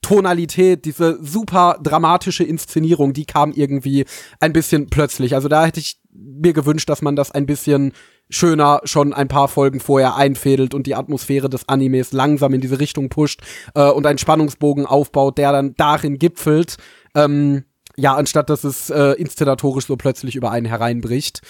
Tonalität, 0.00 0.84
diese 0.84 1.18
super 1.22 1.78
dramatische 1.82 2.44
Inszenierung, 2.44 3.12
die 3.12 3.24
kam 3.24 3.52
irgendwie 3.52 4.04
ein 4.40 4.52
bisschen 4.52 4.86
plötzlich. 4.86 5.34
Also 5.34 5.48
da 5.48 5.66
hätte 5.66 5.80
ich 5.80 6.00
mir 6.12 6.52
gewünscht, 6.52 6.88
dass 6.88 7.02
man 7.02 7.16
das 7.16 7.30
ein 7.32 7.46
bisschen 7.46 7.92
schöner 8.30 8.80
schon 8.84 9.12
ein 9.12 9.28
paar 9.28 9.48
Folgen 9.48 9.80
vorher 9.80 10.16
einfädelt 10.16 10.74
und 10.74 10.86
die 10.86 10.94
Atmosphäre 10.94 11.48
des 11.48 11.68
Animes 11.68 12.12
langsam 12.12 12.54
in 12.54 12.60
diese 12.60 12.78
Richtung 12.78 13.08
pusht 13.08 13.40
äh, 13.74 13.88
und 13.88 14.06
einen 14.06 14.18
Spannungsbogen 14.18 14.86
aufbaut, 14.86 15.38
der 15.38 15.52
dann 15.52 15.74
darin 15.76 16.18
gipfelt. 16.18 16.76
Ähm, 17.14 17.64
ja, 17.96 18.14
anstatt 18.14 18.50
dass 18.50 18.64
es 18.64 18.90
äh, 18.90 19.12
inszenatorisch 19.12 19.86
so 19.86 19.96
plötzlich 19.96 20.36
über 20.36 20.50
einen 20.52 20.66
hereinbricht. 20.66 21.40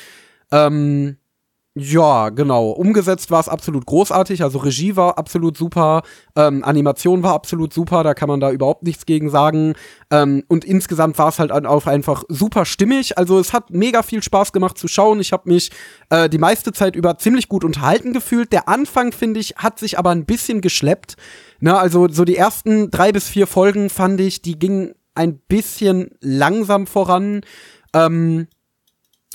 Ähm, 0.51 1.19
ja, 1.79 2.29
genau. 2.31 2.71
Umgesetzt 2.71 3.31
war 3.31 3.41
es 3.41 3.49
absolut 3.49 3.87
großartig. 3.87 4.43
Also 4.43 4.59
Regie 4.59 4.97
war 4.97 5.19
absolut 5.19 5.57
super, 5.57 6.03
ähm, 6.37 6.65
Animation 6.65 7.23
war 7.23 7.35
absolut 7.35 7.73
super. 7.73 8.03
Da 8.05 8.15
kann 8.15 8.29
man 8.29 8.41
da 8.41 8.51
überhaupt 8.51 8.83
nichts 8.83 9.07
gegen 9.07 9.31
sagen. 9.31 9.75
Ähm, 10.11 10.45
und 10.49 10.65
insgesamt 10.65 11.19
war 11.19 11.29
es 11.29 11.39
halt 11.39 11.53
auch 11.53 11.87
einfach 11.87 12.25
super 12.29 12.65
stimmig. 12.65 13.17
Also 13.19 13.39
es 13.39 13.53
hat 13.53 13.71
mega 13.71 14.03
viel 14.03 14.23
Spaß 14.23 14.53
gemacht 14.53 14.79
zu 14.79 14.89
schauen. 14.89 15.21
Ich 15.21 15.33
habe 15.33 15.49
mich 15.49 15.71
äh, 16.11 16.29
die 16.29 16.39
meiste 16.39 16.73
Zeit 16.73 16.97
über 16.97 17.19
ziemlich 17.19 17.49
gut 17.49 17.65
unterhalten 17.65 18.13
gefühlt. 18.13 18.53
Der 18.53 18.69
Anfang 18.69 19.13
finde 19.13 19.41
ich 19.41 19.57
hat 19.57 19.79
sich 19.79 19.99
aber 19.99 20.11
ein 20.11 20.25
bisschen 20.25 20.61
geschleppt. 20.61 21.17
Na, 21.61 21.79
also 21.79 22.09
so 22.09 22.25
die 22.25 22.37
ersten 22.37 22.91
drei 22.91 23.13
bis 23.13 23.29
vier 23.29 23.47
Folgen 23.47 23.91
fand 23.91 24.21
ich, 24.21 24.43
die 24.43 24.59
gingen 24.59 24.95
ein 25.15 25.39
bisschen 25.39 26.11
langsam 26.21 26.87
voran. 26.87 27.41
Ähm, 27.95 28.47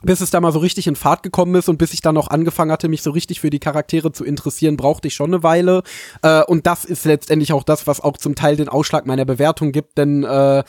bis 0.03 0.21
es 0.21 0.29
da 0.29 0.39
mal 0.39 0.51
so 0.51 0.59
richtig 0.59 0.87
in 0.87 0.95
Fahrt 0.95 1.23
gekommen 1.23 1.55
ist 1.55 1.69
und 1.69 1.77
bis 1.77 1.93
ich 1.93 2.01
dann 2.01 2.17
auch 2.17 2.27
angefangen 2.27 2.71
hatte, 2.71 2.89
mich 2.89 3.01
so 3.01 3.11
richtig 3.11 3.39
für 3.39 3.49
die 3.49 3.59
Charaktere 3.59 4.11
zu 4.11 4.23
interessieren, 4.23 4.77
brauchte 4.77 5.07
ich 5.07 5.15
schon 5.15 5.33
eine 5.33 5.43
Weile. 5.43 5.83
Äh, 6.21 6.43
und 6.43 6.67
das 6.67 6.85
ist 6.85 7.05
letztendlich 7.05 7.53
auch 7.53 7.63
das, 7.63 7.87
was 7.87 8.01
auch 8.01 8.17
zum 8.17 8.35
Teil 8.35 8.55
den 8.55 8.69
Ausschlag 8.69 9.05
meiner 9.05 9.25
Bewertung 9.25 9.71
gibt, 9.71 9.97
denn 9.97 10.23
äh, 10.23 10.63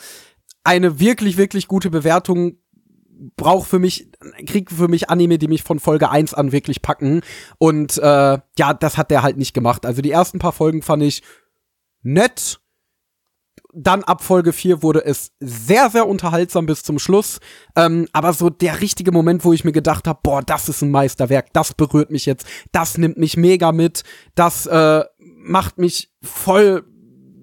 eine 0.63 0.99
wirklich, 0.99 1.37
wirklich 1.37 1.67
gute 1.67 1.89
Bewertung 1.89 2.57
braucht 3.37 3.69
für 3.69 3.79
mich, 3.79 4.09
kriegt 4.45 4.71
für 4.71 4.87
mich 4.87 5.09
Anime, 5.09 5.37
die 5.37 5.47
mich 5.47 5.63
von 5.63 5.79
Folge 5.79 6.09
1 6.09 6.33
an 6.33 6.51
wirklich 6.51 6.81
packen. 6.81 7.21
Und 7.57 7.97
äh, 7.97 8.01
ja, 8.57 8.73
das 8.73 8.97
hat 8.97 9.11
der 9.11 9.23
halt 9.23 9.37
nicht 9.37 9.53
gemacht. 9.53 9.85
Also 9.85 10.01
die 10.01 10.11
ersten 10.11 10.39
paar 10.39 10.51
Folgen 10.51 10.81
fand 10.81 11.03
ich 11.03 11.23
nett, 12.01 12.59
dann 13.75 14.03
ab 14.03 14.23
Folge 14.23 14.53
4 14.53 14.81
wurde 14.81 15.03
es 15.05 15.31
sehr, 15.39 15.89
sehr 15.89 16.07
unterhaltsam 16.07 16.65
bis 16.65 16.83
zum 16.83 16.97
Schluss. 16.97 17.39
Ähm, 17.75 18.07
aber 18.13 18.33
so 18.33 18.49
der 18.49 18.81
richtige 18.81 19.11
Moment, 19.11 19.43
wo 19.43 19.53
ich 19.53 19.65
mir 19.65 19.73
gedacht 19.73 20.07
habe, 20.07 20.19
boah, 20.23 20.41
das 20.41 20.69
ist 20.69 20.81
ein 20.81 20.91
Meisterwerk, 20.91 21.51
das 21.53 21.73
berührt 21.73 22.09
mich 22.09 22.25
jetzt, 22.25 22.47
das 22.71 22.97
nimmt 22.97 23.17
mich 23.17 23.37
mega 23.37 23.71
mit, 23.71 24.03
das 24.33 24.65
äh, 24.65 25.03
macht 25.19 25.77
mich 25.77 26.11
voll 26.23 26.85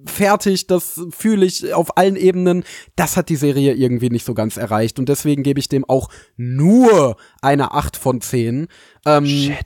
fertig, 0.06 0.66
das 0.66 1.00
fühle 1.10 1.46
ich 1.46 1.74
auf 1.74 1.96
allen 1.96 2.16
Ebenen. 2.16 2.64
Das 2.96 3.16
hat 3.16 3.28
die 3.28 3.36
Serie 3.36 3.74
irgendwie 3.74 4.10
nicht 4.10 4.26
so 4.26 4.34
ganz 4.34 4.56
erreicht. 4.56 4.98
Und 4.98 5.09
deswegen 5.09 5.42
gebe 5.42 5.60
ich 5.60 5.68
dem 5.68 5.84
auch 5.84 6.09
nur 6.36 7.16
eine 7.43 7.73
8 7.73 7.97
von 7.97 8.20
10. 8.20 8.69
Ähm, 9.05 9.27
Shit. 9.27 9.56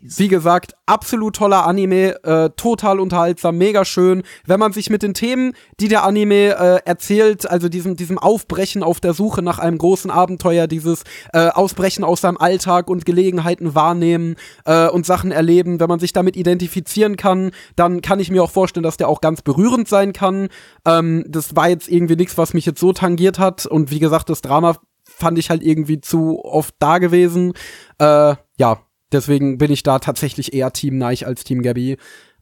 Wie 0.00 0.28
gesagt, 0.28 0.74
absolut 0.86 1.34
toller 1.34 1.66
Anime, 1.66 2.22
äh, 2.22 2.50
total 2.56 3.00
unterhaltsam, 3.00 3.58
mega 3.58 3.84
schön. 3.84 4.22
Wenn 4.44 4.60
man 4.60 4.72
sich 4.72 4.90
mit 4.90 5.02
den 5.02 5.12
Themen, 5.12 5.54
die 5.80 5.88
der 5.88 6.04
Anime 6.04 6.56
äh, 6.56 6.80
erzählt, 6.84 7.50
also 7.50 7.68
diesem, 7.68 7.96
diesem 7.96 8.16
Aufbrechen 8.16 8.84
auf 8.84 9.00
der 9.00 9.12
Suche 9.12 9.42
nach 9.42 9.58
einem 9.58 9.78
großen 9.78 10.08
Abenteuer, 10.08 10.68
dieses 10.68 11.02
äh, 11.32 11.48
Ausbrechen 11.48 12.04
aus 12.04 12.20
seinem 12.20 12.36
Alltag 12.36 12.88
und 12.88 13.04
Gelegenheiten 13.04 13.74
wahrnehmen 13.74 14.36
äh, 14.64 14.86
und 14.86 15.04
Sachen 15.04 15.32
erleben, 15.32 15.80
wenn 15.80 15.88
man 15.88 15.98
sich 15.98 16.12
damit 16.12 16.36
identifizieren 16.36 17.16
kann, 17.16 17.50
dann 17.74 18.02
kann 18.02 18.20
ich 18.20 18.30
mir 18.30 18.44
auch 18.44 18.52
vorstellen, 18.52 18.84
dass 18.84 18.96
der 18.96 19.08
auch 19.08 19.20
ganz 19.20 19.42
berührend 19.42 19.88
sein 19.88 20.12
kann. 20.12 20.48
Ähm, 20.86 21.24
das 21.26 21.56
war 21.56 21.68
jetzt 21.68 21.88
irgendwie 21.88 22.16
nichts, 22.16 22.38
was 22.38 22.54
mich 22.54 22.66
jetzt 22.66 22.78
so 22.78 22.92
tangiert 22.92 23.40
hat. 23.40 23.66
Und 23.66 23.90
wie 23.90 23.98
gesagt, 23.98 24.30
das 24.30 24.42
Drama 24.42 24.76
fand 25.16 25.38
ich 25.38 25.48
halt 25.48 25.62
irgendwie 25.62 26.00
zu 26.00 26.44
oft 26.44 26.74
da 26.78 26.98
gewesen. 26.98 27.54
Äh, 27.98 28.34
ja, 28.58 28.80
deswegen 29.12 29.56
bin 29.58 29.72
ich 29.72 29.82
da 29.82 29.98
tatsächlich 29.98 30.52
eher 30.52 30.72
Team 30.72 30.98
Neich 30.98 31.26
als 31.26 31.42
Team 31.44 31.62
Gabby. 31.62 31.96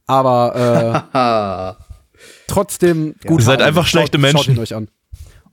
Aber 0.07 1.77
äh, 1.79 2.17
trotzdem 2.47 3.15
gut. 3.25 3.41
Ihr 3.41 3.45
seid 3.45 3.61
einfach 3.61 3.87
schlechte 3.87 4.17
Menschen. 4.17 4.37
Schaut 4.37 4.55
ihn 4.55 4.59
euch 4.59 4.75
an. 4.75 4.89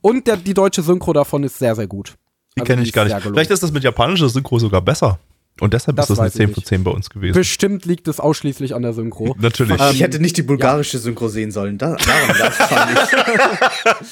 Und 0.01 0.27
der, 0.27 0.35
die 0.35 0.53
deutsche 0.53 0.81
Synchro 0.81 1.13
davon 1.13 1.43
ist 1.43 1.57
sehr, 1.59 1.75
sehr 1.75 1.87
gut. 1.87 2.15
Die 2.55 2.61
also 2.61 2.71
kenne 2.71 2.83
ich 2.83 2.91
gar 2.91 3.05
nicht. 3.05 3.15
Vielleicht 3.21 3.51
ist 3.51 3.63
das 3.63 3.71
mit 3.71 3.83
japanischer 3.83 4.27
Synchro 4.27 4.59
sogar 4.59 4.81
besser. 4.81 5.17
Und 5.61 5.73
deshalb 5.73 5.95
das 5.95 6.09
ist 6.09 6.17
das 6.17 6.19
eine 6.19 6.31
10 6.31 6.53
von 6.53 6.63
10 6.63 6.83
bei 6.83 6.91
uns 6.91 7.09
gewesen. 7.09 7.35
Bestimmt 7.35 7.85
liegt 7.85 8.07
es 8.07 8.19
ausschließlich 8.19 8.75
an 8.75 8.81
der 8.81 8.91
Synchro. 8.91 9.33
Natürlich. 9.39 9.79
ich 9.91 10.01
hätte 10.01 10.19
nicht 10.19 10.35
die 10.35 10.41
bulgarische 10.41 10.97
ja. 10.97 11.03
Synchro 11.03 11.29
sehen 11.29 11.51
sollen. 11.51 11.77
Da, 11.77 11.95
daran 11.95 12.37
lag 12.37 13.13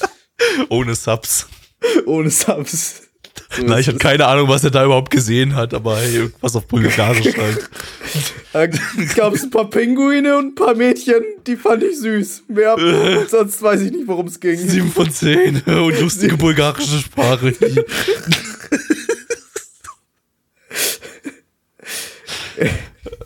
ich. 0.00 0.68
Ohne 0.70 0.94
Subs. 0.94 1.48
Ohne 2.06 2.30
Subs. 2.30 3.02
So 3.50 3.62
Na, 3.64 3.78
ich 3.78 3.86
habe 3.88 3.98
keine 3.98 4.26
Ahnung, 4.26 4.48
was 4.48 4.64
er 4.64 4.70
da 4.70 4.84
überhaupt 4.84 5.10
gesehen 5.10 5.54
hat, 5.54 5.74
aber 5.74 5.98
hey, 5.98 6.16
irgendwas 6.16 6.56
auf 6.56 6.66
Bulgarisch 6.66 7.34
halt. 8.54 8.80
Gab 9.14 9.34
es 9.34 9.42
ein 9.44 9.50
paar 9.50 9.68
Pinguine 9.68 10.38
und 10.38 10.46
ein 10.46 10.54
paar 10.54 10.74
Mädchen, 10.74 11.22
die 11.46 11.56
fand 11.56 11.82
ich 11.82 11.98
süß. 11.98 12.44
Mehr, 12.48 12.76
sonst 13.28 13.62
weiß 13.62 13.82
ich 13.82 13.92
nicht, 13.92 14.06
worum 14.06 14.26
es 14.26 14.40
ging. 14.40 14.56
Sieben 14.56 14.90
von 14.90 15.10
zehn 15.10 15.60
und 15.62 16.00
lustige 16.00 16.36
bulgarische 16.36 16.98
Sprache. 16.98 17.54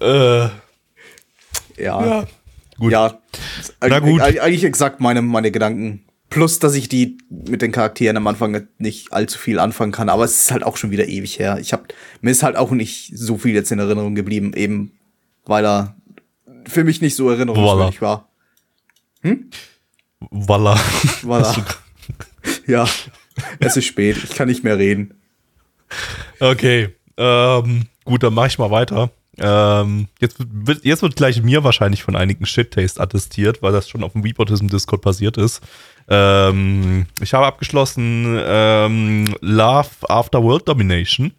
äh, 0.01 0.49
ja. 1.77 2.07
ja. 2.07 2.27
Gut. 2.79 2.93
Ja. 2.93 3.19
Na 3.81 3.99
gut. 4.01 4.21
Eigentlich 4.21 4.65
exakt 4.65 5.01
meine, 5.01 5.23
meine 5.23 5.51
Gedanken. 5.51 6.06
Plus, 6.29 6.59
dass 6.59 6.75
ich 6.75 6.89
die 6.89 7.19
mit 7.31 7.63
den 7.63 7.73
Charakteren 7.73 8.17
am 8.17 8.27
Anfang 8.27 8.67
nicht 8.79 9.13
allzu 9.13 9.39
viel 9.39 9.59
anfangen 9.59 9.93
kann, 9.93 10.09
aber 10.09 10.25
es 10.25 10.41
ist 10.41 10.51
halt 10.51 10.65
auch 10.65 10.77
schon 10.77 10.91
wieder 10.91 11.07
ewig 11.07 11.39
her. 11.39 11.59
Ich 11.61 11.73
hab, 11.73 11.93
mir 12.21 12.31
ist 12.31 12.43
halt 12.43 12.57
auch 12.57 12.73
nicht 12.73 13.17
so 13.17 13.39
viel 13.39 13.55
jetzt 13.55 13.71
in 13.71 13.79
Erinnerung 13.79 14.15
geblieben, 14.15 14.53
eben 14.55 14.93
weil 15.45 15.65
er 15.65 15.97
für 16.67 16.85
mich 16.85 17.01
nicht 17.01 17.15
so 17.15 17.31
erinnerungswürdig 17.31 18.03
war. 18.03 18.29
Hm? 19.23 19.51
Walla. 20.31 20.79
Walla. 21.23 21.55
ja, 22.67 22.89
es 23.61 23.77
ist 23.77 23.85
spät, 23.85 24.17
ich 24.23 24.35
kann 24.35 24.49
nicht 24.49 24.65
mehr 24.65 24.79
reden. 24.79 25.15
Okay, 26.41 26.95
ähm, 27.17 27.87
gut, 28.05 28.23
dann 28.23 28.35
mach 28.35 28.47
ich 28.47 28.59
mal 28.59 28.71
weiter. 28.71 29.11
Ähm, 29.39 30.09
jetzt, 30.19 30.37
wird, 30.39 30.85
jetzt 30.85 31.03
wird 31.03 31.17
gleich 31.17 31.43
mir 31.43 31.63
wahrscheinlich 31.63 32.03
von 32.03 32.17
einigen 32.17 32.47
Shit-Taste 32.47 33.01
attestiert, 33.01 33.63
weil 33.63 33.73
das 33.73 33.89
schon 33.89 34.03
auf 34.03 34.13
dem 34.13 34.25
Weepotism-Discord 34.25 35.03
passiert 35.03 35.37
ist. 35.37 35.61
Ähm, 36.09 37.07
ich 37.21 37.35
habe 37.35 37.47
abgeschlossen 37.47 38.39
ähm, 38.45 39.35
Love 39.41 39.89
After 40.09 40.43
World 40.43 40.69
Domination. 40.69 41.33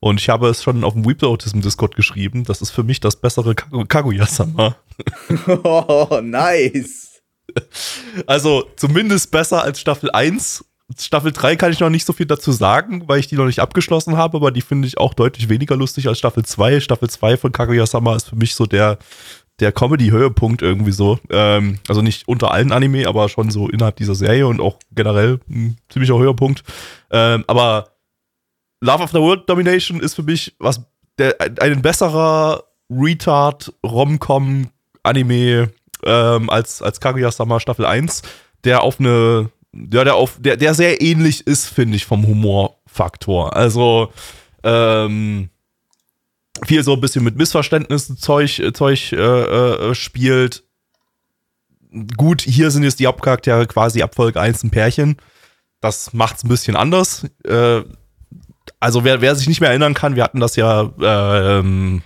Und 0.00 0.20
ich 0.20 0.28
habe 0.28 0.48
es 0.48 0.62
schon 0.64 0.82
auf 0.82 0.94
dem 0.94 1.06
Weep 1.06 1.22
Autism 1.22 1.60
Discord 1.60 1.94
geschrieben. 1.94 2.42
Das 2.44 2.60
ist 2.60 2.70
für 2.70 2.82
mich 2.82 2.98
das 2.98 3.14
bessere 3.16 3.52
Kagu- 3.52 3.86
Kaguya-sama. 3.86 4.74
Oh, 5.62 6.20
nice. 6.22 7.20
Also 8.26 8.64
zumindest 8.76 9.30
besser 9.30 9.62
als 9.62 9.80
Staffel 9.80 10.10
1. 10.10 10.64
Staffel 10.98 11.32
3 11.32 11.56
kann 11.56 11.72
ich 11.72 11.80
noch 11.80 11.88
nicht 11.88 12.04
so 12.04 12.12
viel 12.12 12.26
dazu 12.26 12.50
sagen, 12.52 13.04
weil 13.06 13.20
ich 13.20 13.26
die 13.28 13.36
noch 13.36 13.46
nicht 13.46 13.60
abgeschlossen 13.60 14.16
habe, 14.16 14.36
aber 14.36 14.50
die 14.50 14.60
finde 14.60 14.88
ich 14.88 14.98
auch 14.98 15.14
deutlich 15.14 15.48
weniger 15.48 15.76
lustig 15.76 16.06
als 16.08 16.18
Staffel 16.18 16.44
2. 16.44 16.80
Staffel 16.80 17.08
2 17.08 17.36
von 17.36 17.52
Kaguya-sama 17.52 18.16
ist 18.16 18.28
für 18.28 18.36
mich 18.36 18.54
so 18.54 18.66
der, 18.66 18.98
der 19.62 19.72
Comedy-Höhepunkt 19.72 20.60
irgendwie 20.60 20.92
so. 20.92 21.18
Ähm, 21.30 21.78
also 21.88 22.02
nicht 22.02 22.26
unter 22.28 22.50
allen 22.50 22.72
Anime, 22.72 23.06
aber 23.06 23.28
schon 23.28 23.50
so 23.50 23.68
innerhalb 23.68 23.96
dieser 23.96 24.14
Serie 24.14 24.46
und 24.46 24.60
auch 24.60 24.78
generell 24.90 25.38
ein 25.48 25.78
ziemlicher 25.88 26.18
Höhepunkt. 26.18 26.64
Ähm, 27.10 27.44
aber 27.46 27.92
Love 28.80 29.04
After 29.04 29.20
World 29.20 29.48
Domination 29.48 30.00
ist 30.00 30.14
für 30.14 30.24
mich 30.24 30.54
was 30.58 30.82
der, 31.18 31.36
ein, 31.60 31.82
besserer 31.82 32.64
Retard 32.90 33.72
Rom-Com 33.86 34.68
Anime 35.04 35.70
ähm, 36.04 36.50
als 36.50 36.82
als 36.82 37.00
Kaguya-sama 37.00 37.60
Staffel 37.60 37.86
1, 37.86 38.22
der 38.64 38.82
auf 38.82 38.98
eine 38.98 39.50
ja, 39.72 40.04
der 40.04 40.16
auf 40.16 40.36
der 40.40 40.56
der 40.56 40.74
sehr 40.74 41.00
ähnlich 41.00 41.46
ist, 41.46 41.68
finde 41.68 41.96
ich 41.96 42.04
vom 42.04 42.26
Humorfaktor. 42.26 43.54
Also 43.54 44.12
ähm, 44.64 45.48
viel 46.64 46.82
so 46.84 46.92
ein 46.94 47.00
bisschen 47.00 47.24
mit 47.24 47.36
Missverständnissen 47.36 48.16
Zeug 48.18 48.62
Zeug 48.74 49.12
äh, 49.12 49.16
äh, 49.16 49.94
spielt. 49.94 50.64
Gut, 52.16 52.40
hier 52.42 52.70
sind 52.70 52.84
jetzt 52.84 53.00
die 53.00 53.06
Hauptcharaktere 53.06 53.66
quasi 53.66 54.02
ab 54.02 54.14
Folge 54.14 54.40
1 54.40 54.64
ein 54.64 54.70
Pärchen. 54.70 55.16
Das 55.80 56.12
macht's 56.12 56.44
ein 56.44 56.48
bisschen 56.48 56.76
anders. 56.76 57.26
Äh, 57.44 57.82
also 58.80 59.04
wer, 59.04 59.20
wer 59.20 59.34
sich 59.34 59.48
nicht 59.48 59.60
mehr 59.60 59.70
erinnern 59.70 59.94
kann, 59.94 60.16
wir 60.16 60.22
hatten 60.24 60.40
das 60.40 60.56
ja 60.56 60.90
ähm, 61.00 62.02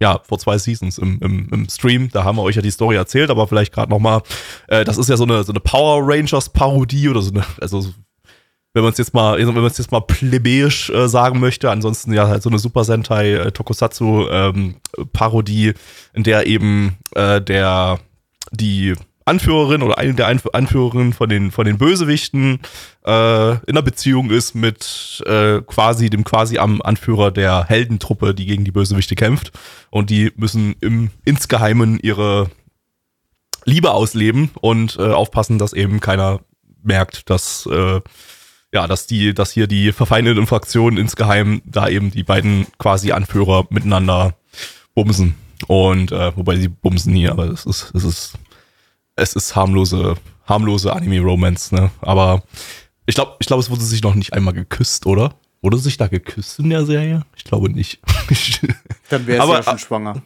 ja 0.00 0.20
vor 0.24 0.38
zwei 0.38 0.58
Seasons 0.58 0.98
im, 0.98 1.18
im, 1.20 1.48
im 1.50 1.68
Stream, 1.68 2.10
da 2.10 2.24
haben 2.24 2.36
wir 2.36 2.42
euch 2.42 2.56
ja 2.56 2.62
die 2.62 2.70
Story 2.70 2.96
erzählt, 2.96 3.30
aber 3.30 3.46
vielleicht 3.46 3.72
gerade 3.72 3.90
noch 3.90 3.98
mal, 4.00 4.22
äh, 4.68 4.84
das 4.84 4.98
ist 4.98 5.08
ja 5.08 5.16
so 5.16 5.24
eine 5.24 5.44
so 5.44 5.52
eine 5.52 5.60
Power 5.60 6.00
Rangers 6.04 6.48
Parodie 6.50 7.08
oder 7.08 7.22
so 7.22 7.30
eine, 7.32 7.44
also 7.60 7.80
so- 7.80 7.94
wenn 8.74 8.82
man 8.82 8.92
es 8.92 8.98
jetzt 8.98 9.14
mal, 9.14 9.38
wenn 9.38 9.54
man 9.54 9.64
es 9.64 9.78
jetzt 9.78 9.92
mal 9.92 10.00
plebejisch 10.00 10.90
äh, 10.90 11.08
sagen 11.08 11.40
möchte, 11.40 11.70
ansonsten 11.70 12.12
ja 12.12 12.28
halt 12.28 12.42
so 12.42 12.48
eine 12.48 12.58
Super 12.58 12.84
Sentai 12.84 13.34
äh, 13.34 13.52
Tokusatsu 13.52 14.28
ähm, 14.30 14.76
Parodie, 15.12 15.74
in 16.14 16.22
der 16.22 16.46
eben 16.46 16.96
äh, 17.14 17.40
der 17.40 17.98
die 18.50 18.94
Anführerin 19.24 19.82
oder 19.82 19.98
eine 19.98 20.14
der 20.14 20.26
Einf 20.26 20.46
Anführerinnen 20.52 21.12
von 21.12 21.28
den 21.28 21.50
von 21.50 21.64
den 21.64 21.78
Bösewichten 21.78 22.60
äh, 23.04 23.52
in 23.52 23.60
einer 23.68 23.82
Beziehung 23.82 24.30
ist 24.30 24.54
mit 24.54 25.22
äh, 25.26 25.60
quasi 25.60 26.10
dem 26.10 26.24
quasi 26.24 26.58
am 26.58 26.82
Anführer 26.82 27.30
der 27.30 27.64
Heldentruppe, 27.64 28.34
die 28.34 28.46
gegen 28.46 28.64
die 28.64 28.72
Bösewichte 28.72 29.14
kämpft. 29.14 29.52
Und 29.90 30.10
die 30.10 30.32
müssen 30.36 30.74
im 30.80 31.10
insgeheimen 31.24 32.00
ihre 32.00 32.50
Liebe 33.64 33.92
ausleben 33.92 34.50
und 34.60 34.96
äh, 34.98 35.12
aufpassen, 35.12 35.58
dass 35.58 35.72
eben 35.72 36.00
keiner 36.00 36.40
merkt, 36.82 37.30
dass 37.30 37.66
äh, 37.66 38.00
ja, 38.72 38.86
dass 38.86 39.06
die, 39.06 39.34
dass 39.34 39.52
hier 39.52 39.66
die 39.66 39.92
verfeindeten 39.92 40.46
Fraktionen 40.46 40.98
insgeheim 40.98 41.60
da 41.64 41.88
eben 41.88 42.10
die 42.10 42.24
beiden 42.24 42.66
quasi 42.78 43.12
Anführer 43.12 43.66
miteinander 43.70 44.34
bumsen. 44.94 45.34
Und 45.66 46.10
äh, 46.10 46.36
wobei 46.36 46.56
sie 46.56 46.68
bumsen 46.68 47.12
nie, 47.12 47.28
aber 47.28 47.46
es 47.46 47.66
ist, 47.66 47.92
es 47.94 48.04
ist, 48.04 48.32
es 49.14 49.34
ist 49.34 49.54
harmlose, 49.54 50.16
harmlose 50.46 50.92
Anime-Romance, 50.92 51.74
ne? 51.74 51.90
Aber 52.00 52.42
ich 53.06 53.14
glaube, 53.14 53.36
ich 53.40 53.46
glaube, 53.46 53.62
es 53.62 53.70
wurde 53.70 53.82
sich 53.82 54.02
noch 54.02 54.14
nicht 54.14 54.32
einmal 54.32 54.54
geküsst, 54.54 55.06
oder? 55.06 55.34
Wurde 55.60 55.78
sich 55.78 55.96
da 55.96 56.08
geküsst 56.08 56.58
in 56.58 56.70
der 56.70 56.84
Serie? 56.84 57.24
Ich 57.36 57.44
glaube 57.44 57.70
nicht. 57.70 58.00
Dann 59.10 59.26
wäre 59.26 59.46
sie 59.46 59.52
ja 59.52 59.62
schon 59.62 59.78
schwanger. 59.78 60.22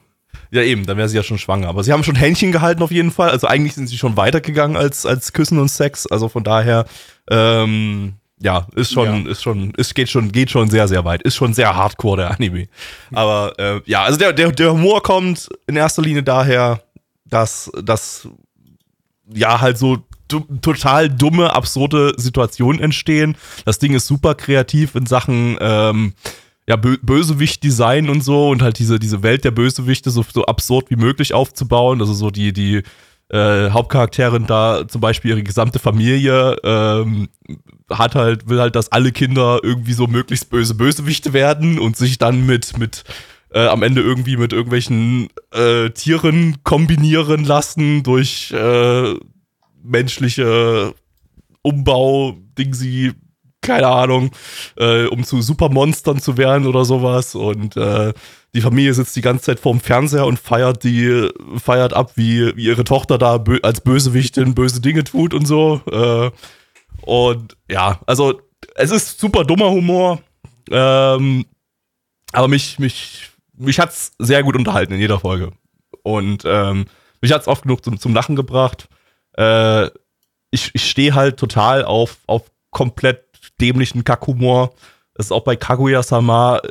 Ja, 0.50 0.62
eben, 0.62 0.86
dann 0.86 0.96
wäre 0.96 1.08
sie 1.08 1.16
ja 1.16 1.24
schon 1.24 1.38
schwanger. 1.38 1.68
Aber 1.68 1.82
sie 1.82 1.92
haben 1.92 2.04
schon 2.04 2.14
Händchen 2.14 2.52
gehalten 2.52 2.82
auf 2.82 2.92
jeden 2.92 3.10
Fall. 3.10 3.30
Also 3.30 3.48
eigentlich 3.48 3.74
sind 3.74 3.88
sie 3.88 3.98
schon 3.98 4.16
weitergegangen 4.16 4.76
als, 4.76 5.04
als 5.04 5.32
Küssen 5.32 5.58
und 5.58 5.68
Sex. 5.68 6.06
Also 6.06 6.28
von 6.28 6.44
daher, 6.44 6.86
ähm, 7.28 8.14
ja, 8.40 8.66
ist 8.74 8.92
schon, 8.92 9.24
Ja. 9.24 9.30
ist 9.30 9.42
schon, 9.42 9.72
es 9.76 9.94
geht 9.94 10.10
schon, 10.10 10.30
geht 10.30 10.50
schon 10.50 10.68
sehr, 10.68 10.88
sehr 10.88 11.04
weit. 11.04 11.22
Ist 11.22 11.36
schon 11.36 11.54
sehr 11.54 11.74
hardcore, 11.74 12.18
der 12.18 12.30
Anime. 12.32 12.68
Aber 13.12 13.54
äh, 13.58 13.80
ja, 13.86 14.02
also 14.02 14.18
der, 14.18 14.32
der, 14.32 14.52
der 14.52 14.72
Humor 14.72 15.02
kommt 15.02 15.48
in 15.66 15.76
erster 15.76 16.02
Linie 16.02 16.22
daher, 16.22 16.82
dass, 17.24 17.70
dass 17.82 18.28
ja 19.32 19.60
halt 19.60 19.78
so 19.78 19.98
total 20.60 21.08
dumme, 21.08 21.54
absurde 21.54 22.14
Situationen 22.16 22.80
entstehen. 22.80 23.36
Das 23.64 23.78
Ding 23.78 23.94
ist 23.94 24.06
super 24.06 24.34
kreativ 24.34 24.94
in 24.96 25.06
Sachen 25.06 25.56
ähm, 25.60 26.14
ja, 26.68 26.74
Bö 26.76 26.96
Bösewicht-Design 27.00 28.08
und 28.10 28.22
so 28.22 28.48
und 28.50 28.60
halt 28.60 28.78
diese, 28.80 28.98
diese 28.98 29.22
Welt 29.22 29.44
der 29.44 29.52
Bösewichte 29.52 30.10
so, 30.10 30.24
so 30.32 30.44
absurd 30.46 30.90
wie 30.90 30.96
möglich 30.96 31.32
aufzubauen. 31.32 32.00
Also 32.00 32.12
so 32.12 32.30
die, 32.30 32.52
die 32.52 32.82
äh, 33.28 33.70
Hauptcharakterin 33.70 34.46
da 34.46 34.86
zum 34.86 35.00
Beispiel 35.00 35.32
ihre 35.32 35.42
gesamte 35.42 35.78
Familie 35.78 36.56
ähm, 36.62 37.28
hat 37.90 38.14
halt, 38.14 38.48
will 38.48 38.60
halt, 38.60 38.76
dass 38.76 38.92
alle 38.92 39.12
Kinder 39.12 39.60
irgendwie 39.62 39.92
so 39.92 40.06
möglichst 40.06 40.50
böse 40.50 40.74
Bösewichte 40.74 41.32
werden 41.32 41.78
und 41.78 41.96
sich 41.96 42.18
dann 42.18 42.46
mit, 42.46 42.78
mit 42.78 43.04
äh, 43.52 43.66
am 43.66 43.82
Ende 43.82 44.00
irgendwie 44.00 44.36
mit 44.36 44.52
irgendwelchen 44.52 45.28
äh, 45.52 45.90
Tieren 45.90 46.58
kombinieren 46.62 47.44
lassen 47.44 48.02
durch 48.02 48.52
äh, 48.52 49.14
menschliche 49.82 50.94
Umbau, 51.62 52.36
Dingsi, 52.58 53.12
keine 53.60 53.88
Ahnung, 53.88 54.30
äh, 54.76 55.06
um 55.06 55.24
zu 55.24 55.42
Supermonstern 55.42 56.20
zu 56.20 56.36
werden 56.36 56.66
oder 56.66 56.84
sowas. 56.84 57.34
Und 57.34 57.76
äh, 57.76 58.12
die 58.56 58.62
Familie 58.62 58.94
sitzt 58.94 59.14
die 59.14 59.20
ganze 59.20 59.44
Zeit 59.44 59.60
vorm 59.60 59.80
Fernseher 59.80 60.26
und 60.26 60.38
feiert 60.38 60.82
die, 60.82 61.28
feiert 61.62 61.92
ab, 61.92 62.12
wie, 62.14 62.56
wie 62.56 62.64
ihre 62.64 62.84
Tochter 62.84 63.18
da 63.18 63.36
bö 63.36 63.58
als 63.62 63.82
Bösewichtin 63.82 64.54
böse 64.54 64.80
Dinge 64.80 65.04
tut 65.04 65.34
und 65.34 65.46
so. 65.46 65.82
Äh, 65.92 66.30
und 67.02 67.54
ja, 67.70 68.00
also 68.06 68.40
es 68.74 68.90
ist 68.90 69.20
super 69.20 69.44
dummer 69.44 69.70
Humor. 69.70 70.22
Ähm, 70.70 71.44
aber 72.32 72.48
mich, 72.48 72.78
mich, 72.78 73.28
mich 73.54 73.78
hat's 73.78 74.12
sehr 74.18 74.42
gut 74.42 74.56
unterhalten 74.56 74.94
in 74.94 75.00
jeder 75.00 75.20
Folge. 75.20 75.52
Und 76.02 76.44
ähm, 76.46 76.86
mich 77.20 77.32
hat's 77.32 77.48
oft 77.48 77.64
genug 77.64 77.84
zum, 77.84 78.00
zum 78.00 78.14
Lachen 78.14 78.36
gebracht. 78.36 78.88
Äh, 79.36 79.86
ich 80.50 80.70
ich 80.72 80.88
stehe 80.88 81.14
halt 81.14 81.36
total 81.36 81.84
auf, 81.84 82.20
auf 82.26 82.50
komplett 82.70 83.22
dämlichen 83.60 84.02
Kackhumor. 84.02 84.72
Das 85.12 85.26
ist 85.26 85.32
auch 85.32 85.44
bei 85.44 85.56
Kaguya-sama. 85.56 86.62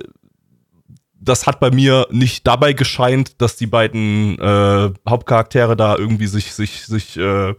Das 1.26 1.48
hat 1.48 1.60
bei 1.60 1.72
mir 1.72 2.08
nicht 2.12 2.46
dabei 2.46 2.74
gescheint, 2.74 3.42
dass 3.42 3.56
die 3.56 3.68
beiden 3.68 4.38
äh, 4.40 4.92
Hauptcharaktere 5.08 5.76
da 5.76 5.98
irgendwie 5.98 6.28
sich, 6.28 6.54
sich, 6.54 6.86
sich 6.86 7.18
äh, 7.18 7.56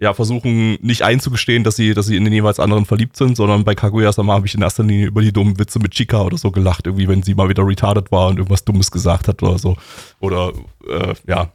ja, 0.00 0.14
versuchen 0.14 0.78
nicht 0.80 1.02
einzugestehen, 1.02 1.64
dass 1.64 1.76
sie, 1.76 1.94
dass 1.94 2.06
sie 2.06 2.16
in 2.16 2.24
den 2.24 2.32
jeweils 2.32 2.60
anderen 2.60 2.84
verliebt 2.84 3.16
sind, 3.16 3.36
sondern 3.36 3.64
bei 3.64 3.74
Kaguya-sama 3.74 4.34
habe 4.34 4.46
ich 4.46 4.54
in 4.54 4.62
erster 4.62 4.84
Linie 4.84 5.06
über 5.06 5.22
die 5.22 5.32
dummen 5.32 5.58
Witze 5.58 5.80
mit 5.80 5.92
Chika 5.92 6.22
oder 6.22 6.38
so 6.38 6.50
gelacht, 6.50 6.86
irgendwie, 6.86 7.08
wenn 7.08 7.22
sie 7.22 7.34
mal 7.34 7.48
wieder 7.48 7.66
retarded 7.66 8.12
war 8.12 8.28
und 8.28 8.36
irgendwas 8.38 8.64
Dummes 8.64 8.90
gesagt 8.90 9.28
hat 9.28 9.42
oder 9.42 9.58
so. 9.58 9.76
Oder, 10.20 10.52
äh, 10.88 11.14
ja. 11.26 11.52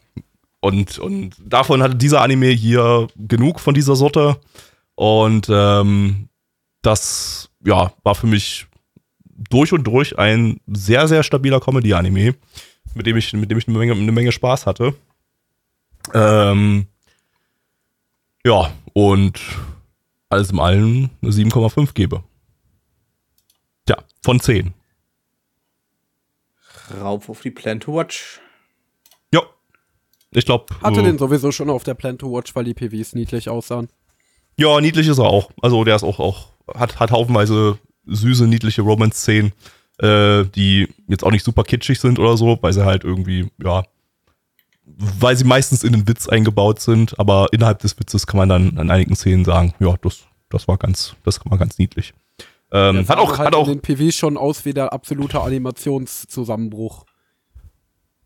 Und, 0.59 0.97
und 0.99 1.35
davon 1.45 1.81
hatte 1.83 1.95
dieser 1.95 2.21
Anime 2.21 2.47
hier 2.47 3.07
genug 3.15 3.59
von 3.59 3.73
dieser 3.73 3.95
Sorte. 3.95 4.37
Und 4.95 5.47
ähm, 5.49 6.29
das, 6.81 7.49
ja, 7.65 7.93
war 8.03 8.15
für 8.15 8.27
mich 8.27 8.67
durch 9.35 9.73
und 9.73 9.83
durch 9.85 10.17
ein 10.17 10.59
sehr, 10.67 11.07
sehr 11.07 11.23
stabiler 11.23 11.59
Comedy-Anime, 11.59 12.35
mit 12.93 13.05
dem 13.05 13.17
ich, 13.17 13.33
mit 13.33 13.49
dem 13.49 13.57
ich 13.57 13.67
eine 13.67 13.77
Menge, 13.77 13.93
eine 13.93 14.11
Menge 14.11 14.31
Spaß 14.31 14.65
hatte. 14.65 14.95
Ähm, 16.13 16.87
ja, 18.45 18.73
und 18.93 19.39
alles 20.29 20.51
im 20.51 20.59
allen 20.59 21.09
eine 21.21 21.31
7,5 21.31 21.93
gebe. 21.93 22.23
Tja, 23.85 23.97
von 24.21 24.39
10. 24.39 24.73
Rauf 26.99 27.29
auf 27.29 27.41
die 27.41 27.51
Plan 27.51 27.79
to 27.79 27.95
Watch. 27.95 28.41
Ja. 29.33 29.41
Ich 30.31 30.45
glaube. 30.45 30.75
Hatte 30.81 30.99
äh, 30.99 31.03
den 31.03 31.17
sowieso 31.17 31.51
schon 31.51 31.69
auf 31.69 31.83
der 31.83 31.93
Plan 31.93 32.17
to 32.17 32.31
Watch, 32.31 32.55
weil 32.55 32.65
die 32.65 32.73
PVs 32.73 33.13
niedlich 33.13 33.49
aussahen. 33.49 33.89
Ja, 34.57 34.79
niedlich 34.81 35.07
ist 35.07 35.17
er 35.17 35.25
auch. 35.25 35.51
Also 35.61 35.83
der 35.83 35.95
ist 35.95 36.03
auch, 36.03 36.19
auch 36.19 36.49
hat, 36.73 36.99
hat 36.99 37.11
haufenweise 37.11 37.79
süße, 38.05 38.47
niedliche 38.47 38.81
Romance-Szenen, 38.81 39.53
äh, 39.99 40.45
die 40.45 40.87
jetzt 41.07 41.23
auch 41.23 41.31
nicht 41.31 41.45
super 41.45 41.63
kitschig 41.63 41.99
sind 41.99 42.19
oder 42.19 42.37
so, 42.37 42.57
weil 42.61 42.73
sie 42.73 42.85
halt 42.85 43.03
irgendwie, 43.03 43.49
ja, 43.63 43.83
weil 44.85 45.37
sie 45.37 45.45
meistens 45.45 45.83
in 45.83 45.93
den 45.93 46.07
Witz 46.07 46.27
eingebaut 46.27 46.79
sind, 46.79 47.17
aber 47.19 47.47
innerhalb 47.51 47.79
des 47.79 47.97
Witzes 47.99 48.27
kann 48.27 48.37
man 48.37 48.49
dann 48.49 48.77
an 48.77 48.91
einigen 48.91 49.15
Szenen 49.15 49.45
sagen, 49.45 49.73
ja, 49.79 49.95
das, 50.01 50.23
das 50.49 50.67
war 50.67 50.77
ganz, 50.77 51.15
das 51.23 51.39
war 51.45 51.57
ganz 51.57 51.77
niedlich. 51.77 52.13
Ähm, 52.71 52.95
Der 52.95 53.07
hat 53.07 53.17
auch, 53.17 53.37
halt 53.37 53.47
hat 53.47 53.55
auch, 53.55 53.67
in 53.67 53.79
den 53.79 53.81
PVs 53.81 54.15
schon 54.15 54.37
aus 54.37 54.65
wie 54.65 54.73
der 54.73 54.91
absolute 54.91 55.39
Animationszusammenbruch. 55.41 57.05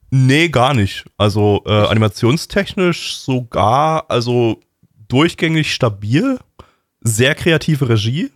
Nee, 0.09 0.47
gar 0.47 0.73
nicht. 0.73 1.05
Also 1.17 1.63
äh, 1.65 1.71
animationstechnisch 1.71 3.17
sogar, 3.17 4.09
also 4.09 4.61
durchgängig 5.09 5.73
stabil, 5.73 6.39
sehr 7.01 7.35
kreative 7.35 7.89
Regie, 7.89 8.31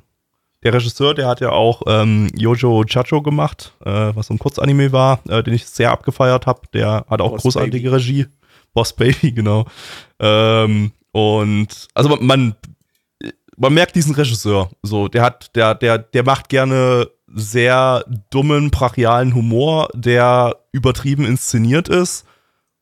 der 0.63 0.73
Regisseur, 0.73 1.13
der 1.13 1.27
hat 1.27 1.41
ja 1.41 1.49
auch 1.49 1.81
ähm, 1.87 2.29
Yojo 2.35 2.83
Chacho 2.85 3.21
gemacht, 3.21 3.73
äh, 3.83 4.11
was 4.13 4.27
so 4.27 4.33
ein 4.33 4.39
Kurzanime 4.39 4.91
war, 4.91 5.19
äh, 5.27 5.41
den 5.41 5.55
ich 5.55 5.65
sehr 5.65 5.91
abgefeiert 5.91 6.45
habe. 6.45 6.61
Der 6.73 7.05
hat 7.09 7.21
auch 7.21 7.31
Boss 7.31 7.41
großartige 7.41 7.89
Baby. 7.89 7.95
Regie. 7.95 8.25
Boss 8.73 8.93
Baby, 8.93 9.31
genau. 9.31 9.65
Ähm, 10.19 10.91
und 11.11 11.87
also 11.93 12.09
man, 12.17 12.55
man, 13.57 13.73
merkt 13.73 13.95
diesen 13.95 14.15
Regisseur. 14.15 14.69
So, 14.83 15.07
der 15.07 15.23
hat, 15.23 15.55
der, 15.55 15.75
der, 15.75 15.97
der 15.97 16.23
macht 16.23 16.47
gerne 16.49 17.09
sehr 17.33 18.05
dummen, 18.29 18.71
brachialen 18.71 19.33
Humor, 19.33 19.89
der 19.93 20.57
übertrieben 20.71 21.25
inszeniert 21.25 21.89
ist 21.89 22.25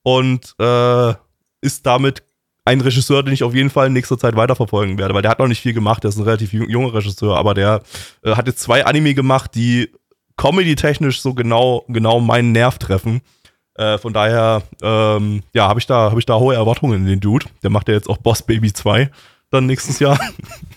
und 0.04 0.54
äh, 0.60 1.14
ist 1.62 1.86
damit 1.86 2.24
ein 2.70 2.82
Regisseur, 2.82 3.24
den 3.24 3.34
ich 3.34 3.44
auf 3.44 3.54
jeden 3.56 3.70
Fall 3.70 3.88
in 3.88 3.94
nächster 3.94 4.18
Zeit 4.18 4.36
weiterverfolgen 4.36 4.98
werde, 4.98 5.14
weil 5.14 5.22
der 5.22 5.32
hat 5.32 5.40
noch 5.40 5.48
nicht 5.48 5.62
viel 5.62 5.74
gemacht, 5.74 6.04
der 6.04 6.10
ist 6.10 6.18
ein 6.18 6.24
relativ 6.24 6.52
ju- 6.54 6.70
junger 6.70 6.94
Regisseur, 6.94 7.36
aber 7.38 7.54
der 7.54 7.82
äh, 8.24 8.36
hat 8.36 8.48
jetzt 8.48 8.60
zwei 8.62 8.86
Anime 8.86 9.14
gemacht, 9.14 9.52
die 9.56 9.90
comedy-technisch 10.38 11.22
so 11.22 11.34
genau, 11.34 11.84
genau 11.88 12.20
meinen 12.20 12.52
Nerv 12.52 12.78
treffen. 12.80 13.22
Äh, 13.76 13.98
von 13.98 14.14
daher, 14.14 14.62
ähm, 14.82 15.42
ja, 15.54 15.68
habe 15.68 15.80
ich, 15.80 15.88
da, 15.88 16.12
hab 16.12 16.18
ich 16.18 16.26
da 16.26 16.38
hohe 16.38 16.56
Erwartungen 16.56 17.02
in 17.02 17.06
den 17.08 17.20
Dude. 17.20 17.46
Der 17.64 17.70
macht 17.70 17.88
ja 17.88 17.94
jetzt 17.94 18.10
auch 18.10 18.18
Boss 18.18 18.42
Baby 18.44 18.72
2 18.74 19.10
dann 19.52 19.66
nächstes 19.66 20.00
Jahr. 20.00 20.20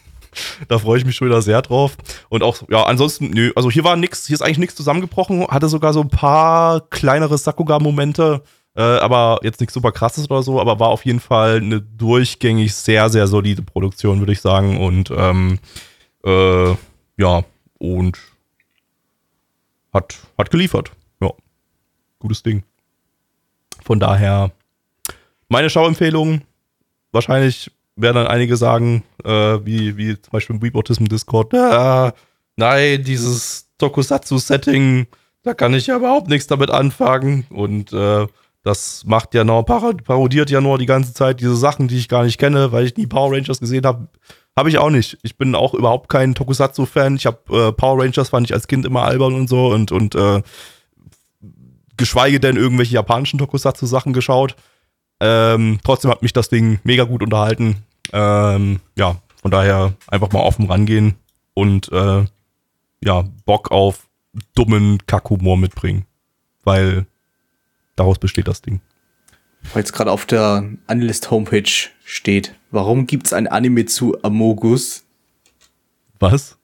da 0.69 0.79
freue 0.79 0.99
ich 0.99 1.05
mich 1.05 1.17
schon 1.17 1.29
wieder 1.29 1.43
sehr 1.43 1.63
drauf. 1.63 1.97
Und 2.29 2.43
auch, 2.43 2.63
ja, 2.71 2.85
ansonsten, 2.85 3.31
nö, 3.31 3.53
also 3.55 3.71
hier 3.71 3.85
war 3.85 3.97
nix, 3.97 4.27
hier 4.27 4.35
ist 4.35 4.43
eigentlich 4.43 4.59
nichts 4.59 4.77
zusammengebrochen, 4.77 5.47
hatte 5.49 5.69
sogar 5.69 5.93
so 5.93 6.01
ein 6.01 6.09
paar 6.09 6.81
kleinere 6.91 7.37
Sakuga-Momente, 7.39 8.43
äh, 8.75 8.83
aber 8.83 9.41
jetzt 9.43 9.61
nichts 9.61 9.75
super 9.75 9.93
krasses 9.93 10.31
oder 10.31 10.43
so, 10.43 10.61
aber 10.61 10.81
war 10.81 10.89
auf 10.89 11.05
jeden 11.05 11.21
Fall 11.21 11.57
eine 11.57 11.81
durchgängig 11.81 12.75
sehr, 12.75 13.11
sehr 13.11 13.27
solide 13.27 13.63
Produktion, 13.63 14.21
würde 14.21 14.33
ich 14.33 14.41
sagen. 14.41 14.81
Und 14.81 15.11
ähm, 15.11 15.59
äh, 16.25 16.75
ja, 17.19 17.45
und 17.79 18.19
hat, 19.93 20.19
hat 20.39 20.51
geliefert. 20.51 20.93
Ja. 21.21 21.31
Gutes 22.19 22.43
Ding. 22.43 22.63
Von 23.85 24.01
daher, 24.01 24.53
meine 25.49 25.69
Schauempfehlung, 25.69 26.43
wahrscheinlich 27.11 27.71
werden 27.97 28.17
dann 28.17 28.27
einige 28.27 28.57
sagen, 28.57 29.03
äh, 29.25 29.59
wie, 29.65 29.97
wie 29.97 30.21
zum 30.21 30.31
Beispiel 30.33 30.57
im 30.57 30.63
Weeportism 30.63 31.07
Discord, 31.07 31.53
ah, 31.55 32.15
nein, 32.57 33.03
dieses 33.05 33.69
Tokusatsu-Setting, 33.79 35.09
da 35.43 35.53
kann 35.53 35.75
ich 35.75 35.89
ja 35.89 35.97
überhaupt 35.97 36.29
nichts 36.29 36.47
damit 36.47 36.71
anfangen. 36.71 37.47
Und 37.51 37.93
äh, 37.93 38.27
das 38.63 39.05
macht 39.05 39.35
ja 39.35 39.45
para- 39.63 39.93
parodiert 40.05 40.51
ja 40.51 40.61
nur 40.61 40.79
die 40.79 40.87
ganze 40.87 41.13
Zeit 41.15 41.41
diese 41.41 41.57
Sachen, 41.57 41.89
die 41.89 41.99
ich 41.99 42.09
gar 42.09 42.25
nicht 42.25 42.39
kenne, 42.39 42.73
weil 42.73 42.87
ich 42.87 42.97
nie 42.97 43.07
Power 43.07 43.33
Rangers 43.33 43.61
gesehen 43.61 43.85
habe. 43.85 44.09
Habe 44.57 44.69
ich 44.69 44.79
auch 44.79 44.91
nicht. 44.91 45.19
Ich 45.23 45.37
bin 45.39 45.55
auch 45.55 45.73
überhaupt 45.75 46.09
kein 46.09 46.35
Tokusatsu-Fan. 46.35 47.17
Ich 47.17 47.27
habe 47.27 47.39
äh, 47.69 47.73
Power 47.73 48.03
Rangers 48.03 48.29
fand 48.29 48.47
ich 48.47 48.55
als 48.55 48.67
Kind 48.67 48.85
immer 48.85 49.03
albern 49.03 49.35
und 49.35 49.49
so 49.49 49.69
und, 49.69 49.91
und 49.93 50.15
äh, 50.15 50.43
geschweige 51.97 52.39
denn 52.39 52.57
irgendwelche 52.57 52.95
japanischen 52.95 53.39
Tokusatsu-Sachen 53.39 54.13
geschaut. 54.13 54.55
Ähm, 55.21 55.79
trotzdem 55.83 56.11
hat 56.11 56.23
mich 56.23 56.33
das 56.33 56.49
Ding 56.49 56.81
mega 56.85 57.05
gut 57.05 57.23
unterhalten. 57.23 57.77
Ähm, 58.13 58.81
ja, 58.97 59.17
von 59.41 59.51
daher 59.51 59.95
einfach 60.07 60.31
mal 60.33 60.41
offen 60.41 60.67
rangehen 60.67 61.15
und 61.55 61.91
äh, 61.91 62.25
ja, 63.03 63.25
Bock 63.47 63.71
auf 63.71 64.07
dummen 64.55 64.99
Kackhumor 65.07 65.57
mitbringen. 65.57 66.05
Weil 66.63 67.07
daraus 67.97 68.19
besteht 68.19 68.49
das 68.49 68.63
Ding. 68.63 68.81
Weil 69.75 69.85
es 69.85 69.93
gerade 69.93 70.11
auf 70.11 70.27
der 70.27 70.69
Anlist 70.87 71.31
Homepage 71.31 71.71
steht. 72.05 72.55
Warum 72.71 73.07
gibt's 73.07 73.33
ein 73.33 73.47
Anime 73.47 73.87
zu 73.87 74.21
Amogus? 74.23 75.05
Was? 76.19 76.59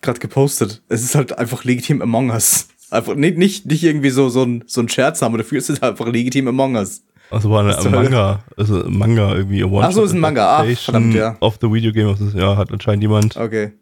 Gerade 0.00 0.20
gepostet. 0.20 0.82
Es 0.88 1.02
ist 1.02 1.14
halt 1.14 1.38
einfach 1.38 1.64
legitim 1.64 2.02
Among 2.02 2.30
Us. 2.30 2.68
Einfach 2.90 3.14
nicht, 3.14 3.38
nicht, 3.38 3.66
nicht 3.66 3.82
irgendwie 3.84 4.10
so, 4.10 4.28
so, 4.28 4.42
ein, 4.42 4.64
so 4.66 4.80
ein 4.80 4.88
Scherz 4.88 5.22
haben, 5.22 5.36
dafür 5.38 5.58
ist 5.58 5.70
es 5.70 5.82
einfach 5.82 6.06
legitim 6.06 6.48
Among 6.48 6.76
Us. 6.76 7.02
Also 7.30 7.50
war 7.50 7.64
ein? 7.64 7.90
Manga, 7.90 8.44
also 8.58 8.84
ein 8.84 8.98
Manga 8.98 9.34
irgendwie. 9.34 9.64
One 9.64 9.86
Ach 9.86 9.92
so, 9.92 10.04
ist 10.04 10.12
ein 10.12 10.20
Manga. 10.20 10.58
Ah, 10.58 10.64
verdammt, 10.74 11.14
ja. 11.14 11.36
Of 11.40 11.58
the 11.62 11.72
Video 11.72 11.90
Game 11.90 12.08
of 12.08 12.18
the 12.18 12.36
Ja, 12.36 12.56
hat 12.58 12.70
anscheinend 12.70 13.02
jemand 13.02 13.36
Okay, 13.38 13.72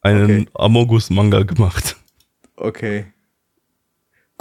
einen 0.00 0.24
okay. 0.24 0.46
Amogus-Manga 0.54 1.42
gemacht. 1.42 1.96
okay. 2.56 3.06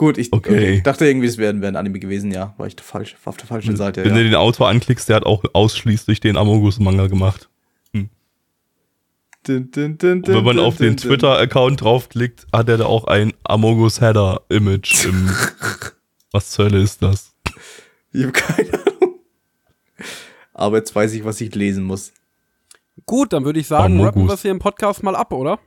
Gut, 0.04 0.18
ich 0.18 0.34
Okay. 0.34 0.82
dachte 0.84 1.06
irgendwie, 1.08 1.28
es 1.28 1.38
wäre 1.38 1.62
wär 1.62 1.70
ein 1.70 1.78
Anime 1.78 1.98
gewesen, 2.00 2.30
ja. 2.32 2.54
War 2.58 2.68
ich 2.68 2.76
falsch, 2.82 3.16
war 3.24 3.32
auf 3.32 3.38
der 3.38 3.48
falschen 3.48 3.78
Seite. 3.78 4.04
Wenn 4.04 4.12
Ja. 4.12 4.18
du 4.18 4.24
den 4.26 4.36
Autor 4.36 4.68
anklickst, 4.68 5.08
der 5.08 5.16
hat 5.16 5.26
auch 5.26 5.46
ausschließlich 5.54 6.20
den 6.20 6.36
Amogus-Manga 6.36 7.08
gemacht. 7.08 7.48
Dun, 9.46 9.72
dun, 9.72 9.98
dun, 9.98 10.12
Und 10.20 10.28
wenn 10.30 10.44
man 10.44 10.56
dun, 10.58 10.66
auf 10.66 10.78
den 10.78 10.96
dun, 10.96 10.96
dun. 10.96 11.10
Twitter-Account 11.10 11.82
draufklickt, 11.82 12.48
hat 12.54 12.68
er 12.70 12.78
da 12.78 12.86
auch 12.86 13.06
ein 13.06 13.34
Amogus-Header-Image 13.44 15.06
im. 15.06 15.30
Was 16.32 16.50
zur 16.52 16.66
Hölle 16.66 16.82
ist 16.82 17.02
das? 17.02 17.34
Ich 18.14 18.24
habe 18.24 18.32
keine 18.34 18.74
Ahnung. 18.74 19.20
Aber 20.54 20.78
jetzt 20.78 20.94
weiß 20.96 21.14
ich, 21.14 21.24
was 21.26 21.40
ich 21.42 21.54
lesen 21.56 21.84
muss. 21.84 22.12
Gut, 23.06 23.34
dann 23.34 23.44
würde 23.46 23.60
ich 23.60 23.68
sagen, 23.68 23.86
Amogus. 23.96 24.08
rappen 24.08 24.28
wir 24.28 24.34
es 24.34 24.42
hier 24.44 24.52
im 24.52 24.60
Podcast 24.60 25.02
mal 25.04 25.16
ab, 25.16 25.32
oder? 25.34 25.60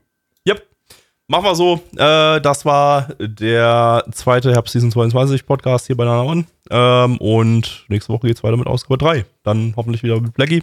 Machen 1.28 1.44
wir 1.44 1.56
so. 1.56 1.82
Äh, 1.96 2.40
das 2.40 2.64
war 2.64 3.08
der 3.18 4.04
zweite 4.12 4.52
Herbst 4.52 4.72
Season 4.72 4.92
22 4.92 5.44
Podcast 5.44 5.86
hier 5.86 5.96
bei 5.96 6.04
Nana 6.04 6.22
One. 6.22 6.44
Ähm, 6.70 7.16
und 7.18 7.84
nächste 7.88 8.12
Woche 8.12 8.28
geht's 8.28 8.44
weiter 8.44 8.56
mit 8.56 8.68
Ausgabe 8.68 8.96
3. 8.98 9.24
Dann 9.42 9.74
hoffentlich 9.76 10.04
wieder 10.04 10.20
mit 10.20 10.34
Blackie. 10.34 10.62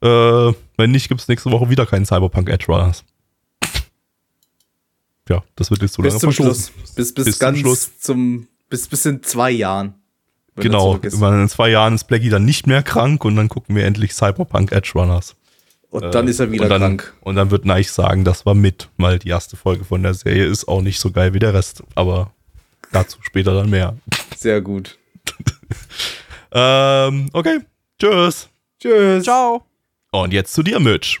Äh, 0.00 0.52
wenn 0.76 0.90
nicht, 0.92 1.08
gibt's 1.08 1.26
nächste 1.26 1.50
Woche 1.50 1.68
wieder 1.68 1.84
keinen 1.86 2.06
Cyberpunk 2.06 2.48
Edge 2.48 2.66
Runners. 2.68 3.04
Ja, 5.28 5.42
das 5.56 5.70
wird 5.70 5.82
jetzt 5.82 5.94
so 5.94 6.02
Bis 6.02 6.12
lange 6.12 6.20
zum. 6.20 6.32
Schluss. 6.32 6.70
Bis, 6.94 7.14
bis, 7.14 7.24
Bis 7.24 7.38
zum 7.38 7.46
ganz 7.46 7.58
Schluss. 7.58 7.98
zum, 7.98 8.48
bis, 8.68 8.86
bis 8.86 9.04
in 9.06 9.22
zwei 9.22 9.50
Jahren. 9.50 9.94
Genau, 10.56 10.96
in 10.96 11.48
zwei 11.48 11.70
Jahren 11.70 11.94
ist 11.94 12.04
Blackie 12.04 12.28
dann 12.28 12.44
nicht 12.44 12.66
mehr 12.66 12.82
krank 12.82 13.24
und 13.24 13.36
dann 13.36 13.48
gucken 13.48 13.74
wir 13.74 13.84
endlich 13.84 14.12
Cyberpunk 14.14 14.70
Edge 14.70 14.92
Runners. 14.94 15.34
Und 15.92 16.14
dann 16.14 16.26
ist 16.26 16.40
er 16.40 16.50
wieder 16.50 16.64
und 16.64 16.70
dann, 16.70 16.80
krank. 16.80 17.14
Und 17.20 17.36
dann 17.36 17.50
wird 17.50 17.66
Neich 17.66 17.92
sagen, 17.92 18.24
das 18.24 18.46
war 18.46 18.54
mit, 18.54 18.88
weil 18.96 19.18
die 19.18 19.28
erste 19.28 19.56
Folge 19.56 19.84
von 19.84 20.02
der 20.02 20.14
Serie 20.14 20.46
ist 20.46 20.66
auch 20.66 20.80
nicht 20.80 20.98
so 20.98 21.10
geil 21.10 21.34
wie 21.34 21.38
der 21.38 21.52
Rest. 21.52 21.82
Aber 21.94 22.32
dazu 22.92 23.18
später 23.20 23.54
dann 23.54 23.68
mehr. 23.68 23.96
Sehr 24.36 24.60
gut. 24.60 24.98
Ähm, 26.54 27.30
okay, 27.32 27.60
tschüss. 27.98 28.50
Tschüss. 28.78 29.24
Ciao. 29.24 29.64
Und 30.10 30.34
jetzt 30.34 30.52
zu 30.52 30.62
dir, 30.62 30.78
Mitch. 30.80 31.20